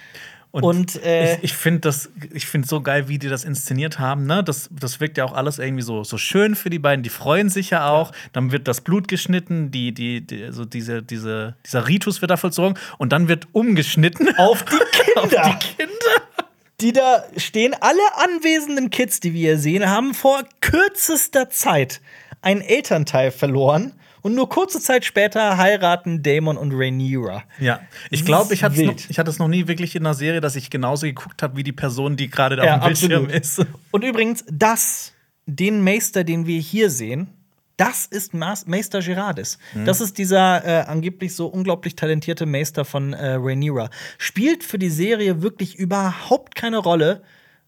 [0.62, 4.24] Und, äh, ich, ich finde das, ich finde so geil, wie die das inszeniert haben.
[4.26, 4.44] Ne?
[4.44, 7.02] Das, das wirkt ja auch alles irgendwie so, so schön für die beiden.
[7.02, 8.12] Die freuen sich ja auch.
[8.32, 12.36] Dann wird das Blut geschnitten, die, die, die, also diese, diese, dieser Ritus wird da
[12.36, 14.32] vollzogen und dann wird umgeschnitten.
[14.36, 15.47] auf die Kinder.
[15.47, 16.47] Auf die Kinder.
[16.81, 22.01] die da stehen, alle anwesenden Kids, die wir hier sehen, haben vor kürzester Zeit
[22.43, 23.93] einen Elternteil verloren.
[24.25, 27.43] Und nur kurze Zeit später heiraten Damon und Rhaenyra.
[27.61, 30.71] Ja, ich glaube, ich, noch- hatte es noch nie wirklich in einer Serie, dass ich
[30.71, 33.43] genauso geguckt habe wie die Person, die gerade da Ja, auf dem Bildschirm absolut.
[33.43, 33.67] ist.
[33.91, 35.13] Und übrigens, das,
[35.45, 37.29] den Meister, den wir hier sehen,
[37.77, 39.59] das ist Meister Gerardis.
[39.75, 39.85] Mhm.
[39.85, 43.91] Das ist dieser äh, angeblich so unglaublich talentierte Meister von äh, Rhaenyra.
[44.17, 47.23] Spielt für die Serie wirklich überhaupt keine Rolle,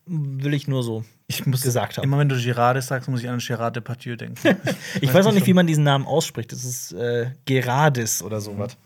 [0.07, 2.05] will ich nur so Ich muss gesagt haben.
[2.05, 4.57] Immer wenn du Girarde sagst, muss ich an Gerard Depardieu denken.
[5.01, 6.53] Ich weiß auch nicht, wie man diesen Namen ausspricht.
[6.53, 8.77] Das ist äh, Gerardis oder sowas.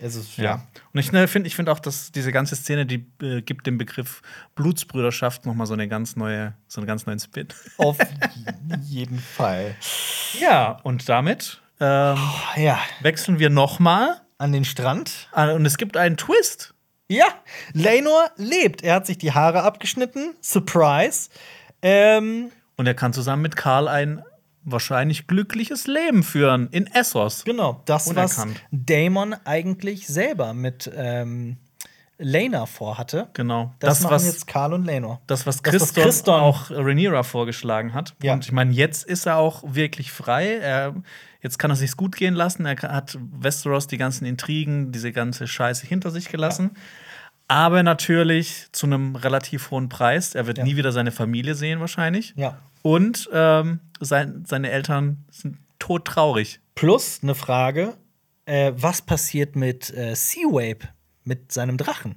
[0.00, 0.62] Es ist, Ja.
[0.92, 3.78] Und ich ne, finde ich find auch, dass diese ganze Szene, die äh, gibt dem
[3.78, 4.22] Begriff
[4.54, 7.48] Blutsbrüderschaft noch mal so eine ganz neue, so einen ganz neuen Spin.
[7.78, 7.96] Auf
[8.84, 9.74] jeden Fall.
[10.38, 12.18] Ja, und damit ähm,
[12.56, 14.20] Ja, wechseln wir noch mal.
[14.36, 15.28] an den Strand.
[15.32, 16.74] Ah, Und es gibt einen Twist.
[17.10, 17.24] Ja,
[17.72, 18.82] Lenor lebt.
[18.82, 20.34] Er hat sich die Haare abgeschnitten.
[20.42, 21.30] Surprise.
[21.82, 24.22] Ähm, Und er kann zusammen mit Karl ein
[24.64, 27.44] wahrscheinlich glückliches Leben führen in Essos.
[27.44, 28.62] genau, das, was Unerkannt.
[28.70, 31.56] Damon eigentlich selber mit ähm,
[32.18, 33.28] Lena vorhatte.
[33.32, 33.72] Genau.
[33.78, 35.22] Das, Das, machen was, jetzt Karl und Lenor.
[35.26, 38.14] das, was Das, was Christon, Christon- auch Rhaenyra vorgeschlagen hat.
[38.22, 38.34] Ja.
[38.34, 40.56] Und ich meine, jetzt ist er auch wirklich frei.
[40.56, 40.96] Er,
[41.40, 42.66] jetzt kann er sich's gut gehen lassen.
[42.66, 46.72] Er hat Westeros die ganzen Intrigen, diese ganze Scheiße hinter sich gelassen.
[47.48, 50.34] Aber natürlich zu einem relativ hohen Preis.
[50.34, 50.64] Er wird Ja.
[50.64, 52.34] nie wieder seine Familie sehen, wahrscheinlich.
[52.36, 52.58] Ja.
[52.82, 56.60] Und ähm, sein, seine Eltern sind todtraurig.
[56.74, 57.94] Plus eine Frage:
[58.44, 60.88] äh, was passiert mit äh, Sea-Wape,
[61.24, 62.16] mit seinem Drachen,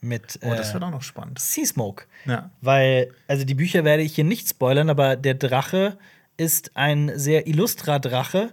[0.00, 1.38] mit Oh, das äh, wird auch noch spannend.
[1.40, 2.04] Sea-Smoke.
[2.24, 2.50] Ja.
[2.60, 5.98] Weil, also die Bücher werde ich hier nicht spoilern, aber der Drache
[6.36, 8.52] ist ein sehr illustrer Drache.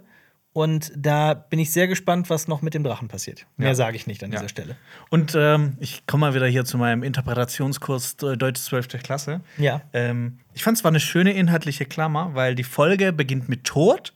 [0.56, 3.44] Und da bin ich sehr gespannt, was noch mit dem Drachen passiert.
[3.58, 3.74] Mehr Ja.
[3.74, 4.38] sage ich nicht an Ja.
[4.38, 4.76] dieser Stelle.
[5.10, 9.02] Und ähm, ich komme mal wieder hier zu meinem Interpretationskurs äh, Deutsch 12.
[9.02, 9.42] Klasse.
[9.58, 9.82] Ja.
[9.92, 14.14] Ähm, ich fand es war eine schöne inhaltliche Klammer, weil die Folge beginnt mit Tod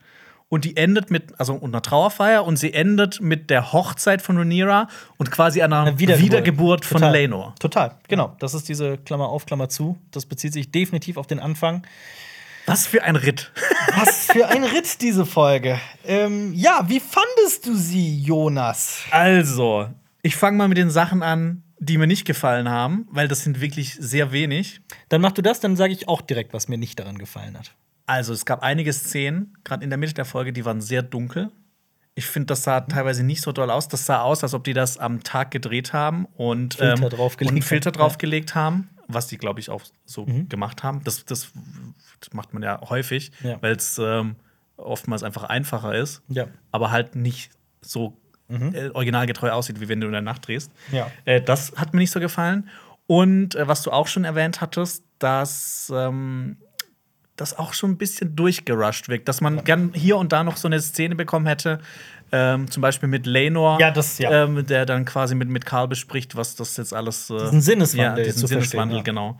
[0.49, 4.35] und die endet mit, also und einer Trauerfeier und sie endet mit der Hochzeit von
[4.39, 4.87] Rhaenyra
[5.17, 7.13] und quasi einer Eine Wiedergeburt, von Total.
[7.13, 7.53] Laenor.
[7.59, 8.35] Total, genau.
[8.39, 9.99] Das ist diese Klammer auf, Klammer zu.
[10.09, 11.83] Das bezieht sich definitiv auf den Anfang.
[12.71, 13.51] Was für ein Ritt.
[13.97, 15.77] Was für ein Ritt, diese Folge.
[16.05, 19.01] Ähm, ja, wie fandest du sie, Jonas?
[19.11, 19.89] Also,
[20.21, 23.59] ich fange mal mit den Sachen an, die mir nicht gefallen haben, weil das sind
[23.59, 24.79] wirklich sehr wenig.
[25.09, 27.75] Dann mach du das, dann sage ich auch direkt, was mir nicht daran gefallen hat.
[28.05, 31.51] Also, es gab einige Szenen, gerade in der Mitte der Folge, die waren sehr dunkel.
[32.15, 33.89] Ich finde, das sah teilweise nicht so doll aus.
[33.89, 37.51] Das sah aus, als ob die das am Tag gedreht haben und, Filter ähm, draufgelegt
[37.51, 41.03] und einen Filter draufgelegt haben, was die, glaube ich, auch so gemacht haben.
[41.03, 41.51] Das, das,
[42.19, 43.61] das macht man ja häufig, Ja.
[43.61, 44.35] weil es ähm,
[44.77, 46.47] oftmals einfach einfacher ist, Ja.
[46.71, 48.17] aber halt nicht so
[48.49, 50.71] äh, originalgetreu aussieht, wie wenn du in der Nacht drehst.
[50.91, 51.09] Ja.
[51.25, 52.67] Äh, das hat mir nicht so gefallen.
[53.07, 56.57] Und äh, was du auch schon erwähnt hattest, dass ähm,
[57.37, 60.67] das auch schon ein bisschen durchgerusht wirkt, dass man gern hier und da noch so
[60.67, 61.79] eine Szene bekommen hätte,
[62.31, 64.43] ähm, zum Beispiel mit Lenor, Ja, das- ja.
[64.45, 67.29] ähm, der dann quasi mit, mit Karl bespricht, was das jetzt alles.
[67.29, 69.03] Äh, Diesen Sinneswandel ja, diesen Sinneswandel, ja.
[69.03, 69.37] genau.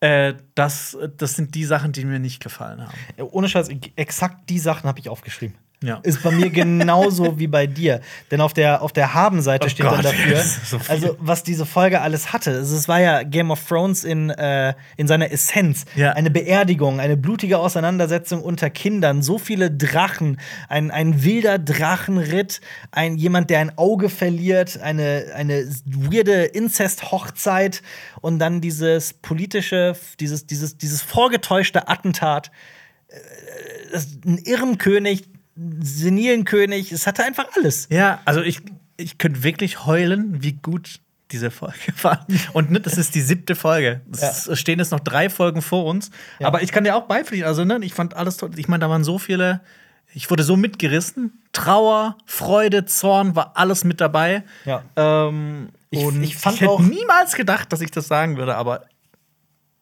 [0.00, 2.94] Äh, das, das sind die Sachen, die mir nicht gefallen haben.
[3.30, 5.56] Ohne Scheiß, exakt die Sachen habe ich aufgeschrieben.
[5.82, 5.98] Ja.
[6.02, 8.02] Ist bei mir genauso wie bei dir.
[8.30, 11.16] Denn auf der, auf der Haben-Seite Oh steht dann Gott, dafür, das ist so also
[11.18, 12.50] was diese Folge alles hatte.
[12.50, 15.86] Also, es war ja Game of Thrones in, äh, in seiner Essenz.
[15.96, 16.12] Ja.
[16.12, 22.60] Eine Beerdigung, eine blutige Auseinandersetzung unter Kindern, so viele Drachen, ein, ein wilder Drachenritt,
[22.90, 27.80] ein, jemand, der ein Auge verliert, eine, eine weirde Inzest-Hochzeit
[28.20, 32.50] und dann dieses politische, dieses, dieses, dieses vorgetäuschte Attentat
[33.92, 35.24] das, ein Irrenkönig,
[35.80, 37.86] senilen König, es hatte einfach alles.
[37.90, 38.60] Ja, also ich,
[38.96, 41.00] ich könnte wirklich heulen, wie gut
[41.32, 42.26] diese Folge war.
[42.54, 44.00] Und ne, das ist die siebte Folge.
[44.12, 44.56] Es Ja.
[44.56, 46.10] stehen jetzt noch drei Folgen vor uns.
[46.38, 46.46] Ja.
[46.48, 47.46] Aber ich kann dir auch beipflichten.
[47.48, 48.50] Also, ne, ich fand alles toll.
[48.56, 49.60] Ich meine, da waren so viele.
[50.12, 51.40] Ich wurde so mitgerissen.
[51.52, 54.42] Trauer, Freude, Zorn war alles mit dabei.
[54.64, 54.82] Ja.
[54.96, 58.86] Ähm, Ich- und ich fand hätte auch- niemals gedacht, dass ich das sagen würde, aber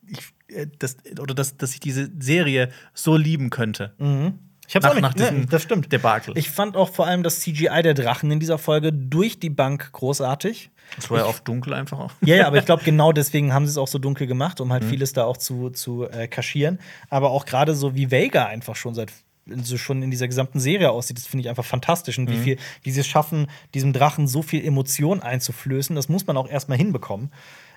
[0.07, 0.19] ich,
[0.55, 3.95] äh, das, oder dass, dass ich diese Serie so lieben könnte.
[4.69, 5.03] Ich hab's Nach- auch nicht.
[5.03, 5.91] nach diesem ne, das stimmt.
[5.91, 6.37] Debakel.
[6.39, 9.91] Ich fand auch vor allem das CGI der Drachen in dieser Folge durch die Bank
[9.93, 10.71] großartig.
[10.99, 12.13] Es war ja oft dunkel einfach auch.
[12.21, 14.73] Ja, ja, aber ich glaube, genau deswegen haben sie es auch so dunkel gemacht, um
[14.73, 14.89] halt Mhm.
[14.91, 16.79] vieles da auch zu, zu äh, kaschieren.
[17.11, 19.11] Aber auch gerade so wie Vega einfach schon seit
[19.63, 22.19] so schon in dieser gesamten Serie aussieht, das finde ich einfach fantastisch.
[22.19, 22.43] Und wie Mhm.
[22.43, 26.47] viel, wie sie es schaffen, diesem Drachen so viel Emotion einzuflößen, das muss man auch
[26.51, 27.33] erstmal hinbekommen.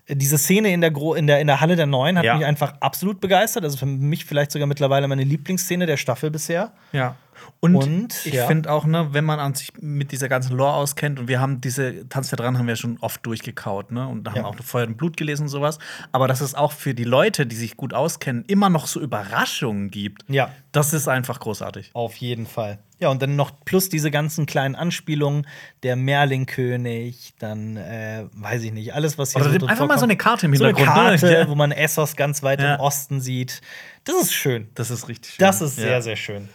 [0.10, 2.36] Diese Szene in der, Gro in, der, in der Halle der Neuen hat Ja.
[2.36, 3.64] mich einfach absolut begeistert.
[3.64, 6.72] Also für mich vielleicht sogar mittlerweile meine Lieblingsszene der Staffel bisher.
[6.92, 7.16] Ja.
[7.60, 8.48] Und, Und, ich ja.
[8.48, 11.62] finde auch, ne, wenn man an sich mit dieser ganzen Lore auskennt und wir haben
[11.62, 14.08] diese Tanz der dran haben wir schon oft durchgekaut, ne?
[14.08, 14.46] Und haben Ja.
[14.46, 15.78] auch Feuer und Blut gelesen und sowas.
[16.12, 19.92] Aber dass es auch für die Leute, die sich gut auskennen, immer noch so Überraschungen
[19.92, 20.24] gibt.
[20.28, 20.52] Ja.
[20.72, 21.92] Das ist einfach großartig.
[21.94, 22.80] Auf jeden Fall.
[23.00, 25.48] Ja, und dann noch plus diese ganzen kleinen Anspielungen,
[25.84, 29.98] der Merlin-König, dann, äh, weiß ich nicht, alles, was hier Oder so drin einfach mal
[29.98, 31.18] so eine Karte im So eine Hintergrund, ne?
[31.20, 31.48] Karte, Ja.
[31.50, 32.76] wo man Essos ganz weit Ja.
[32.76, 33.62] im Osten sieht.
[34.04, 34.70] Das ist schön.
[34.76, 35.46] Das ist richtig schön.
[35.46, 36.50] Das ist sehr, sehr schön.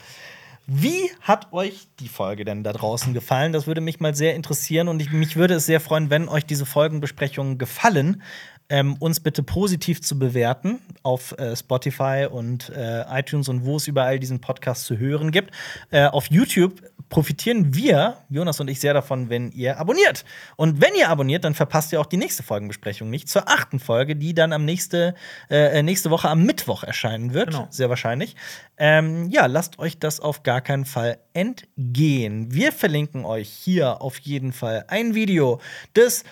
[0.68, 3.52] Wie hat euch die Folge denn da draußen gefallen?
[3.52, 6.44] Das würde mich mal sehr interessieren und ich, mich würde es sehr freuen, wenn euch
[6.44, 8.20] diese Folgenbesprechungen gefallen,
[8.68, 13.86] ähm, uns bitte positiv zu bewerten auf äh, Spotify und äh, iTunes und wo es
[13.86, 15.52] überall diesen Podcast zu hören gibt.
[15.90, 20.24] Äh, auf YouTube profitieren wir, Jonas und ich, sehr davon, wenn ihr abonniert.
[20.56, 24.16] Und wenn ihr abonniert, dann verpasst ihr auch die nächste Folgenbesprechung nicht zur achten Folge,
[24.16, 25.14] die dann am nächste,
[25.48, 27.50] äh, nächste Woche am Mittwoch erscheinen wird.
[27.50, 27.68] Genau.
[27.70, 28.34] Sehr wahrscheinlich.
[28.76, 32.52] Ähm, ja, lasst euch das auf gar keinen Fall entgehen.
[32.52, 35.60] Wir verlinken euch hier auf jeden Fall ein Video
[35.94, 36.24] des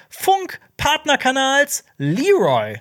[0.79, 2.81] Funk-Partnerkanals Leroy.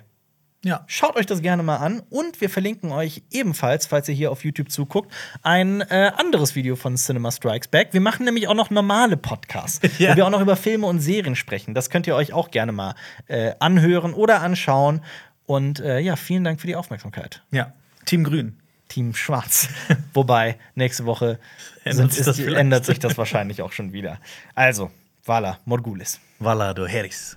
[0.64, 0.82] Ja.
[0.86, 4.44] Schaut euch das gerne mal an und wir verlinken euch ebenfalls, falls ihr hier auf
[4.44, 7.88] YouTube zuguckt, ein äh, anderes Video von Cinema Strikes Back.
[7.92, 10.12] Wir machen nämlich auch noch normale Podcasts, Ja.
[10.12, 11.74] wo wir auch noch über Filme und Serien sprechen.
[11.74, 12.94] Das könnt ihr euch auch gerne mal
[13.26, 15.02] äh, anhören oder anschauen.
[15.44, 17.42] Und äh, ja, vielen Dank für die Aufmerksamkeit.
[17.50, 17.74] Ja.
[18.06, 18.58] Team Grün.
[18.88, 19.68] Team Schwarz.
[20.14, 21.38] Wobei, nächste Woche
[21.84, 24.18] Ändert sind, sich das ändert sich das wahrscheinlich auch schon wieder.
[24.54, 24.90] Also,
[25.24, 26.20] Vala Morgulis.
[26.38, 27.36] Valado Harris.